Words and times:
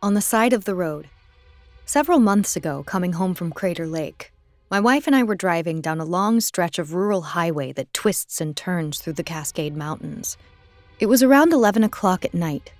On 0.00 0.14
the 0.14 0.20
side 0.20 0.52
of 0.52 0.64
the 0.64 0.76
road. 0.76 1.08
Several 1.84 2.20
months 2.20 2.54
ago, 2.54 2.84
coming 2.84 3.14
home 3.14 3.34
from 3.34 3.50
Crater 3.50 3.84
Lake, 3.84 4.32
my 4.70 4.78
wife 4.78 5.08
and 5.08 5.16
I 5.16 5.24
were 5.24 5.34
driving 5.34 5.80
down 5.80 5.98
a 5.98 6.04
long 6.04 6.38
stretch 6.38 6.78
of 6.78 6.94
rural 6.94 7.22
highway 7.22 7.72
that 7.72 7.92
twists 7.92 8.40
and 8.40 8.56
turns 8.56 9.00
through 9.00 9.14
the 9.14 9.24
Cascade 9.24 9.76
Mountains. 9.76 10.36
It 11.00 11.06
was 11.06 11.20
around 11.20 11.52
11 11.52 11.82
o'clock 11.82 12.24
at 12.24 12.32
night. 12.32 12.70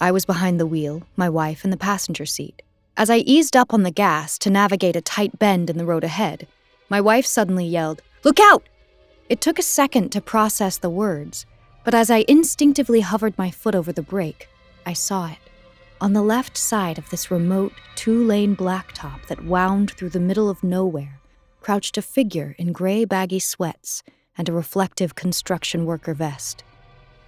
I 0.00 0.10
was 0.10 0.24
behind 0.24 0.58
the 0.58 0.66
wheel, 0.66 1.02
my 1.16 1.28
wife 1.28 1.64
in 1.64 1.70
the 1.70 1.76
passenger 1.76 2.24
seat. 2.24 2.62
As 2.96 3.10
I 3.10 3.18
eased 3.18 3.54
up 3.54 3.74
on 3.74 3.82
the 3.82 3.90
gas 3.90 4.38
to 4.38 4.48
navigate 4.48 4.96
a 4.96 5.02
tight 5.02 5.38
bend 5.38 5.68
in 5.68 5.76
the 5.76 5.84
road 5.84 6.02
ahead, 6.02 6.46
my 6.88 7.02
wife 7.02 7.26
suddenly 7.26 7.66
yelled, 7.66 8.00
Look 8.24 8.40
out! 8.40 8.62
It 9.28 9.42
took 9.42 9.58
a 9.58 9.62
second 9.62 10.12
to 10.12 10.22
process 10.22 10.78
the 10.78 10.88
words, 10.88 11.44
but 11.84 11.94
as 11.94 12.10
I 12.10 12.24
instinctively 12.26 13.00
hovered 13.00 13.36
my 13.36 13.50
foot 13.50 13.74
over 13.74 13.92
the 13.92 14.00
brake, 14.00 14.48
I 14.86 14.94
saw 14.94 15.26
it. 15.26 15.47
On 16.00 16.12
the 16.12 16.22
left 16.22 16.56
side 16.56 16.96
of 16.96 17.10
this 17.10 17.28
remote, 17.28 17.72
two 17.96 18.24
lane 18.24 18.54
blacktop 18.54 19.26
that 19.26 19.44
wound 19.44 19.90
through 19.90 20.10
the 20.10 20.20
middle 20.20 20.48
of 20.48 20.62
nowhere, 20.62 21.18
crouched 21.60 21.98
a 21.98 22.02
figure 22.02 22.54
in 22.56 22.72
gray 22.72 23.04
baggy 23.04 23.40
sweats 23.40 24.04
and 24.36 24.48
a 24.48 24.52
reflective 24.52 25.16
construction 25.16 25.84
worker 25.84 26.14
vest. 26.14 26.62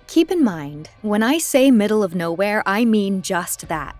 Keep 0.06 0.30
in 0.30 0.44
mind, 0.44 0.88
when 1.02 1.20
I 1.20 1.38
say 1.38 1.72
middle 1.72 2.04
of 2.04 2.14
nowhere, 2.14 2.62
I 2.64 2.84
mean 2.84 3.22
just 3.22 3.66
that. 3.66 3.96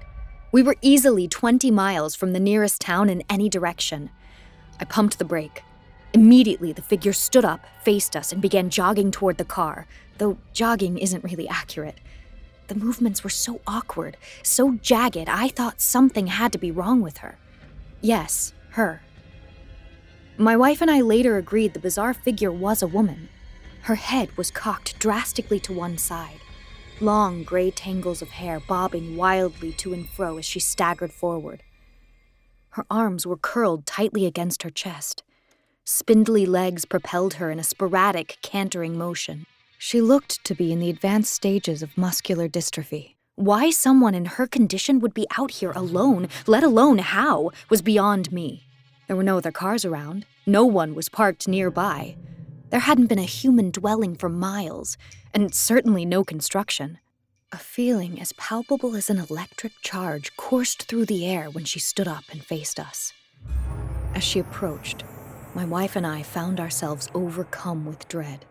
We 0.53 0.63
were 0.63 0.77
easily 0.83 1.27
20 1.27 1.73
miles 1.73 2.15
from 2.15 2.33
the 2.33 2.39
nearest 2.39 2.81
town 2.81 3.09
in 3.09 3.25
any 3.29 3.49
direction. 3.49 4.11
I 4.79 4.85
pumped 4.85 5.19
the 5.19 5.25
brake. 5.25 5.65
Immediately, 6.13 6.75
the 6.75 6.83
figure 6.83 7.13
stood 7.13 7.45
up, 7.45 7.67
faced 7.83 8.15
us, 8.15 8.31
and 8.31 8.41
began 8.41 8.71
jogging 8.71 9.11
toward 9.11 9.37
the 9.39 9.45
car, 9.45 9.89
though 10.19 10.39
jogging 10.53 10.97
isn't 10.97 11.25
really 11.25 11.49
accurate. 11.49 11.99
The 12.71 12.77
movements 12.77 13.25
were 13.25 13.31
so 13.31 13.61
awkward, 13.67 14.17
so 14.45 14.75
jagged, 14.77 15.29
I 15.29 15.49
thought 15.49 15.81
something 15.81 16.29
had 16.29 16.53
to 16.53 16.59
be 16.59 16.71
wrong 16.71 17.01
with 17.01 17.17
her. 17.17 17.37
Yes, 18.01 18.53
her. 18.71 19.03
My 20.39 20.57
wife 20.57 20.81
and 20.81 20.89
I 20.89 21.01
later 21.01 21.37
agreed 21.37 21.75
the 21.75 21.81
bizarre 21.81 22.15
figure 22.15 22.53
was 22.53 22.81
a 22.81 22.87
woman. 22.87 23.29
Her 23.83 23.97
head 23.97 24.37
was 24.37 24.53
cocked 24.53 25.01
drastically 25.01 25.59
to 25.59 25.73
one 25.73 25.99
side, 25.99 26.39
long 27.01 27.43
gray 27.43 27.73
tangles 27.73 28.23
of 28.23 28.29
hair 28.29 28.61
bobbing 28.61 29.17
wildly 29.17 29.73
to 29.73 29.93
and 29.93 30.09
fro 30.09 30.39
as 30.39 30.45
she 30.45 30.61
staggered 30.61 31.13
forward. 31.13 31.65
Her 32.75 32.87
arms 32.89 33.27
were 33.27 33.37
curled 33.37 33.85
tightly 33.85 34.27
against 34.27 34.63
her 34.63 34.71
chest. 34.71 35.25
Spindly 35.85 36.47
legs 36.47 36.85
propelled 36.85 37.35
her 37.35 37.51
in 37.51 37.59
a 37.59 37.65
sporadic, 37.65 38.39
cantering 38.43 38.97
motion. 38.97 39.47
She 39.83 40.03
looked 40.03 40.45
to 40.45 40.55
be 40.55 40.73
in 40.73 40.79
the 40.79 40.91
advanced 40.91 41.33
stages 41.33 41.83
of 41.83 41.97
muscular 41.97 42.51
dystrophy. 42.51 43.15
Why 43.37 43.71
someone 43.71 44.15
in 44.15 44.27
her 44.27 44.47
condition 44.47 45.01
would 45.01 45.15
be 45.15 45.27
out 45.39 45.53
here 45.53 45.73
alone, 45.73 46.29
let 46.47 46.63
alone 46.63 46.99
how, 46.99 47.51
was 47.71 47.81
beyond 47.81 48.31
me. 48.31 48.67
There 49.07 49.17
were 49.17 49.23
no 49.23 49.39
other 49.39 49.51
cars 49.51 49.87
around. 49.87 50.27
No 50.45 50.67
one 50.67 50.95
was 50.95 51.09
parked 51.09 51.49
nearby. 51.49 52.19
There 52.69 52.81
hadn't 52.81 53.07
been 53.07 53.19
a 53.19 53.23
human 53.23 53.71
dwelling 53.71 54.17
for 54.17 54.29
miles, 54.29 54.99
and 55.33 55.55
certainly 55.55 56.05
no 56.05 56.25
construction. 56.25 56.99
A 57.51 57.57
feeling 57.57 58.21
as 58.21 58.35
palpable 58.35 58.95
as 58.95 59.09
an 59.09 59.19
electric 59.19 59.73
charge 59.81 60.37
coursed 60.37 60.83
through 60.83 61.07
the 61.07 61.25
air 61.25 61.49
when 61.49 61.65
she 61.65 61.79
stood 61.79 62.07
up 62.07 62.25
and 62.31 62.45
faced 62.45 62.79
us. 62.79 63.15
As 64.15 64.23
she 64.25 64.41
approached, 64.41 65.05
my 65.55 65.65
wife 65.65 65.97
and 65.97 66.07
I 66.07 66.23
found 66.23 66.61
ourselves 66.61 67.09
overcome 67.15 67.87
with 67.87 68.07
dread. 68.09 68.45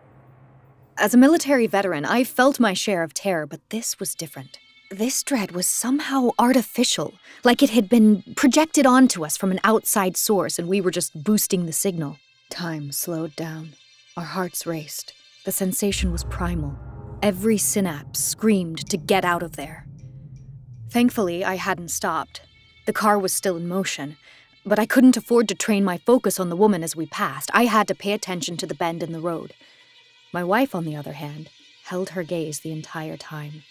As 1.00 1.14
a 1.14 1.16
military 1.16 1.66
veteran, 1.66 2.04
I 2.04 2.24
felt 2.24 2.60
my 2.60 2.74
share 2.74 3.02
of 3.02 3.14
terror, 3.14 3.46
but 3.46 3.70
this 3.70 3.98
was 3.98 4.14
different. 4.14 4.58
This 4.90 5.22
dread 5.22 5.52
was 5.52 5.66
somehow 5.66 6.32
artificial, 6.38 7.14
like 7.42 7.62
it 7.62 7.70
had 7.70 7.88
been 7.88 8.22
projected 8.36 8.84
onto 8.84 9.24
us 9.24 9.34
from 9.34 9.50
an 9.50 9.60
outside 9.64 10.18
source 10.18 10.58
and 10.58 10.68
we 10.68 10.82
were 10.82 10.90
just 10.90 11.24
boosting 11.24 11.64
the 11.64 11.72
signal. 11.72 12.18
Time 12.50 12.92
slowed 12.92 13.34
down. 13.34 13.70
Our 14.14 14.26
hearts 14.26 14.66
raced. 14.66 15.14
The 15.46 15.52
sensation 15.52 16.12
was 16.12 16.24
primal. 16.24 16.78
Every 17.22 17.56
synapse 17.56 18.20
screamed 18.20 18.86
to 18.90 18.98
get 18.98 19.24
out 19.24 19.42
of 19.42 19.56
there. 19.56 19.86
Thankfully, 20.90 21.42
I 21.42 21.54
hadn't 21.54 21.92
stopped. 21.92 22.42
The 22.84 22.92
car 22.92 23.18
was 23.18 23.32
still 23.32 23.56
in 23.56 23.66
motion, 23.66 24.18
but 24.66 24.78
I 24.78 24.84
couldn't 24.84 25.16
afford 25.16 25.48
to 25.48 25.54
train 25.54 25.82
my 25.82 25.96
focus 25.96 26.38
on 26.38 26.50
the 26.50 26.56
woman 26.56 26.82
as 26.82 26.94
we 26.94 27.06
passed. 27.06 27.50
I 27.54 27.64
had 27.64 27.88
to 27.88 27.94
pay 27.94 28.12
attention 28.12 28.58
to 28.58 28.66
the 28.66 28.74
bend 28.74 29.02
in 29.02 29.12
the 29.12 29.20
road. 29.20 29.54
My 30.32 30.44
wife, 30.44 30.74
on 30.74 30.84
the 30.84 30.96
other 30.96 31.14
hand, 31.14 31.50
held 31.84 32.10
her 32.10 32.22
gaze 32.22 32.60
the 32.60 32.72
entire 32.72 33.16
time. 33.16 33.64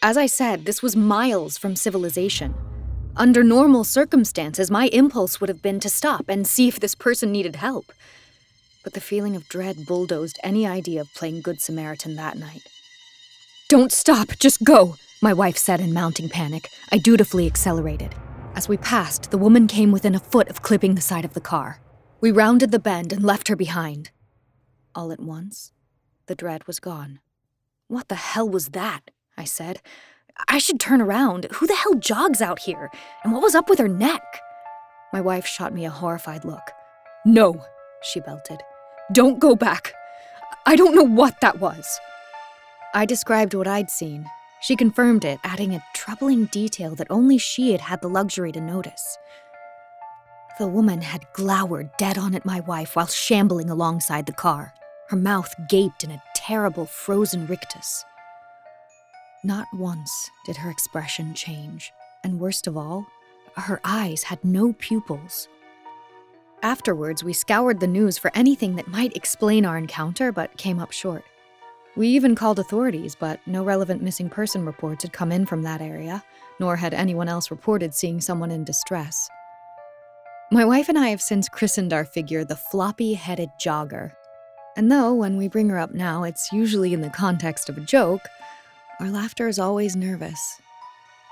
As 0.00 0.16
I 0.16 0.26
said, 0.26 0.66
this 0.66 0.82
was 0.82 0.94
miles 0.94 1.58
from 1.58 1.74
civilization. 1.74 2.54
Under 3.16 3.42
normal 3.42 3.84
circumstances, 3.84 4.70
my 4.70 4.86
impulse 4.88 5.40
would 5.40 5.48
have 5.48 5.62
been 5.62 5.80
to 5.80 5.88
stop 5.88 6.28
and 6.28 6.46
see 6.46 6.68
if 6.68 6.78
this 6.78 6.94
person 6.94 7.32
needed 7.32 7.56
help. 7.56 7.92
But 8.82 8.92
the 8.92 9.00
feeling 9.00 9.34
of 9.34 9.48
dread 9.48 9.86
bulldozed 9.86 10.38
any 10.42 10.66
idea 10.66 11.00
of 11.00 11.14
playing 11.14 11.42
Good 11.42 11.60
Samaritan 11.60 12.16
that 12.16 12.36
night. 12.36 12.62
Don't 13.68 13.90
stop, 13.90 14.38
just 14.38 14.62
go, 14.62 14.96
my 15.22 15.32
wife 15.32 15.56
said 15.56 15.80
in 15.80 15.92
mounting 15.92 16.28
panic. 16.28 16.68
I 16.92 16.98
dutifully 16.98 17.46
accelerated. 17.46 18.14
As 18.54 18.68
we 18.68 18.76
passed, 18.76 19.30
the 19.30 19.38
woman 19.38 19.66
came 19.66 19.90
within 19.90 20.14
a 20.14 20.20
foot 20.20 20.48
of 20.48 20.62
clipping 20.62 20.94
the 20.94 21.00
side 21.00 21.24
of 21.24 21.34
the 21.34 21.40
car. 21.40 21.80
We 22.20 22.30
rounded 22.30 22.70
the 22.70 22.78
bend 22.78 23.12
and 23.12 23.24
left 23.24 23.48
her 23.48 23.56
behind. 23.56 24.10
All 24.94 25.10
at 25.10 25.20
once, 25.20 25.72
the 26.26 26.36
dread 26.36 26.66
was 26.66 26.78
gone. 26.78 27.18
What 27.88 28.08
the 28.08 28.14
hell 28.14 28.48
was 28.48 28.68
that? 28.68 29.10
I 29.36 29.44
said. 29.44 29.80
I 30.48 30.58
should 30.58 30.78
turn 30.78 31.00
around. 31.00 31.48
Who 31.54 31.66
the 31.66 31.74
hell 31.74 31.94
jogs 31.94 32.40
out 32.40 32.60
here? 32.60 32.90
And 33.22 33.32
what 33.32 33.42
was 33.42 33.54
up 33.54 33.68
with 33.68 33.78
her 33.78 33.88
neck? 33.88 34.22
My 35.12 35.20
wife 35.20 35.46
shot 35.46 35.74
me 35.74 35.84
a 35.84 35.90
horrified 35.90 36.44
look. 36.44 36.70
No, 37.26 37.64
she 38.02 38.20
belted. 38.20 38.60
Don't 39.12 39.38
go 39.38 39.56
back. 39.56 39.92
I 40.66 40.76
don't 40.76 40.94
know 40.94 41.02
what 41.02 41.40
that 41.40 41.60
was. 41.60 41.98
I 42.94 43.04
described 43.04 43.54
what 43.54 43.66
I'd 43.66 43.90
seen. 43.90 44.26
She 44.60 44.76
confirmed 44.76 45.24
it, 45.24 45.40
adding 45.44 45.74
a 45.74 45.84
troubling 45.94 46.46
detail 46.46 46.94
that 46.94 47.10
only 47.10 47.36
she 47.36 47.72
had 47.72 47.82
had 47.82 48.00
the 48.00 48.08
luxury 48.08 48.52
to 48.52 48.60
notice. 48.60 49.18
The 50.58 50.68
woman 50.68 51.02
had 51.02 51.26
glowered 51.32 51.90
dead 51.98 52.16
on 52.16 52.34
at 52.34 52.46
my 52.46 52.60
wife 52.60 52.94
while 52.94 53.08
shambling 53.08 53.68
alongside 53.68 54.26
the 54.26 54.32
car. 54.32 54.72
Her 55.14 55.20
mouth 55.20 55.54
gaped 55.68 56.02
in 56.02 56.10
a 56.10 56.20
terrible 56.34 56.86
frozen 56.86 57.46
rictus. 57.46 58.04
Not 59.44 59.68
once 59.72 60.28
did 60.44 60.56
her 60.56 60.68
expression 60.68 61.34
change, 61.34 61.92
and 62.24 62.40
worst 62.40 62.66
of 62.66 62.76
all, 62.76 63.06
her 63.56 63.80
eyes 63.84 64.24
had 64.24 64.44
no 64.44 64.72
pupils. 64.72 65.46
Afterwards, 66.64 67.22
we 67.22 67.32
scoured 67.32 67.78
the 67.78 67.86
news 67.86 68.18
for 68.18 68.32
anything 68.34 68.74
that 68.74 68.88
might 68.88 69.14
explain 69.14 69.64
our 69.64 69.78
encounter, 69.78 70.32
but 70.32 70.56
came 70.56 70.80
up 70.80 70.90
short. 70.90 71.22
We 71.94 72.08
even 72.08 72.34
called 72.34 72.58
authorities, 72.58 73.14
but 73.14 73.38
no 73.46 73.62
relevant 73.62 74.02
missing 74.02 74.28
person 74.28 74.66
reports 74.66 75.04
had 75.04 75.12
come 75.12 75.30
in 75.30 75.46
from 75.46 75.62
that 75.62 75.80
area, 75.80 76.24
nor 76.58 76.74
had 76.74 76.92
anyone 76.92 77.28
else 77.28 77.52
reported 77.52 77.94
seeing 77.94 78.20
someone 78.20 78.50
in 78.50 78.64
distress. 78.64 79.30
My 80.50 80.64
wife 80.64 80.88
and 80.88 80.98
I 80.98 81.10
have 81.10 81.22
since 81.22 81.48
christened 81.48 81.92
our 81.92 82.04
figure 82.04 82.44
the 82.44 82.56
floppy 82.56 83.14
headed 83.14 83.50
jogger. 83.60 84.10
And 84.76 84.90
though, 84.90 85.14
when 85.14 85.36
we 85.36 85.48
bring 85.48 85.68
her 85.68 85.78
up 85.78 85.94
now, 85.94 86.24
it's 86.24 86.52
usually 86.52 86.92
in 86.92 87.00
the 87.00 87.10
context 87.10 87.68
of 87.68 87.78
a 87.78 87.82
joke, 87.82 88.22
our 89.00 89.08
laughter 89.08 89.48
is 89.48 89.58
always 89.58 89.94
nervous. 89.94 90.60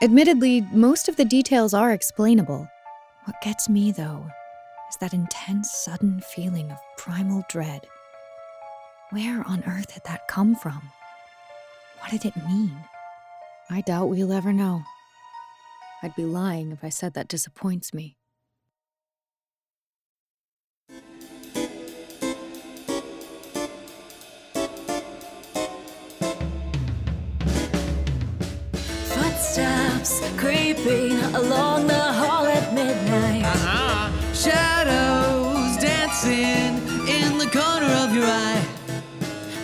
Admittedly, 0.01 0.63
most 0.73 1.09
of 1.09 1.17
the 1.17 1.25
details 1.25 1.75
are 1.75 1.93
explainable. 1.93 2.69
What 3.25 3.41
gets 3.43 3.69
me, 3.69 3.93
though, 3.93 4.27
is 4.91 4.97
that 4.99 5.15
intense, 5.15 5.71
sudden 5.71 6.21
feeling 6.21 6.71
of 6.71 6.79
primal 6.97 7.45
dread. 7.49 7.87
Where 9.11 9.47
on 9.47 9.63
earth 9.67 9.91
had 9.91 10.05
that 10.05 10.29
come 10.29 10.55
from? 10.55 10.83
What 12.01 12.11
did 12.11 12.25
it 12.25 12.37
mean? 12.49 12.77
I 13.71 13.81
doubt 13.81 14.09
we'll 14.09 14.33
ever 14.33 14.53
know. 14.53 14.83
I'd 16.03 16.15
be 16.17 16.25
lying 16.25 16.73
if 16.73 16.83
I 16.83 16.89
said 16.89 17.15
that 17.15 17.29
disappoints 17.29 17.95
me. 17.95 18.17
Footsteps 30.03 30.37
creeping 30.37 31.13
along 31.37 31.87
the 31.87 31.95
hall 31.95 32.45
at 32.47 32.75
midnight. 32.75 33.45
Uh-huh. 33.45 34.35
Shadows 34.35 35.77
dancing 35.77 36.75
in 37.07 37.39
the 37.39 37.47
corner 37.47 37.87
of 38.03 38.13
your 38.13 38.27
eye. 38.27 38.65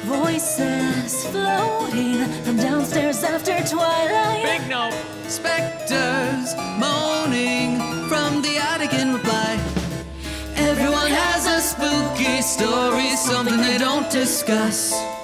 Voices 0.04 1.26
floating 1.26 2.24
from 2.44 2.56
downstairs 2.56 3.24
after 3.24 3.56
twilight. 3.66 4.44
Big 4.44 4.68
no. 4.68 4.90
Specters 5.26 6.54
moaning 6.78 7.80
from 8.08 8.40
the 8.40 8.58
attic 8.58 8.92
in 8.92 9.14
reply. 9.14 9.58
Everyone 10.54 11.10
has 11.10 11.46
a 11.46 11.60
spooky 11.60 12.42
story, 12.42 13.16
something 13.16 13.60
they 13.60 13.78
don't 13.78 14.08
discuss. 14.12 15.17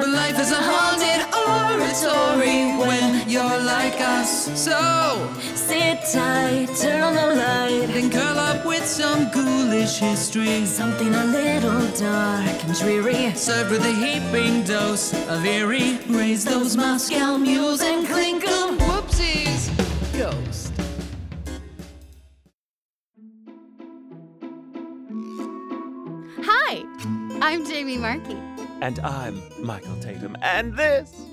But 0.00 0.08
life 0.08 0.40
is 0.40 0.50
a 0.50 0.62
haunted 0.62 1.20
oratory 1.36 2.74
when 2.78 3.28
you're 3.28 3.60
like 3.60 4.00
us. 4.00 4.48
So 4.58 5.30
Sit 5.54 5.98
tight, 6.10 6.68
turn 6.80 7.02
on 7.02 7.14
the 7.14 7.34
light. 7.36 7.86
then 7.88 8.10
curl 8.10 8.38
up 8.38 8.64
with 8.64 8.86
some 8.86 9.30
ghoulish 9.30 9.98
history. 9.98 10.64
Something 10.64 11.14
a 11.14 11.24
little 11.26 11.86
dark 11.98 12.64
and 12.64 12.74
dreary. 12.78 13.34
Served 13.34 13.72
with 13.72 13.84
a 13.84 13.92
heaping 13.92 14.64
dose 14.64 15.12
of 15.28 15.44
eerie. 15.44 15.98
Raise 16.08 16.46
those 16.46 16.78
Moscow 16.78 17.36
mules 17.36 17.82
and 17.82 18.06
clink 18.06 18.42
'em. 18.48 18.78
Whoopsies. 18.78 19.68
Ghost. 20.16 20.72
Hi, 26.42 26.84
I'm 27.42 27.66
Jamie 27.66 27.98
Marchi. 27.98 28.49
And 28.80 28.98
I'm 29.00 29.42
Michael 29.62 29.94
Tatum, 30.00 30.36
and 30.42 30.74
this. 30.76 31.24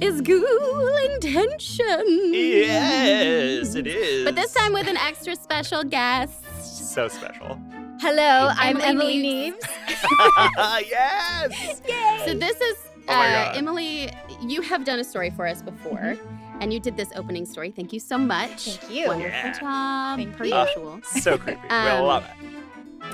Is 0.00 0.20
Ghoul 0.20 0.96
Intention? 1.14 2.32
Yes, 2.34 3.74
it 3.74 3.86
is. 3.86 4.24
But 4.24 4.34
this 4.34 4.52
time 4.52 4.72
with 4.72 4.88
an 4.88 4.96
extra 4.96 5.36
special 5.36 5.84
guest. 5.84 6.42
So 6.90 7.08
special. 7.08 7.60
Hello, 8.00 8.50
I'm 8.56 8.80
Emily 8.80 9.18
Emily 9.18 9.52
Neves. 9.52 9.60
Neves. 9.60 10.80
yes! 10.90 11.80
So 12.26 12.34
this 12.34 12.60
is 12.60 12.76
Oh 13.08 13.12
uh, 13.12 13.44
God. 13.46 13.56
Emily. 13.56 14.10
You 14.42 14.60
have 14.62 14.84
done 14.84 14.98
a 14.98 15.04
story 15.04 15.30
for 15.30 15.46
us 15.46 15.62
before, 15.62 16.16
and 16.60 16.72
you 16.72 16.80
did 16.80 16.96
this 16.96 17.10
opening 17.14 17.46
story. 17.46 17.70
Thank 17.70 17.92
you 17.92 18.00
so 18.00 18.18
much. 18.18 18.76
Thank 18.76 18.92
you. 18.92 19.06
Wonderful 19.08 19.30
Yeah. 19.30 19.52
job, 19.58 20.18
Thank 20.18 20.36
per 20.36 20.44
you. 20.44 20.56
usual. 20.56 21.00
So 21.04 21.38
creepy. 21.38 21.60
we 21.62 21.68
Um, 21.68 22.04
love 22.04 22.24
it. 22.24 22.48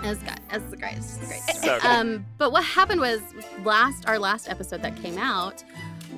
That's 0.02 0.18
great. 0.22 0.38
That's 0.50 0.74
great. 0.74 1.02
So. 1.62 1.78
Um, 1.82 2.26
but 2.38 2.52
what 2.52 2.64
happened 2.64 3.00
was 3.00 3.20
last 3.64 4.08
our 4.08 4.18
last 4.18 4.48
episode 4.48 4.82
that 4.82 4.96
came 4.96 5.18
out, 5.18 5.62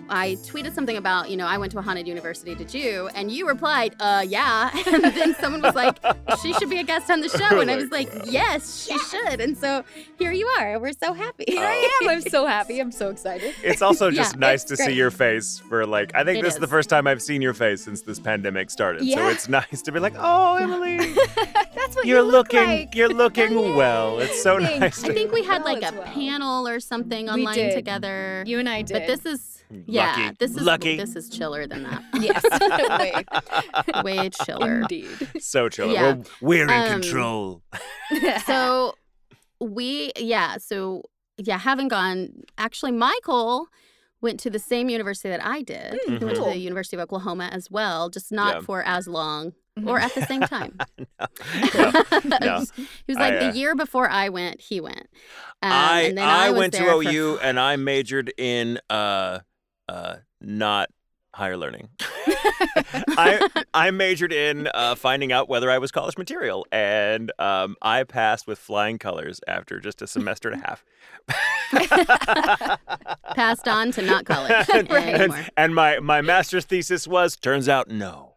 I 0.09 0.37
tweeted 0.45 0.75
something 0.75 0.97
about, 0.97 1.31
you 1.31 1.37
know, 1.37 1.47
I 1.47 1.57
went 1.59 1.73
to 1.73 1.79
a 1.79 1.83
haunted 1.83 2.07
university, 2.07 2.55
did 2.55 2.75
you? 2.75 3.09
And 3.15 3.31
you 3.31 3.47
replied, 3.49 3.95
uh, 4.01 4.25
yeah. 4.29 4.71
And 4.87 5.05
then 5.05 5.35
someone 5.37 5.63
was 5.63 5.75
like, 5.75 5.97
she 6.43 6.53
should 6.55 6.69
be 6.71 6.79
a 6.79 6.83
guest 6.85 7.11
on 7.11 7.21
the 7.21 7.29
show. 7.39 7.61
And 7.61 7.71
I 7.71 7.77
was 7.77 7.91
like, 7.91 8.11
yes, 8.27 8.85
she 8.85 8.99
should. 8.99 9.41
And 9.41 9.57
so 9.57 9.85
here 10.19 10.33
you 10.33 10.47
are. 10.59 10.79
We're 10.79 10.93
so 10.93 11.13
happy. 11.13 11.45
Here 11.49 11.65
I 11.65 11.89
am. 12.03 12.09
I'm 12.11 12.21
so 12.21 12.47
happy. 12.47 12.81
I'm 12.81 12.93
so 12.93 13.11
excited. 13.11 13.55
It's 13.63 13.81
also 13.83 14.09
Yeah, 14.09 14.17
just 14.23 14.37
nice 14.39 14.63
it's 14.63 14.71
to 14.71 14.77
see 14.77 14.93
your 14.93 15.11
face 15.11 15.59
for 15.69 15.87
like 15.87 16.15
I 16.15 16.25
think 16.25 16.39
It 16.41 16.43
this 16.43 16.55
is. 16.55 16.61
the 16.61 16.67
first 16.67 16.91
time 16.91 17.07
I've 17.07 17.23
seen 17.23 17.41
your 17.41 17.55
face 17.55 17.83
since 17.85 18.03
this 18.03 18.19
pandemic 18.19 18.71
started. 18.71 19.09
So 19.09 19.29
it's 19.29 19.49
nice 19.49 19.83
to 19.83 19.93
be 19.93 19.99
like, 20.01 20.15
"Oh, 20.19 20.57
Emily, 20.57 20.97
That's 21.75 21.97
what 21.97 22.07
you're 22.07 22.19
you 22.19 22.23
look 22.23 22.53
looking 22.53 22.69
like. 22.69 22.95
you're 22.95 23.09
looking 23.09 23.77
well." 23.77 24.19
It's 24.21 24.43
so 24.43 24.59
Thank 24.59 24.81
nice 24.81 25.05
I 25.05 25.09
think 25.13 25.33
we 25.33 25.43
had 25.45 25.63
like 25.65 25.83
a 25.83 25.95
well. 25.95 26.03
panel 26.05 26.69
or 26.69 26.81
something 26.81 27.29
online 27.31 27.73
together. 27.73 28.45
You 28.47 28.59
and 28.59 28.69
I 28.69 28.83
did. 28.83 28.93
But 28.95 29.07
this 29.07 29.25
is 29.27 29.52
yeah, 29.87 30.07
Lucky. 30.17 30.37
this 30.39 30.51
is 30.57 30.63
Lucky. 30.63 30.97
this 30.97 31.17
is 31.17 31.29
chiller 31.29 31.67
than 31.67 31.83
that. 31.85 32.03
yes, 32.21 32.43
way, 34.03 34.19
Way 34.19 34.31
chiller. 34.45 34.81
indeed. 34.83 35.09
so 35.41 35.69
chill. 35.69 35.93
Yeah. 35.93 36.15
We're, 36.41 36.65
we're 36.65 36.65
in 36.65 36.71
Um, 36.71 37.01
control. 37.01 37.63
so 38.47 38.95
we 39.61 40.11
yeah 40.17 40.57
so 40.59 41.03
yeah 41.39 41.57
haven't 41.59 41.87
gone 41.89 42.29
actually 42.59 42.91
michael 42.93 43.69
went 44.21 44.41
to 44.41 44.51
the 44.51 44.59
same 44.59 44.89
university 44.89 45.29
that 45.29 45.45
i 45.45 45.63
did 45.63 45.99
he 46.07 46.17
went 46.19 46.35
to 46.37 46.43
the 46.45 46.57
university 46.57 46.97
of 46.97 47.01
oklahoma 47.03 47.49
as 47.53 47.71
well 47.71 48.11
just 48.11 48.33
not 48.33 48.55
Yeah. 48.57 48.61
for 48.63 48.83
as 48.83 49.07
long 49.07 49.53
or 49.87 50.01
at 50.01 50.13
the 50.17 50.27
same 50.27 50.41
time 50.43 50.77
no. 52.41 52.65
he 52.77 52.85
was 53.09 53.17
I, 53.17 53.31
like 53.31 53.35
uh, 53.43 53.51
the 53.53 53.57
year 53.59 53.75
before 53.77 54.09
i 54.11 54.29
went 54.29 54.61
he 54.61 54.81
went 54.81 55.07
um, 55.63 55.71
I 55.73 56.01
and 56.03 56.19
then 56.19 56.29
I, 56.29 56.51
was 56.51 56.59
went 56.59 56.73
to 56.75 56.81
there 56.81 56.91
for- 56.93 57.09
OU 57.09 57.39
and 57.41 57.61
I 57.61 57.77
majored 57.77 58.33
in 58.37 58.81
uh 58.91 59.39
uh 59.89 60.17
not 60.41 60.91
higher 61.35 61.57
learning. 61.57 61.89
I 63.17 63.49
I 63.75 63.91
majored 63.91 64.33
in 64.33 64.69
uh, 64.75 64.95
finding 64.95 65.33
out 65.33 65.49
whether 65.49 65.71
I 65.71 65.79
was 65.79 65.91
college 65.91 66.19
material, 66.19 66.67
and 66.71 67.33
um, 67.39 67.77
I 67.83 68.05
passed 68.05 68.47
with 68.47 68.59
flying 68.59 68.99
colors 68.99 69.41
after 69.47 69.81
just 69.81 70.03
a 70.03 70.07
semester 70.07 70.51
and 70.51 70.63
a 70.63 70.67
half. 70.67 70.85
passed 73.35 73.69
on 73.69 73.93
to 73.93 74.03
not 74.03 74.27
college 74.27 74.69
and, 74.75 74.91
anymore 74.91 75.37
and, 75.37 75.51
and 75.57 75.75
my 75.75 76.01
my 76.01 76.21
master's 76.21 76.65
thesis 76.65 77.07
was 77.07 77.37
turns 77.37 77.69
out 77.69 77.89
no. 77.89 78.35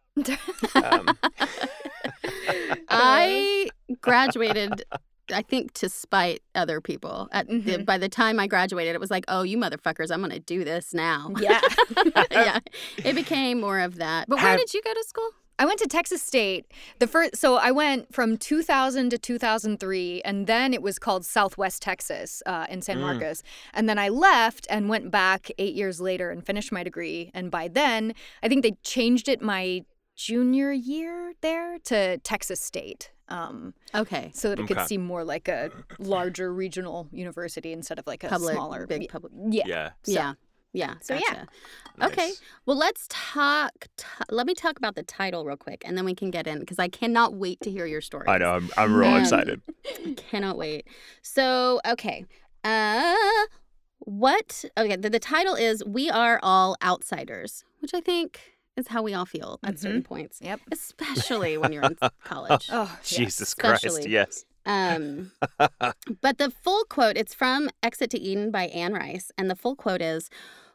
Um, 0.74 1.18
I 2.88 3.68
graduated, 4.00 4.84
I 5.32 5.42
think, 5.42 5.72
to 5.74 5.88
spite 5.88 6.40
other 6.54 6.80
people. 6.80 7.28
At 7.32 7.48
the, 7.48 7.54
Mhm. 7.78 7.84
by 7.84 7.98
the 7.98 8.08
time 8.08 8.38
I 8.38 8.46
graduated, 8.46 8.94
it 8.94 9.00
was 9.00 9.10
like, 9.10 9.24
oh, 9.28 9.42
you 9.42 9.56
motherfuckers, 9.58 10.10
I'm 10.10 10.20
going 10.20 10.30
to 10.32 10.38
do 10.40 10.64
this 10.64 10.94
now. 10.94 11.32
Yeah. 11.40 11.60
yeah. 12.30 12.58
It 13.04 13.14
became 13.14 13.60
more 13.60 13.80
of 13.80 13.96
that. 13.96 14.28
But 14.28 14.36
where 14.36 14.46
Have- 14.50 14.58
did 14.60 14.72
you 14.74 14.82
go 14.82 14.92
to 14.94 15.04
school? 15.04 15.30
I 15.58 15.64
went 15.64 15.78
to 15.78 15.86
Texas 15.86 16.22
State. 16.22 16.66
The 16.98 17.06
first, 17.06 17.36
so 17.36 17.56
I 17.56 17.70
went 17.70 18.14
from 18.14 18.36
2000 18.36 19.08
to 19.08 19.16
2003, 19.16 20.20
and 20.22 20.46
then 20.46 20.74
it 20.74 20.82
was 20.82 20.98
called 20.98 21.24
Southwest 21.24 21.80
Texas 21.80 22.42
uh, 22.44 22.66
in 22.68 22.82
San 22.82 22.98
Mm. 22.98 23.00
Marcos. 23.00 23.42
And 23.72 23.88
then 23.88 23.98
I 23.98 24.10
left 24.10 24.66
and 24.68 24.90
went 24.90 25.10
back 25.10 25.50
eight 25.56 25.74
years 25.74 25.98
later 25.98 26.30
and 26.30 26.44
finished 26.44 26.72
my 26.72 26.82
degree. 26.82 27.30
And 27.32 27.50
by 27.50 27.68
then, 27.68 28.12
I 28.42 28.48
think 28.48 28.64
they 28.64 28.72
changed 28.82 29.28
it 29.30 29.40
my 29.40 29.84
junior 30.14 30.72
year 30.72 31.32
there 31.40 31.78
to 31.84 32.18
Texas 32.18 32.60
State. 32.60 33.10
Um, 33.28 33.74
Okay. 33.94 34.30
so 34.34 34.50
that 34.50 34.60
it 34.60 34.66
could 34.68 34.78
Okay. 34.78 34.86
seem 34.86 35.04
more 35.04 35.24
like 35.24 35.48
a 35.48 35.70
larger 35.98 36.52
regional 36.52 37.08
university 37.12 37.72
instead 37.72 37.98
of 37.98 38.06
like 38.06 38.22
a 38.24 38.28
Public, 38.28 38.54
smaller 38.54 38.86
big 38.86 39.08
public. 39.08 39.32
Yeah. 39.50 39.64
yeah. 39.66 39.88
So- 40.04 40.12
yeah. 40.12 40.34
Yeah. 40.72 40.94
So, 41.00 41.14
yeah. 41.14 41.20
gotcha. 41.98 42.12
Okay. 42.12 42.26
Nice. 42.28 42.40
Well, 42.66 42.76
let's 42.76 43.06
talk. 43.08 43.72
T- 43.96 44.04
let 44.30 44.46
me 44.46 44.52
talk 44.52 44.76
about 44.76 44.94
the 44.94 45.02
title 45.02 45.46
real 45.46 45.56
quick, 45.56 45.82
and 45.86 45.96
then 45.96 46.04
we 46.04 46.14
can 46.14 46.30
get 46.30 46.46
in 46.46 46.58
because 46.60 46.78
I 46.78 46.88
cannot 46.88 47.32
wait 47.34 47.60
to 47.62 47.70
hear 47.70 47.86
your 47.86 48.02
story. 48.02 48.26
I 48.28 48.36
know. 48.38 48.50
I'm 48.50 48.70
I'm 48.76 48.94
real 48.94 49.08
Um, 49.14 49.22
excited. 49.22 49.62
Cannot 50.16 50.58
wait. 50.58 50.86
So, 51.22 51.80
okay. 51.88 52.26
Uh 52.62 53.14
what 54.00 54.64
okay, 54.76 54.96
the, 54.96 55.08
the 55.08 55.18
title 55.18 55.54
is 55.54 55.82
We 55.84 56.10
Are 56.10 56.38
All 56.42 56.76
Outsiders, 56.82 57.64
which 57.80 57.94
I 57.94 58.00
think 58.00 58.55
is 58.76 58.88
how 58.88 59.02
we 59.02 59.14
all 59.14 59.24
feel 59.26 59.58
at 59.64 59.78
certain 59.78 60.02
points. 60.02 60.38
Yep. 60.42 60.60
Especially 60.72 61.56
when 61.58 61.72
you're 61.72 61.82
in 61.82 61.96
college. 62.24 62.68
Oh, 62.70 62.90
yes. 63.02 63.10
Jesus 63.10 63.54
Christ. 63.54 63.84
especially. 63.84 64.10
Yes. 64.10 64.44
Um 64.64 65.32
but 66.20 66.38
the 66.38 66.50
full 66.62 66.84
quote, 66.84 67.16
it's 67.16 67.34
from 67.34 67.70
Exit 67.82 68.10
to 68.10 68.18
Eden 68.18 68.50
by 68.50 68.64
Anne 68.68 68.94
Rice, 68.94 69.30
and 69.38 69.48
the 69.48 69.54
full 69.56 69.76
quote 69.76 70.02
is 70.02 70.28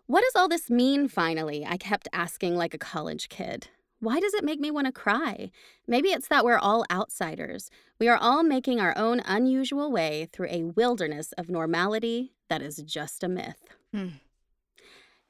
What 0.07 0.21
does 0.21 0.35
all 0.35 0.47
this 0.47 0.69
mean 0.69 1.07
finally? 1.07 1.65
I 1.65 1.77
kept 1.77 2.07
asking 2.13 2.55
like 2.55 2.73
a 2.73 2.77
college 2.77 3.29
kid. 3.29 3.67
Why 3.99 4.19
does 4.19 4.33
it 4.33 4.43
make 4.43 4.59
me 4.59 4.71
want 4.71 4.87
to 4.87 4.91
cry? 4.91 5.51
Maybe 5.85 6.09
it's 6.09 6.27
that 6.29 6.43
we're 6.43 6.57
all 6.57 6.85
outsiders. 6.91 7.69
We 7.99 8.07
are 8.07 8.17
all 8.17 8.41
making 8.41 8.79
our 8.79 8.97
own 8.97 9.19
unusual 9.25 9.91
way 9.91 10.27
through 10.33 10.47
a 10.49 10.63
wilderness 10.63 11.33
of 11.33 11.49
normality 11.49 12.33
that 12.49 12.63
is 12.63 12.77
just 12.77 13.23
a 13.23 13.27
myth. 13.29 13.61
Hmm. 13.93 14.07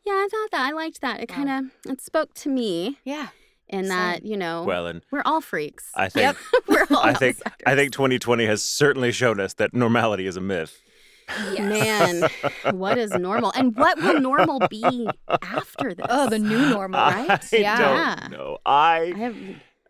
Yeah, 0.05 0.13
I 0.13 0.27
thought 0.31 0.51
that. 0.51 0.67
I 0.67 0.71
liked 0.71 1.01
that. 1.01 1.21
It 1.21 1.27
kind 1.29 1.49
of 1.49 1.91
it 1.91 2.01
spoke 2.01 2.33
to 2.35 2.49
me 2.49 2.97
Yeah. 3.05 3.27
in 3.69 3.87
that, 3.89 4.25
you 4.25 4.35
know, 4.37 4.63
Well, 4.63 4.87
and 4.87 5.01
we're 5.11 5.21
all 5.25 5.41
freaks. 5.41 5.89
I 5.95 6.09
think 6.15 6.37
we're 6.67 6.85
all 6.89 7.03
I 7.03 7.13
think 7.13 7.37
I 7.65 7.75
think 7.75 7.91
2020 7.93 8.45
has 8.45 8.61
certainly 8.63 9.11
shown 9.11 9.39
us 9.39 9.53
that 9.55 9.73
normality 9.73 10.25
is 10.27 10.37
a 10.37 10.41
myth. 10.41 10.81
Man, 11.57 12.23
what 12.71 12.97
is 12.97 13.11
normal? 13.11 13.53
And 13.55 13.73
what 13.75 13.97
will 14.01 14.19
normal 14.19 14.59
be 14.69 15.07
after 15.41 15.93
this? 15.93 16.05
Oh, 16.09 16.27
the 16.29 16.39
new 16.39 16.69
normal, 16.71 16.99
right? 16.99 17.29
I 17.53 17.57
yeah. 17.57 18.15
don't 18.15 18.31
know. 18.31 18.57
I 18.65 19.13
I 19.15 19.17
have 19.17 19.35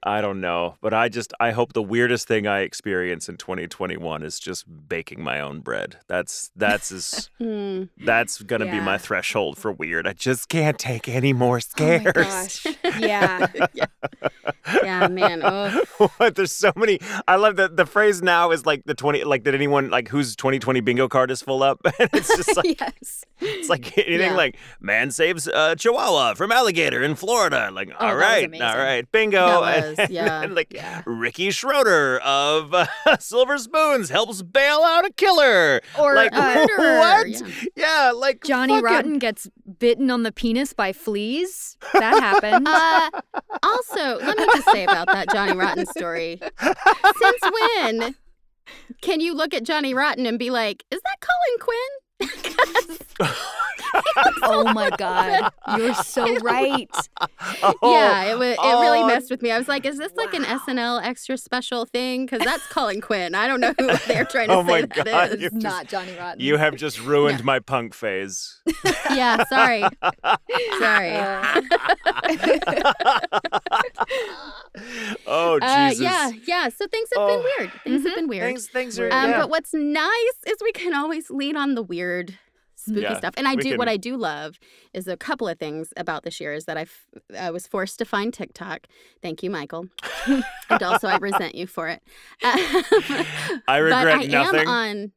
I 0.04 0.22
don't 0.22 0.42
know, 0.42 0.76
but 0.82 0.94
I 0.94 1.10
just 1.10 1.34
I 1.40 1.52
hope 1.52 1.74
the 1.74 1.82
weirdest 1.84 2.28
thing 2.28 2.48
I 2.48 2.62
experience 2.62 3.30
in 3.30 3.38
2021 3.38 4.24
is 4.24 4.40
just 4.40 4.66
baking 4.90 5.24
my 5.24 5.40
own 5.40 5.60
bread. 5.60 5.98
That's 6.08 6.50
that's 6.56 6.92
as 6.92 7.30
hmm, 7.38 7.84
that's 8.04 8.42
gonna 8.42 8.66
be 8.72 8.80
my 8.80 8.98
threshold 8.98 9.58
for 9.58 9.72
weird. 9.72 10.08
I 10.08 10.14
just 10.14 10.50
can't 10.50 10.80
take 10.80 11.08
any 11.08 11.34
more 11.34 11.58
Oh 11.58 11.60
scares. 11.60 12.04
my 12.06 12.12
gosh. 12.14 12.66
Yeah. 13.00 13.48
yeah, 14.84 15.08
man. 15.08 15.42
Oh, 15.44 15.84
What? 16.18 16.36
There's 16.36 16.52
so 16.52 16.72
many. 16.76 17.00
I 17.28 17.36
love 17.36 17.56
that 17.58 17.78
the 17.78 17.86
phrase 17.86 18.22
now 18.22 18.52
is 18.52 18.66
like 18.66 18.84
the 18.86 18.94
20. 18.96 19.24
Like, 19.24 19.44
did 19.44 19.54
anyone 19.56 19.90
like 19.90 20.08
whose 20.08 20.36
2020 20.36 20.80
bingo 20.82 21.08
card 21.08 21.30
is 21.32 21.42
full 21.42 21.64
up? 21.64 21.80
And 22.00 22.10
it's 22.14 22.36
just 22.36 22.56
like 22.58 22.80
yes. 22.80 23.24
it's 23.40 23.70
like 23.70 23.98
anything 23.98 24.32
Yeah. 24.32 24.36
like 24.36 24.58
man 24.80 25.12
saves 25.12 25.48
uh, 25.48 25.76
Chihuahua 25.76 26.34
from 26.36 26.52
alligator 26.52 27.04
in 27.04 27.16
Florida. 27.16 27.70
Like, 27.72 27.90
Oh, 28.00 28.08
all 28.08 28.16
right, 28.16 28.52
all 28.62 28.78
right, 28.78 29.10
bingo. 29.12 29.91
That 29.96 30.10
And- 30.10 30.10
was, 30.10 30.10
yeah. 30.12 30.46
like 30.50 30.74
Yeah. 30.74 31.02
Ricky 31.06 31.52
Schroder 31.52 32.20
of 32.20 32.74
uh, 32.74 32.86
Silver 33.20 33.58
Spoons 33.58 34.10
helps 34.10 34.42
bail 34.42 34.82
out 34.84 35.06
a 35.06 35.12
killer. 35.14 35.82
Or 36.00 36.16
like 36.16 36.34
uh, 36.34 36.56
murderer, 36.56 37.00
what? 37.00 37.28
yeah. 37.30 37.48
Yeah, 37.76 38.12
like 38.16 38.44
Johnny 38.44 38.74
fucking- 38.74 38.84
Rotten 38.86 39.20
gets 39.20 39.50
bitten 39.80 40.10
on 40.12 40.24
the 40.24 40.32
penis 40.32 40.74
by 40.74 40.94
fleas. 40.94 41.78
That 41.94 42.22
happened. 42.22 42.68
Uh, 42.68 43.10
also, 43.64 44.20
let 44.26 44.38
me 44.38 44.46
just 44.46 44.70
say 44.72 44.84
about 44.84 45.08
that 45.08 45.30
Johnny 45.32 45.58
Rotten 45.58 45.86
story. 45.88 46.40
Since 46.62 47.42
when 47.42 48.16
can 49.02 49.20
you 49.20 49.34
look 49.34 49.54
at 49.54 49.64
Johnny 49.64 49.94
Rotten 49.94 50.26
and 50.26 50.38
be 50.40 50.50
like, 50.50 50.84
"Is 50.92 51.02
that 51.04 51.18
Colin 51.22 51.60
Quinn?" 51.60 51.78
oh 54.44 54.72
my 54.74 54.90
god, 54.98 55.52
you're 55.78 55.94
so 55.96 56.38
right. 56.42 56.90
yeah, 57.84 58.24
it 58.32 58.38
was. 58.40 58.56
It 58.58 58.80
really 58.82 59.00
oh, 59.00 59.08
messed 59.08 59.30
with 59.30 59.42
me. 59.42 59.52
I 59.52 59.58
was 59.58 59.68
like, 59.68 59.86
"Is 59.86 59.98
this 59.98 60.14
like 60.16 60.34
an 60.34 60.44
SNL 60.44 61.04
extra 61.04 61.38
special 61.38 61.86
thing?" 61.86 62.26
Because 62.26 62.40
that's 62.46 62.66
Colin 62.68 63.02
Quinn. 63.02 63.36
I 63.36 63.48
don't 63.48 63.60
know 63.60 63.74
who 63.78 63.88
they're 64.08 64.26
trying 64.26 64.48
to 64.48 64.56
Oh 64.56 64.62
say 64.64 64.68
my 64.70 64.82
that 64.82 65.06
God, 65.06 65.30
is. 65.34 65.42
you- 65.42 65.50
just- 65.50 65.64
Not 65.64 65.88
Johnny 65.88 66.16
Rotten. 66.18 66.40
You 66.42 66.58
have 66.58 66.76
just 66.76 67.02
ruined 67.02 67.44
my 67.44 67.60
punk 67.60 67.94
phase. 67.94 68.62
Yeah, 69.12 69.44
sorry, 69.46 69.84
sorry. 70.80 71.12
Uh, 71.18 71.62
oh 75.28 75.60
Uh, 75.62 75.90
Jesus. 75.90 76.02
yeah, 76.04 76.32
yeah. 76.46 76.70
So 76.70 76.88
things 76.88 77.10
have 77.16 77.28
been 77.28 77.40
Oh. 77.40 77.46
weird. 77.58 77.72
Things 77.84 78.04
have 78.06 78.16
been 78.16 78.28
weird. 78.28 78.46
Things, 78.48 78.68
things 78.70 79.00
are. 79.00 79.12
Um, 79.12 79.32
yeah. 79.32 79.40
But 79.42 79.50
what's 79.50 79.74
nice 79.74 80.38
is 80.48 80.56
we 80.64 80.72
can 80.72 80.94
always 80.94 81.30
lean 81.30 81.58
on 81.58 81.76
the 81.76 81.84
weird, 81.84 82.11
spooky 82.76 83.02
Yeah, 83.02 83.18
stuff. 83.18 83.34
And 83.38 83.48
I 83.48 83.56
do 83.56 83.78
what 83.78 83.88
I 83.88 83.98
do 83.98 84.18
love 84.18 84.60
is 84.94 85.08
a 85.08 85.16
couple 85.18 85.48
of 85.48 85.60
things 85.60 85.94
about 85.98 86.24
this 86.24 86.40
year 86.40 86.54
is 86.54 86.66
that 86.66 86.78
I 86.78 86.82
f- 86.82 87.08
I 87.38 87.52
was 87.52 87.68
forced 87.68 88.00
to 88.00 88.06
find 88.06 88.34
TikTok. 88.34 88.88
Thank 89.22 89.44
you, 89.44 89.50
Michael. 89.50 89.88
and 90.70 90.84
also, 90.84 91.08
I 91.08 91.18
resent 91.18 91.56
you 91.56 91.68
for 91.68 91.88
it. 91.90 92.02
I 92.44 93.78
regret 93.78 94.08
I 94.08 94.24
nothing. 94.26 94.60
am 94.62 94.68
on. 94.68 95.12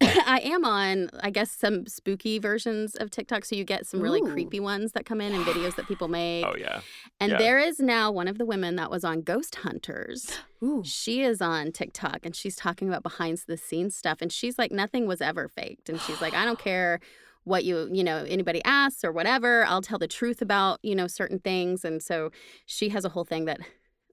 I 0.02 0.40
am 0.44 0.64
on, 0.64 1.10
I 1.22 1.30
guess, 1.30 1.50
some 1.50 1.86
spooky 1.86 2.38
versions 2.38 2.94
of 2.94 3.10
TikTok. 3.10 3.44
So 3.44 3.54
you 3.54 3.64
get 3.64 3.86
some 3.86 4.00
really 4.00 4.20
Ooh. 4.20 4.32
creepy 4.32 4.58
ones 4.60 4.92
that 4.92 5.04
come 5.04 5.20
in 5.20 5.34
and 5.34 5.44
videos 5.46 5.76
that 5.76 5.86
people 5.88 6.08
make. 6.08 6.44
oh 6.46 6.54
yeah. 6.56 6.80
and 7.20 7.32
yeah. 7.32 7.38
there 7.38 7.58
is 7.58 7.80
now 7.80 8.10
one 8.10 8.26
of 8.28 8.38
the 8.38 8.46
women 8.46 8.76
that 8.76 8.90
was 8.90 9.04
on 9.04 9.20
Ghost 9.22 9.56
Hunters. 9.56 10.38
Ooh. 10.62 10.82
She 10.84 11.22
is 11.22 11.42
on 11.42 11.72
TikTok 11.72 12.20
and 12.24 12.34
she's 12.34 12.56
talking 12.56 12.88
about 12.88 13.02
behind 13.02 13.42
the 13.46 13.56
scenes 13.56 13.94
stuff. 13.94 14.18
And 14.22 14.32
she's 14.32 14.58
like, 14.58 14.72
nothing 14.72 15.06
was 15.06 15.20
ever 15.20 15.48
faked. 15.48 15.88
And 15.88 16.00
she's 16.00 16.20
like, 16.20 16.34
I 16.34 16.44
don't 16.44 16.58
care 16.70 17.00
what 17.44 17.64
you, 17.64 17.88
you 17.92 18.04
know, 18.04 18.24
anybody 18.28 18.62
asks 18.64 19.04
or 19.04 19.12
whatever. 19.12 19.64
I'll 19.66 19.82
tell 19.82 19.98
the 19.98 20.08
truth 20.08 20.40
about, 20.40 20.78
you 20.82 20.94
know, 20.94 21.06
certain 21.06 21.38
things. 21.40 21.84
And 21.84 22.02
so 22.02 22.30
she 22.66 22.88
has 22.90 23.04
a 23.04 23.08
whole 23.10 23.24
thing 23.24 23.46
that 23.46 23.60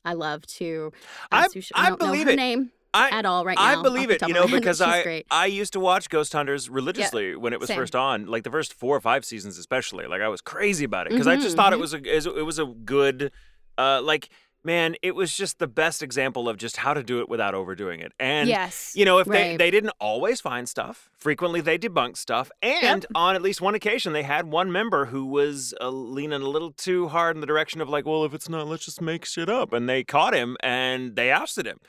I 0.06 0.13
love 0.13 0.46
to. 0.48 0.91
I- 1.32 1.46
ask 1.46 1.56
you- 1.56 1.62
I 1.75 1.89
don't 1.89 2.00
know 2.00 2.08
believe 2.08 2.25
her 2.27 2.32
it. 2.34 2.38
name 2.38 2.72
I 2.94 3.10
at 3.10 3.25
all 3.25 3.46
right 3.46 3.58
now. 3.58 3.79
I 3.79 3.82
believe 3.82 4.10
it, 4.10 4.22
you 4.22 4.34
know, 4.34 4.41
my 4.41 4.48
head, 4.48 4.51
but 4.51 4.56
because 4.62 4.82
I 4.82 5.03
great. 5.03 5.25
I 5.32 5.46
used 5.46 5.74
to 5.74 5.79
watch 5.79 6.10
Ghost 6.10 6.34
Hunters 6.34 6.70
religiously 6.70 7.36
when 7.36 7.53
it 7.53 7.60
was 7.60 7.67
same. 7.67 7.77
first 7.77 7.96
on, 7.96 8.25
like 8.27 8.44
the 8.44 8.51
first 8.51 8.74
four 8.74 8.96
or 8.96 9.01
five 9.01 9.25
seasons, 9.25 9.58
especially. 9.58 10.08
Like 10.08 10.22
I 10.22 10.27
was 10.27 10.41
crazy 10.41 10.86
about 10.86 11.08
it 11.08 11.12
because 11.12 11.27
I 11.27 11.36
just 11.36 11.53
Mhm, 11.53 11.56
thought 11.58 11.74
it 11.74 11.77
mhm. 11.77 11.79
was 11.82 11.94
a 11.94 12.38
it 12.38 12.46
was 12.46 12.60
a 12.60 12.65
good, 12.65 13.32
uh, 13.77 14.01
like 14.01 14.29
man, 14.63 14.96
it 15.01 15.15
was 15.15 15.34
just 15.38 15.60
the 15.60 15.67
best 15.67 16.03
example 16.03 16.50
of 16.50 16.58
just 16.58 16.75
how 16.75 16.94
to 16.94 17.01
do 17.01 17.22
it 17.22 17.29
without 17.29 17.56
overdoing 17.56 18.01
it. 18.01 18.12
And 18.20 18.50
yes. 18.50 18.91
you 18.98 19.06
know, 19.06 19.20
if 19.20 19.25
they, 19.27 19.51
Right. 19.51 19.58
they 19.60 19.72
didn't 19.72 19.94
always 20.01 20.41
find 20.41 20.67
stuff, 20.67 21.10
frequently 21.17 21.62
they 21.62 21.77
debunked 21.77 22.17
stuff. 22.17 22.51
And 22.62 23.06
on 23.15 23.36
at 23.36 23.41
least 23.41 23.62
one 23.62 23.75
occasion, 23.75 24.12
they 24.12 24.24
had 24.24 24.48
one 24.51 24.70
member 24.70 25.06
who 25.06 25.25
was 25.25 25.74
uh, 25.79 25.88
leaning 25.89 26.41
a 26.41 26.50
little 26.50 26.72
too 26.74 27.08
hard 27.08 27.38
in 27.38 27.39
the 27.39 27.48
direction 27.48 27.79
of, 27.79 27.88
like, 27.88 28.06
well, 28.06 28.25
if 28.25 28.34
it's 28.34 28.50
not, 28.50 28.67
let's 28.67 28.84
just 28.84 29.00
make 29.01 29.24
shit 29.24 29.48
up. 29.48 29.72
And 29.72 29.88
they 29.88 30.03
caught 30.03 30.34
him 30.34 30.58
and 30.62 31.15
they 31.15 31.32
ousted 31.32 31.65
him. 31.65 31.79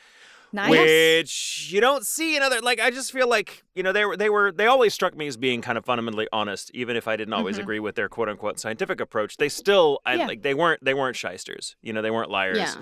Nice. 0.53 0.71
Which 0.71 1.69
you 1.73 1.81
don't 1.81 2.07
see 2.07 2.37
in 2.37 2.43
other 2.43 2.61
like 2.61 2.81
I 2.81 2.91
just 2.91 3.13
feel 3.13 3.29
like, 3.29 3.65
you 3.75 3.83
know, 3.83 3.93
they 3.93 4.05
were 4.05 4.17
they 4.17 4.31
were 4.31 4.53
they 4.53 4.67
always 4.67 4.95
struck 4.95 5.17
me 5.17 5.27
as 5.27 5.37
being 5.37 5.61
kind 5.63 5.77
of 5.79 5.85
fundamentally 5.85 6.29
honest, 6.33 6.71
even 6.75 6.97
if 6.97 7.07
I 7.09 7.17
didn't 7.17 7.35
always 7.35 7.57
Mhm. 7.59 7.63
agree 7.63 7.81
with 7.81 7.95
their 7.95 8.09
quote 8.09 8.29
unquote 8.29 8.59
scientific 8.59 9.01
approach. 9.01 9.37
They 9.37 9.49
still 9.49 10.01
I 10.07 10.15
Yeah. 10.15 10.27
like 10.27 10.43
they 10.43 10.55
weren't 10.55 10.85
they 10.85 10.95
weren't 10.95 11.17
shysters. 11.17 11.77
You 11.83 11.93
know, 11.93 12.03
they 12.03 12.11
weren't 12.11 12.31
liars 12.31 12.59
yeah. 12.59 12.75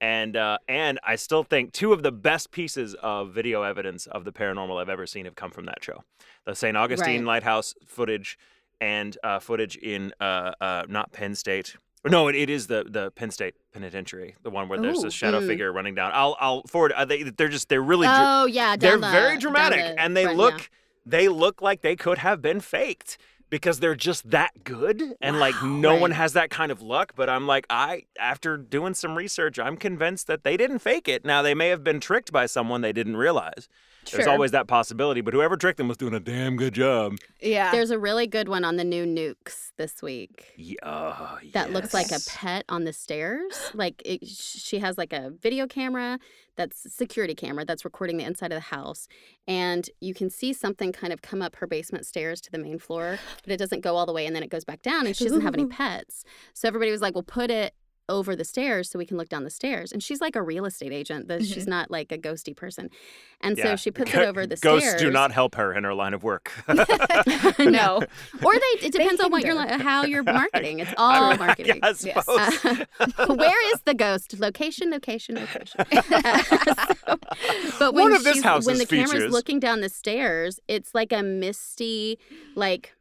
and 0.00 0.36
uh, 0.36 0.58
and 0.68 0.98
I 1.06 1.16
still 1.16 1.42
think 1.42 1.72
two 1.72 1.92
of 1.92 2.02
the 2.02 2.12
best 2.12 2.50
pieces 2.50 2.94
of 3.02 3.32
video 3.32 3.62
evidence 3.62 4.06
of 4.06 4.24
the 4.24 4.32
paranormal 4.32 4.80
I've 4.80 4.88
ever 4.88 5.06
seen 5.06 5.24
have 5.26 5.34
come 5.34 5.50
from 5.50 5.66
that 5.66 5.82
show, 5.84 6.02
the 6.46 6.54
St. 6.54 6.76
Augustine 6.76 7.20
Right. 7.24 7.34
Lighthouse 7.34 7.74
footage, 7.86 8.38
and 8.80 9.16
uh, 9.22 9.40
footage 9.40 9.76
in 9.76 10.12
uh, 10.20 10.52
uh, 10.60 10.84
not 10.88 11.12
Penn 11.12 11.34
State. 11.34 11.76
No, 12.08 12.28
it, 12.28 12.34
it 12.34 12.48
is 12.48 12.66
the 12.66 12.84
the 12.88 13.10
Penn 13.10 13.30
State 13.30 13.54
Penitentiary, 13.72 14.34
the 14.42 14.50
one 14.50 14.68
where 14.68 14.80
there's 14.80 15.04
a 15.04 15.10
shadow 15.10 15.40
Mm. 15.40 15.46
figure 15.46 15.72
running 15.72 15.94
down. 15.94 16.12
I'll 16.14 16.36
I'll 16.40 16.62
forward. 16.62 16.92
Uh, 16.92 17.04
they, 17.04 17.24
they're 17.24 17.48
just 17.48 17.68
they're 17.68 17.82
really. 17.82 18.06
Oh, 18.10 18.46
yeah. 18.46 18.76
they're 18.76 18.96
the- 18.98 19.10
very 19.10 19.36
dramatic, 19.36 19.80
the 19.80 20.00
and 20.00 20.16
they 20.16 20.24
front, 20.24 20.38
look 20.38 20.58
yeah. 20.60 20.66
they 21.04 21.28
look 21.28 21.60
like 21.60 21.82
they 21.82 21.96
could 21.96 22.18
have 22.18 22.40
been 22.40 22.60
faked 22.60 23.18
because 23.50 23.80
they're 23.80 23.96
just 23.96 24.30
that 24.30 24.62
good 24.64 25.02
and 25.20 25.40
like 25.40 25.60
no 25.62 25.96
one 25.96 26.12
has 26.12 26.34
that 26.34 26.50
kind 26.50 26.70
of 26.70 26.80
luck 26.80 27.14
but 27.16 27.28
i'm 27.28 27.48
like 27.48 27.66
i 27.68 28.04
after 28.16 28.56
doing 28.56 28.94
some 28.94 29.16
research 29.18 29.58
i'm 29.58 29.76
convinced 29.76 30.28
that 30.28 30.44
they 30.44 30.56
didn't 30.56 30.78
fake 30.78 31.08
it 31.08 31.24
now 31.24 31.42
they 31.42 31.52
may 31.52 31.66
have 31.68 31.82
been 31.82 31.98
tricked 31.98 32.30
by 32.30 32.46
someone 32.46 32.80
they 32.80 32.92
didn't 32.92 33.16
realize 33.16 33.68
there's 34.12 34.26
always 34.26 34.50
that 34.50 34.66
possibility 34.66 35.20
but 35.20 35.34
whoever 35.34 35.56
tricked 35.56 35.78
them 35.78 35.88
was 35.88 35.96
doing 35.96 36.14
a 36.14 36.20
damn 36.20 36.56
good 36.56 36.74
job 36.74 37.16
Yeah. 37.40 37.70
There's 37.70 37.90
a 37.90 37.98
really 37.98 38.26
good 38.26 38.48
one 38.48 38.64
on 38.64 38.76
the 38.76 38.84
new 38.84 39.06
nukes 39.06 39.72
this 39.76 40.02
week. 40.02 40.52
yeah, 40.56 40.76
uh, 40.82 41.16
oh, 41.18 41.38
that 41.52 41.72
looks 41.72 41.94
like 41.94 42.10
a 42.10 42.18
pet 42.28 42.64
on 42.68 42.84
the 42.84 42.92
stairs. 42.92 43.70
Like 43.72 44.02
it, 44.04 44.26
she 44.26 44.78
has 44.80 44.98
like 44.98 45.12
a 45.12 45.30
video 45.30 45.66
camera 45.66 46.18
that's 46.56 46.92
security 46.92 47.34
camera 47.34 47.64
that's 47.64 47.84
recording 47.84 48.18
the 48.18 48.24
inside 48.24 48.52
of 48.52 48.56
the 48.56 48.60
house, 48.76 49.08
and 49.48 49.88
you 50.00 50.12
can 50.12 50.28
see 50.28 50.52
something 50.52 50.92
kind 50.92 51.12
of 51.12 51.22
come 51.22 51.40
up 51.40 51.56
her 51.56 51.66
basement 51.66 52.04
stairs 52.04 52.40
to 52.42 52.50
the 52.50 52.58
main 52.58 52.78
floor, 52.78 53.18
but 53.42 53.52
it 53.52 53.56
doesn't 53.56 53.80
go 53.80 53.96
all 53.96 54.04
the 54.04 54.12
way, 54.12 54.26
and 54.26 54.36
then 54.36 54.42
it 54.42 54.50
goes 54.50 54.64
back 54.64 54.82
down, 54.82 55.06
and 55.06 55.16
she 55.16 55.24
doesn't 55.24 55.40
have 55.40 55.54
any 55.54 55.64
pets. 55.80 56.24
So 56.52 56.68
everybody 56.68 56.90
was 56.90 57.00
like, 57.00 57.14
"Well, 57.14 57.22
put 57.22 57.50
it." 57.50 57.74
Over 58.10 58.36
the 58.36 58.44
stairs 58.44 58.90
so 58.90 58.98
we 58.98 59.06
can 59.06 59.16
look 59.16 59.28
down 59.30 59.44
the 59.44 59.50
stairs 59.50 59.92
and 59.92 60.02
she's 60.02 60.20
like 60.20 60.36
a 60.36 60.42
real 60.42 60.66
estate 60.66 60.92
agent 60.92 61.28
the, 61.28 61.42
she's 61.42 61.66
not 61.66 61.90
like 61.90 62.12
a 62.12 62.18
ghosty 62.18 62.54
person. 62.54 62.90
And 63.40 63.56
so 63.56 63.74
she 63.76 63.90
puts 63.90 64.12
Go- 64.12 64.20
it 64.20 64.28
over 64.28 64.46
the 64.46 64.56
ghosts 64.56 64.84
stairs. 64.86 64.92
Ghosts 64.94 65.02
do 65.02 65.10
not 65.10 65.32
help 65.32 65.54
her 65.54 65.72
in 65.72 65.84
her 65.84 65.94
line 65.94 66.12
of 66.12 66.22
work. 66.22 66.52
No. 67.58 68.02
or 68.44 68.52
they 68.54 68.86
it 68.86 68.92
depends 68.92 69.20
on 69.20 69.30
what 69.30 69.44
you're 69.44 69.56
how 69.78 70.04
you're 70.04 70.22
marketing. 70.22 70.80
It's 70.80 70.92
all 70.98 71.36
marketing. 71.36 71.80
I 71.82 71.94
Yes. 72.04 72.28
Uh, 72.28 72.84
where 73.34 73.72
is 73.74 73.80
the 73.84 73.94
ghost? 73.94 74.38
Location, 74.38 74.90
location, 74.90 75.36
location. 75.36 75.84
So- 75.90 77.16
but 77.78 77.94
when 77.94 78.04
One 78.10 78.14
of 78.14 78.24
this 78.24 78.42
house's 78.42 78.66
when 78.66 78.78
the 78.78 78.86
camera's 78.86 79.12
features- 79.12 79.32
looking 79.32 79.60
down 79.60 79.80
the 79.80 79.88
stairs, 79.88 80.58
it's 80.68 80.94
like 80.94 81.12
a 81.12 81.22
misty, 81.22 82.18
like, 82.54 82.94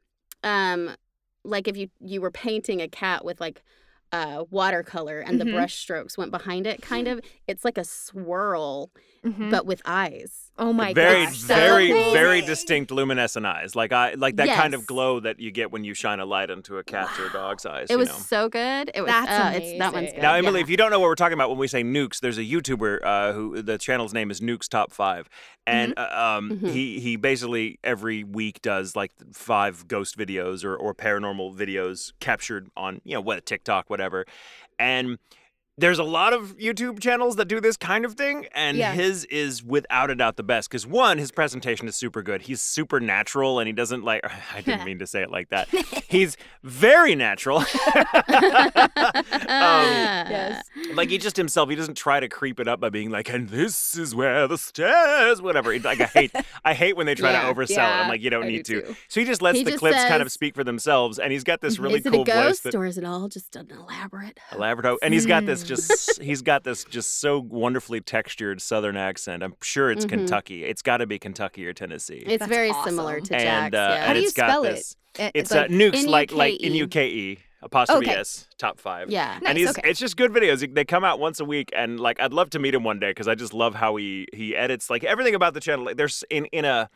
um, 0.43 0.95
like 1.43 1.67
if 1.67 1.77
you 1.77 1.89
you 1.99 2.21
were 2.21 2.31
painting 2.31 2.81
a 2.81 2.87
cat 2.87 3.23
with 3.25 3.39
like 3.41 3.63
uh 4.11 4.43
watercolor 4.49 5.19
and 5.19 5.39
the 5.39 5.45
Mhm. 5.45 5.53
brush 5.53 5.75
strokes 5.75 6.17
went 6.17 6.31
behind 6.31 6.65
it 6.65 6.81
kind 6.81 7.07
of 7.07 7.19
it's 7.47 7.63
like 7.63 7.77
a 7.77 7.83
swirl 7.83 8.91
Mhm. 9.25 9.51
but 9.51 9.65
with 9.65 9.81
eyes 9.85 10.51
oh 10.57 10.71
my 10.73 10.93
very 10.93 11.25
gosh. 11.25 11.35
very 11.39 11.91
amazing. 11.91 12.13
very 12.13 12.41
distinct 12.41 12.91
luminescent 12.91 13.45
eyes 13.45 13.75
like 13.75 13.91
i 13.91 14.13
like 14.13 14.37
that 14.37 14.47
kind 14.55 14.73
of 14.73 14.85
glow 14.85 15.19
that 15.19 15.39
you 15.39 15.51
get 15.51 15.71
when 15.71 15.83
you 15.83 15.93
shine 15.93 16.19
a 16.19 16.25
light 16.25 16.49
into 16.49 16.77
a 16.77 16.83
cat's 16.83 17.17
or 17.19 17.27
a 17.27 17.31
dog's 17.31 17.65
eyes 17.65 17.87
it 17.89 17.93
you 17.93 17.97
was 17.99 18.07
know 18.09 18.15
so 18.15 18.47
good 18.49 18.91
it 18.93 19.01
was 19.01 19.09
That's 19.09 19.29
uh, 19.29 19.57
it's 19.61 19.77
that 19.79 19.93
one's 19.93 20.11
good 20.13 20.21
Now, 20.21 20.35
Emily, 20.35 20.59
yeah. 20.59 20.63
if 20.63 20.69
you 20.69 20.77
don't 20.77 20.89
know 20.91 20.99
what 20.99 21.07
we're 21.07 21.15
talking 21.15 21.33
about 21.33 21.49
when 21.49 21.57
we 21.59 21.67
say 21.67 21.83
nukes, 21.83 22.19
there's 22.19 22.37
a 22.37 22.43
YouTuber 22.43 22.99
uh, 23.03 23.33
who 23.33 23.61
the 23.61 23.77
channel's 23.77 24.13
name 24.13 24.31
is 24.31 24.39
Nukes 24.41 24.67
Top 24.69 24.91
Five, 24.91 25.27
and 25.67 25.93
uh, 25.97 26.35
um, 26.37 26.51
Mhm. 26.51 26.71
he 26.71 26.99
he 26.99 27.15
basically 27.15 27.79
every 27.83 28.23
week 28.23 28.61
does 28.61 28.95
like 28.95 29.11
five 29.33 29.87
ghost 29.87 30.17
videos 30.17 30.63
or 30.63 30.75
or 30.75 30.93
paranormal 30.93 31.55
videos 31.55 32.13
captured 32.19 32.69
on 32.77 33.01
you 33.03 33.13
know 33.15 33.21
what 33.21 33.45
TikTok 33.45 33.89
whatever, 33.89 34.25
and. 34.77 35.17
There's 35.79 35.97
a 35.99 36.03
lot 36.03 36.33
of 36.33 36.57
YouTube 36.57 36.99
channels 36.99 37.37
that 37.37 37.45
do 37.45 37.61
this 37.61 37.77
kind 37.77 38.03
of 38.03 38.15
thing, 38.15 38.47
and 38.53 38.77
Yeah. 38.77 38.91
his 38.93 39.23
is 39.25 39.63
without 39.63 40.09
a 40.11 40.15
doubt 40.15 40.35
the 40.35 40.43
best. 40.43 40.69
Because 40.69 40.85
one, 40.85 41.17
his 41.17 41.31
presentation 41.31 41.87
is 41.87 41.95
super 41.95 42.21
good. 42.21 42.41
He's 42.43 42.61
super 42.61 42.99
natural, 42.99 43.59
and 43.59 43.67
he 43.67 43.73
doesn't 43.73 44.03
like. 44.03 44.21
I 44.53 44.61
didn't 44.61 44.83
mean 44.89 44.99
to 44.99 45.07
say 45.07 45.21
it 45.21 45.31
like 45.31 45.49
that. 45.49 45.69
He's 46.07 46.35
very 46.63 47.15
natural. 47.15 47.63
Um, 49.49 49.85
Yes. 50.29 50.65
like 50.93 51.09
he 51.09 51.17
just 51.17 51.35
himself 51.37 51.69
he 51.69 51.75
doesn't 51.75 51.95
try 51.97 52.19
to 52.19 52.27
creep 52.27 52.59
it 52.59 52.67
up 52.67 52.79
by 52.79 52.89
being 52.89 53.09
like 53.09 53.29
and 53.29 53.49
this 53.49 53.95
is 53.97 54.13
where 54.13 54.47
the 54.47 54.57
stairs 54.57 55.41
whatever 55.41 55.73
It- 55.73 55.83
like 55.83 55.99
i 56.01 56.05
hate 56.05 56.31
i 56.65 56.73
hate 56.73 56.95
when 56.95 57.05
they 57.05 57.15
try 57.15 57.31
Yeah. 57.31 57.47
to 57.47 57.53
oversell 57.53 57.71
it 57.77 57.79
i'm 58.03 58.07
like 58.09 58.21
you 58.21 58.29
don't 58.29 58.43
I 58.43 58.47
need 58.47 58.65
do 58.65 58.81
to 58.81 58.87
too. 58.87 58.95
so 59.07 59.19
he 59.19 59.25
just 59.25 59.41
lets 59.41 59.57
He 59.57 59.63
the 59.63 59.71
just 59.71 59.79
clips 59.79 59.97
kind 60.05 60.21
of 60.21 60.31
speak 60.31 60.55
for 60.55 60.63
themselves 60.63 61.19
and 61.19 61.31
he's 61.31 61.43
got 61.43 61.61
this 61.61 61.79
really 61.79 61.99
is 61.99 62.05
it 62.05 62.11
cool 62.11 62.21
a 62.21 62.25
ghost 62.25 62.63
voice 62.63 62.71
that 62.73 62.75
or 62.77 62.85
is 62.85 62.97
it 62.97 63.03
all 63.05 63.27
just 63.27 63.55
an 63.55 63.69
elaborate 63.71 64.39
elaborate 64.53 64.97
and 65.01 65.13
he's 65.13 65.25
got 65.25 65.45
this 65.45 65.63
Mm. 65.63 65.67
Just 65.69 66.21
he's 66.21 66.41
got 66.41 66.63
this 66.63 66.83
just 66.83 67.19
so 67.21 67.39
wonderfully 67.39 68.01
textured 68.01 68.61
southern 68.61 68.97
accent 68.97 69.41
i'm 69.43 69.53
sure 69.61 69.89
it's 69.91 70.05
Mhm. 70.05 70.09
kentucky 70.09 70.65
it's 70.65 70.81
got 70.81 70.97
to 70.97 71.07
be 71.07 71.17
kentucky 71.19 71.65
or 71.67 71.73
tennessee 71.73 72.23
it's 72.25 72.39
That's 72.39 72.49
very 72.49 72.69
awesome. 72.71 72.91
similar 72.95 73.21
to 73.21 73.35
and 73.35 73.73
uh, 73.75 73.77
yeah. 73.77 73.97
How 73.99 74.05
and 74.07 74.13
do 74.15 74.19
you 74.21 74.25
it's 74.27 74.33
got 74.35 74.49
spell 74.49 74.63
this 74.63 74.95
Eh, 75.17 75.31
it's 75.33 75.51
like, 75.51 75.69
uh, 75.69 75.73
nukes 75.73 76.05
like 76.07 76.31
like 76.31 76.53
N-U-K-E. 76.61 76.69
n-u-k-e 76.69 77.39
apostrophe 77.61 78.05
Okay. 78.09 78.19
s 78.19 78.47
top 78.57 78.79
five 78.79 79.09
yeah. 79.09 79.33
and 79.35 79.43
Nice, 79.43 79.57
he's 79.57 79.69
okay. 79.71 79.89
it's 79.89 79.99
just 79.99 80.15
good 80.15 80.31
videos. 80.31 80.73
They 80.73 80.85
come 80.85 81.03
out 81.03 81.19
once 81.19 81.39
a 81.39 81.45
week, 81.45 81.71
and 81.75 81.99
like 81.99 82.21
I'd 82.21 82.31
love 82.31 82.49
to 82.51 82.59
meet 82.59 82.73
him 82.75 82.83
one 82.83 82.99
day 82.99 83.09
because 83.09 83.27
I 83.27 83.35
just 83.35 83.53
love 83.53 83.73
how 83.75 83.95
he 83.97 84.27
he 84.33 84.55
edits 84.55 84.89
like 84.89 85.03
everything 85.03 85.35
about 85.35 85.55
the 85.55 85.59
channel. 85.59 85.83
Like, 85.85 85.97
there's 85.97 86.23
in 86.29 86.45
in 86.59 86.63
a 86.63 86.89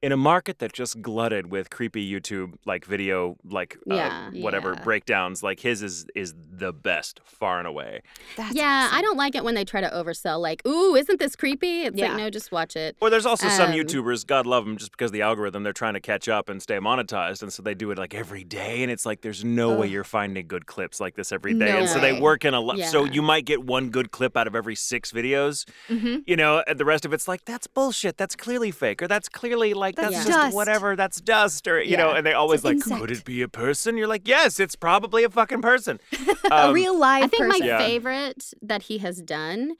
in 0.00 0.12
a 0.12 0.16
market 0.16 0.60
that 0.60 0.72
just 0.72 1.02
glutted 1.02 1.50
with 1.50 1.70
creepy 1.70 2.08
YouTube 2.08 2.54
like 2.64 2.84
video 2.84 3.36
like 3.44 3.76
uh, 3.90 3.94
Yeah. 3.94 4.30
whatever 4.30 4.74
Yeah. 4.74 4.84
breakdowns. 4.84 5.42
Like 5.42 5.58
his 5.60 5.82
is 5.82 6.06
is 6.14 6.34
the 6.50 6.72
best 6.72 7.20
far 7.24 7.58
and 7.58 7.66
away. 7.66 8.02
That's 8.36 8.54
yeah, 8.54 8.84
awesome. 8.86 8.98
I 8.98 9.02
don't 9.02 9.16
like 9.16 9.34
it 9.34 9.42
when 9.44 9.54
they 9.56 9.64
try 9.64 9.80
to 9.80 9.88
oversell. 9.90 10.40
Like, 10.40 10.64
ooh, 10.66 10.94
isn't 10.94 11.18
this 11.18 11.34
creepy? 11.34 11.82
It's 11.82 11.96
Yeah. 11.96 12.08
like, 12.08 12.16
no, 12.18 12.30
just 12.30 12.52
watch 12.52 12.76
it. 12.76 12.96
Or 13.00 13.10
there's 13.10 13.26
also 13.26 13.48
some 13.48 13.70
Um, 13.70 13.76
YouTubers, 13.76 14.24
God 14.26 14.46
love 14.46 14.64
them, 14.64 14.76
just 14.76 14.92
because 14.92 15.10
the 15.10 15.22
algorithm, 15.22 15.62
they're 15.64 15.72
trying 15.72 15.94
to 15.94 16.00
catch 16.00 16.28
up 16.28 16.48
and 16.48 16.62
stay 16.62 16.76
monetized, 16.78 17.42
and 17.42 17.52
so 17.52 17.62
they 17.62 17.74
do 17.74 17.90
it 17.90 17.98
like 17.98 18.14
every 18.14 18.44
day, 18.44 18.82
and 18.82 18.90
it's 18.92 19.04
like 19.06 19.22
there's 19.22 19.44
no 19.44 19.74
way 19.74 19.88
you're 19.88 20.04
finding 20.04 20.46
good 20.46 20.66
clips 20.66 21.00
like 21.00 21.14
this 21.16 21.32
every 21.32 21.54
day, 21.54 21.72
No 21.72 21.78
and 21.78 21.88
so 21.88 21.98
they 22.00 22.18
work 22.20 22.44
in 22.44 22.54
a 22.54 22.60
lot. 22.60 22.78
So 22.80 23.04
you 23.04 23.22
might 23.22 23.44
get 23.44 23.64
one 23.64 23.90
good 23.90 24.10
clip 24.12 24.36
out 24.36 24.46
of 24.46 24.54
every 24.54 24.74
six 24.76 25.10
videos, 25.12 25.64
Mhm. 25.88 26.22
you 26.26 26.36
know, 26.36 26.62
and 26.68 26.78
the 26.78 26.84
rest 26.84 27.04
of 27.04 27.12
it's 27.12 27.26
like 27.26 27.44
that's 27.44 27.66
bullshit, 27.66 28.16
that's 28.16 28.36
clearly 28.36 28.70
fake, 28.70 29.02
or 29.02 29.08
that's 29.08 29.28
clearly 29.28 29.74
like 29.74 29.87
That's 29.96 30.14
that's, 30.14 30.26
dust. 30.26 30.38
just 30.42 30.54
whatever, 30.54 30.96
that's 30.96 31.20
dust, 31.20 31.66
or 31.68 31.80
you 31.82 31.96
know, 31.96 32.12
and 32.12 32.26
they 32.26 32.32
always 32.32 32.64
like, 32.64 32.74
insect. 32.76 33.00
could 33.00 33.10
it 33.10 33.24
be 33.24 33.42
a 33.42 33.48
person? 33.48 33.96
You're 33.96 34.06
like, 34.08 34.26
yes, 34.28 34.58
it's 34.60 34.76
probably 34.76 35.24
a 35.24 35.30
fucking 35.30 35.62
person. 35.62 35.98
a 36.50 36.68
Um, 36.68 36.74
real 36.74 36.98
live 36.98 37.24
I 37.24 37.26
think 37.28 37.42
person. 37.44 37.60
my 37.60 37.66
Yeah. 37.66 37.78
favorite 37.78 38.52
that 38.62 38.84
he 38.84 38.98
has 38.98 39.20
done 39.22 39.74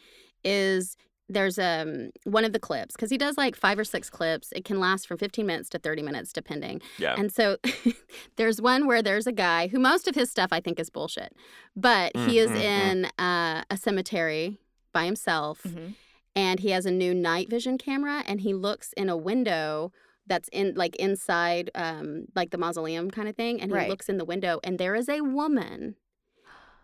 is 0.44 0.96
there's 1.30 1.58
um 1.58 2.08
one 2.24 2.44
of 2.46 2.54
the 2.54 2.58
clips 2.58 2.94
because 2.96 3.10
he 3.10 3.18
does 3.18 3.36
like 3.36 3.54
five 3.54 3.78
or 3.78 3.84
six 3.84 4.08
clips. 4.08 4.50
It 4.52 4.64
can 4.64 4.80
last 4.80 5.06
from 5.06 5.18
15 5.18 5.44
minutes 5.44 5.68
to 5.70 5.78
30 5.78 6.00
minutes 6.02 6.32
depending. 6.32 6.80
Yeah. 6.98 7.14
And 7.18 7.30
so 7.30 7.58
there's 8.36 8.62
one 8.62 8.86
where 8.86 9.02
there's 9.02 9.26
a 9.26 9.32
guy 9.32 9.68
who 9.68 9.78
most 9.78 10.08
of 10.08 10.14
his 10.14 10.30
stuff 10.30 10.48
I 10.52 10.60
think 10.60 10.80
is 10.80 10.88
bullshit, 10.90 11.34
but 11.76 12.16
he 12.16 12.38
is 12.38 12.50
Mm, 12.50 12.54
mm, 12.54 12.60
mm. 12.60 12.64
in 12.64 13.04
uh, 13.24 13.62
a 13.70 13.76
cemetery 13.76 14.58
by 14.94 15.04
himself 15.04 15.62
Mhm. 15.68 15.94
And 16.34 16.60
he 16.60 16.70
has 16.70 16.86
a 16.86 16.90
new 16.90 17.14
night 17.14 17.48
vision 17.50 17.78
camera 17.78 18.22
and 18.26 18.40
he 18.40 18.54
looks 18.54 18.92
in 18.94 19.08
a 19.08 19.16
window 19.16 19.92
that's 20.26 20.48
in 20.52 20.74
like 20.74 20.94
inside 20.96 21.70
um 21.74 22.26
like 22.34 22.50
the 22.50 22.58
mausoleum 22.58 23.10
kind 23.10 23.28
of 23.28 23.36
thing 23.36 23.60
and 23.60 23.70
he 23.70 23.76
Right. 23.76 23.88
looks 23.88 24.08
in 24.08 24.18
the 24.18 24.24
window 24.24 24.60
and 24.62 24.78
there 24.78 24.94
is 24.94 25.08
a 25.08 25.20
woman 25.22 25.96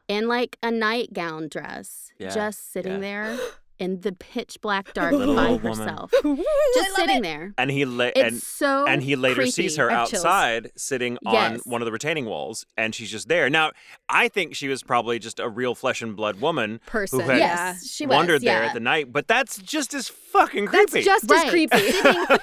in 0.08 0.28
like 0.28 0.56
a 0.62 0.70
nightgown 0.70 1.48
dress 1.48 2.12
Yeah, 2.18 2.34
just 2.34 2.72
sitting 2.72 2.94
yeah. 2.94 2.98
there 3.00 3.38
in 3.84 4.00
the 4.00 4.12
pitch 4.12 4.58
black 4.60 4.92
dark 4.94 5.12
Little 5.12 5.34
by 5.42 5.46
old 5.48 5.62
woman. 5.62 5.78
herself 5.86 6.10
just 6.74 6.96
sitting 6.96 7.18
it. 7.18 7.22
there 7.22 7.54
and 7.58 7.70
he 7.70 7.84
la- 7.84 8.06
it's 8.06 8.18
and 8.18 8.36
so 8.42 8.86
and 8.86 9.02
he 9.02 9.14
later 9.16 9.46
sees 9.46 9.76
her 9.76 9.90
I 9.90 9.94
have 10.00 10.08
chills. 10.08 10.24
outside 10.24 10.70
sitting 10.76 11.18
on 11.26 11.34
Yes. 11.34 11.60
one 11.64 11.80
of 11.82 11.86
the 11.86 11.92
retaining 11.92 12.24
walls 12.24 12.64
and 12.76 12.94
she's 12.94 13.10
just 13.10 13.28
there 13.28 13.48
now 13.50 13.72
i 14.08 14.28
think 14.28 14.54
she 14.54 14.68
was 14.68 14.82
probably 14.82 15.18
just 15.18 15.38
a 15.40 15.48
real 15.48 15.74
flesh 15.74 16.02
and 16.02 16.16
blood 16.16 16.40
woman 16.40 16.80
person. 16.86 17.20
had 17.20 17.38
yes 17.38 17.86
she 17.86 18.06
was 18.06 18.14
wandered 18.16 18.42
there 18.42 18.62
yeah. 18.62 18.68
at 18.68 18.74
the 18.74 18.80
night 18.80 19.12
but 19.12 19.28
that's 19.28 19.58
just 19.58 19.94
as 19.94 20.08
fucking 20.08 20.66
creepy. 20.66 21.02
That's 21.04 21.04
creepy 21.04 21.04
just 21.04 21.30
Right. 21.30 21.44
as 21.44 21.50
creepy. 21.50 21.76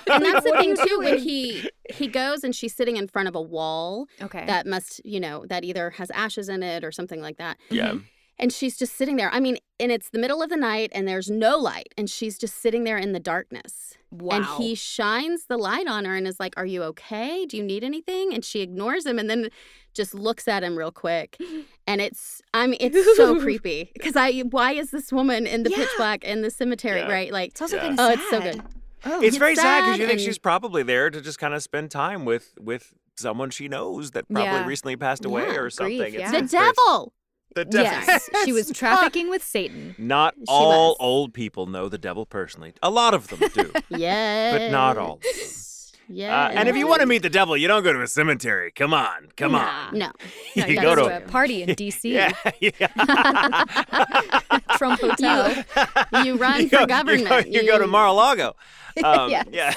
and 0.12 0.26
that's 0.26 0.46
the 0.46 0.56
thing 0.60 0.76
too 0.78 1.00
when 1.00 1.18
he 1.18 1.70
he 1.94 2.08
goes 2.08 2.44
and 2.44 2.56
she's 2.56 2.74
sitting 2.76 2.96
in 2.98 3.08
front 3.08 3.28
of 3.28 3.36
a 3.36 3.42
wall 3.42 4.08
Okay. 4.22 4.46
that 4.46 4.66
must 4.68 5.04
you 5.06 5.20
know 5.20 5.46
that 5.48 5.64
either 5.64 5.90
has 5.92 6.10
ashes 6.12 6.48
in 6.50 6.64
it 6.64 6.84
or 6.84 6.92
something 6.92 7.22
like 7.22 7.38
that 7.38 7.58
yeah 7.70 7.96
and 8.42 8.52
she's 8.52 8.76
just 8.78 8.96
sitting 8.96 9.16
there 9.16 9.30
i 9.34 9.40
mean 9.40 9.58
and 9.80 9.92
it's 9.92 10.10
the 10.10 10.20
middle 10.20 10.42
of 10.42 10.50
the 10.50 10.58
night 10.58 10.90
and 10.94 11.08
there's 11.08 11.30
no 11.30 11.58
light 11.58 11.94
and 11.98 12.10
she's 12.10 12.38
just 12.38 12.58
sitting 12.62 12.84
there 12.84 12.98
in 12.98 13.14
the 13.14 13.20
darkness 13.20 13.98
wow. 14.12 14.36
and 14.38 14.46
he 14.58 14.76
shines 14.76 15.46
the 15.46 15.58
light 15.58 15.88
on 15.88 16.04
her 16.06 16.16
and 16.16 16.28
is 16.28 16.40
like 16.40 16.54
are 16.58 16.66
you 16.66 16.84
okay 16.84 17.46
do 17.46 17.56
you 17.58 17.64
need 17.64 17.84
anything 17.84 18.34
and 18.34 18.44
she 18.44 18.62
ignores 18.62 19.06
him 19.06 19.18
and 19.20 19.30
then 19.30 19.50
just 19.94 20.14
looks 20.14 20.48
at 20.48 20.64
him 20.64 20.78
real 20.78 20.92
quick 20.92 21.38
and 21.88 22.02
it's 22.02 22.42
i 22.54 22.66
mean 22.68 22.78
it's 22.82 23.16
so 23.16 23.40
creepy 23.46 23.90
because 23.94 24.16
i 24.16 24.32
why 24.42 24.74
is 24.74 24.92
this 24.92 25.12
woman 25.12 25.46
in 25.48 25.64
the 25.64 25.70
pitch 25.70 25.90
black 25.98 26.24
in 26.24 26.42
the 26.42 26.50
cemetery 26.52 27.00
Yeah. 27.00 27.12
right 27.12 27.32
like 27.32 27.52
it's 27.52 27.62
also 27.62 27.78
Yeah. 27.78 27.82
kind 27.96 28.00
of 28.00 28.00
Oh, 28.00 28.10
sad. 28.10 28.20
it's 28.20 28.30
so 28.30 28.42
good. 28.42 28.62
Oh, 29.04 29.16
it's 29.18 29.24
It's 29.30 29.38
very 29.38 29.56
sad 29.56 29.82
because 29.86 30.00
you 30.00 30.06
think 30.06 30.20
and- 30.20 30.22
she's 30.22 30.38
probably 30.38 30.84
there 30.84 31.10
to 31.10 31.22
just 31.22 31.40
kind 31.40 31.56
of 31.56 31.64
spend 31.64 31.90
time 31.90 32.24
with 32.24 32.54
with 32.60 32.94
someone 33.18 33.50
she 33.50 33.68
knows 33.68 34.12
that 34.12 34.28
probably 34.30 34.44
Yeah. 34.46 34.66
recently 34.68 34.96
passed 34.96 35.26
away 35.26 35.42
Yeah, 35.44 35.56
or 35.56 35.62
grief, 35.64 35.74
something 35.74 36.14
yeah. 36.14 36.32
the 36.32 36.38
it's 36.38 36.52
very- 36.52 36.72
devil 36.72 37.12
the 37.56 37.66
devil 37.66 37.84
yes, 38.08 38.30
she 38.46 38.54
was 38.54 38.72
trafficking 38.74 39.30
with 39.30 39.44
Satan. 39.44 39.96
not 39.98 40.36
She 40.38 40.46
all 40.48 40.90
was. 40.90 40.98
old 41.00 41.34
people 41.34 41.66
know 41.68 41.90
the 41.90 41.98
devil 41.98 42.26
personally 42.26 42.74
a 42.82 42.90
lot 42.90 43.14
of 43.14 43.28
them 43.28 43.40
do 43.54 43.72
yeah 43.90 44.58
But 44.58 44.72
not 44.72 44.98
all. 44.98 45.20
yeah 46.08 46.46
uh, 46.48 46.50
and 46.52 46.68
if 46.70 46.76
you 46.76 46.88
want 46.88 47.02
to 47.02 47.08
meet 47.08 47.22
the 47.22 47.30
devil 47.30 47.56
you 47.58 47.68
don't 47.68 47.84
go 47.84 47.94
to 47.94 48.02
a 48.02 48.08
cemetery 48.08 48.72
come 48.72 48.94
on 48.94 49.28
come 49.38 49.56
on 49.56 49.98
no 49.98 50.08
No, 50.08 50.12
you 50.56 50.66
you 50.66 50.76
go 50.76 50.96
go 50.96 51.04
to 51.04 51.10
to 51.10 51.18
a 51.18 51.22
party 51.28 51.64
in 51.64 51.70
DC, 51.70 52.04
yeah, 52.12 52.32
yeah. 52.60 52.88
Trump 54.78 55.00
Hotel. 55.02 55.64
you 56.26 56.38
run 56.38 56.62
you 56.64 56.70
for 56.70 56.86
government 56.86 57.22
You 57.22 57.28
go, 57.30 57.38
you 57.62 57.68
go 57.68 57.78
to 57.80 57.88
Mar-a-Lago. 57.88 58.56
Um, 59.04 59.30
Yes. 59.30 59.46
Yeah. 59.52 59.74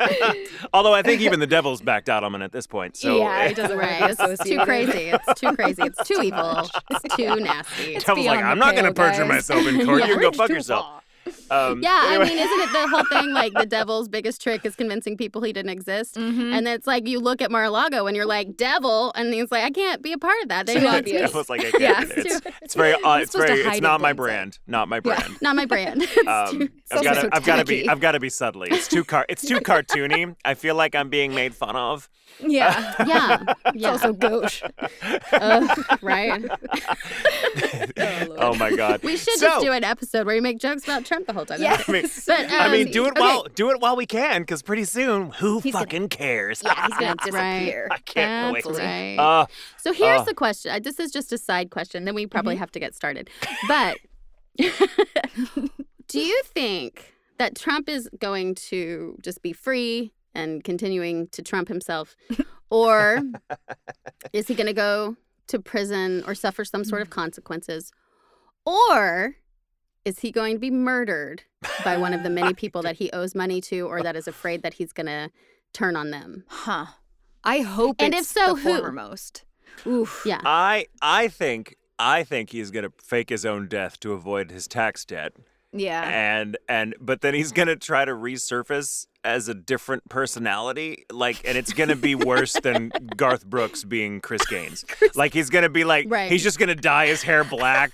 Although 0.72 0.94
I 0.94 1.02
think 1.02 1.20
even 1.20 1.40
the 1.40 1.46
devil's 1.46 1.80
backed 1.80 2.08
out 2.08 2.24
on 2.24 2.34
it 2.34 2.42
at 2.44 2.52
this 2.52 2.66
point. 2.66 2.96
So 2.96 3.18
yeah, 3.18 3.44
it 3.44 3.56
doesn't 3.56 3.76
Right, 3.76 4.00
right. 4.00 4.10
it's 4.10 4.44
too 4.44 4.58
crazy. 4.64 5.10
It's 5.10 5.40
too 5.40 5.52
crazy. 5.54 5.82
It's 5.82 6.08
too 6.08 6.20
evil. 6.22 6.68
It's 6.90 7.16
too 7.16 7.36
nasty. 7.36 7.94
It's 7.96 8.04
devil's 8.04 8.26
like, 8.26 8.42
I'm 8.44 8.58
not 8.58 8.74
going 8.74 8.86
to 8.86 8.92
perjure 8.94 9.24
myself 9.24 9.66
in 9.66 9.84
court. 9.84 10.00
Yeah. 10.00 10.06
You 10.06 10.12
can 10.14 10.22
go 10.22 10.28
Bridge 10.30 10.36
fuck 10.36 10.48
yourself. 10.50 10.84
far. 10.86 11.02
Um, 11.50 11.80
Yeah, 11.82 12.04
anyway. 12.08 12.24
I 12.24 12.28
mean, 12.28 12.38
isn't 12.38 12.60
it 12.60 12.72
the 12.72 12.88
whole 12.88 13.04
thing 13.20 13.32
like 13.32 13.52
the 13.54 13.66
devil's 13.78 14.08
biggest 14.08 14.42
trick 14.42 14.64
is 14.64 14.74
convincing 14.76 15.16
people 15.16 15.42
he 15.42 15.52
didn't 15.52 15.70
exist? 15.70 16.16
Mhm. 16.16 16.52
And 16.56 16.68
it's 16.68 16.86
like 16.86 17.06
you 17.08 17.18
look 17.20 17.40
at 17.42 17.50
Mar-a-Lago 17.50 18.06
and 18.06 18.16
you're 18.16 18.26
like, 18.26 18.56
devil, 18.56 19.12
and 19.14 19.32
he's 19.34 19.50
like, 19.50 19.64
I 19.64 19.70
can't 19.70 20.02
be 20.02 20.12
a 20.12 20.18
part 20.18 20.36
of 20.42 20.48
that. 20.48 20.66
They 20.66 20.82
want. 20.84 21.06
Devil's 21.06 21.48
like, 21.48 21.62
Yeah. 21.78 22.04
It's 22.16 22.40
It's, 22.62 22.74
very, 22.74 22.92
uh, 22.94 23.14
It's 23.16 23.22
it's 23.24 23.32
supposed 23.32 23.48
to 23.48 23.54
very, 23.62 23.68
it's 23.72 23.80
not 23.80 24.00
my 24.00 24.12
brand. 24.12 24.58
Not 24.66 24.88
my 24.88 24.96
Yeah. 24.96 25.00
brand. 25.00 25.36
not 25.42 25.56
my 25.56 25.66
brand. 25.66 26.02
Um, 26.26 26.68
I've 26.92 27.02
got 27.04 27.16
so 27.16 27.22
to, 27.22 27.28
I've 27.32 27.44
got 27.44 27.56
to 27.56 27.64
be. 27.64 27.88
I've 27.88 28.00
got 28.00 28.12
to 28.12 28.20
be 28.20 28.28
subtly. 28.28 28.68
It's 28.70 28.88
too 28.88 29.04
car, 29.04 29.26
it's 29.28 29.42
too 29.46 29.60
cartoony. 29.60 30.36
I 30.44 30.54
feel 30.54 30.74
like 30.74 30.94
I'm 30.94 31.08
being 31.08 31.34
made 31.34 31.54
fun 31.54 31.76
of. 31.76 32.08
Yeah. 32.38 32.94
yeah, 33.06 33.42
It's 33.66 33.76
yeah, 33.76 33.90
also 33.90 34.12
gauche. 34.12 34.62
Ugh, 35.32 35.84
right. 36.02 36.42
Oh 38.42 38.54
my 38.54 38.74
god. 38.74 39.02
We 39.02 39.16
should 39.16 39.34
so, 39.38 39.46
just 39.46 39.64
do 39.64 39.72
an 39.72 39.84
episode 39.84 40.26
where 40.26 40.34
you 40.34 40.42
make 40.42 40.58
jokes 40.58 40.84
about 40.84 41.04
Trump 41.04 41.26
the 41.26 41.32
whole 41.32 41.44
time. 41.44 41.60
Yeah. 41.60 41.82
I 41.86 41.92
mean, 41.92 42.06
But, 42.26 42.50
I 42.52 42.70
mean, 42.72 42.86
um, 42.86 42.92
do 42.92 43.04
it 43.06 43.10
okay. 43.10 43.20
while 43.20 43.46
do 43.54 43.70
it 43.70 43.80
while 43.80 43.96
we 43.96 44.06
can, 44.06 44.42
because 44.42 44.62
pretty 44.62 44.84
soon, 44.84 45.30
who 45.32 45.60
He's 45.60 45.72
gonna- 45.72 45.84
fucking 45.84 46.08
cares? 46.08 46.62
Yeah, 46.64 46.74
he's 46.86 46.94
gonna 46.94 47.14
That's 47.18 47.30
right. 47.32 47.58
disappear. 47.60 47.88
I 47.90 47.98
can't 47.98 48.54
That's 48.54 48.66
wait. 48.66 48.78
right. 48.78 49.16
Uh, 49.18 49.46
So 49.76 49.92
here's 49.92 50.22
Oh. 50.22 50.24
the 50.24 50.34
question. 50.34 50.72
Uh, 50.72 50.78
This 50.78 50.98
is 50.98 51.10
just 51.12 51.32
a 51.32 51.38
side 51.38 51.70
question. 51.70 52.04
Then 52.04 52.14
we 52.14 52.26
probably 52.26 52.56
have 52.56 52.70
to 52.72 52.80
get 52.80 52.94
started. 52.94 53.28
But 53.68 53.98
do 54.56 56.20
you 56.20 56.42
think 56.54 57.14
that 57.38 57.54
Trump 57.56 57.88
is 57.88 58.08
going 58.18 58.54
to 58.56 59.16
just 59.22 59.42
be 59.42 59.52
free 59.52 60.12
and 60.34 60.62
continuing 60.64 61.28
to 61.28 61.42
Trump 61.42 61.68
himself, 61.68 62.16
or 62.70 63.22
is 64.32 64.48
he 64.48 64.54
going 64.54 64.66
to 64.66 64.72
go 64.72 65.16
to 65.48 65.58
prison 65.58 66.22
or 66.26 66.34
suffer 66.34 66.64
some 66.64 66.84
sort 66.84 67.02
of 67.02 67.08
mm. 67.08 67.12
consequences, 67.12 67.92
or 68.64 69.36
is 70.04 70.20
he 70.20 70.30
going 70.30 70.54
to 70.56 70.60
be 70.60 70.70
murdered 70.70 71.42
by 71.84 71.96
one 71.96 72.14
of 72.14 72.22
the 72.22 72.30
many 72.30 72.54
people 72.54 72.82
that 72.82 72.96
he 72.96 73.10
owes 73.12 73.34
money 73.34 73.60
to, 73.60 73.86
or 73.86 74.02
that 74.02 74.16
is 74.16 74.26
afraid 74.26 74.62
that 74.62 74.74
he's 74.74 74.92
going 74.92 75.06
to 75.06 75.30
turn 75.72 75.96
on 75.96 76.10
them? 76.10 76.44
Huh. 76.48 76.86
I 77.44 77.60
hope 77.60 77.96
And 77.98 78.14
if 78.14 78.26
so, 78.26 78.54
the 78.54 78.60
who? 78.60 78.78
foremost. 78.78 79.44
Oof. 79.86 80.22
Yeah. 80.26 80.40
I 80.44 80.86
I 81.00 81.28
think 81.28 81.76
I 81.98 82.22
think 82.22 82.50
he's 82.50 82.70
gonna 82.70 82.92
fake 83.02 83.30
his 83.30 83.46
own 83.46 83.68
death 83.68 84.00
to 84.00 84.12
avoid 84.12 84.50
his 84.50 84.66
tax 84.66 85.04
debt, 85.04 85.32
Yeah. 85.72 86.02
and 86.02 86.58
and 86.68 86.94
but 87.00 87.20
then 87.20 87.34
he's 87.34 87.52
gonna 87.52 87.76
try 87.76 88.04
to 88.04 88.12
resurface 88.12 89.06
as 89.24 89.48
a 89.48 89.54
different 89.54 90.08
personality, 90.08 91.04
like, 91.12 91.40
and 91.46 91.58
it's 91.58 91.72
gonna 91.72 91.96
be 91.96 92.14
worse 92.14 92.54
than 92.62 92.90
Garth 93.16 93.44
Brooks 93.46 93.84
being 93.84 94.20
Chris 94.20 94.46
Gaines. 94.46 94.84
Like 95.14 95.32
he's 95.34 95.50
gonna 95.50 95.68
be 95.68 95.84
like 95.84 96.06
Right. 96.08 96.30
he's 96.30 96.42
just 96.42 96.58
gonna 96.58 96.74
dye 96.74 97.06
his 97.08 97.22
hair 97.22 97.44
black. 97.44 97.92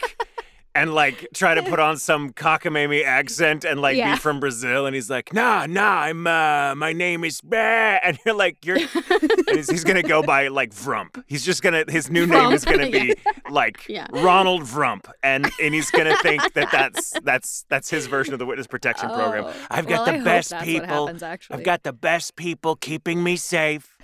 And 0.77 0.95
like 0.95 1.29
try 1.35 1.55
to 1.55 1.63
put 1.63 1.79
on 1.79 1.97
some 1.97 2.33
cockamamie 2.33 3.05
accent 3.05 3.65
and 3.65 3.81
like 3.81 3.97
Yeah. 3.97 4.13
be 4.15 4.19
from 4.19 4.41
Brazil, 4.41 4.87
and 4.87 4.95
he's 4.95 5.09
like, 5.09 5.33
nah, 5.33 5.67
nah, 5.67 6.01
I'm 6.03 6.27
uh, 6.27 6.75
my 6.75 6.93
name 6.93 7.25
is 7.25 7.41
bah. 7.41 7.57
and 8.05 8.19
you're 8.27 8.35
like, 8.35 8.65
you're, 8.65 8.79
he's, 9.51 9.71
he's 9.71 9.85
gonna 9.85 10.03
go 10.03 10.23
by 10.23 10.49
like 10.49 10.73
Vrump. 10.75 11.23
He's 11.27 11.45
just 11.45 11.63
gonna 11.63 11.85
his 11.89 12.11
new 12.11 12.27
name 12.27 12.53
is 12.53 12.65
gonna 12.65 12.91
be 13.01 13.15
like 13.51 13.87
Yeah. 13.89 14.07
Ronald 14.11 14.63
Vrump, 14.63 15.11
and 15.23 15.51
and 15.63 15.75
he's 15.75 15.91
gonna 15.91 16.17
think 16.19 16.53
that 16.55 16.71
that's 16.71 17.13
that's 17.23 17.65
that's 17.69 17.89
his 17.91 18.07
version 18.07 18.35
of 18.35 18.39
the 18.39 18.47
witness 18.47 18.67
protection 18.67 19.09
program. 19.09 19.45
Oh, 19.47 19.53
I've 19.71 19.87
got 19.87 20.07
well, 20.07 20.17
the 20.17 20.21
I 20.21 20.25
best 20.25 20.55
people. 20.61 21.07
happens. 21.07 21.23
I've 21.23 21.65
got 21.65 21.83
the 21.85 21.93
best 21.95 22.37
people 22.37 22.77
keeping 22.77 23.23
me 23.25 23.37
safe. 23.37 23.97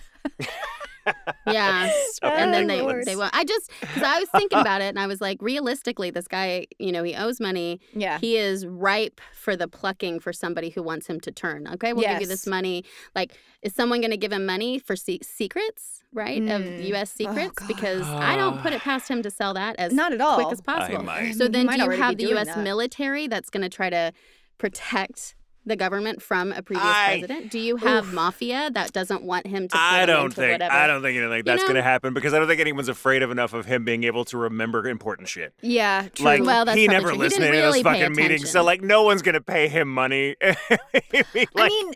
Yeah. 1.46 1.90
So 2.22 2.28
and 2.28 2.54
then 2.54 2.66
they 2.68 2.76
ridiculous. 2.80 3.06
they 3.06 3.16
won't. 3.16 3.34
I 3.34 3.42
just 3.44 3.70
because 3.80 4.02
I 4.02 4.18
was 4.20 4.28
thinking 4.30 4.58
about 4.58 4.80
it 4.80 4.86
and 4.86 4.98
I 5.00 5.06
was 5.08 5.20
like, 5.20 5.38
realistically, 5.42 6.10
this 6.10 6.28
guy, 6.28 6.66
you 6.78 6.92
know, 6.92 7.02
he 7.02 7.14
owes 7.16 7.40
money. 7.40 7.80
Yeah. 7.94 8.18
He 8.20 8.36
is 8.36 8.64
ripe 8.66 9.20
for 9.34 9.56
the 9.56 9.66
plucking 9.66 10.20
for 10.20 10.32
somebody 10.32 10.70
who 10.70 10.82
wants 10.82 11.06
him 11.08 11.18
to 11.20 11.32
turn. 11.32 11.66
Okay, 11.74 11.92
we'll 11.92 12.08
give 12.08 12.20
you 12.20 12.26
this 12.28 12.46
money. 12.46 12.84
Like, 13.16 13.32
is 13.62 13.74
someone 13.74 14.00
going 14.00 14.10
to 14.12 14.16
give 14.16 14.30
him 14.32 14.46
money 14.46 14.78
for 14.78 14.94
se- 14.94 15.20
secrets, 15.22 16.04
right, 16.12 16.40
of 16.42 16.62
Mm. 16.62 16.86
U.S. 16.88 17.12
Oh, 17.14 17.24
secrets? 17.24 17.54
God. 17.58 17.68
because 17.68 18.06
I 18.06 18.36
don't 18.36 18.60
put 18.60 18.72
it 18.72 18.80
past 18.82 19.08
him 19.08 19.22
to 19.22 19.30
sell 19.30 19.54
that 19.54 19.74
as 19.78 19.92
Not 19.92 20.12
at 20.12 20.20
all. 20.20 20.36
quick 20.36 20.52
as 20.52 20.60
possible. 20.60 21.02
might. 21.02 21.32
So 21.32 21.44
He 21.44 21.50
then, 21.50 21.66
might 21.66 21.78
do 21.78 21.84
you 21.84 21.90
have 21.90 22.16
the 22.18 22.24
U.S. 22.28 22.46
that. 22.48 22.58
military 22.58 23.26
that's 23.26 23.50
going 23.50 23.62
to 23.62 23.68
try 23.68 23.90
to 23.90 24.12
protect 24.58 25.34
the 25.64 25.76
government 25.76 26.22
from 26.22 26.52
a 26.52 26.62
previous 26.62 26.84
I- 26.86 27.18
president? 27.20 27.50
Do 27.50 27.58
you 27.58 27.76
have 27.76 28.12
mafia 28.12 28.70
that 28.72 28.92
doesn't 28.92 29.22
want 29.22 29.46
him 29.46 29.68
to? 29.68 29.76
I 29.76 30.06
don't 30.06 30.32
think 30.32 30.52
Whatever? 30.52 30.72
I 30.74 30.86
don't 30.86 31.02
think 31.02 31.16
anything 31.16 31.30
like 31.30 31.44
that's 31.44 31.62
know? 31.62 31.68
going 31.68 31.76
to 31.76 31.82
happen 31.82 32.14
because 32.14 32.34
I 32.34 32.38
don't 32.38 32.48
think 32.48 32.60
anyone's 32.60 32.88
afraid 32.88 33.22
of 33.22 33.30
enough 33.30 33.52
of 33.52 33.66
him 33.66 33.84
being 33.84 34.04
able 34.04 34.24
to 34.26 34.38
remember 34.38 34.86
important 34.88 35.28
shit. 35.28 35.54
Yeah, 35.62 36.08
true. 36.14 36.24
Like 36.24 36.42
Well, 36.42 36.66
he 36.66 36.86
never 36.86 37.08
true. 37.08 37.12
He 37.12 37.18
listened 37.18 37.42
didn't 37.42 37.54
to 37.54 37.60
really 37.66 37.82
those 37.82 37.92
fucking 37.92 38.16
meetings, 38.16 38.50
so 38.50 38.64
like 38.64 38.82
no 38.82 39.02
one's 39.02 39.22
going 39.22 39.34
to 39.34 39.40
pay 39.40 39.68
him 39.68 39.92
money. 39.92 40.36
I 40.42 40.56
mean, 41.68 41.92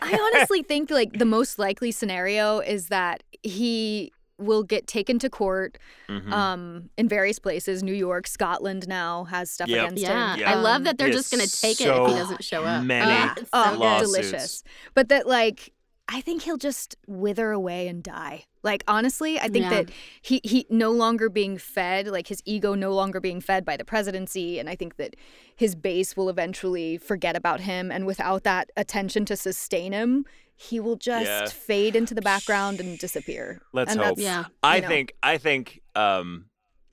I 0.00 0.30
honestly 0.34 0.62
think 0.68 0.90
like 0.90 1.18
the 1.18 1.24
most 1.24 1.58
likely 1.58 1.92
scenario 1.92 2.60
is 2.60 2.88
that 2.88 3.22
he 3.42 4.12
will 4.38 4.62
get 4.62 4.86
taken 4.86 5.18
to 5.20 5.30
court 5.30 5.78
mhm. 6.08 6.32
um 6.32 6.90
in 6.96 7.08
various 7.08 7.38
places. 7.38 7.82
New 7.82 7.92
York, 7.94 8.26
Scotland 8.26 8.88
now 8.88 9.24
has 9.24 9.50
stuff 9.50 9.68
Yep. 9.68 9.84
against 9.84 10.02
Yeah, 10.02 10.34
him. 10.34 10.40
Yeah. 10.40 10.50
I 10.52 10.54
love 10.54 10.84
that 10.84 10.98
they're 10.98 11.08
He 11.08 11.12
just 11.12 11.30
going 11.30 11.46
to 11.46 11.60
take 11.60 11.80
it 11.80 11.86
if 11.88 12.06
he 12.08 12.14
doesn't 12.14 12.44
show 12.44 12.64
up. 12.64 12.84
many 12.84 13.40
it's 13.40 13.50
Oh, 13.52 13.76
lawsuits. 13.78 14.10
delicious. 14.12 14.64
But 14.94 15.08
that 15.10 15.26
like 15.26 15.72
I 16.08 16.20
think 16.20 16.42
he'll 16.42 16.58
just 16.58 16.96
wither 17.06 17.52
away 17.52 17.86
and 17.88 18.02
die. 18.02 18.44
Like 18.64 18.82
honestly, 18.88 19.38
I 19.38 19.48
think 19.48 19.64
Yeah. 19.64 19.70
that 19.70 19.90
he 20.20 20.40
he 20.44 20.66
no 20.68 20.90
longer 20.90 21.28
being 21.30 21.56
fed, 21.58 22.08
like 22.08 22.26
his 22.26 22.42
ego 22.44 22.74
no 22.74 22.92
longer 22.92 23.20
being 23.20 23.40
fed 23.40 23.64
by 23.64 23.76
the 23.76 23.84
presidency, 23.84 24.58
and 24.58 24.68
I 24.68 24.74
think 24.74 24.96
that 24.96 25.14
his 25.54 25.74
base 25.76 26.16
will 26.16 26.28
eventually 26.28 26.98
forget 26.98 27.36
about 27.36 27.60
him 27.60 27.90
and 27.92 28.04
without 28.04 28.42
that 28.42 28.70
attention 28.76 29.24
to 29.26 29.36
sustain 29.36 29.92
him, 29.92 30.26
he 30.62 30.80
will 30.80 30.96
just 30.96 31.26
Yeah. 31.26 31.46
fade 31.46 31.96
into 31.96 32.14
the 32.14 32.22
background 32.22 32.80
and 32.80 32.98
disappear. 32.98 33.60
Let's 33.72 33.90
and 33.92 34.00
hope. 34.00 34.16
that's- 34.16 34.24
Yeah. 34.24 34.44
I 34.62 34.76
you 34.76 34.82
know. 34.82 34.88
think 34.88 35.12
I 35.22 35.38
think 35.38 35.80
um 35.94 36.46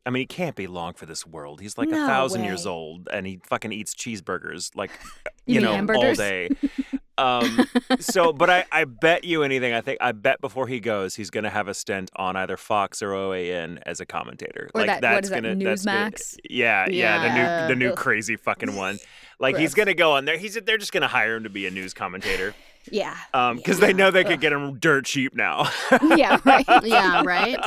I 0.05 0.09
mean 0.09 0.21
he 0.21 0.25
can't 0.27 0.55
be 0.55 0.67
long 0.67 0.93
for 0.93 1.05
this 1.05 1.25
world. 1.27 1.61
He's 1.61 1.77
like 1.77 1.89
a 1.89 1.91
No 1.91 2.07
thousand 2.07 2.43
years 2.45 2.65
old 2.65 3.07
and 3.13 3.27
he 3.27 3.39
fucking 3.45 3.71
eats 3.71 3.93
cheeseburgers 3.93 4.71
like 4.75 4.91
You 5.45 5.55
you, 5.61 5.67
mean 5.67 5.85
know 5.85 5.93
all 5.95 6.13
day. 6.15 6.49
Um 7.17 7.65
so 7.99 8.31
but 8.31 8.49
I, 8.49 8.63
I 8.71 8.85
bet 8.85 9.25
you 9.25 9.43
anything, 9.43 9.73
I 9.73 9.81
think 9.81 9.97
I 9.99 10.13
bet 10.13 10.39
before 10.39 10.67
he 10.67 10.79
goes 10.79 11.15
he's 11.15 11.29
gonna 11.29 11.49
have 11.49 11.67
a 11.67 11.73
stint 11.73 12.09
on 12.15 12.37
either 12.37 12.55
Fox 12.55 13.01
or 13.01 13.09
OAN 13.09 13.77
as 13.85 13.99
a 13.99 14.05
commentator. 14.05 14.69
Or 14.73 14.79
like 14.81 14.87
that- 14.87 14.95
what 14.95 15.01
that's 15.01 15.25
is 15.27 15.29
that, 15.31 15.43
gonna 15.43 15.55
that's 15.61 15.83
gonna- 15.83 16.11
Newsmax? 16.11 16.37
yeah, 16.49 16.87
yeah, 16.89 17.17
the 17.19 17.33
new 17.33 17.67
the 17.67 17.75
new 17.85 17.89
Ugh. 17.91 17.97
crazy 17.97 18.35
fucking 18.37 18.73
one. 18.75 18.99
Like 19.41 19.55
he's 19.57 19.73
gonna 19.73 19.93
go 19.93 20.11
on 20.13 20.25
there. 20.25 20.37
He's 20.37 20.55
they're 20.65 20.77
just 20.77 20.91
gonna 20.91 21.07
hire 21.07 21.37
him 21.37 21.43
to 21.43 21.49
be 21.49 21.65
a 21.65 21.71
news 21.71 21.93
commentator. 21.93 22.53
Yeah. 22.91 23.15
Um, 23.33 23.57
because 23.57 23.79
they 23.79 23.93
know 23.93 24.09
they 24.11 24.23
could 24.23 24.41
get 24.41 24.49
them 24.51 24.79
dirt 24.79 25.05
cheap 25.05 25.35
now. 25.35 25.69
yeah, 26.15 26.39
right. 26.45 26.65
yeah, 26.83 27.21
right. 27.25 27.59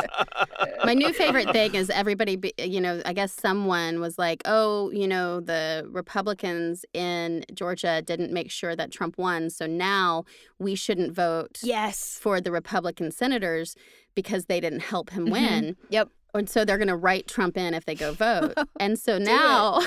My 0.85 0.95
new 0.95 1.13
favorite 1.13 1.51
thing 1.53 1.75
is 1.75 1.91
everybody, 1.91 2.37
be, 2.37 2.53
you 2.59 2.81
know, 2.81 3.01
I 3.05 3.13
guess 3.13 3.33
someone 3.33 4.01
was 4.01 4.19
like, 4.19 4.43
oh, 4.47 4.91
you 4.91 5.07
know, 5.07 5.41
the 5.41 5.87
Republicans 5.91 6.85
in 6.93 7.45
Georgia 7.55 8.03
didn't 8.03 8.33
make 8.33 8.51
sure 8.51 8.75
that 8.75 8.91
Trump 8.91 9.19
won. 9.19 9.51
So 9.51 9.67
now 9.67 10.25
we 10.59 10.75
shouldn't 10.75 11.13
vote 11.15 11.59
yes. 11.63 12.19
for 12.21 12.41
the 12.41 12.51
Republican 12.51 13.11
senators 13.13 13.77
because 14.15 14.47
they 14.47 14.61
didn't 14.61 14.81
help 14.81 15.11
him 15.11 15.27
Mhm. 15.27 15.33
win. 15.33 15.77
Yep. 15.91 16.09
And 16.35 16.49
so 16.49 16.65
they're 16.65 16.79
going 16.79 16.89
to 16.89 16.97
write 16.97 17.29
Trump 17.29 17.57
in 17.57 17.75
if 17.75 17.85
they 17.85 17.95
go 17.95 18.13
vote. 18.13 18.55
and 18.81 18.99
so 18.99 19.19
now 19.19 19.81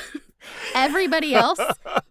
everybody 0.75 1.33
else 1.33 1.59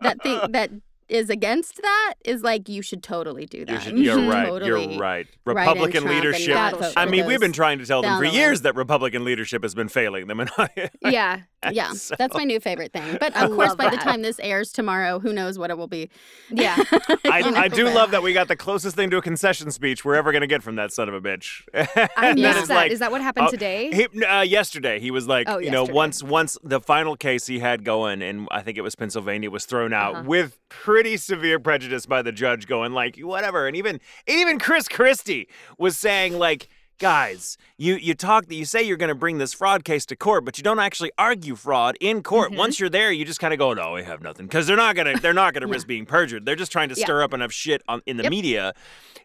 that 0.00 0.20
think 0.22 0.52
that 0.52 0.70
is 1.08 1.28
against 1.30 1.80
that 1.82 2.14
is 2.24 2.42
like 2.42 2.68
you 2.68 2.82
should 2.82 3.02
totally 3.02 3.46
do 3.46 3.58
You 3.58 3.64
that. 3.66 3.82
should, 3.82 3.98
you're 3.98 4.16
right. 4.28 4.46
totally 4.46 4.92
You're 4.94 5.00
right. 5.00 5.26
Republican 5.44 6.06
and 6.06 6.14
leadership. 6.16 6.56
I 6.96 7.06
mean, 7.06 7.26
we've 7.26 7.40
been 7.40 7.52
trying 7.52 7.78
to 7.78 7.86
tell 7.86 8.02
them 8.02 8.18
for 8.18 8.24
years 8.24 8.62
that 8.62 8.74
Republican 8.74 9.24
leadership 9.24 9.62
has 9.62 9.74
been 9.74 9.88
failing 9.88 10.26
them, 10.26 10.40
and 10.40 10.50
I, 10.58 10.90
Yeah. 11.10 11.40
Yeah, 11.72 11.92
So- 11.92 12.14
that's 12.18 12.34
my 12.34 12.44
new 12.44 12.60
favorite 12.60 12.92
thing. 12.92 13.16
But 13.18 13.34
of 13.36 13.50
course, 13.52 13.74
by 13.74 13.88
the 13.88 13.96
time 13.96 14.20
this 14.20 14.38
airs 14.40 14.70
tomorrow, 14.70 15.18
who 15.18 15.32
knows 15.32 15.58
what 15.58 15.70
it 15.70 15.78
will 15.78 15.86
be? 15.86 16.10
Yeah. 16.50 16.76
I, 17.24 17.40
I 17.56 17.68
do 17.68 17.84
love 17.88 18.10
that 18.10 18.22
we 18.22 18.34
got 18.34 18.48
the 18.48 18.56
closest 18.56 18.96
thing 18.96 19.08
to 19.08 19.16
a 19.16 19.22
concession 19.22 19.70
speech 19.70 20.04
we're 20.04 20.14
ever 20.16 20.30
going 20.30 20.42
to 20.42 20.46
get 20.46 20.62
from 20.62 20.76
that 20.76 20.92
son 20.92 21.08
of 21.08 21.14
a 21.14 21.22
bitch. 21.22 21.62
I 21.72 22.34
missed 22.34 22.68
that. 22.68 22.74
like, 22.74 22.92
Is 22.92 22.98
that 22.98 23.10
what 23.10 23.22
happened 23.22 23.46
oh, 23.48 23.50
today? 23.50 23.90
He, 24.12 24.24
uh, 24.24 24.42
yesterday, 24.42 25.00
he 25.00 25.10
was 25.10 25.26
like, 25.26 25.48
Oh, 25.48 25.56
you 25.56 25.70
know, 25.70 25.84
once 25.84 26.22
once 26.22 26.58
the 26.62 26.80
final 26.80 27.16
case 27.16 27.46
he 27.46 27.60
had 27.60 27.82
going, 27.82 28.20
and 28.20 28.46
I 28.50 28.60
think 28.60 28.76
it 28.76 28.82
was 28.82 28.94
Pennsylvania, 28.94 29.50
was 29.50 29.64
thrown 29.64 29.94
out 29.94 30.14
Uh-huh. 30.16 30.24
with 30.26 30.58
pretty 30.94 31.16
severe 31.16 31.58
prejudice 31.58 32.06
by 32.06 32.22
the 32.22 32.30
judge, 32.30 32.68
going 32.68 32.92
like, 32.92 33.16
whatever, 33.16 33.66
and 33.66 33.74
even 33.76 34.00
even 34.28 34.60
Chris 34.60 34.86
Christie 34.86 35.48
was 35.76 35.96
saying 35.96 36.38
like. 36.38 36.68
Guys, 37.00 37.58
you 37.76 37.96
you 37.96 38.14
talk 38.14 38.46
that 38.46 38.54
you 38.54 38.64
say 38.64 38.80
you're 38.82 38.96
going 38.96 39.08
to 39.08 39.16
bring 39.16 39.38
this 39.38 39.52
fraud 39.52 39.84
case 39.84 40.06
to 40.06 40.14
court, 40.16 40.44
but 40.44 40.56
you 40.58 40.62
don't 40.64 40.78
actually 40.78 41.10
argue 41.18 41.56
fraud 41.56 41.96
in 42.00 42.22
court. 42.22 42.52
Mhm. 42.52 42.56
Once 42.56 42.78
you're 42.78 42.88
there, 42.88 43.10
you 43.10 43.24
just 43.24 43.40
kind 43.40 43.52
of 43.52 43.58
go, 43.58 43.74
"No, 43.74 43.92
we 43.92 44.04
have 44.04 44.22
nothing," 44.22 44.46
because 44.46 44.68
they're 44.68 44.76
not 44.76 44.94
gonna 44.94 45.18
they're 45.18 45.32
not 45.34 45.54
gonna 45.54 45.66
risk 45.74 45.88
being 45.88 46.06
perjured. 46.06 46.46
They're 46.46 46.54
just 46.54 46.70
trying 46.70 46.88
to 46.90 46.94
Yeah. 46.94 47.04
stir 47.04 47.22
up 47.22 47.34
enough 47.34 47.50
shit 47.52 47.82
on 47.88 48.00
in 48.06 48.16
the 48.16 48.22
Yep. 48.22 48.30
media 48.30 48.72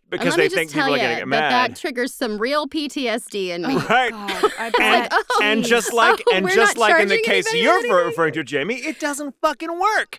because 0.09 0.29
let 0.31 0.37
they 0.37 0.43
me 0.43 0.47
just 0.47 0.55
think 0.55 0.71
tell 0.71 0.85
people 0.87 0.93
are 0.95 0.97
you 0.97 1.03
going 1.03 1.09
to 1.17 1.21
get 1.25 1.29
that 1.29 1.51
mad. 1.51 1.71
that 1.71 1.77
triggers 1.79 2.11
some 2.15 2.39
real 2.39 2.67
PTSD 2.67 3.51
in 3.51 3.61
me. 3.61 3.75
right? 3.89 4.09
God, 4.11 4.51
And, 4.57 4.73
bet. 4.73 5.11
oh, 5.29 5.39
and 5.43 5.63
just 5.63 5.93
like 5.93 6.19
Oh, 6.27 6.35
and 6.35 6.49
just 6.49 6.77
like 6.79 6.99
in 6.99 7.07
the 7.07 7.21
case 7.21 7.45
you're 7.53 7.75
with 7.77 7.85
anything? 7.85 8.05
referring 8.07 8.33
to, 8.33 8.43
Jamie, 8.43 8.77
it 8.77 8.99
doesn't 8.99 9.35
fucking 9.39 9.79
work. 9.79 10.17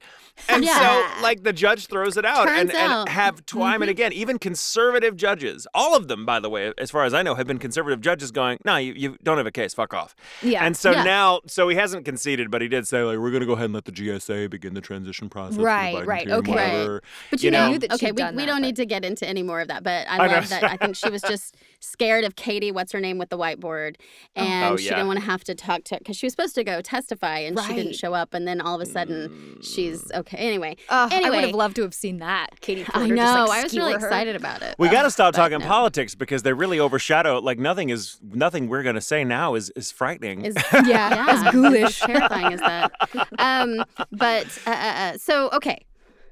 And 0.49 0.65
Yeah. 0.65 0.79
so, 0.79 1.23
like, 1.23 1.43
the 1.43 1.53
judge 1.53 1.87
throws 1.89 2.17
it 2.17 2.25
out 2.25 2.49
and, 2.49 2.71
Turns 2.71 2.71
and 2.71 2.93
out. 2.93 3.09
have 3.11 3.45
time 3.45 3.83
and 3.83 3.91
again, 3.91 4.13
even 4.13 4.39
conservative 4.39 5.15
judges, 5.17 5.67
all 5.75 5.95
of 5.97 6.07
them, 6.09 6.25
by 6.25 6.39
the 6.41 6.49
way, 6.49 6.73
as 6.79 6.91
far 6.93 7.05
as 7.05 7.13
I 7.13 7.23
know, 7.23 7.35
have 7.35 7.50
been 7.51 7.59
conservative 7.59 8.01
judges 8.01 8.31
going, 8.31 8.59
no, 8.65 8.77
you, 8.77 8.93
you 8.95 9.17
don't 9.25 9.37
have 9.37 9.47
a 9.47 9.51
case, 9.51 9.75
fuck 9.75 9.93
off. 9.93 10.15
yeah. 10.41 10.65
And 10.65 10.77
so 10.77 10.93
Yeah. 10.93 11.03
now, 11.03 11.41
so 11.47 11.69
he 11.69 11.75
hasn't 11.77 12.05
conceded, 12.05 12.49
but 12.51 12.63
he 12.63 12.69
did 12.69 12.87
say, 12.87 13.03
like, 13.03 13.19
we're 13.19 13.31
going 13.31 13.41
to 13.41 13.47
go 13.47 13.55
ahead 13.55 13.65
and 13.67 13.75
let 13.75 13.85
the 13.87 13.93
GSA 13.93 14.49
begin 14.49 14.75
the 14.75 14.81
transition 14.81 15.29
process. 15.29 15.59
Right, 15.59 15.97
Biden 15.97 16.07
right, 16.07 16.27
team, 16.27 16.35
okay. 16.37 16.51
Whatever." 16.53 17.03
But 17.31 17.43
you 17.43 17.47
you, 17.49 17.51
know- 17.51 17.67
know, 17.67 17.73
knew 17.73 17.79
that 17.81 17.93
okay, 17.95 18.13
we, 18.13 18.17
done 18.17 18.37
we 18.37 18.43
that, 18.43 18.47
don't 18.47 18.61
but- 18.61 18.67
need 18.67 18.77
to 18.77 18.87
get 18.87 19.05
into 19.05 19.27
any 19.29 19.43
more 19.43 19.61
of 19.61 19.69
that. 19.69 19.83
But 19.83 20.07
I, 20.09 20.19
I 20.19 20.27
know. 20.29 20.35
love 20.35 20.49
that. 20.51 20.63
I 20.65 20.77
think 20.77 20.95
she 20.97 21.11
was 21.11 21.23
just 21.29 21.57
scared 21.81 22.25
of 22.25 22.37
Katie, 22.37 22.71
what's 22.71 22.93
her 22.93 23.01
name, 23.01 23.19
with 23.19 23.31
the 23.31 23.39
whiteboard, 23.39 23.97
and 24.37 24.73
Oh, 24.75 24.77
she 24.77 24.87
yeah. 24.87 24.91
didn't 24.97 25.07
want 25.09 25.19
to 25.19 25.25
have 25.25 25.43
to 25.45 25.55
talk 25.55 25.85
to 25.85 25.99
because 25.99 26.17
she 26.17 26.27
was 26.27 26.33
supposed 26.33 26.55
to 26.55 26.65
go 26.65 26.81
testify 26.81 27.39
and 27.39 27.59
she 27.61 27.75
didn't 27.75 27.95
show 27.97 28.15
up, 28.15 28.35
and 28.35 28.47
then 28.47 28.61
all 28.61 28.81
of 28.81 28.87
a 28.87 28.91
sudden 28.91 29.59
she's 29.63 30.03
Mm. 30.05 30.19
okay. 30.21 30.37
Anyway, 30.37 30.77
Oh, 30.89 31.09
I 31.11 31.29
would 31.31 31.45
have 31.45 31.55
loved 31.55 31.77
to 31.77 31.83
have 31.83 31.95
seen 31.95 32.19
that. 32.19 32.61
Katie 32.61 32.85
Porter 32.85 33.07
I 33.07 33.09
just, 33.09 33.17
know 33.17 33.45
like, 33.47 33.61
I 33.61 33.63
was 33.65 33.75
really 33.75 33.93
her. 33.93 33.99
excited 33.99 34.37
about 34.37 34.63
it. 34.63 34.75
We 34.79 34.89
got 34.89 35.03
to 35.03 35.11
stop 35.11 35.33
but 35.35 35.39
talking 35.39 35.59
no. 35.61 35.67
politics 35.67 36.15
because 36.15 36.43
they 36.43 36.53
really 36.53 36.79
overshadow. 36.79 37.39
Like 37.41 37.59
nothing 37.59 37.91
is 37.91 38.19
nothing 38.23 38.69
we're 38.69 38.83
going 38.83 38.95
to 38.97 39.01
say 39.01 39.25
now 39.25 39.55
is 39.55 39.71
is 39.71 39.91
frightening. 39.91 40.45
Is 40.45 40.55
Yeah, 40.73 40.85
yeah, 40.85 41.27
as 41.29 41.53
ghoulish. 41.53 42.01
Terrifying 42.01 42.53
is 42.53 42.61
that? 42.61 42.93
Um, 43.39 43.85
but 44.13 44.47
uh, 44.67 44.71
uh, 44.71 44.73
uh, 44.75 45.19
so 45.19 45.51
okay, 45.55 45.85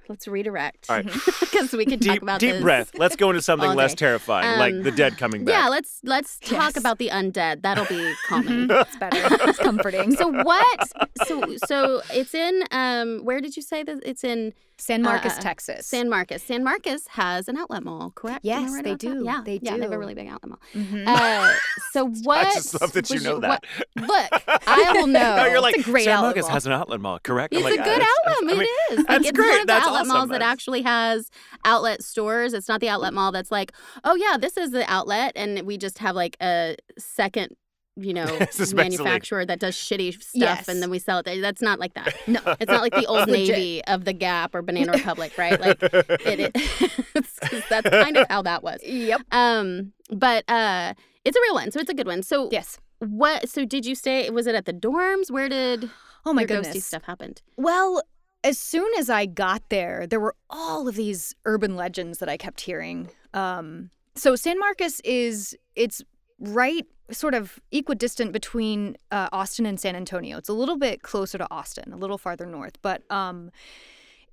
let's 0.08 0.26
redirect 0.28 0.86
All 0.88 0.96
right. 0.96 1.04
because 1.40 1.72
we 1.72 1.84
could 1.86 2.00
talk 2.02 2.22
about 2.22 2.40
deep 2.40 2.54
this. 2.54 2.62
breath. 2.62 2.90
Let's 2.96 3.16
go 3.16 3.30
into 3.30 3.42
something 3.42 3.70
less 3.74 3.92
day. 3.92 4.06
terrifying, 4.06 4.58
like 4.58 4.74
Um, 4.74 4.82
the 4.82 4.90
dead 4.90 5.18
coming 5.18 5.44
back. 5.44 5.54
Yeah, 5.54 5.68
let's 5.68 6.00
let's 6.04 6.38
talk 6.42 6.76
about 6.76 6.98
the 6.98 7.08
undead. 7.08 7.62
That'll 7.62 7.86
be 7.86 8.12
calming. 8.28 8.68
It's 8.70 8.96
better. 8.96 9.18
It's 9.48 9.58
comforting. 9.58 10.14
so 10.16 10.28
what? 10.42 10.92
So 11.26 11.56
so 11.66 12.02
it's 12.10 12.34
in 12.34 12.64
um 12.70 13.24
where 13.24 13.40
did 13.40 13.56
you 13.56 13.62
say 13.62 13.82
that 13.82 13.98
it's 14.04 14.24
in 14.24 14.52
San 14.80 15.02
Marcos, 15.02 15.32
uh, 15.36 15.40
Texas. 15.40 15.86
San 15.86 16.08
Marcos. 16.08 16.40
San 16.42 16.62
Marcos 16.62 17.06
has 17.08 17.48
an 17.48 17.56
outlet 17.56 17.82
mall, 17.82 18.12
correct? 18.14 18.44
Yes, 18.44 18.70
right 18.72 18.84
they 18.84 18.90
about 18.90 19.00
that? 19.00 19.06
do. 19.18 19.24
Yeah, 19.24 19.42
They 19.44 19.58
yeah, 19.60 19.76
they 19.76 19.82
have 19.82 19.92
a 19.92 19.98
really 19.98 20.14
big 20.14 20.28
outlet 20.28 20.50
mall. 20.50 20.60
Mhm. 20.74 21.04
Uh, 21.06 21.52
so 21.92 22.06
what? 22.22 22.46
I 22.46 22.54
just 22.54 22.80
love 22.80 22.92
that 22.92 23.10
you 23.10 23.14
was 23.16 23.24
know 23.24 23.40
that. 23.40 23.64
what- 23.96 24.06
look, 24.08 24.42
I 24.68 24.92
will 24.94 25.06
know. 25.08 25.36
no, 25.36 25.46
you're 25.46 25.60
like 25.60 25.76
It's 25.76 25.88
a 25.88 25.90
great 25.90 26.04
San 26.04 26.20
Marcos 26.20 26.46
has 26.48 26.64
an 26.66 26.72
outlet 26.72 27.00
mall, 27.00 27.18
correct? 27.22 27.54
I'm 27.54 27.58
It's 27.66 27.76
like, 27.76 27.78
a 27.78 27.82
"Ah, 27.82 27.84
good 27.84 28.00
that's- 28.00 28.08
outlet. 28.26 28.36
I 28.38 28.46
mean, 28.46 28.60
it 28.62 28.92
is. 28.92 28.98
Like, 28.98 29.06
that's 29.08 29.28
it's 29.28 29.36
great. 29.36 29.46
one 29.48 29.54
of 29.56 29.60
the 29.62 29.66
That's 29.66 29.86
outlet 29.86 30.00
awesome. 30.02 30.12
malls 30.14 30.28
that 30.30 30.42
actually 30.42 30.82
has 30.82 31.30
outlet 31.64 32.02
stores. 32.04 32.52
It's 32.54 32.68
not 32.68 32.80
the 32.80 32.88
outlet 32.88 33.12
mall 33.14 33.32
that's 33.32 33.50
like, 33.50 33.72
oh 34.04 34.14
yeah, 34.14 34.36
this 34.38 34.56
is 34.56 34.70
the 34.70 34.88
outlet, 34.90 35.32
and 35.34 35.62
we 35.62 35.76
just 35.76 35.98
have 35.98 36.14
like 36.14 36.36
a 36.40 36.76
second. 36.98 37.56
You 38.00 38.14
know, 38.14 38.26
This 38.38 38.60
is 38.60 38.72
basically- 38.72 39.04
manufacturer 39.04 39.44
that 39.44 39.58
does 39.58 39.74
shitty 39.76 40.14
stuff, 40.14 40.30
Yes. 40.34 40.68
and 40.68 40.80
then 40.80 40.88
we 40.90 40.98
sell 40.98 41.18
it 41.18 41.24
there. 41.24 41.40
That's 41.40 41.60
not 41.60 41.78
like 41.80 41.94
that. 41.94 42.14
No. 42.28 42.40
It's 42.60 42.70
not 42.70 42.82
like 42.82 42.92
the 42.94 43.06
Old 43.06 43.28
Navy 43.28 43.82
of 43.86 44.04
the 44.04 44.12
Gap 44.12 44.54
or 44.54 44.62
Banana 44.62 44.92
Republic, 44.92 45.32
right? 45.36 45.60
Like 45.60 45.82
it, 45.82 46.52
it 46.54 47.64
that's 47.68 47.88
kind 47.90 48.16
of 48.16 48.26
how 48.28 48.42
that 48.42 48.62
was. 48.62 48.80
Yep. 48.84 49.22
Um, 49.32 49.92
but 50.10 50.48
uh, 50.48 50.94
it's 51.24 51.36
a 51.36 51.40
real 51.40 51.54
one, 51.54 51.70
so 51.70 51.80
it's 51.80 51.90
a 51.90 51.94
good 51.94 52.06
one. 52.06 52.22
So 52.22 52.48
Yes. 52.52 52.78
what? 53.00 53.48
So 53.48 53.64
did 53.64 53.84
you 53.86 53.94
stay? 53.94 54.28
Was 54.30 54.46
it 54.46 54.54
at 54.54 54.64
the 54.66 54.72
dorms? 54.72 55.30
Where 55.30 55.48
did 55.48 55.90
Oh 56.26 56.32
my 56.32 56.42
your 56.42 56.48
ghosty 56.48 56.64
goodness. 56.64 56.86
stuff 56.86 57.04
happened? 57.04 57.42
Well, 57.56 58.02
as 58.44 58.58
soon 58.58 58.88
as 58.98 59.10
I 59.10 59.26
got 59.26 59.62
there, 59.68 60.06
there 60.06 60.20
were 60.20 60.36
all 60.50 60.86
of 60.86 60.94
these 60.94 61.34
urban 61.44 61.74
legends 61.76 62.18
that 62.18 62.28
I 62.28 62.36
kept 62.36 62.60
hearing. 62.60 63.10
Um, 63.34 63.90
so 64.14 64.36
San 64.36 64.58
Marcos 64.58 65.00
is 65.00 65.56
it's 65.74 66.02
right 66.38 66.86
sort 67.10 67.34
of 67.34 67.58
equidistant 67.72 68.32
between 68.32 68.96
uh, 69.10 69.28
Austin 69.32 69.66
and 69.66 69.80
San 69.80 69.96
Antonio. 69.96 70.38
It's 70.38 70.48
a 70.48 70.52
little 70.54 70.76
bit 70.76 71.02
closer 71.02 71.38
to 71.38 71.46
Austin, 71.50 71.92
a 71.92 71.96
little 71.96 72.18
farther 72.18 72.46
north, 72.46 72.80
but 72.82 73.02
um, 73.10 73.50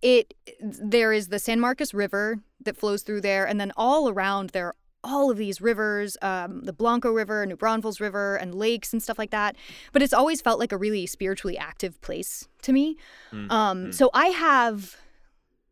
it 0.02 0.34
there 0.62 1.14
is 1.14 1.30
the 1.30 1.40
San 1.40 1.60
Marcos 1.60 1.94
River 1.94 2.40
that 2.64 2.78
flows 2.78 3.02
through 3.04 3.22
there, 3.22 3.46
and 3.48 3.60
then 3.60 3.72
all 3.78 4.10
around 4.10 4.50
there 4.52 4.68
are 4.68 4.76
all 5.04 5.30
of 5.30 5.38
these 5.38 5.62
rivers, 5.62 6.18
um, 6.24 6.64
the 6.64 6.74
Blanco 6.74 7.12
River, 7.12 7.46
New 7.46 7.56
Braunfels 7.56 8.02
River, 8.02 8.36
and 8.38 8.56
lakes 8.56 8.92
and 8.92 9.04
stuff 9.04 9.20
like 9.20 9.30
that. 9.30 9.56
But 9.94 10.02
it's 10.02 10.14
always 10.14 10.42
felt 10.42 10.60
like 10.60 10.72
a 10.72 10.78
really 10.78 11.06
spiritually 11.06 11.58
active 11.58 12.02
place 12.02 12.48
to 12.64 12.74
me. 12.74 12.98
Mm, 13.32 13.52
Um, 13.52 13.86
mm. 13.86 13.94
So 13.94 14.10
I 14.16 14.28
have 14.28 14.98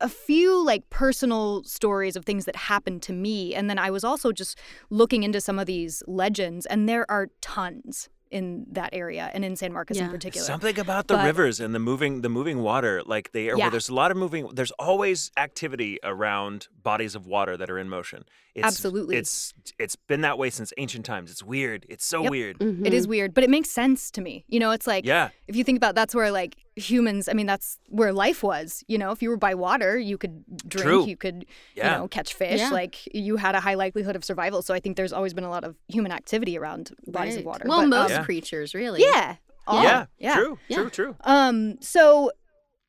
a 0.03 0.09
few 0.09 0.63
like 0.63 0.89
personal 0.89 1.63
stories 1.63 2.15
of 2.15 2.25
things 2.25 2.45
that 2.45 2.55
happened 2.55 3.01
to 3.03 3.13
me. 3.13 3.55
And 3.55 3.69
then 3.69 3.79
I 3.79 3.89
was 3.89 4.03
also 4.03 4.31
just 4.31 4.59
looking 4.89 5.23
into 5.23 5.39
some 5.41 5.57
of 5.59 5.65
these 5.65 6.03
legends, 6.07 6.65
and 6.65 6.87
there 6.89 7.09
are 7.09 7.29
tons 7.41 8.09
in 8.31 8.65
that 8.71 8.89
area 8.93 9.29
and 9.35 9.45
in 9.45 9.55
San 9.55 9.71
Marcos 9.71 9.97
in 9.99 10.09
particular. 10.09 10.43
Something 10.43 10.79
about 10.79 11.07
the 11.07 11.13
But- 11.17 11.25
rivers 11.25 11.59
and 11.59 11.73
the 11.75 11.79
moving 11.79 12.21
the 12.21 12.29
moving 12.29 12.63
water, 12.63 13.03
like 13.05 13.31
they 13.31 13.47
are 13.51 13.55
Yeah. 13.57 13.65
where 13.65 13.71
there's 13.71 13.89
a 13.89 13.93
lot 13.93 14.09
of 14.09 14.17
moving. 14.17 14.49
There's 14.55 14.71
always 14.71 15.29
activity 15.37 15.99
around 16.03 16.67
bodies 16.81 17.13
of 17.13 17.27
water 17.27 17.55
that 17.57 17.69
are 17.69 17.77
in 17.77 17.89
motion. 17.89 18.23
It's, 18.55 18.65
Absolutely. 18.65 19.17
it's 19.17 19.53
it's 19.77 19.95
been 19.95 20.21
that 20.21 20.39
way 20.39 20.49
since 20.49 20.73
ancient 20.77 21.05
times. 21.05 21.29
It's 21.29 21.43
weird. 21.43 21.85
It's 21.89 22.05
so 22.05 22.23
Yep. 22.23 22.31
weird. 22.31 22.57
Mm-hmm. 22.59 22.85
It 22.87 22.93
is 22.93 23.07
weird, 23.07 23.35
but 23.35 23.43
it 23.43 23.51
makes 23.51 23.69
sense 23.69 24.09
to 24.11 24.21
me. 24.21 24.45
You 24.47 24.59
know, 24.59 24.71
it's 24.71 24.87
like 24.87 25.05
Yeah, 25.05 25.29
if 25.47 25.55
you 25.55 25.63
think 25.63 25.77
about 25.77 25.93
that's 25.93 26.15
where 26.15 26.31
like 26.31 26.55
humans 26.75 27.29
i 27.29 27.33
mean 27.33 27.45
that's 27.45 27.77
where 27.89 28.11
life 28.11 28.41
was 28.43 28.83
you 28.87 28.97
know 28.97 29.11
if 29.11 29.21
you 29.21 29.29
were 29.29 29.37
by 29.37 29.53
water 29.53 29.97
you 29.97 30.17
could 30.17 30.43
drink 30.67 30.85
True. 30.87 31.05
you 31.05 31.15
could 31.15 31.45
Yeah. 31.75 31.93
you 31.93 31.97
know 31.99 32.07
catch 32.07 32.33
fish 32.33 32.59
Yeah. 32.59 32.69
like 32.69 32.95
you 33.13 33.37
had 33.37 33.53
a 33.55 33.59
high 33.59 33.75
likelihood 33.75 34.15
of 34.15 34.23
survival 34.25 34.61
so 34.61 34.73
i 34.73 34.79
think 34.79 34.97
there's 34.97 35.13
always 35.13 35.33
been 35.33 35.43
a 35.43 35.49
lot 35.49 35.63
of 35.63 35.75
human 35.87 36.11
activity 36.11 36.57
around 36.57 36.91
bodies 37.07 37.37
of 37.37 37.45
water 37.45 37.65
Well, 37.67 37.81
but, 37.81 37.87
most 37.89 38.11
um, 38.11 38.17
Yeah. 38.19 38.23
creatures, 38.25 38.73
really. 38.73 39.01
yeah 39.01 39.35
all, 39.67 39.83
yeah, 39.83 40.05
yeah 40.17 40.35
True, 40.35 40.57
Yeah. 40.67 40.77
true, 40.77 40.89
true. 40.89 41.15
um 41.23 41.79
so 41.81 42.31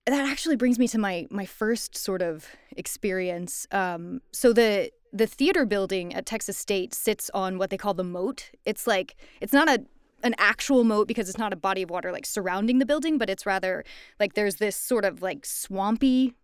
that 0.07 0.29
actually 0.31 0.57
brings 0.57 0.79
me 0.79 0.89
to 0.89 0.99
my 0.99 1.27
my 1.31 1.47
first 1.47 1.97
sort 1.97 2.23
of 2.23 2.47
experience 2.77 3.67
um 3.73 4.21
so 4.33 4.53
the 4.53 4.91
the 5.13 5.27
theater 5.29 5.65
building 5.65 6.13
at 6.13 6.27
Texas 6.27 6.59
State 6.59 6.93
sits 6.93 7.31
on 7.33 7.57
what 7.57 7.71
they 7.71 7.77
call 7.77 7.95
the 7.95 8.03
moat. 8.03 8.51
It's 8.65 8.85
like 8.89 9.15
it's 9.41 9.53
not 9.53 9.69
a 9.69 9.85
an 10.25 10.35
actual 10.39 10.83
moat 10.83 11.07
because 11.07 11.29
it's 11.29 11.39
not 11.39 11.53
a 11.53 11.57
body 11.57 11.83
of 11.83 11.91
water 11.91 12.11
like 12.11 12.27
surrounding 12.27 12.81
the 12.81 12.87
building, 12.87 13.19
but 13.19 13.31
it's 13.31 13.47
rather 13.47 13.85
like 14.19 14.35
there's 14.35 14.57
this 14.57 14.75
sort 14.75 15.05
of 15.05 15.23
like 15.23 15.47
swampy 15.47 16.35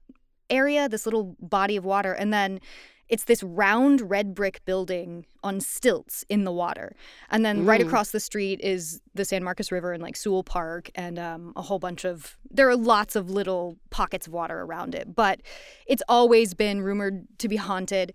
area, 0.49 0.89
this 0.89 1.07
little 1.07 1.35
body 1.41 1.77
of 1.77 1.85
water, 1.85 2.13
and 2.13 2.33
then 2.33 2.61
it's 3.09 3.25
this 3.25 3.43
round 3.43 4.09
red 4.09 4.35
brick 4.35 4.65
building 4.65 5.27
on 5.43 5.61
stilts 5.61 6.25
in 6.29 6.45
the 6.45 6.53
water. 6.53 6.95
And 7.29 7.45
then 7.45 7.65
right 7.65 7.81
Mm. 7.81 7.87
across 7.87 8.13
the 8.13 8.21
street 8.21 8.61
is 8.61 9.01
the 9.15 9.25
San 9.25 9.43
Marcos 9.43 9.73
River 9.73 9.93
and 9.93 10.01
like 10.01 10.15
Sewell 10.17 10.45
Park 10.45 10.91
and 10.95 11.19
um, 11.19 11.53
a 11.57 11.63
whole 11.63 11.81
bunch 11.81 12.05
of, 12.05 12.37
there 12.49 12.69
are 12.69 12.77
lots 12.77 13.17
of 13.17 13.29
little 13.29 13.77
pockets 13.91 14.29
of 14.29 14.33
water 14.33 14.61
around 14.61 14.95
it. 14.95 15.13
But 15.17 15.41
it's 15.87 16.05
always 16.09 16.55
been 16.55 16.83
rumored 16.83 17.27
to 17.39 17.49
be 17.49 17.57
haunted. 17.57 18.13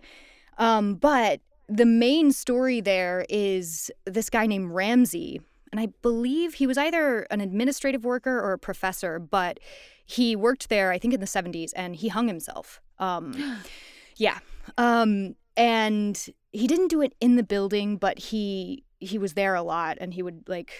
Um, 0.56 0.94
but 0.94 1.40
the 1.68 1.84
main 1.84 2.32
story 2.32 2.80
there 2.80 3.26
is 3.28 3.90
this 4.06 4.30
guy 4.30 4.46
named 4.46 4.70
Ramsey. 4.70 5.42
And 5.72 5.80
I 5.80 5.88
believe 6.02 6.54
he 6.54 6.66
was 6.66 6.78
either 6.78 7.22
an 7.30 7.40
administrative 7.40 8.04
worker 8.04 8.38
or 8.38 8.52
a 8.52 8.58
professor, 8.58 9.18
but 9.18 9.58
he 10.04 10.36
worked 10.36 10.68
there, 10.68 10.92
I 10.92 10.98
think, 10.98 11.12
in 11.12 11.20
the 11.20 11.26
70s, 11.26 11.72
and 11.74 11.96
he 11.96 12.08
hung 12.08 12.28
himself. 12.28 12.80
Um, 12.98 13.58
yeah. 14.16 14.38
Um, 14.78 15.34
and 15.56 16.28
he 16.52 16.66
didn't 16.66 16.88
do 16.88 17.02
it 17.02 17.14
in 17.20 17.36
the 17.36 17.42
building, 17.42 17.96
but 17.96 18.18
he 18.18 18.84
he 18.98 19.18
was 19.18 19.34
there 19.34 19.54
a 19.54 19.62
lot, 19.62 19.98
and 20.00 20.14
he 20.14 20.22
would 20.22 20.48
like, 20.48 20.72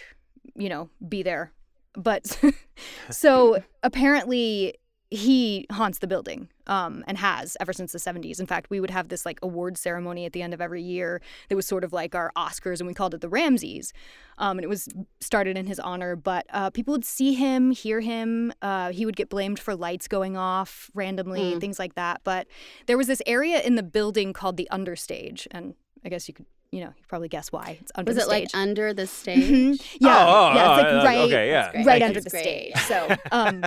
you 0.54 0.68
know, 0.68 0.88
be 1.06 1.22
there. 1.22 1.52
But 1.94 2.38
so 3.10 3.62
apparently 3.82 4.76
he 5.10 5.66
haunts 5.70 5.98
the 6.00 6.06
building 6.08 6.48
um, 6.66 7.04
and 7.06 7.16
has 7.18 7.56
ever 7.60 7.72
since 7.72 7.92
the 7.92 7.98
70s. 7.98 8.40
In 8.40 8.46
fact, 8.46 8.70
we 8.70 8.80
would 8.80 8.90
have 8.90 9.08
this 9.08 9.24
like 9.24 9.38
award 9.40 9.78
ceremony 9.78 10.24
at 10.24 10.32
the 10.32 10.42
end 10.42 10.52
of 10.52 10.60
every 10.60 10.82
year 10.82 11.20
that 11.48 11.54
was 11.54 11.64
sort 11.66 11.84
of 11.84 11.92
like 11.92 12.14
our 12.16 12.32
Oscars, 12.36 12.80
and 12.80 12.88
we 12.88 12.94
called 12.94 13.14
it 13.14 13.20
the 13.20 13.28
Ramses. 13.28 13.92
Um, 14.38 14.58
and 14.58 14.64
it 14.64 14.68
was 14.68 14.88
started 15.20 15.56
in 15.56 15.66
his 15.66 15.78
honor, 15.78 16.16
but 16.16 16.44
uh, 16.50 16.70
people 16.70 16.92
would 16.92 17.04
see 17.04 17.34
him, 17.34 17.70
hear 17.70 18.00
him. 18.00 18.52
Uh, 18.60 18.90
he 18.90 19.06
would 19.06 19.16
get 19.16 19.28
blamed 19.30 19.58
for 19.60 19.76
lights 19.76 20.08
going 20.08 20.36
off 20.36 20.90
randomly, 20.92 21.54
Mm. 21.54 21.60
things 21.60 21.78
like 21.78 21.94
that. 21.94 22.20
But 22.24 22.48
there 22.86 22.98
was 22.98 23.06
this 23.06 23.22
area 23.26 23.60
in 23.60 23.76
the 23.76 23.82
building 23.84 24.32
called 24.32 24.56
the 24.56 24.68
understage, 24.72 25.46
and 25.52 25.74
I 26.06 26.08
guess 26.08 26.28
you 26.28 26.34
could, 26.34 26.46
you 26.70 26.82
know, 26.82 26.92
you 26.96 27.04
probably 27.08 27.28
guess 27.28 27.50
why 27.50 27.78
it's 27.80 27.90
under 27.96 28.14
the 28.14 28.20
stage. 28.20 28.28
Was 28.28 28.28
the 28.28 28.36
it 28.36 28.54
like 28.54 28.62
under 28.68 28.94
the 28.94 29.06
stage? 29.20 29.42
Mhm. 29.50 29.82
Yeah, 29.98 30.24
Oh, 30.24 30.28
oh, 30.52 30.54
yeah, 30.54 30.60
it's 30.70 30.82
like 30.82 30.92
oh, 30.92 31.04
right, 31.04 31.18
okay, 31.18 31.48
yeah. 31.50 31.66
right 31.72 31.84
Thank 31.84 32.04
under 32.04 32.20
the 32.20 32.30
Great. 32.30 32.42
stage. 32.44 32.76
So, 32.84 33.16
um, 33.32 33.64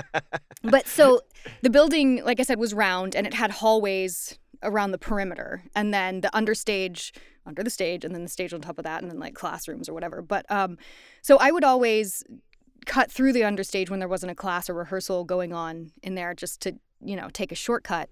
but 0.64 0.88
so 0.88 1.20
the 1.62 1.70
building, 1.70 2.24
like 2.24 2.40
I 2.40 2.44
said, 2.44 2.58
was 2.58 2.74
round 2.74 3.14
and 3.14 3.28
it 3.28 3.34
had 3.34 3.52
hallways 3.52 4.40
around 4.64 4.92
the 4.92 4.98
perimeter, 4.98 5.64
and 5.76 5.94
then 5.94 6.22
the 6.22 6.30
understage 6.34 7.12
under 7.46 7.62
the 7.62 7.70
stage, 7.70 8.06
and 8.06 8.16
then 8.16 8.24
the 8.24 8.30
stage 8.30 8.54
on 8.54 8.62
top 8.62 8.78
of 8.78 8.86
that, 8.86 9.02
and 9.02 9.12
then 9.12 9.20
like 9.20 9.36
classrooms 9.36 9.90
or 9.90 9.94
whatever. 9.94 10.22
But 10.22 10.50
um, 10.50 10.78
so 11.22 11.38
I 11.40 11.52
would 11.52 11.66
always 11.66 12.24
cut 12.86 13.12
through 13.12 13.34
the 13.34 13.42
understage 13.42 13.90
when 13.90 14.00
there 14.00 14.08
wasn't 14.08 14.32
a 14.32 14.36
class 14.36 14.70
or 14.70 14.74
rehearsal 14.76 15.26
going 15.26 15.52
on 15.52 15.92
in 16.04 16.16
there, 16.16 16.34
just 16.34 16.62
to 16.62 16.76
you 17.04 17.18
know 17.18 17.28
take 17.34 17.52
a 17.52 17.56
shortcut. 17.56 18.10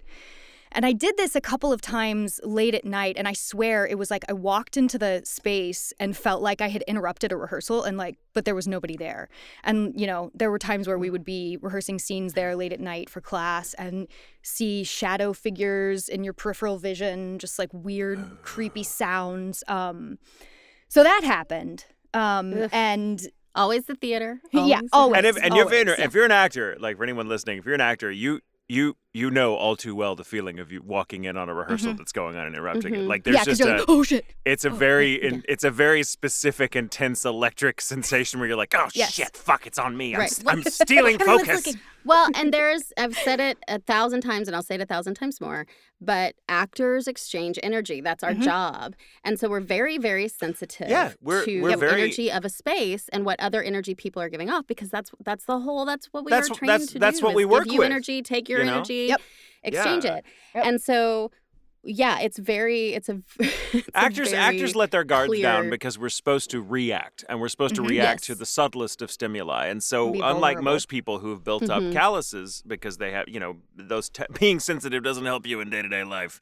And 0.77 0.85
I 0.85 0.93
did 0.93 1.17
this 1.17 1.35
a 1.35 1.41
couple 1.41 1.73
of 1.73 1.81
times 1.81 2.39
late 2.43 2.75
at 2.75 2.85
night, 2.85 3.15
and 3.17 3.27
I 3.27 3.33
swear 3.33 3.87
it 3.87 3.97
was 3.97 4.11
like 4.11 4.23
I 4.29 4.33
walked 4.33 4.77
into 4.77 4.99
the 4.99 5.23
space 5.25 5.91
and 5.99 6.15
felt 6.15 6.43
like 6.43 6.61
I 6.61 6.69
had 6.69 6.83
interrupted 6.83 7.31
a 7.31 7.35
rehearsal, 7.35 7.83
and 7.83 7.97
like, 7.97 8.19
but 8.33 8.45
there 8.45 8.53
was 8.53 8.67
nobody 8.67 8.95
there. 8.95 9.27
And, 9.63 9.99
you 9.99 10.05
know, 10.05 10.29
there 10.35 10.51
were 10.51 10.59
times 10.59 10.87
where 10.87 10.99
we 10.99 11.09
would 11.09 11.25
be 11.25 11.57
rehearsing 11.63 11.97
scenes 11.97 12.33
there 12.33 12.55
late 12.55 12.71
at 12.71 12.79
night 12.79 13.09
for 13.09 13.21
class 13.21 13.73
and 13.73 14.07
see 14.43 14.83
shadow 14.83 15.33
figures 15.33 16.07
in 16.07 16.23
your 16.23 16.33
peripheral 16.33 16.77
vision, 16.77 17.39
just 17.39 17.57
like 17.57 17.69
weird, 17.73 18.19
creepy 18.43 18.83
sounds. 18.83 19.63
Um, 19.67 20.19
so 20.89 21.01
that 21.01 21.23
happened. 21.23 21.85
Um, 22.13 22.69
and 22.71 23.27
Always 23.55 23.85
the 23.85 23.95
theater. 23.95 24.39
Yeah, 24.53 24.81
the 24.81 24.89
always. 24.93 25.17
And 25.17 25.25
if 25.25 25.43
and 25.43 25.55
you're 25.55 25.73
yeah. 25.73 25.95
if 25.97 26.13
you're 26.13 26.25
an 26.25 26.31
actor, 26.31 26.77
like 26.79 26.97
for 26.97 27.03
anyone 27.03 27.27
listening, 27.27 27.57
if 27.57 27.65
you're 27.65 27.73
an 27.73 27.81
actor, 27.81 28.11
you 28.11 28.41
you 28.67 28.95
you 29.17 29.31
know 29.31 29.55
all 29.55 29.75
too 29.75 29.95
well 29.95 30.15
the 30.15 30.23
feeling 30.23 30.59
of 30.59 30.71
you 30.71 30.81
walking 30.81 31.23
in 31.25 31.35
on 31.37 31.49
a 31.49 31.53
rehearsal 31.53 31.93
that's 31.95 32.11
going 32.11 32.35
on 32.35 32.45
and 32.45 32.55
interrupting 32.55 32.93
it. 32.93 32.99
Mhm. 33.01 33.07
Like 33.07 33.23
Mm-hmm. 33.23 33.33
yeah, 33.33 33.43
there's 33.43 33.57
just 33.57 33.69
a 33.69 33.73
like, 33.77 33.85
oh 33.87 34.03
shit. 34.03 34.25
it's 34.45 34.63
a 34.65 34.69
very 34.69 35.13
in, 35.15 35.43
it's 35.49 35.63
a 35.63 35.71
very 35.71 36.03
specific 36.03 36.75
intense 36.75 37.25
electric 37.25 37.81
sensation 37.93 38.39
where 38.39 38.47
you're 38.47 38.57
like, 38.57 38.75
oh 38.77 38.87
Yes. 38.93 39.13
shit, 39.13 39.35
fuck, 39.35 39.65
it's 39.65 39.79
on 39.79 39.97
me. 39.97 40.13
I'm, 40.13 40.19
Right. 40.21 40.31
s- 40.31 40.43
I'm 40.45 40.63
stealing 40.81 41.17
focus. 41.19 41.65
looking. 41.67 41.81
Well, 42.05 42.29
and 42.35 42.53
there's, 42.53 42.93
I've 42.97 43.15
said 43.15 43.39
it 43.39 43.57
a 43.67 43.79
thousand 43.79 44.21
times 44.21 44.47
and 44.47 44.55
I'll 44.55 44.63
say 44.63 44.75
it 44.75 44.81
a 44.81 44.85
thousand 44.85 45.15
times 45.15 45.41
more, 45.41 45.65
but 45.99 46.35
actors 46.47 47.07
exchange 47.07 47.59
energy. 47.63 47.99
That's 48.01 48.23
our 48.23 48.33
Mhm. 48.33 48.43
job. 48.43 48.95
And 49.25 49.37
so 49.39 49.49
we're 49.49 49.59
very, 49.59 49.97
very 49.97 50.27
sensitive 50.27 50.89
Yeah, 50.89 51.13
we're- 51.21 51.43
to 51.45 51.61
we're 51.61 51.71
the 51.71 51.77
very- 51.77 52.01
energy 52.03 52.31
of 52.31 52.45
a 52.45 52.49
space 52.49 53.09
and 53.11 53.25
what 53.25 53.39
other 53.39 53.61
energy 53.63 53.93
people 53.95 54.21
are 54.21 54.29
giving 54.29 54.49
off 54.49 54.67
because 54.67 54.89
that's 54.89 55.11
that's 55.25 55.45
the 55.45 55.59
whole, 55.59 55.85
that's 55.85 56.07
what 56.13 56.23
we 56.23 56.29
That's 56.29 56.49
are 56.49 56.53
trained 56.53 56.69
that's- 56.69 56.91
to 56.93 56.99
that's 56.99 57.19
do. 57.19 57.25
what 57.25 57.35
we 57.35 57.45
work 57.45 57.65
give 57.65 57.73
you 57.73 57.79
with, 57.79 57.87
energy, 57.87 58.21
take 58.21 58.47
your 58.47 58.59
you 58.59 58.65
know? 58.65 58.75
energy, 58.75 59.06
Yep. 59.07 59.21
exchange 59.63 60.05
Yeah. 60.05 60.15
it. 60.17 60.25
Yep. 60.55 60.65
And 60.65 60.81
so, 60.81 61.31
yeah, 61.83 62.19
it's 62.19 62.37
very, 62.37 62.93
it's 62.93 63.07
a, 63.09 63.21
it's 63.39 63.87
a 63.89 63.97
actors 63.97 64.29
very 64.31 64.41
actors 64.41 64.75
let 64.75 64.91
their 64.91 65.03
guards 65.03 65.39
down 65.39 65.69
because 65.69 65.97
we're 65.97 66.09
supposed 66.09 66.49
to 66.51 66.61
react 66.61 67.23
and 67.29 67.39
we're 67.39 67.47
supposed 67.49 67.75
to 67.75 67.81
Mhm. 67.81 67.89
react 67.89 68.23
to 68.25 68.35
the 68.35 68.45
subtlest 68.45 69.01
of 69.01 69.09
stimuli 69.11 69.67
and 69.67 69.81
so 69.83 70.13
unlike 70.23 70.61
most 70.61 70.87
people 70.89 71.19
who've 71.19 71.43
built 71.43 71.69
up 71.69 71.81
Mhm. 71.81 71.93
calluses 71.93 72.63
because 72.67 72.97
they 72.97 73.11
have 73.11 73.25
you 73.29 73.39
know 73.39 73.57
those 73.75 74.09
te- 74.09 74.23
being 74.39 74.59
sensitive 74.59 75.03
doesn't 75.03 75.25
help 75.25 75.45
you 75.47 75.59
in 75.61 75.69
day-to-day 75.69 76.03
life 76.03 76.39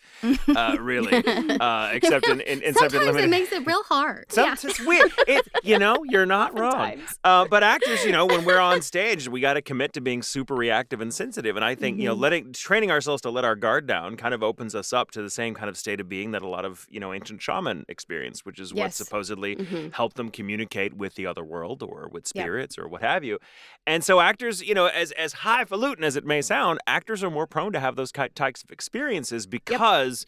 uh, 0.55 0.75
really 0.79 1.23
uh, 1.59 1.89
except 1.93 2.27
in, 2.27 2.41
in, 2.41 2.61
in 2.61 2.69
except 2.69 2.93
in 2.93 3.01
Sometimes 3.03 3.23
it 3.25 3.29
makes 3.29 3.51
it 3.51 3.65
real 3.65 3.83
hard. 3.83 4.31
Some- 4.31 4.53
It's 4.53 4.79
weird. 4.85 5.11
It, 5.27 5.47
you 5.63 5.77
know, 5.79 5.97
you're 6.09 6.25
not 6.25 6.57
wrong. 6.57 6.93
Uh, 7.23 7.45
but 7.49 7.61
actors, 7.63 8.03
you 8.05 8.11
know, 8.11 8.25
when 8.25 8.45
we're 8.45 8.59
on 8.59 8.81
stage, 8.81 9.27
we 9.27 9.41
got 9.41 9.53
to 9.53 9.61
commit 9.61 9.93
to 9.93 10.01
being 10.01 10.21
super 10.21 10.55
reactive 10.55 11.01
and 11.01 11.13
sensitive. 11.13 11.55
And 11.55 11.65
I 11.65 11.75
think, 11.75 11.99
you 11.99 12.05
know, 12.05 12.15
Mhm. 12.15 12.19
letting 12.21 12.53
training 12.53 12.91
ourselves 12.91 13.21
to 13.23 13.29
let 13.29 13.43
our 13.45 13.55
guard 13.55 13.85
down 13.87 14.15
kind 14.17 14.33
of 14.33 14.41
opens 14.43 14.75
us 14.75 14.93
up 14.93 15.11
to 15.11 15.24
the 15.25 15.29
same 15.31 15.53
kind 15.53 15.69
of 15.69 15.75
state 15.77 15.99
of 15.99 16.07
being 16.07 16.31
that 16.31 16.41
a 16.41 16.47
lot 16.47 16.63
of 16.65 16.85
you 16.89 16.99
know 16.99 17.11
ancient 17.13 17.41
shaman 17.41 17.83
experience, 17.89 18.45
which 18.45 18.59
is 18.59 18.73
what 18.73 18.83
Yes. 18.85 18.95
supposedly 18.95 19.55
Mhm. 19.57 19.93
helped 19.93 20.15
them 20.15 20.29
communicate 20.29 20.93
with 20.93 21.15
the 21.15 21.25
other 21.25 21.43
world 21.43 21.83
or 21.83 22.07
with 22.11 22.25
Yep. 22.33 22.43
spirits 22.43 22.77
or 22.77 22.87
what 22.87 23.01
have 23.01 23.23
you. 23.23 23.39
And 23.87 24.03
so 24.03 24.19
actors, 24.19 24.61
you 24.61 24.73
know, 24.73 24.85
as 24.87 25.11
as 25.13 25.33
highfalutin 25.33 26.03
as 26.03 26.15
it 26.15 26.25
may 26.25 26.41
sound, 26.41 26.79
actors 26.87 27.23
are 27.23 27.31
more 27.31 27.47
prone 27.47 27.73
to 27.73 27.79
have 27.79 27.95
those 27.95 28.11
types 28.11 28.63
of 28.63 28.71
experiences 28.71 29.47
because 29.47 30.25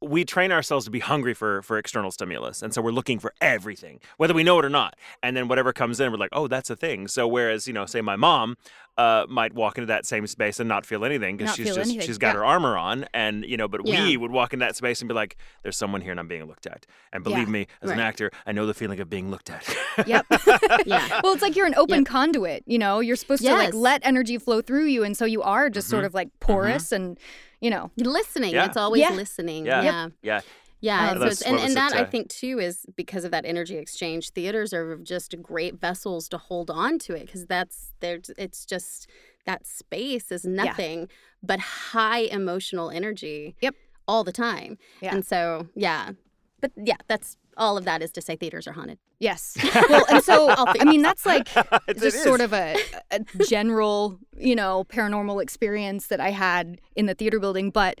we 0.00 0.24
train 0.24 0.52
ourselves 0.52 0.84
to 0.84 0.90
be 0.90 1.00
hungry 1.00 1.34
for 1.34 1.60
for 1.62 1.76
external 1.76 2.10
stimulus 2.10 2.62
and 2.62 2.72
so 2.72 2.80
we're 2.80 2.92
looking 2.92 3.18
for 3.18 3.32
everything 3.40 3.98
whether 4.16 4.32
we 4.32 4.44
know 4.44 4.58
it 4.58 4.64
or 4.64 4.68
not 4.70 4.94
and 5.24 5.36
then 5.36 5.48
whatever 5.48 5.72
comes 5.72 5.98
in 5.98 6.12
we're 6.12 6.18
like 6.18 6.30
oh 6.32 6.46
that's 6.46 6.70
a 6.70 6.76
thing 6.76 7.08
so 7.08 7.26
whereas 7.26 7.66
you 7.66 7.72
know 7.72 7.84
say 7.84 8.00
my 8.00 8.14
mom 8.14 8.56
uh, 8.96 9.24
might 9.28 9.54
walk 9.54 9.78
into 9.78 9.86
that 9.86 10.04
same 10.04 10.26
space 10.26 10.58
and 10.58 10.68
not 10.68 10.84
feel 10.84 11.04
anything 11.04 11.36
because 11.36 11.54
she's 11.54 11.66
just 11.68 11.78
anything, 11.78 12.00
she's 12.00 12.18
got 12.18 12.28
yeah. 12.28 12.32
her 12.34 12.44
armor 12.44 12.76
on 12.76 13.06
and 13.14 13.44
you 13.44 13.56
know 13.56 13.68
but 13.68 13.86
Yeah. 13.86 14.04
we 14.04 14.16
would 14.16 14.32
walk 14.32 14.52
in 14.52 14.58
that 14.58 14.74
space 14.76 15.00
and 15.00 15.08
be 15.08 15.14
like 15.14 15.36
there's 15.62 15.76
someone 15.76 16.00
here 16.00 16.10
and 16.10 16.18
I'm 16.18 16.26
being 16.26 16.44
looked 16.46 16.66
at 16.66 16.84
and 17.12 17.22
believe 17.22 17.46
Yeah. 17.46 17.52
me 17.52 17.66
as 17.82 17.90
an 17.90 18.00
actor 18.00 18.30
I 18.46 18.50
know 18.52 18.66
the 18.66 18.74
feeling 18.74 18.98
of 19.00 19.08
being 19.08 19.30
looked 19.30 19.50
at 19.50 19.64
Yep. 20.06 20.26
Yeah. 20.86 21.20
well, 21.22 21.32
it's 21.32 21.42
like 21.42 21.54
you're 21.56 21.66
an 21.66 21.74
open 21.76 22.04
conduit. 22.04 22.62
You 22.66 22.78
know, 22.78 23.00
you're 23.00 23.16
supposed 23.16 23.42
to 23.42 23.52
like 23.52 23.74
let 23.74 24.00
energy 24.04 24.38
flow 24.38 24.60
through 24.62 24.86
you, 24.86 25.02
and 25.02 25.16
so 25.16 25.24
you 25.24 25.42
are 25.42 25.68
just 25.70 25.88
sort 25.88 26.02
Mhm. 26.04 26.06
of 26.06 26.14
like 26.14 26.28
porous 26.40 26.92
and, 26.92 27.18
you 27.60 27.70
know, 27.70 27.90
listening. 27.96 28.54
Yeah. 28.54 28.66
It's 28.66 28.76
always 28.76 29.00
Yeah. 29.00 29.10
listening. 29.10 29.66
Yeah. 29.66 29.82
Yeah. 29.82 30.02
Yep. 30.04 30.12
yeah 30.22 30.40
Yeah, 30.80 31.10
and 31.10 31.20
so 31.20 31.26
it's, 31.26 31.42
and, 31.42 31.58
and 31.58 31.74
that 31.74 31.92
it, 31.92 31.98
I 31.98 32.04
think 32.04 32.28
too 32.28 32.60
is 32.60 32.86
because 32.96 33.24
of 33.24 33.30
that 33.32 33.44
energy 33.44 33.76
exchange. 33.76 34.30
Theaters 34.30 34.72
are 34.72 34.96
just 34.98 35.34
great 35.42 35.80
vessels 35.80 36.28
to 36.28 36.38
hold 36.38 36.70
on 36.70 36.98
to 37.00 37.14
it 37.14 37.26
because 37.26 37.46
that's 37.46 37.92
they're 38.00 38.20
it's 38.36 38.64
just 38.64 39.08
that 39.44 39.66
space 39.66 40.30
is 40.30 40.44
nothing 40.44 41.08
but 41.42 41.58
high 41.58 42.20
emotional 42.20 42.90
energy. 42.90 43.56
Yep. 43.60 43.74
All 44.06 44.24
the 44.24 44.32
time. 44.32 44.78
Yeah. 45.00 45.14
And 45.14 45.24
so, 45.26 45.68
yeah. 45.74 46.12
But 46.60 46.72
yeah, 46.76 46.96
that's 47.08 47.36
all 47.58 47.76
of 47.76 47.84
that 47.84 48.02
is 48.02 48.10
to 48.12 48.22
say 48.22 48.36
theaters 48.36 48.66
are 48.66 48.72
haunted. 48.72 48.98
Yes. 49.18 49.56
Well, 49.88 50.04
and 50.10 50.22
so 50.22 50.48
I 50.56 50.84
mean 50.84 51.02
that's 51.02 51.24
like 51.26 51.48
It 51.88 51.98
just 51.98 52.16
is. 52.16 52.22
sort 52.22 52.40
of 52.40 52.52
a, 52.52 52.76
a 53.10 53.20
general, 53.46 54.18
you 54.36 54.54
know, 54.54 54.84
paranormal 54.84 55.42
experience 55.42 56.06
that 56.08 56.20
I 56.20 56.30
had 56.30 56.80
in 56.94 57.06
the 57.06 57.14
theater 57.14 57.40
building, 57.40 57.70
but 57.70 57.98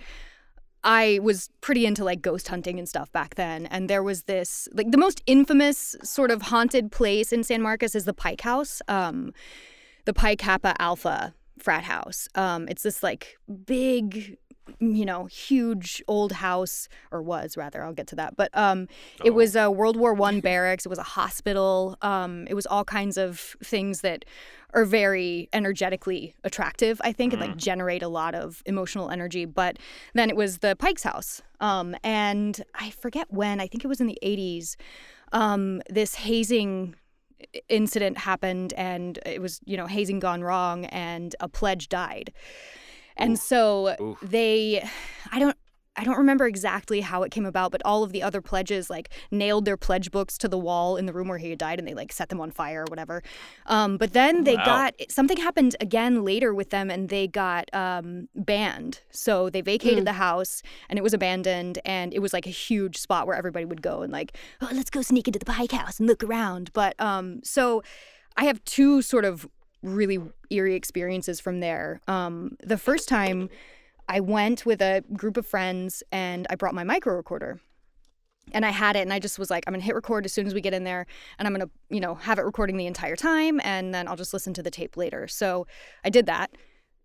I 0.84 1.18
was 1.22 1.50
pretty 1.60 1.86
into 1.86 2.04
like 2.04 2.22
ghost 2.22 2.48
hunting 2.48 2.78
and 2.78 2.88
stuff 2.88 3.10
back 3.12 3.34
then. 3.34 3.66
And 3.66 3.90
there 3.90 4.02
was 4.02 4.22
this 4.24 4.68
like 4.72 4.90
the 4.90 4.98
most 4.98 5.22
infamous 5.26 5.96
sort 6.02 6.30
of 6.30 6.42
haunted 6.42 6.92
place 6.92 7.32
in 7.32 7.42
San 7.42 7.62
Marcos 7.62 7.94
is 7.94 8.04
the 8.04 8.14
Pike 8.14 8.42
House, 8.42 8.80
um, 8.88 9.32
the 10.04 10.14
Pi 10.14 10.36
Kappa 10.36 10.74
Alpha 10.80 11.34
frat 11.58 11.84
house. 11.84 12.28
Um, 12.34 12.68
it's 12.68 12.82
this 12.82 13.02
like 13.02 13.36
big, 13.66 14.36
you 14.78 15.04
know, 15.04 15.26
huge 15.26 16.02
old 16.08 16.32
house, 16.32 16.88
or 17.10 17.22
was 17.22 17.56
rather. 17.56 17.84
I'll 17.84 17.92
get 17.92 18.06
to 18.08 18.16
that. 18.16 18.36
But 18.36 18.50
um, 18.56 18.88
it 19.24 19.30
was 19.30 19.56
a 19.56 19.70
World 19.70 19.96
War 19.96 20.14
One 20.14 20.40
barracks. 20.40 20.86
It 20.86 20.88
was 20.88 20.98
a 20.98 21.04
hospital. 21.04 21.96
Um, 22.02 22.46
it 22.48 22.54
was 22.54 22.66
all 22.66 22.84
kinds 22.84 23.16
of 23.16 23.56
things 23.62 24.00
that 24.02 24.24
are 24.74 24.84
very 24.84 25.48
energetically 25.52 26.34
attractive, 26.44 27.00
I 27.02 27.12
think, 27.12 27.32
and 27.32 27.40
like 27.40 27.56
generate 27.56 28.02
a 28.02 28.08
lot 28.08 28.34
of 28.34 28.62
emotional 28.66 29.10
energy. 29.10 29.44
But 29.44 29.78
then 30.14 30.28
it 30.28 30.36
was 30.36 30.58
the 30.58 30.76
Pike's 30.76 31.02
house. 31.02 31.40
Um, 31.60 31.96
and 32.04 32.62
I 32.74 32.90
forget 32.90 33.26
when, 33.30 33.60
I 33.60 33.66
think 33.66 33.84
it 33.84 33.88
was 33.88 34.00
in 34.00 34.06
the 34.06 34.18
80s, 34.22 34.76
um, 35.32 35.82
this 35.88 36.14
hazing 36.14 36.94
incident 37.68 38.18
happened 38.18 38.72
and 38.74 39.18
it 39.24 39.40
was, 39.40 39.60
you 39.64 39.76
know, 39.76 39.86
hazing 39.86 40.18
gone 40.18 40.42
wrong 40.42 40.84
and 40.86 41.34
a 41.40 41.48
pledge 41.48 41.88
died. 41.88 42.32
And 43.18 43.38
so 43.38 43.96
Oof. 44.00 44.18
they, 44.20 44.86
I 45.32 45.38
don't, 45.38 45.56
I 45.96 46.04
don't 46.04 46.18
remember 46.18 46.46
exactly 46.46 47.00
how 47.00 47.24
it 47.24 47.32
came 47.32 47.44
about, 47.44 47.72
but 47.72 47.82
all 47.84 48.04
of 48.04 48.12
the 48.12 48.22
other 48.22 48.40
pledges 48.40 48.88
like 48.88 49.10
nailed 49.32 49.64
their 49.64 49.76
pledge 49.76 50.12
books 50.12 50.38
to 50.38 50.46
the 50.46 50.56
wall 50.56 50.96
in 50.96 51.06
the 51.06 51.12
room 51.12 51.26
where 51.26 51.38
he 51.38 51.50
had 51.50 51.58
died, 51.58 51.80
and 51.80 51.88
they 51.88 51.94
like 51.94 52.12
set 52.12 52.28
them 52.28 52.40
on 52.40 52.52
fire 52.52 52.82
or 52.82 52.84
whatever. 52.84 53.20
Um, 53.66 53.96
but 53.96 54.12
then 54.12 54.44
they 54.44 54.54
Wow. 54.54 54.64
got 54.64 54.94
something 55.10 55.38
happened 55.38 55.74
again 55.80 56.24
later 56.24 56.54
with 56.54 56.70
them, 56.70 56.88
and 56.88 57.08
they 57.08 57.26
got 57.26 57.68
um, 57.74 58.28
banned. 58.36 59.00
So 59.10 59.50
they 59.50 59.60
vacated 59.60 60.04
the 60.04 60.12
house, 60.12 60.62
and 60.88 61.00
it 61.00 61.02
was 61.02 61.14
abandoned, 61.14 61.80
and 61.84 62.14
it 62.14 62.20
was 62.20 62.32
like 62.32 62.46
a 62.46 62.50
huge 62.50 62.96
spot 62.96 63.26
where 63.26 63.36
everybody 63.36 63.64
would 63.64 63.82
go 63.82 64.02
and 64.02 64.12
like, 64.12 64.36
oh, 64.60 64.68
let's 64.72 64.90
go 64.90 65.02
sneak 65.02 65.26
into 65.26 65.40
the 65.40 65.46
Pike 65.46 65.72
House 65.72 65.98
and 65.98 66.06
look 66.06 66.22
around. 66.22 66.72
But 66.72 66.94
um, 67.00 67.40
so 67.42 67.82
I 68.36 68.44
have 68.44 68.64
two 68.64 69.02
sort 69.02 69.24
of 69.24 69.48
really 69.82 70.18
eerie 70.50 70.74
experiences 70.74 71.40
from 71.40 71.60
there. 71.60 72.00
Um, 72.08 72.56
the 72.62 72.78
first 72.78 73.08
time 73.08 73.48
I 74.08 74.20
went 74.20 74.64
with 74.64 74.80
a 74.80 75.04
group 75.12 75.36
of 75.36 75.46
friends 75.46 76.02
and 76.10 76.46
I 76.50 76.54
brought 76.54 76.74
my 76.74 76.84
micro 76.84 77.14
recorder. 77.14 77.60
And 78.52 78.64
I 78.64 78.70
had 78.70 78.96
it 78.96 79.00
and 79.00 79.12
I 79.12 79.18
just 79.18 79.38
was 79.38 79.50
like, 79.50 79.64
I'm 79.66 79.74
gonna 79.74 79.84
hit 79.84 79.94
record 79.94 80.24
as 80.24 80.32
soon 80.32 80.46
as 80.46 80.54
we 80.54 80.62
get 80.62 80.72
in 80.72 80.84
there 80.84 81.06
and 81.38 81.46
I'm 81.46 81.52
gonna, 81.52 81.68
you 81.90 82.00
know, 82.00 82.14
have 82.14 82.38
it 82.38 82.42
recording 82.42 82.78
the 82.78 82.86
entire 82.86 83.16
time 83.16 83.60
and 83.62 83.94
then 83.94 84.08
I'll 84.08 84.16
just 84.16 84.32
listen 84.32 84.54
to 84.54 84.62
the 84.62 84.70
tape 84.70 84.96
later. 84.96 85.28
So 85.28 85.66
I 86.02 86.08
did 86.08 86.24
that. 86.26 86.50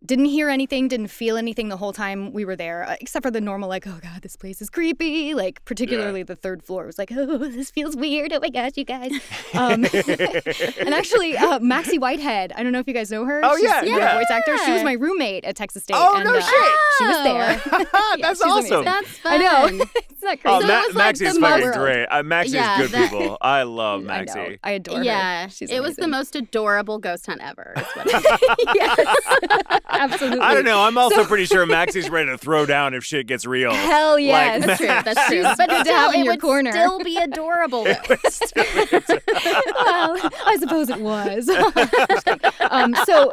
Didn't 0.05 0.25
hear 0.25 0.49
anything, 0.49 0.89
didn't 0.89 1.07
feel 1.07 1.37
anything 1.37 1.69
the 1.69 1.77
whole 1.77 1.93
time 1.93 2.33
we 2.33 2.43
were 2.43 2.57
there, 2.57 2.83
uh, 2.83 2.95
except 2.99 3.23
for 3.23 3.31
the 3.31 3.39
normal, 3.39 3.69
like, 3.69 3.87
oh 3.87 3.99
God, 4.03 4.21
this 4.21 4.35
place 4.35 4.61
is 4.61 4.69
creepy. 4.69 5.33
Like, 5.33 5.63
particularly 5.63 6.23
the 6.23 6.35
third 6.35 6.61
floor 6.61 6.85
was 6.85 6.97
like, 6.97 7.09
oh, 7.15 7.37
this 7.37 7.71
feels 7.71 7.95
weird. 7.95 8.33
Oh 8.33 8.39
my 8.41 8.49
gosh, 8.49 8.71
you 8.75 8.83
guys. 8.83 9.11
Um, 9.53 9.85
and 10.79 10.93
actually, 10.93 11.37
uh, 11.37 11.59
Maxie 11.59 11.97
Whitehead, 11.99 12.51
I 12.55 12.63
don't 12.63 12.73
know 12.73 12.79
if 12.79 12.87
you 12.87 12.93
guys 12.93 13.11
know 13.11 13.23
her. 13.25 13.39
Oh, 13.45 13.55
She's 13.55 13.63
yeah, 13.63 13.81
a 13.81 13.85
yeah. 13.85 14.17
voice 14.17 14.29
actor. 14.29 14.57
She 14.65 14.71
was 14.73 14.83
my 14.83 14.91
roommate 14.93 15.45
at 15.45 15.55
Texas 15.55 15.83
State. 15.83 15.95
Oh, 15.97 16.15
and, 16.15 16.25
no 16.25 16.35
uh, 16.35 16.41
shit. 16.41 16.71
She 16.97 17.03
was 17.05 17.23
there. 17.23 17.61
That's 18.21 18.39
she's 18.41 18.51
awesome. 18.51 18.59
amazing. 18.59 18.83
That's 18.83 19.19
I 19.23 19.37
know. 19.37 19.65
it's 19.85 20.21
not 20.21 20.41
crazy. 20.41 20.41
Oh, 20.45 20.59
So 20.61 20.67
Ma- 20.67 20.73
like, 20.73 20.95
Maxie's 20.95 21.33
the 21.35 21.39
fucking 21.39 21.65
most- 21.67 21.77
great. 21.77 22.05
Uh, 22.07 22.23
Maxie's 22.23 22.53
Yeah, 22.55 22.77
good 22.81 22.91
that- 22.91 23.09
people. 23.11 23.37
I 23.41 23.63
love 23.63 24.01
I 24.01 24.03
Maxie. 24.03 24.39
know. 24.39 24.55
I 24.65 24.71
adore 24.71 24.97
her. 24.97 25.03
Yeah, 25.05 25.47
She's 25.47 25.69
it 25.71 25.81
was 25.81 25.95
the 25.95 26.07
most 26.09 26.35
adorable 26.35 26.99
ghost 26.99 27.25
hunt 27.25 27.39
ever. 27.41 27.73
Is 27.77 27.83
what 27.95 28.75
yes, 28.75 29.79
absolutely. 29.93 30.39
I 30.39 30.53
don't 30.53 30.65
know. 30.65 30.81
I'm 30.81 30.97
also 30.97 31.23
pretty 31.25 31.45
sure 31.45 31.65
Maxie's 31.65 32.09
ready 32.09 32.29
to 32.29 32.37
throw 32.37 32.65
down 32.65 32.93
if 32.93 33.03
shit 33.03 33.27
gets 33.27 33.45
real. 33.45 33.73
Hell 33.73 34.19
yes. 34.19 34.65
That's 34.65 34.77
true. 34.79 34.87
That's 34.87 35.27
true. 35.27 35.43
She's 35.43 35.57
But 35.57 35.69
good 35.69 35.77
to 35.79 35.85
still, 35.85 35.95
have 35.95 36.13
in 36.13 36.21
it 36.21 36.23
your 36.25 36.33
would 36.33 36.41
corner. 36.41 36.71
still 36.71 36.99
be 36.99 37.17
adorable. 37.17 37.83
though. 37.83 37.93
well, 38.55 40.31
I 40.45 40.57
suppose 40.59 40.89
it 40.89 40.99
was. 40.99 41.49
um, 42.69 42.95
so, 43.05 43.31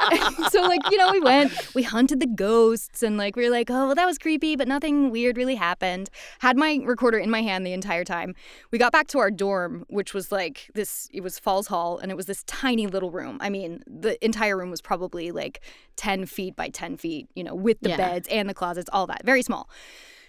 so 0.51 0.63
like 0.63 0.81
you 0.91 0.97
know, 0.99 1.11
we 1.13 1.21
went, 1.21 1.53
we 1.75 1.83
hunted 1.83 2.21
the 2.21 2.27
ghosts, 2.27 3.03
and 3.03 3.17
like 3.17 3.37
we 3.37 3.45
were 3.45 3.51
like, 3.51 3.71
oh, 3.71 3.87
well, 3.87 3.95
that 3.95 4.07
was 4.07 4.19
creepy, 4.19 4.57
but 4.57 4.69
nothing 4.69 5.11
weird 5.11 5.37
really 5.37 5.55
happened. 5.55 6.11
Had 6.41 6.57
my 6.57 6.81
recorder 6.85 7.19
in 7.19 7.31
my 7.31 7.43
hand 7.43 7.67
the 7.67 7.73
entire 7.73 8.05
time. 8.05 8.35
We 8.71 8.79
got 8.79 8.93
back 8.93 9.07
to 9.09 9.19
our 9.19 9.31
dorm, 9.31 9.85
which 9.89 10.15
was 10.15 10.33
like 10.33 10.71
this. 10.75 11.09
It 11.13 11.23
was 11.23 11.39
Falls 11.39 11.67
Hall, 11.69 11.99
and 11.99 12.11
it 12.11 12.17
was 12.17 12.27
this 12.27 12.43
tiny 12.45 12.87
little 12.87 13.11
room. 13.11 13.39
I 13.41 13.51
mean, 13.51 13.83
the 13.87 14.23
entire 14.25 14.57
room 14.57 14.71
was 14.71 14.81
probably 14.81 15.31
like 15.31 15.61
ten 15.97 16.27
feet 16.27 16.50
by 16.57 16.69
ten 16.69 16.97
feet. 16.97 17.29
You 17.35 17.45
know, 17.45 17.55
with 17.55 17.81
the 17.81 17.91
Yeah. 17.91 17.97
beds 17.97 18.29
and 18.29 18.49
the 18.49 18.55
closets, 18.55 18.91
all 18.93 19.07
that, 19.07 19.25
very 19.25 19.43
small. 19.43 19.69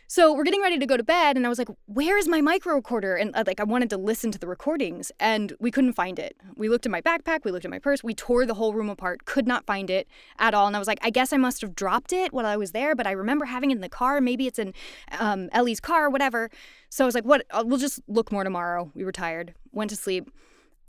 So 0.07 0.33
we're 0.33 0.43
getting 0.43 0.61
ready 0.61 0.77
to 0.77 0.85
go 0.85 0.97
to 0.97 1.03
bed, 1.03 1.37
and 1.37 1.45
I 1.45 1.49
was 1.49 1.57
like, 1.57 1.69
"Where 1.85 2.17
is 2.17 2.27
my 2.27 2.41
micro 2.41 2.75
recorder?" 2.75 3.15
And 3.15 3.33
uh, 3.33 3.45
like, 3.47 3.61
I 3.61 3.63
wanted 3.63 3.89
to 3.91 3.97
listen 3.97 4.29
to 4.31 4.37
the 4.37 4.45
recordings, 4.45 5.09
and 5.21 5.53
we 5.61 5.71
couldn't 5.71 5.93
find 5.93 6.19
it. 6.19 6.35
We 6.57 6.67
looked 6.67 6.85
in 6.85 6.91
my 6.91 6.99
backpack, 6.99 7.45
we 7.45 7.51
looked 7.51 7.63
in 7.63 7.71
my 7.71 7.79
purse, 7.79 8.03
we 8.03 8.13
tore 8.13 8.45
the 8.45 8.55
whole 8.55 8.73
room 8.73 8.89
apart, 8.89 9.23
could 9.23 9.47
not 9.47 9.65
find 9.65 9.89
it 9.89 10.09
at 10.37 10.53
all. 10.53 10.67
And 10.67 10.75
I 10.75 10.79
was 10.79 10.87
like, 10.89 10.99
"I 11.01 11.11
guess 11.11 11.31
I 11.31 11.37
must 11.37 11.61
have 11.61 11.75
dropped 11.75 12.11
it 12.11 12.33
while 12.33 12.45
I 12.45 12.57
was 12.57 12.73
there, 12.73 12.93
but 12.93 13.07
I 13.07 13.11
remember 13.11 13.45
having 13.45 13.71
it 13.71 13.75
in 13.75 13.81
the 13.81 13.87
car. 13.87 14.19
Maybe 14.19 14.47
it's 14.47 14.59
in 14.59 14.73
um, 15.17 15.47
Ellie's 15.53 15.79
car, 15.79 16.09
whatever." 16.09 16.49
So 16.89 17.05
I 17.05 17.07
was 17.07 17.15
like, 17.15 17.23
"What? 17.23 17.45
Uh, 17.49 17.63
we'll 17.65 17.79
just 17.79 18.01
look 18.09 18.33
more 18.33 18.43
tomorrow." 18.43 18.91
We 18.93 19.05
were 19.05 19.13
tired, 19.13 19.53
went 19.71 19.91
to 19.91 19.95
sleep. 19.95 20.29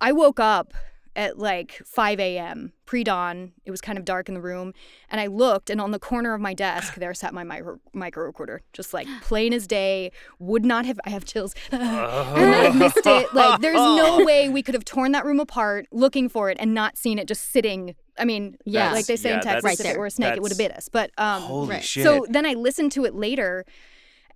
I 0.01 0.11
woke 0.11 0.41
up 0.41 0.75
at 1.15 1.39
like 1.39 1.81
5 1.85 2.19
a.m. 2.21 2.73
pre 2.87 3.05
dawn. 3.05 3.53
It 3.65 3.71
was 3.71 3.81
kind 3.81 3.99
of 3.99 4.05
dark 4.05 4.29
in 4.29 4.35
the 4.35 4.41
room. 4.41 4.73
And 5.11 5.21
I 5.21 5.27
looked, 5.27 5.69
and 5.71 5.81
on 5.81 5.91
the 5.91 5.99
corner 5.99 6.33
of 6.35 6.41
my 6.41 6.55
desk, 6.55 6.95
there 6.95 7.13
sat 7.15 7.35
my 7.35 7.45
micro, 7.45 7.79
micro 7.93 8.25
recorder, 8.25 8.63
just 8.73 8.95
like 8.95 9.07
plain 9.21 9.53
as 9.53 9.67
day. 9.67 10.11
Would 10.39 10.65
not 10.65 10.87
have, 10.87 10.99
I 11.05 11.11
have 11.11 11.25
chills. 11.25 11.55
and 11.73 11.83
I 12.55 12.71
missed 12.71 13.07
it. 13.07 13.35
Like, 13.35 13.61
there's 13.61 13.77
no 13.77 14.25
way 14.25 14.49
we 14.49 14.63
could 14.63 14.75
have 14.75 14.85
torn 14.85 15.13
that 15.13 15.25
room 15.25 15.41
apart 15.41 15.87
looking 15.93 16.29
for 16.29 16.51
it 16.51 16.57
and 16.61 16.73
not 16.75 16.97
seen 16.97 17.19
it 17.19 17.29
just 17.29 17.51
sitting. 17.53 17.95
I 18.19 18.25
mean, 18.25 18.57
Yeah. 18.65 18.93
like 18.93 19.07
they 19.07 19.17
say 19.17 19.31
Yeah, 19.31 19.37
in 19.37 19.43
Texas, 19.43 19.65
Right 19.65 19.75
if 19.75 19.81
it 19.81 19.83
there. 19.85 19.99
were 19.99 20.07
a 20.07 20.11
snake, 20.11 20.37
it 20.37 20.43
would 20.43 20.51
have 20.53 20.59
bit 20.59 20.73
us. 20.73 20.89
But 20.89 21.11
um, 21.19 21.43
Holy 21.43 21.69
Right. 21.69 21.85
shit. 21.85 22.05
so 22.05 22.27
then 22.29 22.47
I 22.47 22.55
listened 22.55 22.93
to 22.93 23.05
it 23.05 23.15
later 23.15 23.65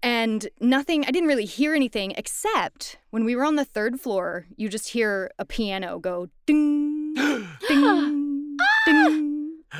and 0.03 0.49
nothing, 0.61 1.05
I 1.05 1.11
didn't 1.11 1.29
really 1.29 1.45
hear 1.45 1.75
anything 1.75 2.13
except 2.13 2.99
when 3.11 3.25
we 3.25 3.37
were 3.37 3.45
on 3.45 3.57
the 3.57 3.65
third 3.65 4.01
floor, 4.01 4.47
you 4.57 4.69
just 4.69 4.89
hear 4.89 5.31
a 5.39 5.45
piano 5.45 5.99
go 5.99 6.29
ding, 6.47 7.15
ding, 7.69 8.57
ding. 8.87 9.33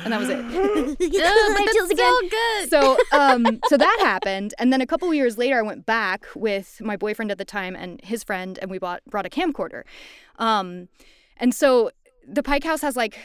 And 0.03 0.13
that 0.13 0.19
was 0.19 0.29
it. 0.29 0.37
Chills 0.99 1.11
that's 1.11 1.99
so 1.99 2.21
good. 2.29 2.69
So, 2.69 2.97
um, 3.11 3.59
so 3.67 3.77
that 3.77 3.97
happened, 4.01 4.53
and 4.59 4.71
then 4.71 4.81
a 4.81 4.85
couple 4.85 5.11
years 5.13 5.37
later, 5.37 5.57
I 5.57 5.61
went 5.61 5.85
back 5.85 6.25
with 6.35 6.81
my 6.81 6.95
boyfriend 6.97 7.31
at 7.31 7.37
the 7.37 7.45
time 7.45 7.75
and 7.75 7.99
his 8.03 8.23
friend, 8.23 8.59
and 8.61 8.69
we 8.69 8.77
bought 8.77 9.01
brought 9.09 9.25
a 9.25 9.29
camcorder. 9.29 9.83
Um, 10.37 10.89
and 11.37 11.53
so 11.55 11.91
the 12.27 12.43
Pike 12.43 12.63
House 12.63 12.81
has 12.81 12.95
like 12.95 13.17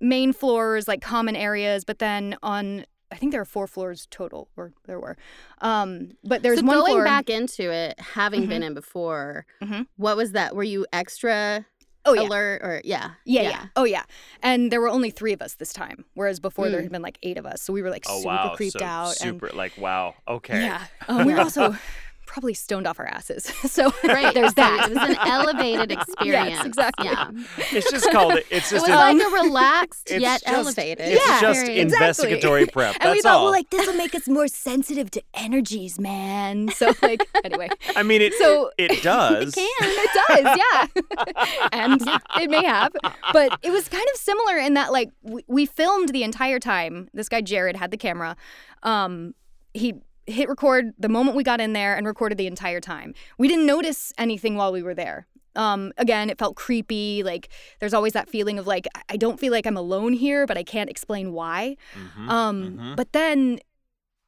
main 0.00 0.32
floors, 0.32 0.88
like 0.88 1.00
common 1.00 1.36
areas, 1.36 1.84
but 1.84 2.00
then 2.00 2.36
on 2.42 2.84
I 3.12 3.16
think 3.16 3.32
there 3.32 3.40
are 3.40 3.44
four 3.46 3.66
floors 3.66 4.06
total, 4.10 4.48
or 4.56 4.72
there 4.86 5.00
were. 5.00 5.16
Um, 5.60 6.12
but 6.24 6.42
there's 6.42 6.60
so 6.60 6.64
one 6.66 6.78
going 6.78 6.92
floor. 6.92 7.04
back 7.04 7.28
into 7.28 7.70
it, 7.70 7.98
having 7.98 8.46
been 8.46 8.62
in 8.62 8.74
before, 8.74 9.46
Mhm. 9.62 9.86
what 9.96 10.16
was 10.16 10.32
that? 10.32 10.54
Were 10.54 10.62
you 10.62 10.86
extra 10.92 11.66
oh 12.06 12.14
yeah. 12.14 12.22
alert 12.22 12.62
or 12.62 12.80
yeah? 12.84 13.10
Yeah, 13.24 13.42
yeah, 13.42 13.66
Oh, 13.76 13.84
yeah. 13.84 14.04
And 14.42 14.70
there 14.70 14.80
were 14.80 14.88
only 14.88 15.10
three 15.10 15.32
of 15.32 15.42
us 15.42 15.54
this 15.54 15.72
time, 15.72 16.04
whereas 16.14 16.40
before 16.40 16.68
there 16.70 16.80
Mm. 16.80 16.84
had 16.84 16.92
been 16.92 17.02
like 17.02 17.18
eight 17.22 17.36
of 17.36 17.46
us. 17.46 17.60
So 17.62 17.72
we 17.72 17.82
were 17.82 17.90
like 17.90 18.04
oh 18.08 18.18
super 18.18 18.28
wow. 18.28 18.54
creeped 18.56 18.78
so 18.78 18.84
out. 18.84 19.16
super 19.16 19.50
like 19.54 19.76
wow. 19.76 20.14
Okay. 20.28 20.62
Yeah. 20.62 20.84
Um, 21.08 21.26
we 21.26 21.34
were 21.34 21.40
also 21.40 21.76
probably 22.30 22.54
stoned 22.54 22.86
off 22.86 23.00
our 23.00 23.06
asses. 23.06 23.42
so 23.70 23.92
Right. 24.04 24.32
there's 24.32 24.54
that. 24.54 24.88
It 24.88 24.94
was 24.94 25.10
an 25.10 25.16
elevated 25.26 25.90
experience. 26.00 26.50
Yes, 26.50 26.64
exactly. 26.64 27.06
Yeah. 27.06 27.30
It's 27.72 27.90
just 27.90 28.08
called 28.12 28.34
it. 28.34 28.46
It's 28.50 28.70
It 28.70 28.76
just 28.76 28.88
was 28.88 28.96
an- 28.96 29.18
like 29.18 29.26
a 29.26 29.30
relaxed 29.44 30.10
it's 30.10 30.22
yet 30.22 30.40
just- 30.42 30.48
elevated. 30.54 31.08
It's 31.08 31.26
Yeah, 31.26 31.40
just 31.40 31.60
experience. 31.60 31.92
Exactly. 31.92 32.06
investigatory 32.30 32.66
prep. 32.66 32.96
And 33.00 33.10
we 33.12 33.20
thought, 33.20 33.32
all. 33.38 33.42
well, 33.44 33.52
like 33.52 33.68
this 33.70 33.84
will 33.86 33.94
make 33.96 34.14
us 34.14 34.28
more 34.28 34.46
sensitive 34.46 35.10
to 35.10 35.22
energies, 35.34 35.98
man. 35.98 36.68
So 36.70 36.92
like, 37.02 37.26
anyway, 37.44 37.68
I 37.96 38.02
mean, 38.04 38.22
it 38.22 38.32
so- 38.34 38.70
it 38.78 39.02
does. 39.02 39.54
It 39.56 39.68
can. 39.80 39.90
it 39.90 40.10
does, 40.28 40.58
yeah, 40.58 41.66
and 41.72 42.00
it 42.40 42.48
may 42.50 42.64
have, 42.64 42.92
but 43.32 43.58
it 43.62 43.70
was 43.70 43.88
kind 43.88 44.06
of 44.14 44.20
similar 44.20 44.56
in 44.58 44.74
that 44.74 44.92
like 44.92 45.10
we, 45.22 45.44
we 45.48 45.66
filmed 45.66 46.10
the 46.10 46.22
entire 46.22 46.58
time. 46.60 47.08
This 47.12 47.28
guy 47.28 47.40
Jared 47.40 47.76
had 47.76 47.90
the 47.90 47.96
camera. 47.96 48.36
Um, 48.82 49.34
he 49.74 49.94
hit 50.30 50.48
record 50.48 50.92
the 50.98 51.08
moment 51.08 51.36
we 51.36 51.42
got 51.42 51.60
in 51.60 51.72
there 51.72 51.96
and 51.96 52.06
recorded 52.06 52.38
the 52.38 52.46
entire 52.46 52.80
time. 52.80 53.14
We 53.38 53.48
didn't 53.48 53.66
notice 53.66 54.12
anything 54.18 54.56
while 54.56 54.72
we 54.72 54.82
were 54.82 54.94
there. 54.94 55.26
Um, 55.56 55.92
again, 55.98 56.30
it 56.30 56.38
felt 56.38 56.54
creepy. 56.56 57.22
Like 57.22 57.48
there's 57.80 57.92
always 57.94 58.12
that 58.12 58.28
feeling 58.28 58.58
of 58.58 58.66
like 58.66 58.86
I- 59.08 59.16
don't 59.16 59.40
feel 59.40 59.52
like 59.52 59.66
I'm 59.66 59.76
alone 59.76 60.12
here, 60.12 60.46
but 60.46 60.56
I 60.56 60.62
can't 60.62 60.88
explain 60.88 61.32
why. 61.32 61.76
Mhm, 61.94 62.28
Um, 62.28 62.78
mhm. 62.78 62.96
But 62.96 63.12
then 63.12 63.58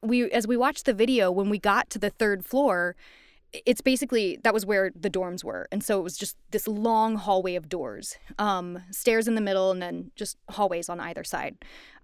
we, 0.01 0.29
as 0.31 0.45
we 0.47 0.57
watched 0.57 0.85
the 0.85 0.93
video, 0.93 1.31
when 1.31 1.49
we 1.49 1.57
got 1.59 1.89
to 1.91 1.99
the 1.99 2.09
third 2.09 2.45
floor, 2.45 2.95
it's 3.65 3.81
basically 3.81 4.37
that 4.43 4.53
was 4.53 4.65
where 4.65 4.91
the 4.95 5.09
dorms 5.09 5.43
were, 5.43 5.67
and 5.71 5.83
so 5.83 5.99
it 5.99 6.03
was 6.03 6.17
just 6.17 6.35
this 6.51 6.67
long 6.67 7.15
hallway 7.15 7.55
of 7.55 7.69
doors, 7.69 8.17
um, 8.39 8.79
stairs 8.91 9.27
in 9.27 9.35
the 9.35 9.41
middle, 9.41 9.69
and 9.71 9.79
then 9.81 10.11
just 10.15 10.35
hallways 10.49 10.89
on 10.89 10.99
either 10.99 11.23
side. 11.23 11.55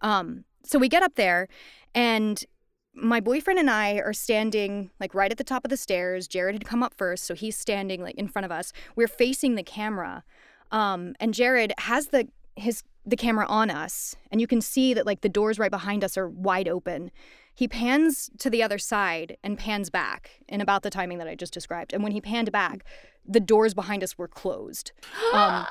Um, 0.02 0.46
so 0.64 0.78
we 0.80 0.88
get 0.88 1.02
up 1.04 1.16
there, 1.16 1.48
and 1.96 2.46
my 2.94 3.20
boyfriend 3.20 3.60
and 3.60 3.70
I 3.70 3.96
are 4.00 4.14
standing 4.14 4.92
like 5.00 5.14
right 5.14 5.32
at 5.32 5.38
the 5.38 5.44
top 5.44 5.66
of 5.66 5.70
the 5.70 5.78
stairs. 5.78 6.28
Jared 6.28 6.56
had 6.56 6.66
come 6.66 6.84
up 6.84 6.94
first, 6.98 7.26
so 7.26 7.34
he's 7.34 7.58
standing 7.58 8.02
like 8.02 8.16
in 8.16 8.28
front 8.28 8.46
of 8.46 8.52
us. 8.52 8.74
We're 8.96 9.08
facing 9.08 9.56
the 9.56 9.64
camera, 9.64 10.24
um, 10.72 11.16
and 11.20 11.34
Jared 11.34 11.74
has 11.80 12.08
the 12.08 12.28
his 12.56 12.84
the 13.06 13.16
camera 13.16 13.46
on 13.48 13.70
us, 13.70 14.16
and 14.32 14.42
you 14.42 14.48
can 14.48 14.62
see 14.62 14.94
that 14.94 15.06
like 15.06 15.22
the 15.22 15.30
doors 15.30 15.60
right 15.60 15.72
behind 15.72 16.04
us 16.04 16.18
are 16.18 16.28
wide 16.28 16.68
open. 16.68 17.12
He 17.54 17.68
pans 17.68 18.30
to 18.38 18.50
the 18.50 18.64
other 18.64 18.78
side 18.78 19.36
and 19.44 19.58
pans 19.58 19.90
back 19.90 20.32
in 20.48 20.62
about 20.62 20.82
the 20.82 20.90
timing 20.90 21.18
that 21.18 21.28
I 21.28 21.36
just 21.36 21.54
described. 21.54 21.92
And 21.92 22.02
when 22.02 22.14
he 22.14 22.22
panned 22.22 22.50
back, 22.54 22.86
the 23.28 23.42
doors 23.42 23.74
behind 23.74 24.02
us 24.02 24.18
were 24.18 24.30
closed. 24.30 24.94
Um, 25.34 25.68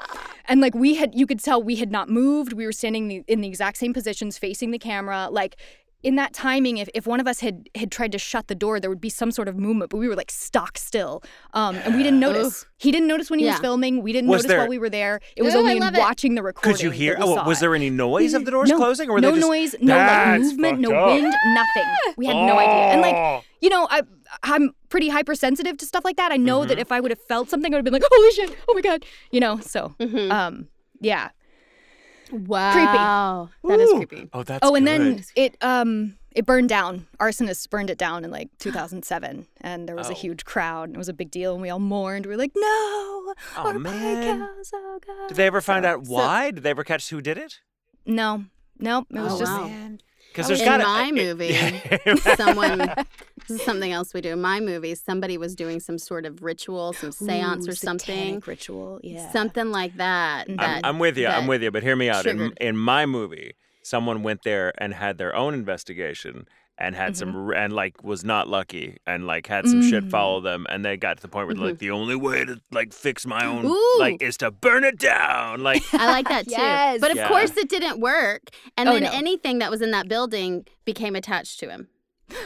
and 0.51 0.61
like 0.61 0.75
we 0.75 0.95
had, 0.95 1.19
you 1.19 1.27
could 1.27 1.41
tell 1.41 1.62
we 1.62 1.77
had 1.77 1.91
not 1.91 2.09
moved. 2.09 2.53
We 2.53 2.64
were 2.64 2.73
standing 2.73 3.25
in 3.27 3.41
the 3.41 3.49
exact 3.49 3.77
same 3.77 3.93
positions, 3.93 4.39
facing 4.39 4.71
the 4.71 4.79
camera. 4.79 5.29
Like 5.31 5.57
in 6.05 6.14
that 6.14 6.32
timing, 6.32 6.78
if, 6.78 6.88
if 6.94 7.07
one 7.09 7.18
of 7.18 7.26
us 7.26 7.40
had 7.40 7.68
had 7.74 7.90
tried 7.90 8.12
to 8.12 8.18
shut 8.18 8.46
the 8.46 8.55
door, 8.55 8.78
there 8.78 8.88
would 8.88 9.01
be 9.01 9.09
some 9.11 9.32
sort 9.32 9.49
of 9.49 9.57
movement. 9.57 9.90
But 9.90 9.96
we 9.96 10.07
were 10.09 10.14
like 10.14 10.30
stock 10.30 10.78
still, 10.78 11.22
um, 11.55 11.74
and 11.76 11.96
we 11.96 12.03
didn't 12.05 12.20
notice. 12.28 12.64
He 12.78 12.92
didn't 12.92 13.09
notice 13.09 13.30
when 13.30 13.40
he 13.40 13.46
was 13.46 13.59
filming. 13.59 14.03
We 14.03 14.12
didn't 14.12 14.30
Was 14.30 14.38
notice 14.42 14.49
there- 14.49 14.59
while 14.59 14.68
we 14.68 14.78
were 14.78 14.90
there. 14.90 15.20
It 15.36 15.42
was 15.42 15.55
Ooh, 15.55 15.59
only 15.59 15.72
in 15.72 15.80
love 15.80 15.94
it. 15.96 15.99
watching 15.99 16.36
the 16.36 16.42
recording. 16.44 16.72
Could 16.72 16.82
you 16.82 16.90
hear? 16.90 17.14
that 17.16 17.24
we 17.26 17.32
Oh, 17.32 17.34
saw 17.36 17.46
was 17.49 17.59
there 17.61 17.74
any 17.74 17.90
noise 17.90 18.34
of 18.34 18.44
the 18.44 18.53
doors 18.53 18.68
no, 18.70 18.76
closing, 18.76 19.11
or 19.11 19.14
were 19.14 19.20
no 19.20 19.34
just? 19.34 19.46
noise, 19.46 19.74
no 19.80 19.96
like 19.96 20.40
movement, 20.40 20.78
no 20.80 20.92
up. 20.94 21.07
wind, 21.14 21.34
nothing. 21.46 21.84
We 22.16 22.26
had 22.26 22.36
no 22.36 22.59
idea. 22.59 22.74
And 22.92 23.01
like, 23.01 23.44
you 23.61 23.68
know, 23.68 23.88
I 23.90 24.03
I'm 24.44 24.70
pretty 24.90 25.09
hypersensitive 25.09 25.76
to 25.78 25.86
stuff 25.86 26.05
like 26.05 26.16
that. 26.16 26.30
I 26.30 26.36
know 26.36 26.61
Mm-hmm. 26.61 26.68
that 26.68 26.78
if 26.78 26.92
I 26.92 27.01
would 27.01 27.11
have 27.11 27.20
felt 27.28 27.51
something, 27.51 27.74
I 27.74 27.76
would 27.78 27.86
have 27.86 27.92
been 27.92 28.01
like, 28.01 28.03
holy 28.09 28.30
shit, 28.32 28.57
oh 28.68 28.74
my 28.74 28.80
god, 28.82 29.05
you 29.32 29.40
know. 29.40 29.59
So, 29.59 29.94
Mhm. 29.99 30.30
um, 30.30 30.68
yeah. 31.01 31.30
Wow. 32.31 33.49
Creepy. 33.64 33.76
That 33.76 33.83
is 33.83 33.91
Ooh. 33.91 33.97
creepy. 33.97 34.29
Oh, 34.33 34.43
that's 34.43 34.61
oh, 34.66 34.74
and 34.74 34.87
then 34.87 35.24
it 35.37 35.57
um 35.62 36.16
it 36.33 36.45
burned 36.47 36.68
down. 36.68 37.07
Arsonists 37.18 37.68
burned 37.68 37.91
it 37.91 37.99
down 37.99 38.24
in 38.24 38.31
like 38.31 38.49
2007, 38.59 39.47
and 39.61 39.89
there 39.89 39.97
was 39.97 40.09
a 40.09 40.12
Oh. 40.12 40.14
huge 40.14 40.45
crowd. 40.45 40.89
And 40.91 40.97
it 40.97 40.99
was 40.99 41.09
a 41.09 41.12
big 41.14 41.31
deal, 41.31 41.53
and 41.55 41.62
we 41.62 41.70
all 41.70 41.79
mourned. 41.79 42.26
We 42.26 42.31
were 42.33 42.37
like, 42.39 42.53
no, 42.55 43.35
our 43.57 43.79
man. 43.79 44.41
cows, 44.41 44.70
oh 44.74 44.99
god. 45.07 45.29
Did 45.29 45.37
they 45.37 45.47
ever 45.47 45.61
find 45.61 45.85
So- 45.85 45.91
out 45.91 46.03
why? 46.07 46.51
Did 46.51 46.62
they 46.62 46.70
ever 46.70 46.85
catch 46.85 47.09
who 47.11 47.20
did 47.20 47.39
it? 47.39 47.61
No, 48.07 48.45
no, 48.79 49.07
it 49.11 49.20
was 49.20 49.35
Oh, 49.35 49.39
just 49.39 49.53
wow. 49.53 49.66
Because 50.39 50.53
Oh, 50.53 50.55
there's 50.55 50.61
In 50.61 50.78
got 50.78 50.80
my 50.82 51.11
movie, 51.11 51.57
someone 52.36 52.78
this 52.78 53.51
is 53.59 53.62
something 53.62 53.91
else 53.91 54.14
we 54.14 54.20
do 54.20 54.30
in 54.34 54.41
my 54.41 54.61
movie 54.61 54.95
somebody 54.95 55.36
was 55.36 55.57
doing 55.57 55.80
some 55.80 55.99
sort 55.99 56.24
of 56.26 56.43
ritual 56.43 56.93
some 56.93 57.11
seance 57.11 57.66
Ooh, 57.66 57.72
or 57.72 57.74
something 57.74 58.41
ritual. 58.47 59.01
Yeah, 59.03 59.32
something 59.32 59.72
like 59.72 59.97
that, 59.97 60.47
Mhm. 60.49 60.59
that 60.59 60.80
I'm, 60.84 60.95
I'm 60.95 60.99
with 61.01 61.18
you. 61.18 61.26
I'm 61.26 61.49
with 61.49 61.62
you. 61.62 61.70
But 61.72 61.82
hear 61.82 61.97
me 61.97 62.09
out. 62.09 62.24
In, 62.26 62.53
in 62.61 62.76
my 62.76 63.05
movie, 63.05 63.55
someone 63.82 64.22
went 64.22 64.43
there 64.45 64.72
and 64.78 64.95
had 64.95 65.18
their 65.18 65.34
own 65.34 65.55
investigation 65.55 66.47
and 66.79 66.95
had 66.95 67.14
Mm-hmm. 67.14 67.33
some 67.33 67.53
and 67.53 67.72
like 67.72 68.03
was 68.05 68.24
not 68.24 68.49
lucky 68.49 68.97
and 69.07 69.26
like 69.26 69.47
had 69.47 69.66
some 69.66 69.83
shit 69.83 70.05
Mm. 70.05 70.11
follow 70.11 70.41
them 70.41 70.66
and 70.70 70.85
they 70.85 70.97
got 70.97 71.16
to 71.16 71.22
the 71.22 71.29
point 71.29 71.47
where 71.49 71.55
they're 71.57 71.66
like 71.66 71.79
the 71.79 71.91
only 71.91 72.14
way 72.16 72.45
to 72.45 72.61
like 72.70 72.93
fix 72.93 73.26
my 73.26 73.45
own 73.45 73.64
Mm-hmm. 73.64 73.68
Ooh. 73.70 73.99
like 73.99 74.22
is 74.22 74.37
to 74.39 74.51
burn 74.51 74.85
it 74.85 74.99
down. 74.99 75.62
Like 75.62 75.83
I 75.93 76.07
like 76.07 76.29
that 76.29 76.45
too. 76.47 76.53
Yes. 76.53 77.01
But 77.01 77.11
of 77.11 77.16
Yeah. 77.16 77.29
course 77.29 77.57
it 77.57 77.68
didn't 77.68 78.01
work. 78.01 78.43
And 78.76 78.89
Oh, 78.89 78.93
then 78.93 79.03
no. 79.05 79.11
anything 79.12 79.59
that 79.59 79.70
was 79.70 79.83
in 79.83 79.91
that 79.91 80.09
building 80.09 80.66
became 80.85 81.16
attached 81.16 81.59
to 81.61 81.68
him. 81.68 81.89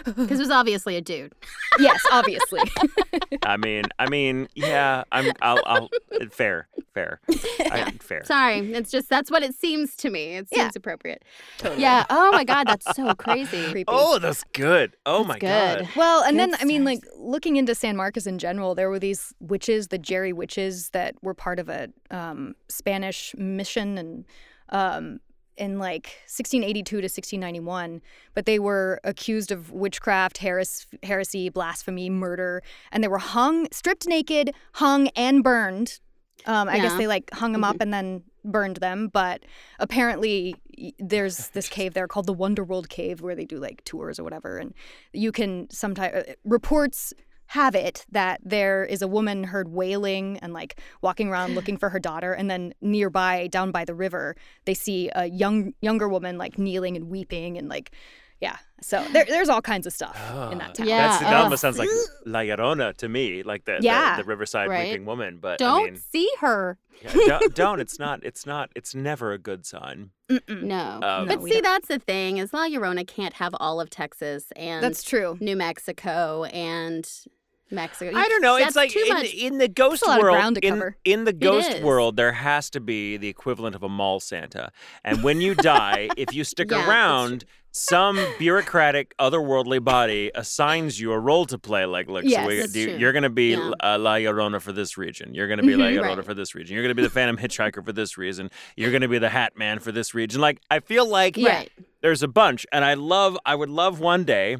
Because 0.04 0.38
it 0.38 0.42
was 0.42 0.50
obviously 0.50 0.96
a 0.96 1.00
dude. 1.00 1.32
yes, 1.78 2.00
obviously. 2.12 2.60
I 3.42 3.56
mean, 3.56 3.84
I 3.98 4.08
mean, 4.08 4.48
yeah, 4.54 5.04
I'm 5.12 5.32
I'll, 5.42 5.60
I'll 5.66 5.90
fair, 6.30 6.68
fair, 6.94 7.20
I, 7.60 7.92
fair. 8.00 8.24
Sorry. 8.24 8.58
It's 8.72 8.90
just 8.90 9.08
that's 9.08 9.30
what 9.30 9.42
it 9.42 9.54
seems 9.54 9.96
to 9.96 10.10
me. 10.10 10.36
It 10.36 10.48
seems 10.48 10.60
Yeah. 10.62 10.70
appropriate. 10.76 11.24
Yeah. 11.76 12.04
Oh 12.10 12.30
my 12.32 12.44
God, 12.44 12.66
that's 12.68 12.94
so 12.94 13.14
crazy. 13.14 13.70
Creepy. 13.70 13.84
Oh, 13.88 14.18
that's 14.18 14.44
good. 14.52 14.96
Oh 15.06 15.18
That's 15.18 15.28
my 15.28 15.38
good. 15.38 15.78
god. 15.86 15.88
Well, 15.96 16.22
and 16.22 16.38
then 16.38 16.50
Good 16.50 16.60
I 16.62 16.64
mean, 16.64 16.84
like 16.84 17.00
looking 17.16 17.56
into 17.56 17.74
San 17.74 17.96
Marcos 17.96 18.26
in 18.26 18.38
general, 18.38 18.74
there 18.74 18.88
were 18.90 18.98
these 18.98 19.34
witches, 19.40 19.88
the 19.88 19.98
Jerry 19.98 20.32
witches, 20.32 20.90
that 20.90 21.14
were 21.22 21.34
part 21.34 21.58
of 21.58 21.68
a 21.68 21.88
um, 22.10 22.54
Spanish 22.68 23.34
mission 23.36 23.98
and 23.98 24.24
um, 24.68 25.20
in 25.56 25.78
like 25.78 26.06
1682 26.26 26.84
to 26.84 26.96
1691. 27.04 28.02
But 28.34 28.46
they 28.46 28.58
were 28.58 29.00
accused 29.04 29.52
of 29.52 29.70
witchcraft, 29.70 30.38
heres- 30.38 30.86
heresy, 31.02 31.48
blasphemy, 31.48 32.10
murder, 32.10 32.62
and 32.90 33.02
they 33.02 33.08
were 33.08 33.18
hung, 33.18 33.68
stripped 33.72 34.06
naked, 34.06 34.54
hung, 34.74 35.08
and 35.08 35.42
burned. 35.42 36.00
Um, 36.46 36.68
I 36.68 36.78
guess 36.78 36.96
they 36.96 37.06
like 37.06 37.30
hung 37.32 37.52
them 37.52 37.62
up 37.62 37.76
and 37.80 37.94
then 37.94 38.24
burned 38.44 38.78
them. 38.78 39.08
But 39.08 39.44
apparently, 39.78 40.56
there's 40.98 41.48
this 41.54 41.68
cave 41.68 41.94
there 41.94 42.08
called 42.08 42.26
the 42.26 42.34
Wonderworld 42.34 42.88
Cave 42.88 43.20
where 43.20 43.34
they 43.34 43.44
do 43.44 43.58
like 43.58 43.84
tours 43.84 44.18
or 44.18 44.24
whatever, 44.24 44.58
and 44.58 44.74
you 45.12 45.32
can 45.32 45.68
sometimes 45.70 46.24
reports 46.44 47.12
have 47.52 47.74
it 47.74 48.04
that 48.10 48.40
there 48.44 48.84
is 48.84 49.02
a 49.02 49.06
woman 49.08 49.44
heard 49.44 49.68
wailing 49.68 50.38
and 50.42 50.52
like 50.52 50.78
walking 51.02 51.28
around 51.28 51.54
looking 51.58 51.76
for 51.76 51.88
her 51.90 51.98
daughter 51.98 52.32
and 52.32 52.50
then 52.50 52.72
nearby 52.80 53.46
down 53.48 53.70
by 53.70 53.84
the 53.84 53.94
river 53.94 54.34
they 54.64 54.74
see 54.74 55.10
a 55.14 55.26
young 55.26 55.72
younger 55.82 56.08
woman 56.08 56.38
like 56.38 56.58
kneeling 56.58 56.96
and 56.96 57.08
weeping 57.10 57.58
and 57.58 57.68
like 57.68 57.90
yeah 58.40 58.56
so 58.80 59.04
there, 59.12 59.24
there's 59.26 59.48
all 59.48 59.62
kinds 59.62 59.86
of 59.86 59.92
stuff 59.92 60.16
in 60.50 60.58
that 60.58 60.74
town 60.74 60.88
Yeah. 60.88 61.06
That's, 61.08 61.20
that 61.22 61.34
ugh. 61.34 61.44
almost 61.44 61.60
sounds 61.60 61.78
like 61.78 61.88
La 62.26 62.40
Llorona 62.40 62.96
to 62.96 63.08
me, 63.08 63.44
like 63.44 63.64
the, 63.64 63.78
Yeah. 63.80 64.16
the, 64.16 64.22
the 64.24 64.28
Riverside 64.28 64.68
Right. 64.68 64.88
weeping 64.88 65.04
woman. 65.06 65.38
But 65.40 65.58
Don't 65.60 65.82
I 65.82 65.90
mean, 65.92 65.96
see 66.00 66.28
her. 66.40 66.78
yeah, 67.04 67.38
don't, 67.38 67.54
don't. 67.62 67.80
It's 67.80 68.00
not. 68.00 68.24
It's 68.24 68.44
not. 68.44 68.70
It's 68.74 68.92
never 68.92 69.30
a 69.32 69.38
good 69.38 69.64
sign. 69.64 70.10
Mm-mm. 70.28 70.62
No. 70.64 70.98
Um, 71.00 71.28
but 71.28 71.38
No, 71.38 71.46
see, 71.46 71.52
don't. 71.52 71.62
that's 71.62 71.86
the 71.86 72.00
thing 72.00 72.38
is 72.38 72.52
La 72.52 72.66
Llorona 72.66 73.06
can't 73.06 73.34
have 73.34 73.54
all 73.60 73.80
of 73.80 73.88
Texas 73.90 74.46
and 74.56 74.82
that's 74.82 75.04
true 75.04 75.36
New 75.40 75.54
Mexico 75.54 76.42
and 76.46 77.08
Mexico. 77.72 78.16
I 78.16 78.28
don't 78.28 78.42
know. 78.42 78.56
It's 78.56 78.76
like 78.76 78.94
in, 78.94 79.16
in 79.26 79.58
the 79.58 79.68
ghost 79.68 80.02
a 80.02 80.06
lot 80.08 80.18
of 80.18 80.22
world. 80.22 80.58
in, 80.62 80.94
in 81.04 81.24
the 81.24 81.32
ghost 81.32 81.80
world, 81.82 82.16
there 82.16 82.32
has 82.32 82.70
to 82.70 82.80
be 82.80 83.16
the 83.16 83.28
equivalent 83.28 83.74
of 83.74 83.82
a 83.82 83.88
mall 83.88 84.20
Santa. 84.20 84.70
And 85.04 85.22
when 85.24 85.40
you 85.40 85.54
die, 85.54 86.08
if 86.16 86.32
you 86.34 86.44
stick 86.52 86.70
Yeah, 86.70 86.86
around, 86.88 87.44
some 87.74 88.22
bureaucratic, 88.38 89.14
otherworldly 89.18 89.82
body 89.82 90.30
assigns 90.34 91.00
you 91.00 91.10
a 91.12 91.18
role 91.18 91.46
to 91.46 91.58
play. 91.58 91.86
Like, 91.86 92.06
look, 92.06 92.24
Yes, 92.24 92.42
so 92.42 92.46
we, 92.46 92.66
do, 92.86 92.98
you're 92.98 93.12
going 93.12 93.22
to 93.22 93.30
be 93.30 93.52
Yeah. 93.52 93.70
uh, 93.82 93.98
La 93.98 94.16
Llorona 94.16 94.60
for 94.60 94.72
this 94.72 94.98
region. 94.98 95.34
You're 95.34 95.48
going 95.48 95.58
to 95.60 95.66
be 95.66 95.74
La 95.74 95.86
Mhm. 95.86 96.00
Llorona 96.00 96.16
Right. 96.16 96.24
for 96.26 96.34
this 96.34 96.54
region. 96.54 96.74
You're 96.74 96.82
going 96.82 96.94
to 96.94 97.00
be 97.00 97.02
the 97.02 97.08
Phantom 97.10 97.38
Hitchhiker 97.38 97.82
for 97.82 97.92
this 97.92 98.18
reason. 98.18 98.50
You're 98.76 98.90
going 98.90 99.00
to 99.00 99.08
be 99.08 99.18
the 99.18 99.30
Hat 99.30 99.56
Man 99.56 99.78
for 99.78 99.90
this 99.90 100.12
region. 100.14 100.42
Like, 100.42 100.60
I 100.70 100.80
feel 100.80 101.06
like 101.08 101.38
Right. 101.42 101.70
there's 102.02 102.22
a 102.22 102.28
bunch 102.28 102.66
and 102.72 102.84
i 102.84 102.94
love 102.94 103.38
i 103.46 103.54
would 103.54 103.70
love 103.70 104.00
one 104.00 104.24
day 104.24 104.56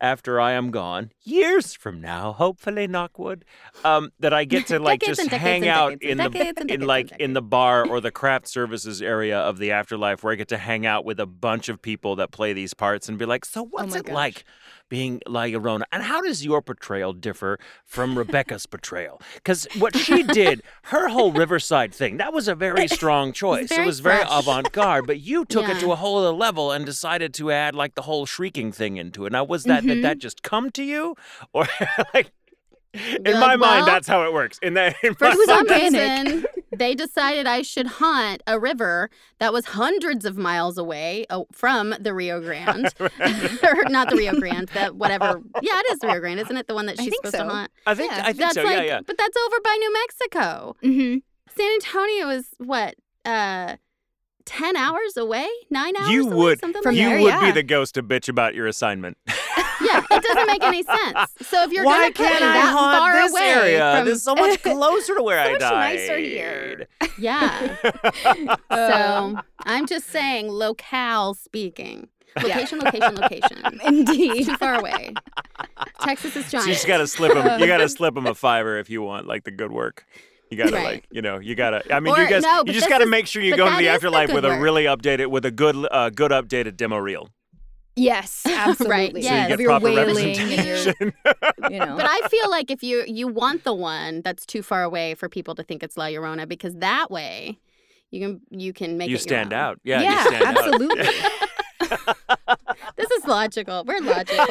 after 0.00 0.40
i 0.40 0.52
am 0.52 0.70
gone 0.70 1.10
years 1.22 1.74
from 1.74 2.00
now 2.00 2.32
hopefully 2.32 2.86
knockwood 2.86 3.42
um, 3.84 4.10
that 4.20 4.32
i 4.32 4.44
get 4.44 4.66
to 4.66 4.78
like 4.90 5.00
just 5.00 5.28
hang 5.30 5.66
out 5.66 6.00
in 6.02 6.18
the 6.18 6.64
in 6.68 6.80
like 6.82 7.10
in 7.18 7.32
the 7.32 7.42
bar 7.42 7.86
or 7.86 8.00
the 8.00 8.10
craft 8.10 8.48
services 8.48 9.00
area 9.00 9.38
of 9.38 9.58
the 9.58 9.70
afterlife 9.70 10.22
where 10.22 10.32
i 10.32 10.36
get 10.36 10.48
to 10.48 10.58
hang 10.58 10.86
out 10.86 11.04
with 11.04 11.18
a 11.20 11.26
bunch 11.26 11.68
of 11.68 11.80
people 11.80 12.16
that 12.16 12.30
play 12.30 12.52
these 12.52 12.74
parts 12.74 13.08
and 13.08 13.18
be 13.18 13.24
like 13.24 13.44
so 13.44 13.64
what's 13.64 13.94
my 13.94 14.00
it 14.00 14.06
gosh. 14.06 14.14
like 14.14 14.44
being 14.88 15.20
La 15.26 15.42
Llorona. 15.44 15.82
And 15.92 16.02
how 16.02 16.20
does 16.20 16.44
your 16.44 16.62
portrayal 16.62 17.12
differ 17.12 17.58
from 17.84 18.16
Rebecca's 18.18 18.66
portrayal? 18.74 19.20
Because 19.34 19.66
what 19.78 19.96
she 19.96 20.22
did, 20.22 20.62
her 20.84 21.08
whole 21.08 21.32
Riverside 21.32 21.94
thing, 21.94 22.16
that 22.18 22.32
was 22.32 22.48
a 22.48 22.54
very 22.54 22.86
strong 22.98 23.32
choice. 23.32 23.68
very 23.68 23.82
it 23.82 23.86
was 23.86 24.00
very 24.00 24.18
fresh. 24.24 24.28
avant 24.30 24.72
garde, 24.72 25.06
but 25.06 25.20
you 25.20 25.44
took 25.48 25.68
it 25.68 25.78
to 25.80 25.92
a 25.92 25.96
whole 25.96 26.18
other 26.18 26.32
level 26.36 26.70
and 26.72 26.84
decided 26.86 27.34
to 27.34 27.50
add 27.50 27.74
like 27.74 27.94
the 27.94 28.02
whole 28.02 28.26
shrieking 28.26 28.72
thing 28.72 28.96
into 28.96 29.26
it. 29.26 29.32
Now, 29.32 29.44
was 29.44 29.64
that 29.64 29.76
Mm-hmm. 29.76 29.88
did 29.88 30.04
that 30.04 30.18
just 30.18 30.42
come 30.42 30.70
to 30.70 30.82
you? 30.82 31.14
Or 31.52 31.66
like 32.14 32.32
in 32.96 33.24
You're 33.24 33.34
my 33.34 33.46
like, 33.48 33.58
mind, 33.58 33.60
well, 33.60 33.86
that's 33.86 34.08
how 34.08 34.24
it 34.24 34.32
works. 34.32 34.58
In 34.62 34.74
that 34.74 34.96
in 35.02 35.14
For 35.18 35.24
my 35.28 35.34
some 35.46 35.66
mind, 35.66 35.94
reason, 35.94 36.44
they 36.76 36.94
decided 36.94 37.46
I 37.46 37.62
should 37.62 37.86
haunt 37.86 38.42
a 38.46 38.58
river 38.58 39.10
that 39.38 39.52
was 39.52 39.66
hundreds 39.66 40.24
of 40.24 40.36
miles 40.36 40.78
away 40.78 41.26
uh, 41.30 41.44
from 41.52 41.94
the 42.00 42.12
Rio 42.14 42.40
Grande. 42.40 42.92
or 43.00 43.84
not 43.88 44.10
the 44.10 44.16
Rio 44.16 44.38
Grande, 44.38 44.68
that 44.74 44.96
whatever. 44.96 45.40
Yeah, 45.62 45.78
it 45.78 45.92
is 45.92 45.98
the 46.00 46.08
Rio 46.08 46.20
Grande, 46.20 46.40
isn't 46.40 46.56
it? 46.56 46.66
The 46.66 46.74
one 46.74 46.86
that 46.86 46.98
she's 46.98 47.10
think 47.10 47.26
supposed 47.26 47.34
to 47.44 47.50
so. 47.50 47.54
haunt. 47.56 47.70
I 47.86 47.94
think 47.94 48.12
Yeah. 48.12 48.20
I 48.22 48.26
think 48.26 48.38
that's 48.38 48.54
so. 48.54 48.62
like, 48.64 48.76
yeah, 48.78 48.82
yeah. 48.84 49.00
but 49.06 49.16
that's 49.18 49.36
over 49.46 49.56
by 49.62 49.76
New 49.78 49.92
Mexico. 49.92 50.76
mm-hmm. 50.82 51.18
San 51.56 51.72
Antonio 51.74 52.28
is 52.30 52.48
what, 52.58 52.96
uh, 53.24 53.76
ten 54.44 54.76
hours 54.76 55.16
away, 55.16 55.48
nine 55.70 55.96
hours. 55.96 56.10
You 56.10 56.26
away? 56.26 56.36
would 56.36 56.60
something 56.60 56.82
From 56.82 56.94
like 56.94 57.02
you 57.02 57.08
there, 57.08 57.24
that? 57.24 57.42
would 57.42 57.46
be 57.46 57.52
the 57.52 57.62
ghost 57.62 57.94
to 57.94 58.02
bitch 58.02 58.28
about 58.28 58.54
your 58.54 58.66
assignment. 58.66 59.16
Yeah, 59.82 60.02
it 60.10 60.22
doesn't 60.22 60.46
make 60.46 60.62
any 60.62 60.82
sense. 60.82 61.30
So 61.42 61.62
if 61.64 61.70
you're 61.72 61.84
Why 61.84 61.98
gonna 61.98 62.06
put 62.12 62.16
can't 62.26 62.34
me 62.40 62.46
that 62.46 62.72
haunt 62.72 62.98
far 62.98 63.12
this 63.22 63.32
away 63.32 63.42
area? 63.42 63.94
from 63.96 64.06
This 64.06 64.16
is 64.18 64.22
so 64.24 64.34
much 64.34 64.62
closer 64.62 65.14
to 65.14 65.22
where 65.22 65.38
I 65.46 65.50
much 65.52 65.60
died. 65.60 65.94
nicer 65.98 66.18
here. 66.18 66.88
yeah. 67.18 67.76
so 68.72 69.38
I'm 69.64 69.86
just 69.86 70.08
saying, 70.08 70.48
locale 70.48 71.34
speaking, 71.34 72.08
location, 72.42 72.78
location, 72.80 73.14
location. 73.16 73.62
Indeed. 73.84 74.46
Too 74.46 74.56
far 74.56 74.74
away. 74.78 75.12
Texas 76.02 76.36
is 76.36 76.44
So 76.46 76.52
giant. 76.52 76.68
you 76.68 76.74
just 76.74 76.86
gotta 76.86 77.06
slip 77.06 77.34
them. 77.34 77.60
You 77.60 77.66
gotta 77.66 77.88
slip 77.88 78.14
them 78.14 78.26
a 78.26 78.34
fiver 78.34 78.78
if 78.78 78.88
you 78.90 79.02
want 79.02 79.26
like 79.26 79.44
the 79.44 79.50
good 79.50 79.72
work. 79.72 80.06
You 80.50 80.56
gotta 80.56 80.72
Right. 80.76 80.84
like, 80.84 81.04
you 81.10 81.22
know, 81.22 81.38
you 81.40 81.54
gotta. 81.56 81.82
I 81.92 81.98
mean, 81.98 82.14
Or- 82.14 82.20
you 82.20 82.28
guys, 82.28 82.42
no, 82.44 82.62
you 82.64 82.72
just 82.72 82.88
gotta 82.88 83.04
is- 83.04 83.10
make 83.10 83.26
sure 83.26 83.42
you 83.42 83.56
go 83.56 83.66
into 83.66 83.78
the 83.78 83.82
is 83.82 83.86
the 83.86 83.94
afterlife 83.94 84.28
good 84.28 84.36
with 84.36 84.44
a 84.44 84.60
really 84.60 84.84
updated, 84.84 85.26
with 85.26 85.44
a 85.44 85.50
good, 85.50 85.74
uh, 85.90 86.10
good 86.10 86.30
updated 86.30 86.76
demo 86.76 86.98
reel. 86.98 87.30
Yes, 87.96 88.42
absolutely. 88.46 89.22
yeah. 89.22 89.30
So 89.30 89.34
you 89.36 89.42
Of 89.42 89.48
get 89.48 89.60
your 89.60 89.70
proper 89.70 89.84
wailing 89.86 90.36
and 90.38 90.50
your, 90.50 90.76
representation. 90.76 91.12
you 91.70 91.78
know. 91.78 91.96
But 91.96 92.06
I 92.08 92.28
feel 92.28 92.50
like 92.50 92.70
if 92.70 92.82
you 92.82 93.04
you 93.06 93.26
want 93.26 93.64
the 93.64 93.74
one 93.74 94.20
that's 94.22 94.44
too 94.44 94.62
far 94.62 94.82
away 94.82 95.14
for 95.14 95.28
people 95.28 95.54
to 95.54 95.62
think 95.62 95.82
it's 95.82 95.96
La 95.96 96.06
Llorona, 96.06 96.46
because 96.46 96.74
that 96.76 97.10
way 97.10 97.58
you 98.10 98.20
can 98.20 98.40
you 98.50 98.72
can 98.72 98.98
make 98.98 99.08
you 99.08 99.16
it 99.16 99.20
stand 99.22 99.50
your 99.50 99.60
own. 99.60 99.64
out. 99.66 99.80
Yeah, 99.82 100.02
yeah, 100.02 100.22
you 100.22 100.28
stand 100.28 100.44
out. 100.44 100.58
absolutely. 100.58 101.06
This 102.96 103.10
is 103.10 103.26
logical. 103.26 103.84
We're 103.86 104.00
logical. 104.00 104.44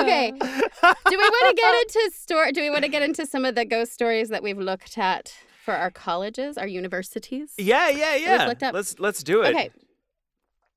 okay. 0.00 0.32
Do 0.32 0.38
we 0.38 1.16
want 1.16 1.56
to 1.56 1.62
get 1.62 1.74
into 1.82 2.10
story? 2.14 2.52
Do 2.52 2.60
we 2.60 2.70
want 2.70 2.82
to 2.82 2.88
get 2.88 3.02
into 3.02 3.26
some 3.26 3.44
of 3.44 3.54
the 3.54 3.64
ghost 3.64 3.92
stories 3.92 4.28
that 4.28 4.42
we've 4.42 4.58
looked 4.58 4.96
at 4.96 5.34
for 5.64 5.74
our 5.74 5.90
colleges, 5.90 6.56
our 6.56 6.66
universities? 6.66 7.52
Yeah, 7.58 7.88
yeah, 7.88 8.16
yeah. 8.16 8.46
looked 8.46 8.62
up. 8.62 8.74
Let's 8.74 8.98
let's 8.98 9.22
do 9.22 9.42
it. 9.42 9.54
Okay. 9.54 9.70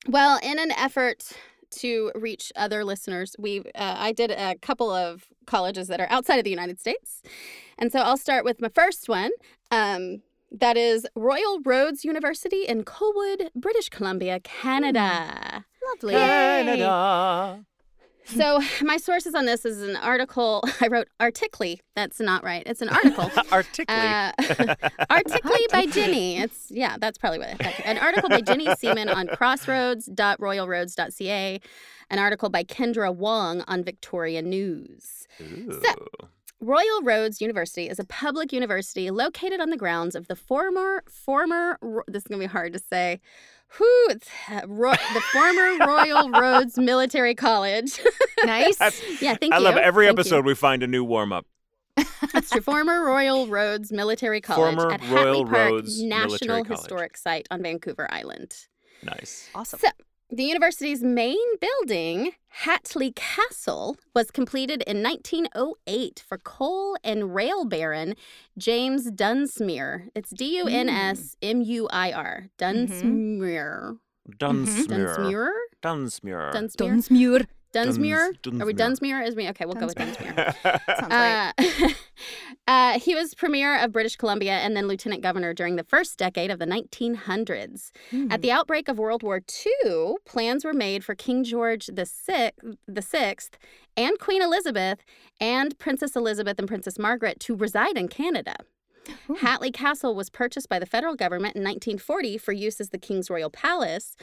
Well, 0.08 0.40
in 0.44 0.60
an 0.60 0.72
effort 0.72 1.32
to 1.76 2.12
reach 2.16 2.52
other 2.56 2.84
listeners, 2.84 3.36
we 3.40 3.60
uh, 3.76 3.96
I 3.98 4.12
did 4.12 4.32
a 4.32 4.56
couple 4.62 4.92
of 4.92 5.26
colleges 5.46 5.88
that 5.88 6.00
are 6.00 6.08
outside 6.10 6.38
of 6.38 6.44
the 6.44 6.50
United 6.50 6.80
States, 6.80 7.22
and 7.78 7.92
so 7.92 8.00
I'll 8.00 8.18
start 8.18 8.46
with 8.46 8.62
my 8.62 8.70
first 8.70 9.10
one. 9.10 9.32
Um, 9.72 10.22
that 10.52 10.78
is 10.78 11.08
Royal 11.16 11.60
Roads 11.66 12.06
University 12.06 12.64
in 12.66 12.84
Colwood, 12.84 13.50
British 13.56 13.90
Columbia, 13.90 14.40
Canada. 14.40 15.66
Lovely. 15.92 16.14
Canada. 16.14 17.66
So 18.26 18.60
my 18.82 18.98
sources 18.98 19.34
on 19.36 19.46
this 19.46 19.64
is 19.66 19.82
an 19.82 19.96
article 19.98 20.64
I 20.82 20.88
wrote 20.88 21.10
articly. 21.20 21.82
That's 21.96 22.20
not 22.20 22.44
right. 22.44 22.64
It's 22.66 22.82
an 22.82 22.90
article. 22.90 23.30
Articulate. 23.52 23.90
Uh, 23.90 24.32
articly 25.10 25.68
by 25.72 25.86
Ginny. 25.86 26.40
It's 26.40 26.68
yeah, 26.70 26.98
that's 27.00 27.18
probably 27.18 27.40
what 27.40 27.50
it 27.50 27.62
An 27.86 27.98
article 27.98 28.30
by 28.30 28.42
Ginny 28.42 28.74
Seaman 28.76 29.10
on 29.10 29.28
crossroads.royalroads.ca. 29.28 31.60
An 32.10 32.20
article 32.20 32.50
by 32.50 32.64
Kendra 32.64 33.16
Wong 33.16 33.64
on 33.68 33.84
Victoria 33.84 34.42
News. 34.42 35.28
Ooh. 35.42 35.80
Royal 36.60 37.02
Roads 37.04 37.42
University 37.42 37.90
is 37.90 38.00
a 38.00 38.06
public 38.06 38.54
university 38.54 39.12
located 39.12 39.60
on 39.60 39.70
the 39.70 39.76
grounds 39.76 40.16
of 40.16 40.28
the 40.28 40.36
former 40.36 41.04
former 41.10 41.78
this 42.08 42.24
is 42.24 42.28
gonna 42.28 42.40
be 42.40 42.46
hard 42.46 42.72
to 42.74 42.80
say. 42.80 43.20
Whew, 43.78 44.08
it's, 44.12 44.30
uh, 44.52 44.62
ro- 44.68 44.92
the 44.92 45.22
former 45.32 45.78
Royal 45.88 46.30
Roads 46.30 46.78
Military 46.78 47.36
College. 47.36 48.00
Nice. 48.46 48.78
yeah, 49.22 49.36
thank 49.36 49.54
I 49.54 49.58
you. 49.58 49.66
I 49.66 49.70
love 49.70 49.78
every 49.78 50.06
Thank 50.06 50.18
you. 50.18 50.20
episode 50.22 50.46
we 50.46 50.54
find 50.54 50.84
a 50.84 50.88
new 50.88 51.02
warm 51.06 51.32
up. 51.32 51.46
That's 52.34 52.50
true. 52.50 52.60
Former 52.60 53.06
Royal 53.06 53.48
Roads 53.48 53.90
Military 53.90 54.42
College 54.42 54.76
Former 54.76 54.92
at 54.92 55.02
Royal 55.10 55.46
Hatley 55.46 55.50
Park 55.50 55.72
Roads 55.72 56.04
National 56.04 56.28
Military 56.28 56.64
College. 56.64 56.80
Historic 56.82 57.16
Site 57.18 57.48
on 57.52 57.62
Vancouver 57.64 58.06
Island. 58.12 58.54
Nice. 59.02 59.50
awesome. 59.56 59.80
So, 59.80 59.88
the 60.30 60.44
university's 60.44 61.04
main 61.04 61.38
building, 61.60 62.32
Hatley 62.64 63.16
Castle, 63.16 63.98
was 64.16 64.32
completed 64.32 64.84
in 64.88 65.04
1908 65.04 66.24
for 66.28 66.38
coal 66.40 66.98
and 67.04 67.36
rail 67.36 67.66
baron 67.66 68.16
James 68.58 69.12
Dunsmuir. 69.12 70.10
It's 70.16 70.34
mm. 70.34 70.38
D 70.38 70.58
U 70.58 70.68
N 70.68 70.90
S 70.90 71.36
M 71.42 71.62
U 71.62 71.88
I 71.92 72.12
R. 72.12 72.48
Mm-hmm. 72.60 73.44
Mm-hmm. 73.44 73.44
Dunsmuir. 73.44 73.98
Dunsmuir. 74.40 75.50
Dunsmuir? 75.82 76.52
Dunsmuir. 76.54 76.54
Dunsmuir? 76.54 77.48
Dunsmuir. 77.74 78.30
Dunsmuir? 78.42 78.62
Are 78.62 78.66
we 78.66 78.74
Dunsmuir. 78.74 79.24
Dunsmuir? 79.24 79.28
Is 79.28 79.36
me? 79.36 79.50
Okay, 79.50 79.66
we'll 79.66 79.76
go 79.76 79.88
with 79.88 79.96
Dunsmuir. 79.96 80.36
Dunsmuir. 80.36 80.80
Sounds 81.00 81.12
right. 81.12 81.54
Uh, 81.58 81.90
Uh, 82.66 82.98
he 82.98 83.14
was 83.14 83.34
premier 83.36 83.78
of 83.78 83.92
British 83.92 84.16
Columbia 84.16 84.54
and 84.54 84.76
then 84.76 84.88
lieutenant 84.88 85.22
governor 85.22 85.54
during 85.54 85.76
the 85.76 85.84
first 85.84 86.18
decade 86.18 86.50
of 86.50 86.60
the 86.60 86.66
1900s. 86.66 87.92
At 88.32 88.42
the 88.42 88.52
outbreak 88.52 88.88
of 88.88 88.98
World 88.98 89.22
War 89.22 89.42
II, 89.66 90.16
plans 90.26 90.64
were 90.64 90.74
made 90.74 91.04
for 91.04 91.14
King 91.14 91.44
George 91.44 91.88
the 91.88 92.06
Sixth, 92.06 92.64
the 92.88 93.02
Sixth, 93.02 93.58
and 93.98 94.18
Queen 94.18 94.42
Elizabeth, 94.42 95.00
and 95.42 95.78
Princess 95.78 96.16
Elizabeth 96.16 96.58
and 96.58 96.68
Princess 96.68 96.98
Margaret 96.98 97.40
to 97.42 97.56
reside 97.56 97.98
in 97.98 98.08
Canada. 98.08 98.56
Hatley 99.30 99.74
Castle 99.74 100.16
was 100.16 100.30
purchased 100.30 100.70
by 100.70 100.80
the 100.80 100.86
federal 100.86 101.16
government 101.16 101.56
in 101.56 101.64
1940 101.64 102.38
for 102.38 102.52
use 102.52 102.80
as 102.82 102.90
the 102.90 102.98
King's 102.98 103.30
Royal 103.30 103.50
Palace, 103.50 104.16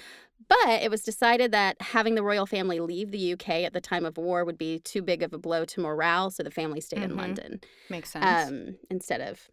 but 0.48 0.68
it 0.82 0.90
was 0.90 1.02
decided 1.02 1.52
that 1.52 1.80
having 1.80 2.14
the 2.14 2.22
royal 2.22 2.46
family 2.46 2.80
leave 2.80 3.10
the 3.10 3.32
UK 3.34 3.48
at 3.64 3.72
the 3.72 3.80
time 3.80 4.04
of 4.04 4.16
war 4.16 4.44
would 4.44 4.58
be 4.58 4.78
too 4.78 5.02
big 5.02 5.22
of 5.22 5.32
a 5.32 5.38
blow 5.38 5.64
to 5.66 5.80
morale, 5.80 6.30
so 6.30 6.42
the 6.42 6.50
family 6.50 6.80
stayed 6.80 7.02
in 7.02 7.12
Mhm. 7.12 7.16
London 7.18 7.60
Makes 7.88 8.10
sense. 8.10 8.50
um, 8.50 8.76
instead 8.90 9.20
of. 9.20 9.50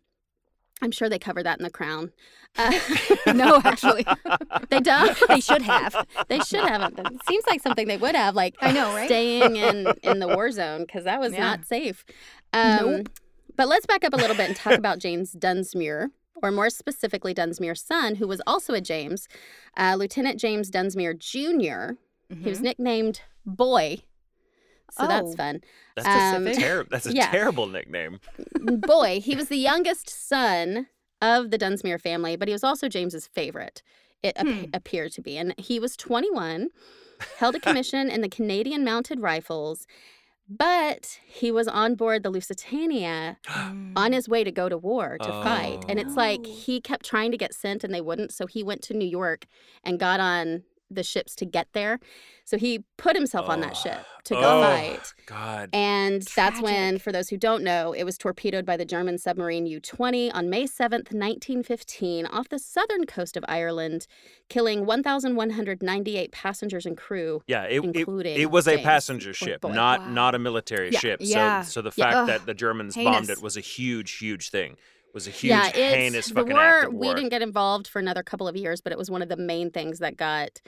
I'm 0.80 0.92
sure 0.92 1.10
they 1.10 1.18
cover 1.18 1.42
that 1.42 1.58
in 1.60 1.64
the 1.64 1.72
Crown. 1.72 2.12
Uh, 2.56 2.72
no, 3.34 3.60
actually, 3.66 4.06
they 4.70 4.80
don't. 4.80 5.18
they 5.28 5.40
should 5.40 5.64
have. 5.64 6.06
They 6.28 6.40
should 6.40 6.64
have. 6.64 6.94
It 7.00 7.26
seems 7.28 7.44
like 7.48 7.62
something 7.62 7.88
they 7.88 7.98
would 7.98 8.16
have, 8.16 8.36
like 8.36 8.56
I 8.62 8.72
know, 8.72 8.94
right? 8.94 9.08
staying 9.08 9.56
in 9.56 9.88
in 10.04 10.20
the 10.20 10.28
war 10.28 10.52
zone 10.52 10.82
because 10.82 11.04
that 11.06 11.20
was 11.20 11.34
Yeah. 11.34 11.40
not 11.40 11.66
safe. 11.66 12.06
Um, 12.54 12.76
Nope. 12.98 13.10
But 13.58 13.68
let's 13.68 13.86
back 13.86 14.04
up 14.06 14.14
a 14.14 14.18
little 14.18 14.36
bit 14.36 14.48
and 14.48 14.56
talk 14.56 14.74
about 14.78 15.00
James 15.00 15.34
Dunsmuir, 15.34 16.10
or 16.44 16.52
more 16.52 16.70
specifically, 16.70 17.34
Dunsmuir's 17.34 17.82
son, 17.82 18.16
who 18.16 18.28
was 18.28 18.42
also 18.48 18.74
a 18.74 18.82
James, 18.82 19.28
uh, 19.78 19.96
Lieutenant 19.98 20.40
James 20.40 20.70
Dunsmuir 20.72 21.18
Jr. 21.18 21.96
He 22.34 22.50
was 22.50 22.62
nicknamed 22.62 23.22
Boy. 23.46 24.00
So 24.92 25.06
that's 25.08 25.32
Oh. 25.34 25.36
fun. 25.36 25.62
That's 25.96 26.36
Um, 26.38 26.48
a 26.48 26.54
terrible. 26.54 26.90
That's 26.92 27.06
a 27.08 27.14
yeah. 27.14 27.30
terrible 27.32 27.68
nickname. 27.68 28.20
Boy, 28.62 29.20
he 29.22 29.36
was 29.40 29.50
the 29.50 29.58
youngest 29.58 30.10
son 30.10 30.88
of 31.22 31.52
the 31.52 31.58
Dunsmuir 31.58 32.00
family, 32.00 32.36
but 32.36 32.48
he 32.48 32.54
was 32.54 32.64
also 32.64 32.88
James's 32.88 33.28
favorite. 33.28 33.82
It 34.24 34.34
ap- 34.38 34.48
Hmm. 34.48 34.64
appeared 34.74 35.12
to 35.14 35.22
be, 35.22 35.38
and 35.38 35.54
he 35.58 35.80
was 35.80 35.98
21, 35.98 36.70
held 37.38 37.56
a 37.56 37.60
commission 37.60 38.10
in 38.10 38.22
the 38.22 38.30
Canadian 38.30 38.84
Mounted 38.86 39.20
Rifles, 39.20 39.88
but 40.50 41.20
he 41.26 41.52
was 41.52 41.68
on 41.68 41.96
board 41.96 42.24
the 42.24 42.30
Lusitania 42.30 43.38
on 43.50 43.96
mm. 43.96 44.14
his 44.14 44.30
way 44.30 44.44
to 44.44 44.52
go 44.52 44.70
to 44.70 44.78
war 44.78 45.18
to 45.22 45.28
fight. 45.28 45.84
And 45.90 46.00
it's 46.00 46.16
like 46.16 46.40
Oh. 46.46 46.50
he 46.50 46.80
kept 46.82 47.06
trying 47.06 47.32
to 47.32 47.38
get 47.38 47.54
sent 47.54 47.84
and 47.84 47.94
they 47.94 48.02
wouldn't. 48.02 48.32
So 48.34 48.48
he 48.48 48.64
went 48.64 48.82
to 48.84 48.94
New 48.94 49.08
York 49.08 49.46
and 49.84 50.00
got 50.00 50.20
on 50.20 50.64
the 50.90 51.04
ships 51.04 51.36
to 51.36 51.46
get 51.46 51.68
there. 51.74 52.00
So 52.46 52.58
he 52.58 52.86
put 52.98 53.16
himself 53.16 53.50
on 53.50 53.60
that 53.60 53.74
oh, 53.76 53.82
ship 53.82 54.00
to 54.26 54.34
go 54.36 54.60
Oh, 54.60 54.62
fight. 54.64 55.14
God. 55.26 55.70
And 55.74 56.22
that's 56.36 56.62
when, 56.62 56.98
for 56.98 57.12
those 57.12 57.28
who 57.30 57.38
don't 57.38 57.64
know, 57.64 57.92
it 57.94 58.04
was 58.04 58.18
torpedoed 58.18 58.66
by 58.66 58.78
the 58.78 58.86
German 58.86 59.18
submarine 59.18 59.66
U 59.66 59.80
20 59.82 60.32
on 60.32 60.50
May 60.50 60.64
7th, 60.64 61.12
1915, 61.12 62.26
off 62.28 62.48
the 62.50 62.60
southern 62.60 63.06
coast 63.06 63.36
of 63.36 63.44
Ireland, 63.48 64.08
killing 64.50 64.86
1,198 64.86 66.32
passengers 66.32 66.86
and 66.86 66.98
crew. 66.98 67.42
Yeah, 67.48 67.64
it, 67.64 67.84
it, 67.84 67.98
including 67.98 68.40
it 68.40 68.52
was 68.52 68.68
a 68.68 68.82
passenger 68.82 69.34
ship, 69.34 69.64
not 69.64 70.00
Wow. 70.02 70.10
not 70.10 70.36
a 70.36 70.40
military 70.40 70.92
Yeah. 70.92 71.00
ship. 71.00 71.20
Yeah. 71.22 71.62
So 71.64 71.78
so 71.78 71.82
the 71.84 71.92
fact 71.92 72.16
Ugh. 72.16 72.28
that 72.28 72.46
the 72.46 72.54
Germans 72.54 72.96
bombed 72.96 73.30
it 73.30 73.42
was 73.42 73.56
a 73.58 73.62
huge, 73.62 74.14
huge 74.18 74.50
thing. 74.50 74.78
Was 75.18 75.26
a 75.26 75.32
huge, 75.32 75.50
yeah, 75.50 75.66
it's 75.70 75.78
heinous 75.78 76.28
the 76.28 76.36
fucking 76.36 76.54
war. 76.54 76.62
act 76.62 76.86
of 76.90 76.94
We 76.94 77.08
didn't 77.16 77.30
get 77.30 77.42
involved 77.42 77.88
for 77.88 77.98
another 77.98 78.22
couple 78.22 78.48
of 78.48 78.56
years, 78.56 78.82
but 78.82 78.92
it 78.92 79.00
was 79.00 79.10
one 79.10 79.24
of 79.24 79.30
the 79.30 79.36
main 79.36 79.72
things 79.72 79.98
that 79.98 80.16
got 80.16 80.62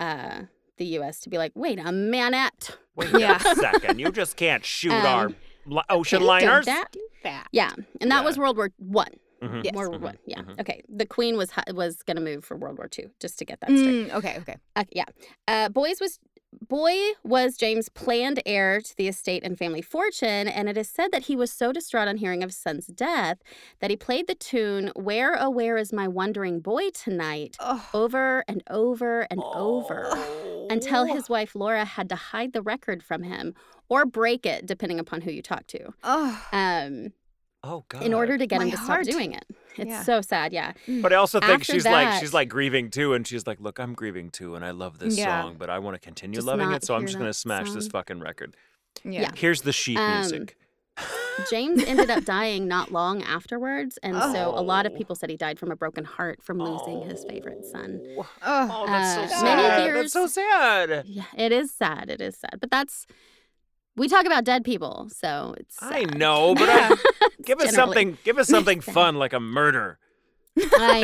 uh, 0.00 0.40
the 0.78 0.86
U.S. 0.96 1.20
to 1.20 1.30
be 1.30 1.38
like, 1.38 1.52
"Wait 1.54 1.78
a 1.78 1.92
minute, 1.92 2.76
Wait 2.96 3.10
Yeah. 3.16 3.36
a 3.36 3.54
second, 3.54 4.00
you 4.00 4.10
just 4.10 4.34
can't 4.36 4.64
shoot 4.64 4.90
our 4.92 5.26
Um, 5.26 5.36
li- 5.66 5.82
ocean 5.88 6.18
can't 6.26 6.26
liners. 6.26 6.66
that." 6.66 6.88
that. 7.22 7.46
Yeah, 7.52 7.70
and 8.00 8.10
that 8.10 8.22
Yeah. 8.22 8.24
was 8.24 8.36
World 8.38 8.56
War 8.56 8.70
One. 8.78 9.12
Mhm. 9.40 9.62
Yes. 9.64 9.74
World 9.74 9.90
War 9.92 9.98
Mhm, 10.00 10.02
One. 10.02 10.18
Yeah. 10.26 10.40
mhm. 10.42 10.60
Okay. 10.60 10.82
The 10.88 11.06
Queen 11.06 11.36
was 11.36 11.50
was 11.72 12.02
gonna 12.02 12.20
move 12.20 12.44
for 12.44 12.56
World 12.56 12.78
War 12.78 12.88
Two, 12.88 13.10
just 13.20 13.38
to 13.38 13.44
get 13.44 13.60
that 13.60 13.70
straight. 13.70 14.08
Mm, 14.10 14.14
okay, 14.14 14.36
okay. 14.40 14.56
Uh, 14.74 14.84
yeah. 14.90 15.04
Uh, 15.46 15.68
Boys 15.68 16.00
was 16.00 16.18
Boy 16.60 16.94
was 17.22 17.56
James' 17.56 17.88
planned 17.88 18.42
heir 18.44 18.80
to 18.80 18.96
the 18.96 19.08
estate 19.08 19.42
and 19.42 19.58
family 19.58 19.82
fortune, 19.82 20.48
and 20.48 20.68
it 20.68 20.76
is 20.76 20.88
said 20.88 21.10
that 21.12 21.22
he 21.22 21.36
was 21.36 21.50
so 21.52 21.72
distraught 21.72 22.08
on 22.08 22.18
hearing 22.18 22.42
of 22.42 22.50
his 22.50 22.56
son's 22.56 22.86
death 22.88 23.38
that 23.80 23.90
he 23.90 23.96
played 23.96 24.26
the 24.26 24.34
tune 24.34 24.92
"Where 24.94 25.36
Oh 25.40 25.50
Where 25.50 25.76
Is 25.78 25.92
My 25.92 26.06
Wandering 26.08 26.60
Boy 26.60 26.90
Tonight" 26.90 27.56
Oh, 27.58 27.88
over 27.94 28.44
and 28.46 28.62
over 28.68 29.22
and 29.30 29.42
over 29.42 30.08
Oh. 30.12 30.66
until 30.70 31.04
his 31.06 31.28
wife 31.28 31.54
Laura 31.54 31.84
had 31.84 32.08
to 32.10 32.16
hide 32.16 32.52
the 32.52 32.62
record 32.62 33.02
from 33.02 33.22
him 33.22 33.54
or 33.88 34.04
break 34.04 34.44
it, 34.46 34.66
depending 34.66 34.98
upon 35.00 35.22
who 35.22 35.30
you 35.30 35.42
talk 35.42 35.66
to, 35.68 35.92
oh. 36.04 36.46
um, 36.52 37.12
Oh 37.64 37.84
God. 37.88 38.02
in 38.02 38.12
order 38.12 38.36
to 38.36 38.46
get 38.46 38.58
My 38.58 38.64
him 38.64 38.70
to 38.72 38.76
heart. 38.76 39.04
stop 39.04 39.12
doing 39.14 39.32
it. 39.32 39.44
It's 39.76 39.88
Yeah. 39.88 40.02
so 40.02 40.20
sad. 40.20 40.52
Yeah. 40.52 40.72
But 41.00 41.12
I 41.12 41.16
also 41.16 41.38
think 41.40 41.60
After 41.60 41.72
she's 41.72 41.84
like 41.84 42.20
she's 42.20 42.34
like 42.34 42.48
grieving 42.48 42.90
too, 42.90 43.14
and 43.14 43.26
she's 43.26 43.46
like, 43.46 43.60
"Look, 43.60 43.78
I'm 43.78 43.94
grieving 43.94 44.30
too, 44.30 44.54
and 44.56 44.64
I 44.64 44.70
love 44.72 44.98
this 44.98 45.16
Yeah. 45.16 45.42
song, 45.42 45.56
but 45.58 45.70
I 45.70 45.78
want 45.78 45.94
to 45.94 46.00
continue 46.00 46.34
Just 46.36 46.46
loving 46.46 46.70
it, 46.72 46.84
so 46.84 46.94
I'm 46.94 47.02
just 47.06 47.14
gonna 47.18 47.30
that 47.30 47.34
smash 47.34 47.70
this 47.70 47.88
fucking 47.88 48.20
record." 48.20 48.56
Yeah. 49.04 49.22
Yeah. 49.22 49.30
Here's 49.36 49.62
the 49.62 49.72
sheet 49.72 49.96
Um, 49.98 50.20
music. 50.20 50.56
James 51.50 51.82
ended 51.84 52.10
up 52.10 52.24
dying 52.24 52.68
not 52.68 52.92
long 52.92 53.22
afterwards, 53.22 53.98
and 54.02 54.14
so 54.34 54.50
a 54.54 54.60
lot 54.60 54.84
of 54.84 54.92
Oh. 54.92 54.96
people 54.98 55.16
said 55.16 55.30
he 55.30 55.38
died 55.38 55.58
from 55.58 55.70
a 55.70 55.76
broken 55.76 56.04
heart 56.04 56.42
from 56.42 56.58
losing 56.58 57.00
his 57.08 57.24
favorite 57.24 57.64
son. 57.64 57.98
Oh, 58.18 58.26
Oh, 58.42 58.86
that's 58.86 59.32
uh, 59.32 59.38
so 59.38 59.44
many 59.44 59.62
sad. 59.62 59.84
years- 59.86 60.12
That's 60.12 60.12
so 60.12 60.26
sad. 60.26 61.06
Yeah, 61.06 61.24
it 61.34 61.50
is 61.52 61.72
sad. 61.72 62.10
It 62.10 62.20
is 62.20 62.36
sad, 62.36 62.58
but 62.60 62.70
that's 62.70 63.06
we 63.96 64.08
talk 64.08 64.26
about 64.26 64.44
dead 64.44 64.64
people, 64.64 65.08
so 65.14 65.54
it's. 65.58 65.76
I 65.82 66.02
uh, 66.02 66.16
know, 66.16 66.54
but 66.54 66.68
I, 66.68 66.88
give 67.44 67.58
us 67.60 67.70
generally- 67.70 67.72
something. 67.74 68.18
Give 68.24 68.38
us 68.38 68.48
something 68.48 68.80
fun 68.98 69.16
like 69.16 69.32
a 69.32 69.40
murder. 69.40 69.98
I 70.58 71.00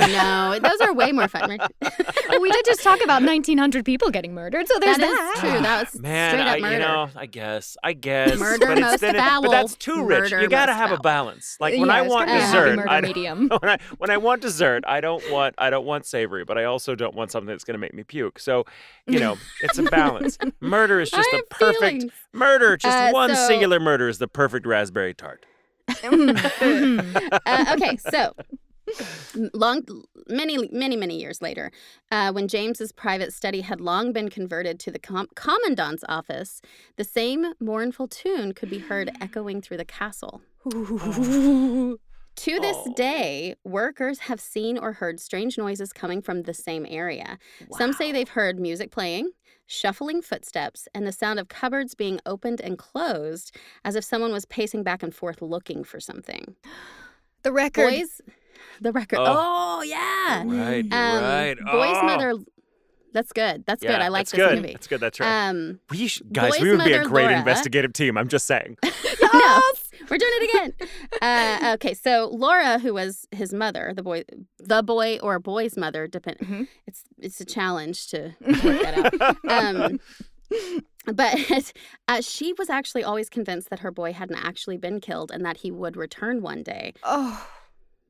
know 0.60 0.68
those 0.68 0.80
are 0.86 0.92
way 0.92 1.10
more 1.12 1.26
fun. 1.28 1.48
we 2.40 2.50
did 2.50 2.64
just 2.66 2.82
talk 2.82 3.02
about 3.02 3.22
1,900 3.22 3.84
people 3.84 4.10
getting 4.10 4.34
murdered, 4.34 4.68
so 4.68 4.78
there's 4.78 4.98
That 4.98 5.06
that. 5.06 5.32
is 5.36 5.40
true. 5.40 5.60
That 5.62 5.80
was 5.92 6.00
Man, 6.02 6.30
straight 6.34 6.46
up 6.48 6.56
I, 6.56 6.60
murder. 6.60 6.72
you 6.74 6.78
know, 6.80 7.08
I 7.16 7.26
guess, 7.26 7.76
I 7.82 7.92
guess, 7.94 8.38
Murder 8.38 8.66
but 8.66 8.72
it's 8.78 8.80
most 8.82 9.00
then 9.00 9.14
foul. 9.14 9.42
but 9.42 9.50
that's 9.50 9.74
too 9.76 10.04
rich. 10.04 10.20
Murder 10.32 10.42
you 10.42 10.48
gotta 10.48 10.72
most 10.72 10.80
have 10.80 10.92
a 10.92 10.98
balance. 10.98 11.56
Like 11.60 11.78
when 11.78 11.88
I 11.90 11.98
Yeah, 11.98 12.04
it's 12.04 12.10
want 12.14 12.28
gotta 12.28 12.38
be 12.38 12.42
a 12.42 12.46
happy 12.46 12.58
dessert, 12.64 12.76
murder 12.76 12.88
I 12.90 13.00
medium. 13.00 13.48
when 13.60 13.70
I 13.70 13.78
when 13.98 14.10
I 14.10 14.16
want 14.18 14.42
dessert, 14.42 14.84
I 14.86 15.00
don't 15.00 15.30
want 15.32 15.54
I 15.58 15.70
don't 15.70 15.86
want 15.86 16.04
savory, 16.06 16.44
but 16.44 16.58
I 16.58 16.64
also 16.64 16.94
don't 16.94 17.14
want 17.14 17.30
something 17.30 17.48
that's 17.48 17.64
gonna 17.64 17.78
make 17.78 17.94
me 17.94 18.04
puke. 18.04 18.38
So, 18.38 18.64
you 19.06 19.18
know, 19.18 19.36
it's 19.62 19.78
a 19.78 19.82
balance. 19.84 20.36
murder 20.60 21.00
is 21.00 21.10
just 21.10 21.26
I 21.32 21.38
the 21.38 21.44
perfect 21.54 21.80
feelings. 21.80 22.12
murder. 22.34 22.76
Just 22.76 22.96
Uh, 22.96 23.10
one 23.12 23.34
so- 23.34 23.46
singular 23.48 23.80
murder 23.80 24.08
is 24.08 24.18
the 24.18 24.28
perfect 24.28 24.66
raspberry 24.66 25.14
tart. 25.14 25.46
uh, 25.88 27.74
okay, 27.76 27.96
so 27.96 28.34
m- 28.38 28.58
long, 29.54 29.82
many, 30.28 30.68
many, 30.72 30.96
many 30.96 31.18
years 31.20 31.40
later, 31.42 31.70
uh, 32.10 32.32
when 32.32 32.48
James's 32.48 32.92
private 32.92 33.32
study 33.32 33.60
had 33.62 33.80
long 33.80 34.12
been 34.12 34.28
converted 34.28 34.78
to 34.80 34.90
the 34.90 34.98
com- 34.98 35.28
commandant's 35.34 36.04
office, 36.08 36.60
the 36.96 37.04
same 37.04 37.54
mournful 37.60 38.08
tune 38.08 38.52
could 38.52 38.70
be 38.70 38.78
heard 38.78 39.10
echoing 39.20 39.60
through 39.60 39.76
the 39.78 39.84
castle. 39.84 40.42
To 40.64 42.60
this 42.60 42.76
Oh. 42.86 42.94
day, 42.94 43.56
workers 43.64 44.20
have 44.20 44.40
seen 44.40 44.78
or 44.78 44.92
heard 44.92 45.18
strange 45.18 45.58
noises 45.58 45.92
coming 45.92 46.22
from 46.22 46.42
the 46.42 46.54
same 46.54 46.86
area. 46.88 47.36
Some 47.76 47.92
say 47.92 48.12
they've 48.12 48.28
heard 48.28 48.60
music 48.60 48.92
playing, 48.92 49.32
shuffling 49.66 50.22
footsteps, 50.22 50.86
and 50.94 51.04
the 51.04 51.10
sound 51.10 51.40
of 51.40 51.48
cupboards 51.48 51.94
being 51.96 52.20
opened 52.26 52.60
and 52.60 52.78
closed 52.78 53.56
as 53.84 53.96
if 53.96 54.04
someone 54.04 54.30
was 54.32 54.44
pacing 54.44 54.84
back 54.84 55.02
and 55.02 55.12
forth 55.12 55.42
looking 55.42 55.82
for 55.84 56.00
something. 56.00 56.54
The 57.44 57.52
record. 57.52 57.90
Boys, 57.90 58.20
the 58.80 58.92
record. 58.92 59.18
Oh. 59.20 59.78
Oh, 59.80 59.82
yeah. 59.82 60.42
Right, 60.44 60.84
Um, 60.92 61.22
right. 61.22 61.56
Boy's 61.58 61.96
Oh. 61.96 62.02
mother. 62.06 62.34
That's 63.14 63.32
good. 63.32 63.64
That's 63.66 63.80
good. 63.82 63.90
I 63.92 64.08
like 64.08 64.20
that's 64.28 64.32
this 64.32 64.38
good. 64.48 64.56
movie. 64.56 64.72
That's 64.74 64.86
good. 64.86 65.00
That's 65.00 65.18
right. 65.18 65.48
Um, 65.48 65.80
we 65.90 66.08
sh- 66.08 66.20
guys, 66.30 66.52
Boy's 66.52 66.60
we 66.60 66.70
would 66.72 66.84
be 66.84 66.92
a 66.92 67.04
great 67.04 67.24
Laura- 67.24 67.38
investigative 67.38 67.92
team. 67.94 68.18
I'm 68.18 68.28
just 68.28 68.46
saying. 68.46 68.76
no, 69.32 69.62
we're 70.10 70.18
doing 70.18 70.32
it 70.34 70.50
again. 70.50 70.88
Uh, 71.22 71.72
okay, 71.74 71.94
so 71.94 72.28
Laura, 72.32 72.78
who 72.78 72.92
was 72.92 73.26
his 73.32 73.52
mother, 73.54 73.92
the 73.96 74.02
boy, 74.02 74.24
the 74.58 74.82
boy 74.82 75.18
or 75.22 75.38
boy's 75.38 75.76
mother, 75.76 76.06
depend. 76.06 76.38
Mhm. 76.38 76.68
It's 76.86 77.04
it's 77.18 77.40
a 77.40 77.44
challenge 77.46 78.08
to 78.08 78.34
work 78.46 78.82
that 78.82 79.22
out. 79.22 79.36
Um, 79.50 80.00
but 81.06 81.72
uh, 82.08 82.20
she 82.20 82.52
was 82.54 82.68
actually 82.68 83.04
always 83.04 83.28
convinced 83.30 83.70
that 83.70 83.80
her 83.80 83.90
boy 83.90 84.12
hadn't 84.12 84.36
actually 84.36 84.76
been 84.76 85.00
killed 85.00 85.30
and 85.30 85.44
that 85.46 85.58
he 85.58 85.70
would 85.70 85.96
return 85.96 86.42
one 86.42 86.62
day 86.62 86.92
Oh, 87.02 87.46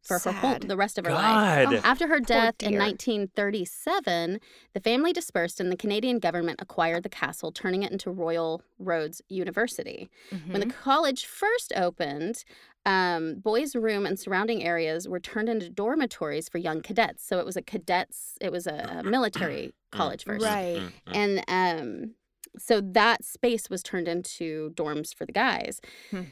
for 0.08 0.18
her 0.18 0.32
whole, 0.32 0.58
the 0.58 0.76
rest 0.76 0.98
of 0.98 1.04
her 1.04 1.12
life. 1.12 1.68
God. 1.70 1.80
After 1.84 2.08
her 2.08 2.18
death 2.20 2.56
in 2.62 2.72
1937, 2.78 4.40
the 4.74 4.80
family 4.80 5.12
dispersed 5.12 5.60
and 5.60 5.70
the 5.70 5.76
Canadian 5.76 6.18
government 6.18 6.60
acquired 6.60 7.02
the 7.02 7.08
castle, 7.08 7.52
turning 7.52 7.82
it 7.82 7.92
into 7.92 8.10
Royal 8.10 8.62
Roads 8.78 9.22
University. 9.28 10.08
When 10.30 10.60
the 10.60 10.66
Mhm. 10.66 10.70
college 10.74 11.26
first 11.26 11.72
opened, 11.76 12.44
um, 12.86 13.36
boys' 13.36 13.76
room 13.76 14.06
and 14.06 14.18
surrounding 14.18 14.62
areas 14.64 15.06
were 15.06 15.20
turned 15.20 15.48
into 15.48 15.68
dormitories 15.68 16.48
for 16.48 16.58
young 16.58 16.80
cadets. 16.80 17.24
So 17.24 17.38
it 17.38 17.44
was 17.46 17.56
a 17.56 17.62
cadets, 17.62 18.38
it 18.40 18.50
was 18.50 18.66
a, 18.66 18.98
a 19.00 19.02
military 19.02 19.72
college 19.92 20.24
first. 20.24 20.44
Right. 20.44 20.80
Mm, 20.80 20.92
mm. 21.12 21.14
And 21.14 21.44
um, 21.48 22.14
so 22.56 22.80
that 22.80 23.24
space 23.24 23.68
was 23.68 23.82
turned 23.82 24.08
into 24.08 24.70
dorms 24.74 25.14
for 25.14 25.26
the 25.26 25.32
guys. 25.32 25.80
Hmm. 26.10 26.22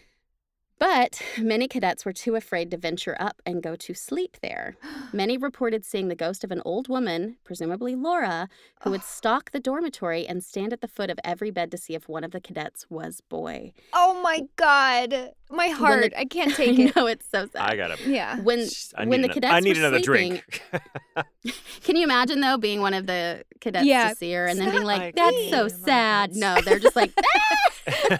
But 0.79 1.22
many 1.39 1.68
cadets 1.68 2.05
were 2.05 2.12
too 2.12 2.35
afraid 2.35 2.70
to 2.70 2.77
venture 2.77 3.16
up 3.18 3.41
and 3.47 3.62
go 3.62 3.77
to 3.77 3.95
sleep 3.95 4.37
there. 4.43 4.77
Many 5.12 5.37
reported 5.39 5.85
seeing 5.85 6.09
the 6.09 6.14
ghost 6.14 6.45
of 6.45 6.51
an 6.51 6.61
old 6.64 6.89
woman, 6.89 7.37
presumably 7.45 7.95
Laura, 7.95 8.49
who 8.83 8.91
would 8.91 9.03
stalk 9.16 9.53
the 9.53 9.61
dormitory 9.61 10.27
and 10.27 10.45
stand 10.45 10.72
at 10.72 10.83
the 10.83 10.89
foot 10.89 11.09
of 11.09 11.18
every 11.24 11.51
bed 11.51 11.70
to 11.70 11.79
see 11.79 11.95
if 11.95 12.09
one 12.09 12.24
of 12.24 12.33
the 12.33 12.41
cadets 12.41 12.87
was 12.91 13.22
boy. 13.22 13.72
Oh 13.95 14.20
my 14.22 14.43
God. 14.57 15.33
My 15.51 15.69
heart. 15.69 16.13
I 16.17 16.25
can't 16.25 16.55
take 16.57 16.79
it. 16.79 16.97
I 16.97 17.01
know 17.01 17.07
it's 17.07 17.27
so 17.31 17.47
sad. 17.47 17.63
I 17.63 17.77
gotta. 17.77 17.97
Yeah. 18.09 18.41
when 18.41 18.67
I 18.97 19.05
when 19.07 19.23
the 19.23 19.29
ano- 19.29 19.35
cadets 19.35 19.53
I 19.55 19.61
need 19.61 19.77
were 19.77 19.83
another 19.87 20.03
sleeping, 20.03 20.43
drink. 20.43 20.63
Can 21.85 21.97
you 21.97 22.05
imagine 22.05 22.41
though 22.41 22.59
being 22.59 22.81
one 22.81 22.95
of 22.95 23.07
the 23.07 23.45
cadets 23.61 23.87
Yeah. 23.87 24.11
to 24.11 24.17
see 24.17 24.33
her 24.33 24.47
and 24.47 24.59
then 24.59 24.71
being 24.73 24.83
like, 24.85 25.01
like 25.01 25.15
"That's 25.17 25.37
me. 25.37 25.51
so 25.51 25.63
Like, 25.65 25.73
sad." 25.73 26.35
that's- 26.35 26.37
No, 26.37 26.61
they're 26.63 26.79
just 26.81 26.97
like, 26.97 27.13
"Ah, 27.19 27.23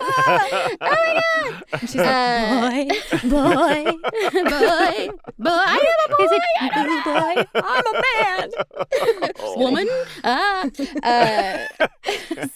oh 0.01 0.77
my 0.81 1.21
god!" 1.71 1.81
She's 1.81 1.95
like, 1.97 2.89
boy, 3.23 3.29
boy, 3.29 3.85
boy, 4.33 5.09
boy, 5.39 5.51
I 5.51 5.79
am 5.83 6.01
a 6.05 6.17
boy. 6.17 6.25
Is 6.25 6.31
it 6.33 6.43
I 6.61 6.69
don't 6.75 6.91
you, 6.91 7.03
boy? 7.05 7.35
I'm 7.55 7.87
a 7.87 7.93
man. 8.03 9.33
Oh. 9.41 9.59
woman. 9.59 9.89
Ah. 10.25 10.65
Uh, 11.03 11.87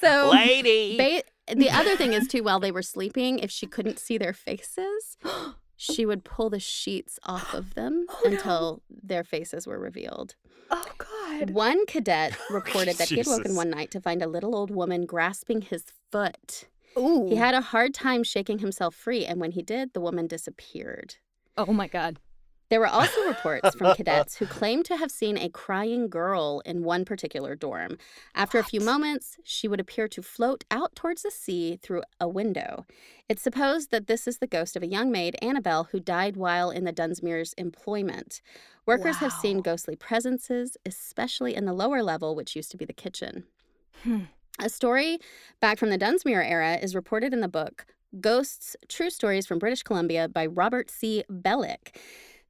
so 0.01 0.31
lady. 0.33 0.97
ba- 0.97 1.23
the 1.57 1.71
other 1.71 1.97
thing 1.97 2.13
is 2.13 2.27
too, 2.33 2.43
while 2.43 2.61
they 2.61 2.71
were 2.73 2.83
sleeping, 2.83 3.39
if 3.39 3.51
she 3.51 3.67
couldn't 3.67 3.99
see 3.99 4.19
their 4.19 4.33
faces, 4.33 5.17
she 5.77 6.05
would 6.07 6.25
pull 6.25 6.51
the 6.51 6.61
sheets 6.61 7.19
off 7.25 7.55
of 7.55 7.75
them 7.75 8.07
Oh, 8.11 8.21
no. 8.25 8.31
until 8.31 8.83
their 8.91 9.25
faces 9.25 9.67
were 9.67 9.79
revealed. 9.79 10.35
Oh 10.71 10.85
God. 10.99 11.51
One 11.51 11.85
cadet 11.87 12.37
reported 12.51 12.97
that 12.99 13.09
he 13.09 13.17
had 13.19 13.27
woken 13.27 13.55
one 13.57 13.71
night 13.71 13.91
to 13.93 14.01
find 14.01 14.23
a 14.23 14.29
little 14.29 14.55
old 14.55 14.71
woman 14.71 15.05
grasping 15.07 15.63
his 15.63 15.85
foot. 16.13 16.67
Ooh. 16.99 17.27
He 17.29 17.37
had 17.37 17.55
a 17.55 17.61
hard 17.61 17.95
time 17.95 18.23
shaking 18.25 18.59
himself 18.59 18.95
free, 18.95 19.25
and 19.25 19.41
when 19.41 19.53
he 19.53 19.63
did, 19.63 19.93
the 19.93 20.01
woman 20.01 20.27
disappeared. 20.27 21.17
Oh 21.57 21.73
my 21.73 21.87
God. 21.89 22.19
There 22.71 22.81
were 22.81 22.87
also 22.87 23.21
reports 23.27 23.75
from 23.75 23.95
cadets 23.97 24.37
who 24.37 24.47
claimed 24.47 24.85
to 24.87 24.97
have 24.97 25.11
seen 25.11 25.37
a 25.37 25.49
crying 25.49 26.09
girl 26.09 26.63
in 26.65 26.85
one 26.85 27.05
particular 27.05 27.57
dorm. 27.57 27.99
After 28.35 28.59
a 28.59 28.65
few 28.65 28.81
moments, 28.81 29.37
she 29.43 29.67
would 29.67 29.81
appear 29.81 30.07
to 30.09 30.23
float 30.23 30.65
out 30.71 30.95
towards 30.95 31.23
the 31.23 31.33
sea 31.33 31.79
through 31.83 32.03
a 32.21 32.29
window. 32.29 32.87
It's 33.29 33.43
supposed 33.43 33.91
that 33.91 34.07
this 34.07 34.29
is 34.29 34.39
the 34.39 34.47
ghost 34.47 34.77
of 34.77 34.85
a 34.85 34.89
young 34.89 35.11
maid, 35.11 35.37
Annabelle, 35.43 35.89
who 35.91 35.99
died 35.99 36.37
while 36.37 36.71
in 36.71 36.85
the 36.85 36.93
Dunsmuir's 36.93 37.53
employment. 37.55 38.41
Workers 38.87 39.17
have 39.17 39.33
seen 39.33 39.61
ghostly 39.61 39.97
presences, 39.97 40.77
especially 40.87 41.55
in 41.55 41.65
the 41.65 41.73
lower 41.73 42.03
level, 42.03 42.35
which 42.35 42.57
used 42.57 42.71
to 42.71 42.77
be 42.77 42.85
the 42.85 42.93
kitchen. 42.93 43.45
Hmm. 44.05 44.23
A 44.61 44.69
story 44.69 45.19
back 45.61 45.79
from 45.79 45.91
the 45.91 45.99
Dunsmuir 45.99 46.45
era 46.45 46.77
is 46.77 46.95
reported 46.95 47.33
in 47.33 47.41
the 47.41 47.49
book 47.49 47.87
Ghosts 48.21 48.77
True 48.89 49.11
Stories 49.11 49.47
from 49.47 49.59
British 49.59 49.83
Columbia 49.83 50.29
by 50.29 50.47
Robert 50.47 50.91
C. 50.91 51.25
Belyk. 51.31 51.95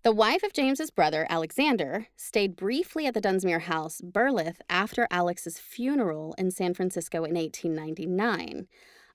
The 0.03 0.12
wife 0.12 0.42
of 0.42 0.55
James's 0.55 0.90
brother, 0.90 1.26
Alexander, 1.28 2.07
stayed 2.16 2.57
briefly 2.57 3.07
at 3.07 3.12
the 3.12 3.20
Dunsmuir 3.20 3.62
house, 3.62 4.01
Burleith, 4.01 4.62
after 4.70 5.07
Alex's 5.11 5.59
funeral 5.59 6.34
in 6.38 6.51
San 6.51 6.72
Francisco 6.72 7.18
in 7.18 7.34
1899. 7.34 8.66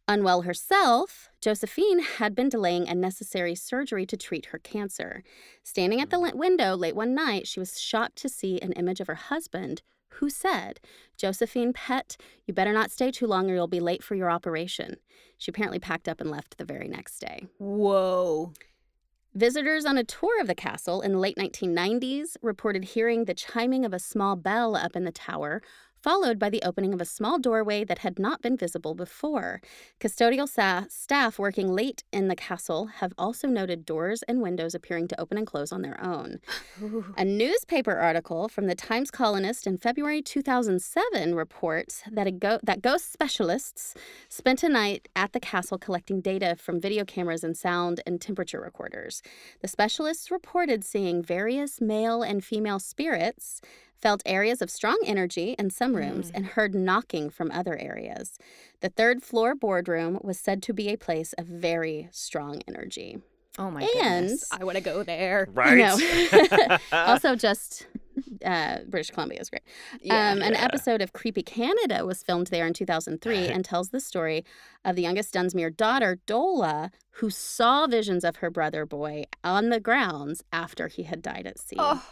Unwell 0.07 0.43
herself, 0.43 1.29
Josephine 1.41 2.03
had 2.03 2.35
been 2.35 2.49
delaying 2.49 2.87
a 2.87 2.93
necessary 2.93 3.55
surgery 3.55 4.05
to 4.05 4.15
treat 4.15 4.47
her 4.47 4.59
cancer. 4.59 5.23
Standing 5.63 6.01
at 6.01 6.11
the 6.11 6.17
mm. 6.17 6.35
window 6.35 6.75
late 6.75 6.95
one 6.95 7.15
night, 7.15 7.47
she 7.47 7.59
was 7.59 7.81
shocked 7.81 8.17
to 8.17 8.29
see 8.29 8.59
an 8.61 8.73
image 8.73 8.99
of 8.99 9.07
her 9.07 9.15
husband, 9.15 9.81
who 10.19 10.29
said, 10.29 10.79
Josephine, 11.17 11.73
pet, 11.73 12.15
you 12.45 12.53
better 12.53 12.71
not 12.71 12.91
stay 12.91 13.09
too 13.09 13.25
long 13.25 13.49
or 13.49 13.55
you'll 13.55 13.67
be 13.67 13.79
late 13.79 14.03
for 14.03 14.13
your 14.13 14.29
operation. 14.29 14.97
She 15.39 15.49
apparently 15.49 15.79
packed 15.79 16.07
up 16.07 16.21
and 16.21 16.29
left 16.29 16.59
the 16.59 16.63
very 16.65 16.87
next 16.87 17.17
day. 17.17 17.47
Whoa. 17.57 18.53
Visitors 19.37 19.83
on 19.83 19.97
a 19.97 20.03
tour 20.05 20.39
of 20.39 20.47
the 20.47 20.55
castle 20.55 21.01
in 21.01 21.11
the 21.11 21.19
late 21.19 21.35
1990s 21.35 22.37
reported 22.41 22.85
hearing 22.85 23.25
the 23.25 23.33
chiming 23.33 23.83
of 23.83 23.93
a 23.93 23.99
small 23.99 24.37
bell 24.37 24.77
up 24.77 24.95
in 24.95 25.03
the 25.03 25.11
tower, 25.11 25.61
followed 26.05 26.37
by 26.37 26.51
the 26.51 26.61
opening 26.61 26.93
of 26.93 27.01
a 27.01 27.05
small 27.17 27.39
doorway 27.39 27.83
that 27.83 27.97
had 27.97 28.19
not 28.19 28.39
been 28.39 28.55
visible 28.55 28.93
before. 28.93 29.59
Custodial 29.99 30.47
sa- 30.47 30.83
staff 30.87 31.39
working 31.39 31.67
late 31.73 32.03
in 32.13 32.27
the 32.27 32.35
castle 32.35 32.85
have 32.97 33.11
also 33.17 33.47
noted 33.47 33.87
doors 33.87 34.21
and 34.27 34.39
windows 34.39 34.75
appearing 34.75 35.07
to 35.07 35.19
open 35.19 35.35
and 35.35 35.47
close 35.47 35.71
on 35.71 35.81
their 35.81 35.99
own. 35.99 36.37
A 37.17 37.25
newspaper 37.25 37.95
article 37.95 38.47
from 38.47 38.67
the 38.67 38.75
Times 38.75 39.09
Colonist 39.09 39.65
in 39.65 39.79
February 39.79 40.21
2007 40.21 41.33
reports 41.33 42.03
that, 42.11 42.27
a 42.27 42.31
go- 42.31 42.59
that 42.61 42.83
ghost 42.83 43.11
specialists 43.11 43.95
spent 44.29 44.61
a 44.61 44.69
night 44.69 45.07
at 45.15 45.33
the 45.33 45.39
castle 45.39 45.79
collecting 45.79 46.21
data 46.21 46.55
from 46.55 46.79
video 46.79 47.03
cameras 47.03 47.43
and 47.43 47.57
sound 47.57 47.99
and 48.05 48.21
temperature 48.21 48.61
recorders. 48.61 49.23
The 49.63 49.67
specialists 49.67 50.29
reported 50.29 50.83
seeing 50.83 51.23
various 51.23 51.81
male 51.81 52.21
and 52.21 52.43
female 52.45 52.77
spirits, 52.77 53.59
felt 54.05 54.21
areas 54.27 54.61
of 54.61 54.69
strong 54.69 54.99
energy 55.03 55.55
in 55.57 55.67
some 55.71 55.95
rooms, 55.95 56.29
and 56.35 56.45
heard 56.45 56.75
knocking 56.75 57.27
from 57.31 57.49
other 57.49 57.75
areas. 57.79 58.37
The 58.81 58.89
third 58.89 59.23
floor 59.23 59.55
boardroom 59.55 60.19
was 60.21 60.37
said 60.39 60.61
to 60.63 60.73
be 60.73 60.89
a 60.89 60.95
place 60.95 61.33
of 61.39 61.47
very 61.47 62.07
strong 62.11 62.61
energy. 62.67 63.17
Oh 63.57 63.71
my 63.71 63.81
And- 63.81 64.27
goodness. 64.27 64.47
I 64.51 64.63
want 64.63 64.77
to 64.77 64.83
go 64.83 65.01
there. 65.01 65.47
Right. 65.51 65.81
I 65.81 66.67
know. 66.67 66.77
also, 66.91 67.35
just 67.35 67.87
uh, 68.45 68.79
British 68.87 69.09
Columbia 69.09 69.39
is 69.41 69.49
great. 69.49 69.63
Yeah. 70.01 70.33
um, 70.33 70.43
An 70.43 70.53
Yeah. 70.53 70.63
episode 70.65 71.01
of 71.01 71.13
Creepy 71.13 71.41
Canada 71.41 72.05
was 72.05 72.21
filmed 72.21 72.47
there 72.47 72.67
in 72.67 72.73
2003 72.73 73.47
and 73.53 73.65
tells 73.65 73.89
the 73.89 73.99
story 73.99 74.45
of 74.83 74.95
the 74.95 75.01
youngest 75.01 75.33
Dunsmuir 75.33 75.75
daughter, 75.75 76.19
Dola, 76.27 76.91
who 77.13 77.31
saw 77.31 77.87
visions 77.87 78.23
of 78.23 78.35
her 78.37 78.51
brother 78.51 78.85
boy 78.85 79.23
on 79.43 79.69
the 79.69 79.79
grounds 79.79 80.43
after 80.53 80.89
he 80.89 81.03
had 81.03 81.23
died 81.23 81.47
at 81.47 81.57
sea. 81.57 81.77
Oh. 81.79 82.03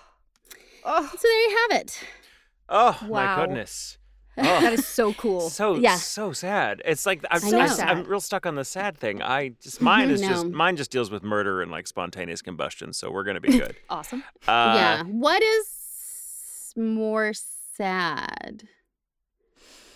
Oh. 0.85 1.05
So 1.11 1.17
there 1.21 1.49
you 1.49 1.57
have 1.71 1.81
it. 1.81 1.99
oh 2.69 2.99
my 3.09 3.35
goodness. 3.35 3.97
That 4.35 4.63
Oh, 4.63 4.73
is 4.73 4.87
so 4.87 5.13
cool. 5.13 5.47
so 5.51 5.75
Yeah. 5.75 5.95
so 5.97 6.31
sad. 6.31 6.81
It's 6.85 7.05
like 7.05 7.23
I'm, 7.29 7.53
I. 7.53 7.59
I'm, 7.59 7.69
So 7.69 7.83
I'm 7.83 8.03
real 8.05 8.19
stuck 8.19 8.47
on 8.47 8.55
the 8.55 8.65
sad 8.65 8.97
thing. 8.97 9.21
I 9.21 9.49
just 9.61 9.79
mine 9.89 10.09
is 10.09 10.21
just 10.21 10.47
mine 10.47 10.75
just 10.75 10.89
deals 10.89 11.11
with 11.11 11.21
murder 11.21 11.61
and 11.61 11.69
like 11.69 11.85
spontaneous 11.85 12.41
combustion. 12.41 12.93
So 12.93 13.11
we're 13.11 13.25
gonna 13.25 13.41
be 13.41 13.55
good. 13.59 13.75
awesome. 13.91 14.23
Uh, 14.47 14.73
yeah. 14.75 15.03
What 15.03 15.43
is 15.43 16.73
more 16.75 17.33
sad? 17.33 18.63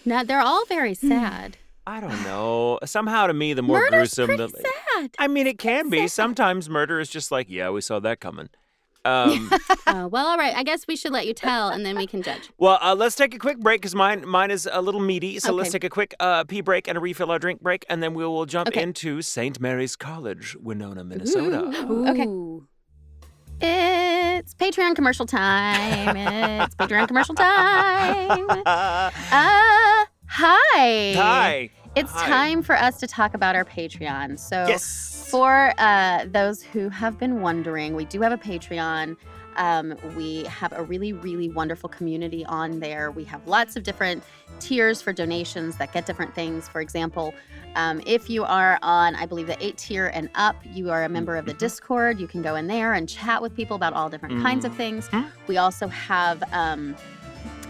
Now, 0.05 0.21
they're 0.23 0.39
all 0.41 0.65
very 0.67 0.93
sad. 0.93 1.57
I 1.87 1.99
don't 1.99 2.21
know. 2.23 2.77
Somehow 2.85 3.25
to 3.27 3.33
me, 3.33 3.53
the 3.53 3.63
more 3.63 3.79
Murder's 3.79 4.13
gruesome 4.13 4.27
pretty 4.37 4.51
the. 4.51 4.69
sad. 4.93 5.11
I 5.17 5.27
mean, 5.27 5.47
it 5.47 5.57
can 5.57 5.89
be. 5.89 6.01
sad. 6.01 6.11
Sometimes 6.11 6.69
murder 6.69 6.99
is 6.99 7.09
just 7.09 7.31
like, 7.31 7.47
yeah, 7.49 7.71
we 7.71 7.81
saw 7.81 7.99
that 8.01 8.19
coming. 8.19 8.49
Um, 9.05 9.49
oh, 9.87 10.07
well, 10.07 10.27
all 10.27 10.37
right. 10.37 10.55
I 10.55 10.63
guess 10.63 10.85
we 10.87 10.95
should 10.95 11.11
let 11.13 11.25
you 11.27 11.33
tell 11.33 11.69
and 11.69 11.85
then 11.85 11.95
we 11.95 12.05
can 12.07 12.21
judge. 12.21 12.49
well, 12.57 12.77
uh, 12.81 12.93
let's 12.95 13.15
take 13.15 13.33
a 13.33 13.39
quick 13.39 13.57
break 13.59 13.81
because 13.81 13.95
mine 13.95 14.27
mine 14.27 14.51
is 14.51 14.67
a 14.71 14.81
little 14.81 14.99
meaty. 15.01 15.39
So 15.39 15.53
let's 15.53 15.71
take 15.71 15.83
a 15.83 15.89
quick 15.89 16.13
uh, 16.19 16.43
pee 16.43 16.61
break 16.61 16.87
and 16.87 16.97
a 16.97 17.01
refill 17.01 17.31
our 17.31 17.39
drink 17.39 17.61
break, 17.61 17.85
and 17.89 18.03
then 18.03 18.13
we 18.13 18.25
will 18.25 18.45
jump 18.45 18.67
Okay. 18.69 18.81
into 18.81 19.21
St. 19.21 19.59
Mary's 19.59 19.95
College, 19.95 20.55
Winona, 20.61 21.03
Minnesota. 21.03 21.63
Okay. 22.09 22.25
Ooh. 22.25 22.67
It's 23.59 24.53
Patreon 24.53 24.93
commercial 24.95 25.25
time. 25.25 26.15
It's 26.15 26.75
Patreon 26.75 27.07
commercial 27.07 27.35
time. 27.35 28.47
Uh, 28.69 30.05
hi. 30.29 31.13
Hi. 31.15 31.69
It's 31.97 32.11
Hi. 32.11 32.27
time 32.27 32.61
for 32.61 32.75
us 32.75 32.99
to 32.99 33.07
talk 33.07 33.33
about 33.33 33.55
our 33.55 33.65
Patreon. 33.65 34.37
So, 34.37 34.67
Yes. 34.67 35.27
for 35.31 35.73
uh, 35.79 36.25
those 36.31 36.61
who 36.61 36.89
have 36.89 37.17
been 37.17 37.41
wondering, 37.41 37.95
we 37.95 38.05
do 38.05 38.21
have 38.21 38.31
a 38.31 38.37
Patreon. 38.37 39.17
Um, 39.55 39.95
we 40.15 40.43
have 40.43 40.71
a 40.73 40.83
really, 40.83 41.11
really 41.13 41.49
wonderful 41.49 41.89
community 41.89 42.45
on 42.45 42.79
there. 42.79 43.09
We 43.09 43.23
have 43.23 43.47
lots 43.47 43.75
of 43.75 43.81
different 43.81 44.23
tiers 44.59 45.01
for 45.01 45.11
donations 45.11 45.77
that 45.77 45.91
get 45.91 46.05
different 46.05 46.35
things. 46.35 46.67
For 46.67 46.81
example, 46.81 47.33
um, 47.75 47.99
if 48.05 48.29
you 48.29 48.43
are 48.43 48.77
on, 48.83 49.15
I 49.15 49.25
believe, 49.25 49.47
the 49.47 49.57
eight 49.65 49.79
tier 49.79 50.11
and 50.13 50.29
up, 50.35 50.55
you 50.71 50.91
are 50.91 51.03
a 51.03 51.09
member 51.09 51.35
of 51.35 51.45
the 51.47 51.55
Mhm. 51.55 51.57
Discord. 51.57 52.19
You 52.19 52.27
can 52.27 52.43
go 52.43 52.55
in 52.55 52.67
there 52.67 52.93
and 52.93 53.09
chat 53.09 53.41
with 53.41 53.55
people 53.55 53.75
about 53.75 53.93
all 53.93 54.07
different 54.07 54.43
kinds 54.43 54.65
of 54.65 54.75
things. 54.75 55.09
Mhm. 55.09 55.25
We 55.47 55.57
also 55.57 55.87
have, 55.87 56.43
um, 56.53 56.95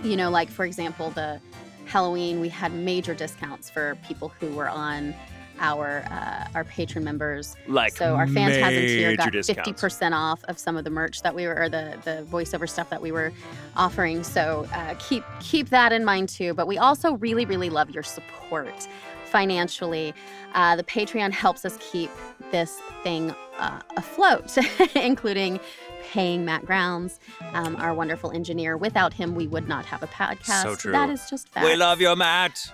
you 0.04 0.18
know, 0.18 0.30
like 0.30 0.50
for 0.50 0.66
example, 0.66 1.12
the 1.12 1.40
Halloween, 1.88 2.40
we 2.40 2.50
had 2.50 2.74
major 2.74 3.14
discounts 3.14 3.70
for 3.70 3.98
people 4.08 4.30
who 4.40 4.54
were 4.54 4.70
on 4.70 5.16
our 5.60 6.04
uh, 6.12 6.48
our 6.56 6.64
patron 6.64 7.04
members. 7.04 7.56
Like 7.68 7.96
so 7.96 8.16
our 8.16 8.28
Phantasm 8.28 8.70
tier 8.70 9.16
got 9.16 9.34
fifty 9.34 9.74
percent 9.74 10.14
off 10.14 10.44
of 10.46 10.60
some 10.60 10.78
of 10.78 10.84
the 10.84 10.90
merch 10.90 11.22
that 11.22 11.34
we 11.34 11.48
were, 11.48 11.56
or 11.56 11.70
the 11.70 11.98
the 12.04 12.26
voiceover 12.30 12.70
stuff 12.70 12.90
that 12.90 13.02
we 13.02 13.12
were 13.12 13.32
offering. 13.76 14.24
So 14.24 14.68
uh, 14.74 14.96
keep 15.00 15.24
keep 15.40 15.70
that 15.70 15.92
in 15.92 16.06
mind 16.06 16.30
too. 16.30 16.54
But 16.54 16.68
we 16.68 16.78
also 16.78 17.14
really 17.14 17.46
really 17.46 17.70
love 17.70 17.90
your 17.90 18.04
support 18.04 18.88
financially. 19.26 20.14
Uh, 20.54 20.76
the 20.76 20.84
Patreon 20.84 21.32
helps 21.32 21.66
us 21.66 21.78
keep 21.80 22.10
this 22.52 22.80
thing 23.04 23.34
uh, 23.60 23.82
afloat, 23.96 24.58
including 24.96 25.60
paying 26.08 26.46
Matt 26.46 26.66
Grounds, 26.66 27.20
um, 27.54 27.76
our 27.76 27.94
wonderful 27.94 28.32
engineer. 28.32 28.78
Without 28.78 29.14
him, 29.14 29.36
we 29.36 29.48
would 29.48 29.68
not 29.68 29.86
have 29.86 30.04
a 30.04 30.08
podcast. 30.08 30.64
So 30.64 30.76
true. 30.76 30.92
That 30.94 31.10
is 31.10 31.30
just 31.30 31.50
fact. 31.50 31.66
We 31.66 31.76
love 31.76 32.00
you, 32.00 32.16
Matt. 32.16 32.72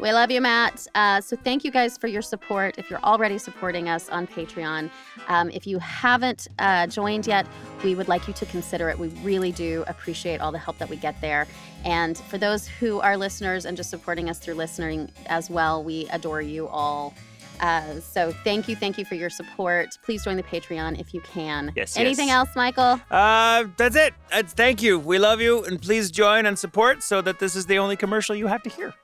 We 0.00 0.12
love 0.12 0.30
you, 0.30 0.40
Matt. 0.40 0.86
Uh, 0.94 1.20
so 1.20 1.36
thank 1.36 1.64
you 1.64 1.72
guys 1.72 1.98
for 1.98 2.06
your 2.06 2.22
support. 2.22 2.78
If 2.78 2.88
you're 2.88 3.02
already 3.02 3.36
supporting 3.36 3.88
us 3.88 4.08
on 4.08 4.26
Patreon, 4.28 4.90
um, 5.28 5.50
if 5.50 5.66
you 5.66 5.78
haven't 5.80 6.46
uh, 6.58 6.86
joined 6.86 7.26
yet, 7.26 7.46
we 7.82 7.96
would 7.96 8.06
like 8.06 8.28
you 8.28 8.34
to 8.34 8.46
consider 8.46 8.88
it. 8.90 8.98
We 8.98 9.08
really 9.24 9.50
do 9.50 9.82
appreciate 9.88 10.40
all 10.40 10.52
the 10.52 10.58
help 10.58 10.78
that 10.78 10.88
we 10.88 10.96
get 10.96 11.20
there. 11.20 11.48
And 11.84 12.16
for 12.16 12.38
those 12.38 12.68
who 12.68 13.00
are 13.00 13.16
listeners 13.16 13.64
and 13.64 13.76
just 13.76 13.90
supporting 13.90 14.30
us 14.30 14.38
through 14.38 14.54
listening 14.54 15.10
as 15.26 15.50
well, 15.50 15.82
we 15.82 16.06
adore 16.10 16.42
you 16.42 16.68
all. 16.68 17.14
Uh, 17.60 18.00
so 18.00 18.32
thank 18.44 18.68
you, 18.68 18.76
thank 18.76 18.98
you 18.98 19.04
for 19.04 19.14
your 19.14 19.30
support. 19.30 19.96
Please 20.02 20.24
join 20.24 20.36
the 20.36 20.42
Patreon 20.42 20.98
if 21.00 21.12
you 21.12 21.20
can. 21.20 21.72
Yes, 21.76 21.96
Anything 21.96 22.28
yes. 22.28 22.36
else, 22.36 22.56
Michael? 22.56 23.00
Uh, 23.10 23.64
that's 23.76 23.96
it. 23.96 24.14
That's, 24.30 24.52
thank 24.52 24.82
you. 24.82 24.98
We 24.98 25.18
love 25.18 25.40
you, 25.40 25.64
and 25.64 25.80
please 25.80 26.10
join 26.10 26.46
and 26.46 26.58
support 26.58 27.02
so 27.02 27.20
that 27.22 27.38
this 27.38 27.56
is 27.56 27.66
the 27.66 27.78
only 27.78 27.96
commercial 27.96 28.34
you 28.34 28.46
have 28.46 28.62
to 28.62 28.70
hear. 28.70 28.94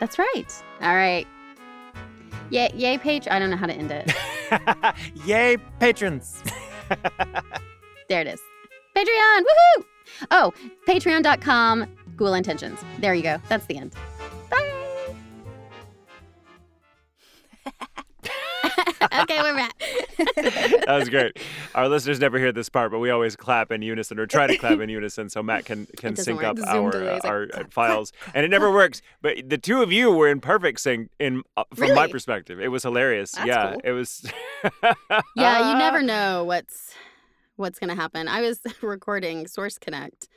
That's 0.00 0.18
right. 0.18 0.62
All 0.82 0.94
right. 0.94 1.26
Yay, 2.50 2.70
yay, 2.74 2.98
page. 2.98 3.26
I 3.28 3.38
don't 3.38 3.50
know 3.50 3.56
how 3.56 3.66
to 3.66 3.72
end 3.72 3.90
it. 3.90 4.12
Yay, 5.26 5.56
patrons. 5.80 6.42
There 8.08 8.20
it 8.20 8.28
is. 8.28 8.40
Patreon. 8.96 9.40
Woohoo! 9.40 9.84
Oh, 10.30 10.52
patreon.com, 10.86 11.86
Ghoul 12.14 12.34
Intentions. 12.34 12.78
There 13.00 13.14
you 13.14 13.22
go. 13.24 13.38
That's 13.48 13.66
the 13.66 13.76
end. 13.78 13.94
Okay, 19.20 19.42
we're 19.42 19.54
back. 19.54 19.78
that 20.36 20.96
was 20.98 21.08
great. 21.08 21.38
Our 21.74 21.88
listeners 21.88 22.20
never 22.20 22.38
hear 22.38 22.52
this 22.52 22.68
part, 22.68 22.90
but 22.90 22.98
we 22.98 23.10
always 23.10 23.36
clap 23.36 23.70
in 23.70 23.82
unison 23.82 24.18
or 24.18 24.26
try 24.26 24.46
to 24.46 24.56
clap 24.56 24.80
in 24.80 24.88
unison 24.88 25.28
so 25.28 25.42
Matt 25.42 25.64
can 25.64 25.86
can 25.96 26.16
sync 26.16 26.40
work. 26.40 26.58
up 26.58 26.66
our 26.66 26.94
uh, 26.94 27.14
like 27.14 27.24
our 27.24 27.46
clap, 27.46 27.72
files, 27.72 28.12
and 28.34 28.44
it 28.44 28.48
never 28.48 28.70
works. 28.70 29.02
But 29.22 29.48
the 29.48 29.58
two 29.58 29.82
of 29.82 29.92
you 29.92 30.12
were 30.12 30.28
in 30.28 30.40
perfect 30.40 30.80
sync 30.80 31.10
in 31.18 31.42
uh, 31.56 31.64
from 31.74 31.94
my 31.94 32.06
perspective. 32.06 32.60
It 32.60 32.68
was 32.68 32.82
hilarious. 32.82 33.32
That's 33.32 33.46
yeah, 33.46 33.72
cool. 33.72 33.80
it 33.84 33.92
was. 33.92 34.30
Yeah, 35.36 35.70
you 35.70 35.78
never 35.78 36.02
know 36.02 36.44
what's 36.44 36.94
what's 37.56 37.78
gonna 37.78 37.94
happen. 37.94 38.28
I 38.28 38.40
was 38.40 38.60
recording 38.80 39.46
Source 39.46 39.78
Connect 39.78 40.28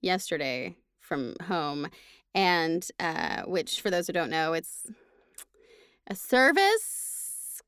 yesterday 0.00 0.76
from 1.00 1.34
home, 1.46 1.88
and 2.34 2.86
uh, 3.00 3.42
which, 3.42 3.80
for 3.80 3.90
those 3.90 4.06
who 4.06 4.12
don't 4.12 4.30
know, 4.30 4.52
it's 4.52 4.86
a 6.06 6.14
service 6.14 7.03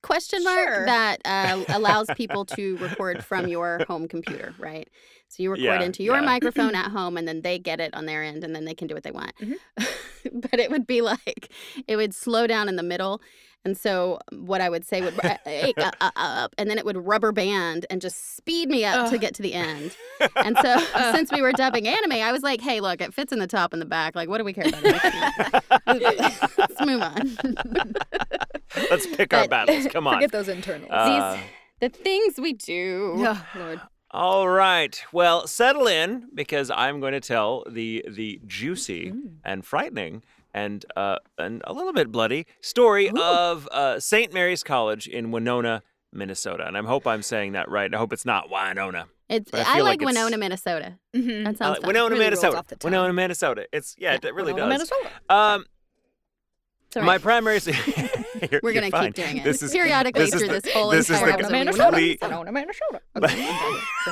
question 0.02 0.42
mark 0.44 0.56
Sure. 0.68 0.86
that 0.86 1.20
uh, 1.24 1.64
allows 1.68 2.08
people 2.14 2.44
to 2.56 2.76
record 2.78 3.24
from 3.24 3.48
your 3.48 3.84
home 3.88 4.06
computer, 4.08 4.54
right? 4.58 4.88
So 5.28 5.42
you 5.42 5.50
record 5.50 5.64
Yeah, 5.80 5.82
into 5.82 6.02
your 6.04 6.16
yeah. 6.16 6.20
microphone 6.22 6.74
at 6.74 6.90
home, 6.92 7.16
and 7.16 7.26
then 7.26 7.42
they 7.42 7.58
get 7.58 7.80
it 7.80 7.94
on 7.94 8.06
their 8.06 8.22
end, 8.22 8.44
and 8.44 8.54
then 8.54 8.64
they 8.64 8.74
can 8.74 8.86
do 8.86 8.94
what 8.94 9.02
they 9.02 9.10
want. 9.10 9.32
Mhm. 9.40 9.54
but 10.32 10.58
it 10.60 10.70
would 10.70 10.86
be 10.86 11.00
like 11.02 11.50
it 11.86 11.96
would 11.96 12.14
slow 12.14 12.46
down 12.46 12.68
in 12.68 12.76
the 12.76 12.82
middle. 12.82 13.20
And 13.64 13.76
so 13.76 14.20
what 14.30 14.60
I 14.60 14.68
would 14.68 14.84
say 14.86 15.00
would 15.00 15.18
uh, 15.24 15.36
uh, 15.44 15.90
uh, 16.00 16.10
up, 16.14 16.54
and 16.56 16.70
then 16.70 16.78
it 16.78 16.84
would 16.84 16.96
rubber 17.04 17.32
band 17.32 17.84
and 17.90 18.00
just 18.00 18.36
speed 18.36 18.68
me 18.68 18.84
up 18.84 19.10
to 19.10 19.18
get 19.18 19.34
to 19.36 19.42
the 19.42 19.54
end. 19.54 19.96
And 20.36 20.56
so 20.62 20.78
since 21.12 21.32
we 21.32 21.42
were 21.42 21.50
dubbing 21.50 21.88
anime, 21.88 22.12
I 22.12 22.30
was 22.30 22.44
like, 22.44 22.60
"Hey, 22.60 22.80
look, 22.80 23.00
it 23.00 23.12
fits 23.12 23.32
in 23.32 23.40
the 23.40 23.48
top 23.48 23.72
and 23.72 23.82
the 23.82 23.86
back. 23.86 24.14
Like, 24.14 24.28
what 24.28 24.38
do 24.38 24.44
we 24.44 24.52
care 24.52 24.68
about?" 24.68 24.84
Let's 25.88 26.80
move 26.80 27.02
on. 27.02 27.36
Let's 28.90 29.06
pick 29.06 29.32
our 29.34 29.48
battles. 29.48 29.86
Come 29.88 30.06
on. 30.08 30.14
Forget 30.14 30.32
those 30.32 30.48
internals. 30.48 30.90
Uh, 30.90 31.38
the 31.80 31.88
things 31.88 32.38
we 32.38 32.52
do. 32.52 33.14
oh, 33.18 33.46
Lord. 33.56 33.80
All 34.12 34.48
right. 34.48 35.02
Well, 35.12 35.46
settle 35.46 35.86
in 35.86 36.28
because 36.34 36.70
I'm 36.70 37.00
going 37.00 37.12
to 37.12 37.20
tell 37.20 37.64
the 37.68 38.04
the 38.08 38.40
juicy 38.46 39.12
and 39.44 39.64
frightening 39.64 40.22
and 40.54 40.84
uh, 40.96 41.18
and 41.36 41.60
a 41.66 41.72
little 41.72 41.92
bit 41.92 42.10
bloody 42.10 42.46
story 42.60 43.10
of 43.10 43.68
uh, 43.72 44.00
St. 44.00 44.32
Mary's 44.32 44.62
College 44.62 45.06
in 45.08 45.32
Winona, 45.32 45.82
Minnesota. 46.12 46.66
And 46.66 46.78
I 46.78 46.82
hope 46.82 47.06
I'm 47.06 47.22
saying 47.22 47.52
that 47.52 47.68
right. 47.68 47.92
I 47.92 47.98
hope 47.98 48.12
it's 48.12 48.24
not 48.24 48.48
Winona. 48.48 49.06
It's, 49.28 49.50
But 49.50 49.66
I 49.66 49.72
I, 49.72 49.74
feel 49.74 49.84
like, 49.84 50.00
like 50.00 50.08
it's- 50.08 50.14
Winona, 50.14 50.38
Minnesota. 50.38 50.98
Mhm. 51.14 51.44
That 51.44 51.58
sounds 51.58 51.78
like. 51.78 51.86
Winona, 51.86 52.10
Really 52.14 52.24
Minnesota. 52.26 52.58
off 52.58 52.68
the 52.68 52.76
tongue. 52.76 52.92
Winona, 52.92 53.12
Minnesota. 53.12 53.66
It's 53.72 53.96
yeah, 53.98 54.12
Yeah, 54.12 54.28
it 54.28 54.34
really 54.34 54.52
Winona, 54.52 54.78
does. 54.78 54.90
Minnesota. 54.92 55.10
Um, 55.28 55.66
It's 56.96 57.02
all 57.02 57.06
My 57.06 57.18
primary. 57.18 57.60
We're 58.62 58.72
gonna 58.72 58.90
keep 58.90 59.14
doing 59.14 59.38
it 59.38 59.44
This 59.44 59.62
is 59.62 59.72
periodically 59.72 60.24
this 60.24 60.34
is 60.34 60.40
through 60.40 60.48
the- 60.48 60.60
this 60.60 60.72
whole 60.72 60.90
this 60.90 61.10
is 61.10 61.16
entire 61.18 61.26
the 61.26 61.32
episode. 61.34 61.48
Amanda 61.50 61.72
complete-. 61.72 62.20
Sonona 62.20 62.48
Amanda 62.48 62.72
Shoda. 62.72 63.00
Okay, 63.24 63.48
I'm 63.48 63.70
done. 63.70 63.80
For 64.04 64.10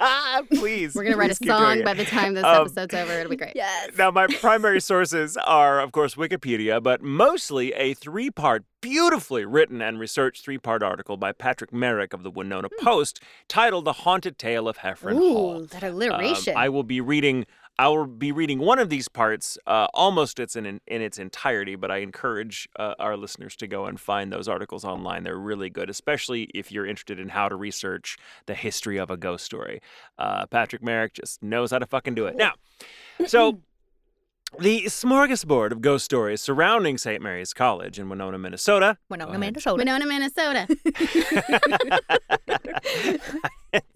now. 0.00 0.42
Please. 0.60 0.94
We're 0.94 1.04
gonna 1.04 1.16
write 1.16 1.26
a 1.30 1.34
please 1.34 1.38
keep 1.38 1.48
doing 1.48 1.60
song 1.60 1.84
by 1.84 1.94
the 1.94 2.04
time 2.04 2.34
this 2.34 2.44
Um, 2.44 2.62
episode's 2.62 2.94
over. 2.94 3.12
It'll 3.12 3.30
be 3.30 3.36
great. 3.36 3.52
Yes. 3.54 3.90
Now, 3.98 4.10
my 4.10 4.26
primary 4.26 4.80
sources 4.80 5.36
are, 5.38 5.80
of 5.80 5.92
course, 5.92 6.14
Wikipedia, 6.16 6.82
but 6.82 7.02
mostly 7.02 7.72
a 7.74 7.94
three 7.94 8.30
part, 8.30 8.64
beautifully 8.82 9.44
written 9.44 9.80
and 9.80 9.98
researched 9.98 10.44
three 10.44 10.58
part 10.58 10.82
article 10.82 11.16
by 11.16 11.32
Patrick 11.32 11.72
Merrick 11.72 12.12
of 12.12 12.22
the 12.22 12.30
Winona 12.30 12.68
Post 12.80 13.20
titled 13.48 13.84
The 13.84 13.92
Haunted 13.92 14.38
Tale 14.38 14.68
of 14.68 14.78
Heffron 14.78 15.14
Hall. 15.16 15.60
Ooh, 15.62 15.66
that 15.66 15.82
Um, 15.82 15.90
alliteration. 15.94 16.54
I 16.56 16.68
will 16.68 16.82
be 16.84 17.00
reading. 17.00 17.46
I 17.78 17.88
will 17.88 18.06
be 18.06 18.32
reading 18.32 18.58
one 18.58 18.78
of 18.78 18.88
these 18.88 19.08
parts, 19.08 19.58
uh, 19.66 19.86
almost 19.92 20.40
it's 20.40 20.56
in, 20.56 20.64
in 20.66 20.80
in 20.86 21.02
its 21.02 21.18
entirety. 21.18 21.76
But 21.76 21.90
I 21.90 21.98
encourage 21.98 22.68
uh, 22.76 22.94
our 22.98 23.16
listeners 23.16 23.54
to 23.56 23.66
go 23.66 23.86
and 23.86 24.00
find 24.00 24.32
those 24.32 24.48
articles 24.48 24.84
online. 24.84 25.24
They're 25.24 25.36
really 25.36 25.68
good, 25.68 25.90
especially 25.90 26.44
if 26.54 26.72
you're 26.72 26.86
interested 26.86 27.18
in 27.20 27.28
how 27.28 27.48
to 27.48 27.56
research 27.56 28.16
the 28.46 28.54
history 28.54 28.96
of 28.96 29.10
a 29.10 29.16
ghost 29.16 29.44
story. 29.44 29.80
Uh, 30.18 30.46
Patrick 30.46 30.82
Merrick 30.82 31.14
just 31.14 31.42
knows 31.42 31.70
how 31.70 31.78
to 31.78 31.86
fucking 31.86 32.14
do 32.14 32.26
it. 32.26 32.36
Now, 32.36 32.52
so 33.26 33.60
the 34.58 34.84
smorgasbord 34.84 35.72
of 35.72 35.80
ghost 35.82 36.04
stories 36.04 36.40
surrounding 36.40 36.96
St. 36.98 37.20
Mary's 37.22 37.52
College 37.52 37.98
in 37.98 38.08
Winona, 38.08 38.38
Minnesota. 38.38 38.96
Winona 39.10 39.32
Go 39.32 39.36
Amanda 39.36 39.60
ahead. 39.60 39.74
Shoda. 39.74 39.78
Winona, 39.78 40.06
Minnesota. 40.06 40.66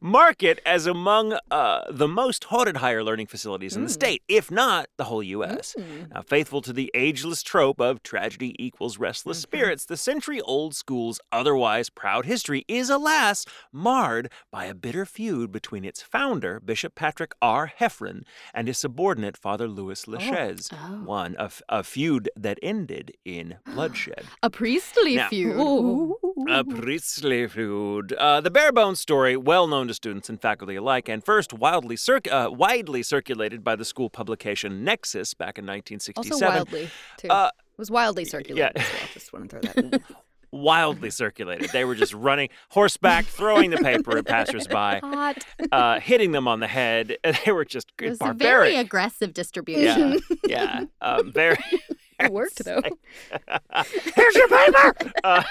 mark 0.00 0.42
it 0.42 0.60
as 0.66 0.86
among 0.86 1.38
uh, 1.50 1.82
the 1.90 2.08
most 2.08 2.44
haunted 2.44 2.78
higher 2.78 3.02
learning 3.04 3.26
facilities 3.26 3.76
in 3.76 3.82
the 3.82 3.88
Mm. 3.88 3.92
state, 3.92 4.22
if 4.28 4.50
not 4.50 4.86
the 4.96 5.04
whole 5.04 5.22
U.S. 5.22 5.74
Mm. 5.78 6.10
Now, 6.14 6.22
faithful 6.22 6.62
to 6.62 6.72
the 6.72 6.90
ageless 6.94 7.42
trope 7.42 7.80
of 7.80 8.02
tragedy 8.02 8.54
equals 8.58 8.98
restless 8.98 9.38
Mhm. 9.38 9.42
spirits, 9.42 9.84
the 9.86 9.96
century 9.96 10.40
old 10.42 10.74
school's 10.74 11.20
otherwise 11.30 11.90
proud 11.90 12.24
history 12.26 12.64
is, 12.68 12.88
alas, 12.90 13.44
marred 13.72 14.30
by 14.50 14.64
a 14.66 14.74
bitter 14.74 15.04
feud 15.04 15.52
between 15.52 15.84
its 15.84 16.00
founder, 16.02 16.60
Bishop 16.60 16.94
Patrick 16.94 17.32
R. 17.42 17.72
Heffron, 17.80 18.22
and 18.54 18.68
his 18.68 18.78
subordinate, 18.78 19.36
Father 19.36 19.68
Louis 19.68 20.06
Lesches. 20.06 20.70
Oh. 20.72 21.02
One, 21.04 21.36
a, 21.38 21.50
a 21.68 21.82
feud 21.82 22.28
that 22.36 22.58
ended 22.62 23.12
in 23.24 23.56
bloodshed. 23.66 24.24
A 24.42 24.50
priestly 24.50 25.16
Now- 25.16 25.28
feud. 25.28 25.56
Ooh. 25.56 26.16
A 26.48 26.64
priestly 26.64 27.46
feud. 27.46 28.12
Uh, 28.14 28.40
the 28.40 28.50
bare 28.50 28.72
bones 28.72 29.00
story, 29.00 29.36
well 29.52 29.66
known 29.66 29.86
to 29.86 29.92
students 29.92 30.30
and 30.30 30.40
faculty 30.40 30.76
alike, 30.76 31.10
and 31.10 31.22
first 31.22 31.52
wildly, 31.52 31.94
circ- 31.94 32.32
uh, 32.32 32.48
widely 32.50 33.02
circulated 33.02 33.62
by 33.62 33.76
the 33.76 33.84
school 33.84 34.08
publication 34.08 34.82
Nexus 34.82 35.34
back 35.34 35.58
in 35.58 35.66
1967. 35.66 36.32
Also 36.32 36.46
1967. 36.46 36.54
wildly, 36.56 36.90
too. 37.18 37.28
Uh, 37.28 37.50
it 37.58 37.78
was 37.78 37.90
wildly 37.90 38.24
circulated 38.24 38.72
yeah. 38.74 38.82
well. 38.82 39.08
Just 39.12 39.30
want 39.30 39.50
to 39.50 39.60
throw 39.60 39.60
that 39.60 39.76
in. 39.76 40.02
Wildly 40.54 41.08
circulated. 41.08 41.70
They 41.70 41.84
were 41.86 41.94
just 41.94 42.12
running 42.12 42.50
horseback, 42.68 43.24
throwing 43.24 43.70
the 43.70 43.78
paper 43.78 44.18
at 44.18 44.26
passersby, 44.26 45.00
uh, 45.72 45.98
hitting 46.00 46.32
them 46.32 46.46
on 46.46 46.60
the 46.60 46.66
head. 46.66 47.16
They 47.46 47.52
were 47.52 47.64
just 47.64 47.90
It 47.98 48.10
was 48.10 48.18
a 48.20 48.24
barbaric. 48.24 48.70
very 48.72 48.76
aggressive 48.76 49.32
distribution. 49.32 50.20
yeah, 50.46 50.80
yeah, 50.80 50.84
um, 51.00 51.32
very. 51.32 51.56
It 52.20 52.30
worked, 52.30 52.62
though. 52.64 52.82
Here's 54.14 54.34
your 54.34 54.48
paper. 54.48 54.94
Uh, 55.24 55.42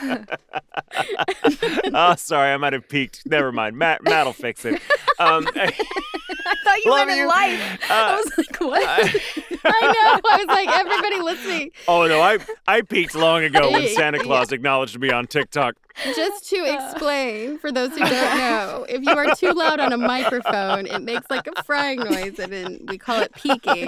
oh, 1.94 2.14
sorry, 2.16 2.52
I 2.52 2.56
might 2.56 2.72
have 2.72 2.88
peaked. 2.88 3.22
Never 3.26 3.52
mind. 3.52 3.76
Matt, 3.76 4.02
Matt'll 4.04 4.32
fix 4.32 4.64
it. 4.64 4.80
Um, 5.18 5.46
I 5.56 6.54
thought 6.64 6.84
you 6.84 6.90
Love 6.90 7.06
meant 7.06 7.16
you. 7.18 7.22
in 7.24 7.28
life. 7.28 7.90
Uh, 7.90 7.94
I 7.94 8.16
was 8.16 8.38
like, 8.38 8.56
what? 8.60 8.82
I- 8.86 9.20
I 9.64 9.80
know. 9.82 10.20
I 10.30 10.36
was 10.38 10.46
like, 10.46 10.68
everybody 10.68 11.20
listening. 11.20 11.70
oh 11.86 12.06
no, 12.06 12.20
I 12.22 12.38
I 12.66 12.80
peaked 12.80 13.14
long 13.14 13.44
ago 13.44 13.70
when 13.70 13.86
Santa 13.88 14.18
Claus 14.18 14.52
acknowledged 14.52 14.98
me 14.98 15.10
on 15.10 15.26
TikTok. 15.26 15.76
Just 16.16 16.48
to 16.48 16.56
explain, 16.64 17.58
for 17.58 17.70
those 17.70 17.90
who 17.90 17.98
don't 17.98 18.38
know, 18.38 18.86
if 18.88 19.02
you 19.02 19.10
are 19.12 19.34
too 19.34 19.52
loud 19.52 19.80
on 19.80 19.92
a 19.92 19.98
microphone, 19.98 20.86
it 20.86 21.02
makes 21.02 21.28
like 21.28 21.46
a 21.46 21.62
frying 21.64 21.98
noise, 21.98 22.38
and 22.38 22.50
then 22.50 22.80
we 22.88 22.96
call 22.96 23.20
it 23.20 23.34
peaking. 23.34 23.86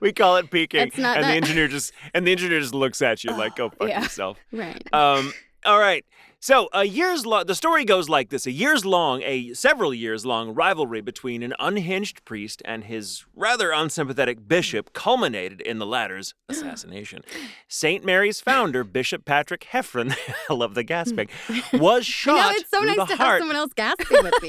We 0.00 0.12
call 0.12 0.36
it 0.38 0.50
peeking, 0.50 0.88
It's 0.88 0.98
not 0.98 1.16
and 1.18 1.26
the 1.26 1.30
engineer 1.30 1.68
just 1.68 1.92
and 2.12 2.26
the 2.26 2.32
engineer 2.32 2.58
just 2.58 2.74
looks 2.74 3.00
at 3.02 3.22
you 3.22 3.30
like, 3.30 3.54
"Go 3.54 3.68
fuck 3.70 3.88
yeah. 3.88 4.02
yourself." 4.02 4.38
Right. 4.50 4.82
Um, 4.92 5.27
all 5.64 5.78
right. 5.78 6.04
So 6.40 6.68
a 6.72 6.84
years 6.84 7.26
long, 7.26 7.46
the 7.46 7.54
story 7.56 7.84
goes 7.84 8.08
like 8.08 8.28
this: 8.28 8.46
a 8.46 8.52
years 8.52 8.84
long, 8.84 9.22
a 9.24 9.52
several 9.54 9.92
years 9.92 10.24
long 10.24 10.54
rivalry 10.54 11.00
between 11.00 11.42
an 11.42 11.52
unhinged 11.58 12.24
priest 12.24 12.62
and 12.64 12.84
his 12.84 13.24
rather 13.34 13.72
unsympathetic 13.72 14.46
bishop 14.46 14.92
culminated 14.92 15.60
in 15.60 15.80
the 15.80 15.86
latter's 15.86 16.34
assassination. 16.48 17.22
Saint 17.66 18.04
Mary's 18.04 18.40
founder, 18.40 18.84
Bishop 18.84 19.24
Patrick 19.24 19.66
Heffron, 19.72 20.16
I 20.48 20.54
love 20.54 20.74
the 20.74 20.84
gasping, 20.84 21.28
was 21.72 22.02
I 22.02 22.04
shot 22.04 22.36
know 22.36 22.50
it's 22.56 22.70
so 22.70 22.80
nice 22.82 23.08
to 23.08 23.16
have 23.16 23.38
someone 23.40 23.56
else 23.56 23.72
gasping 23.74 24.22
with 24.22 24.34
me. 24.42 24.48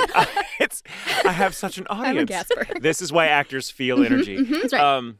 it's, 0.60 0.84
I 1.26 1.32
have 1.32 1.56
such 1.56 1.80
an 1.80 1.88
audience. 1.88 2.08
I'm 2.08 2.18
a 2.20 2.26
gasper. 2.26 2.68
This 2.80 3.02
is 3.02 3.12
why 3.12 3.26
actors 3.30 3.72
feel 3.72 4.04
energy. 4.04 4.38
Mhm, 4.38 4.62
That's 4.62 4.74
right. 4.74 4.82
Um, 4.98 5.18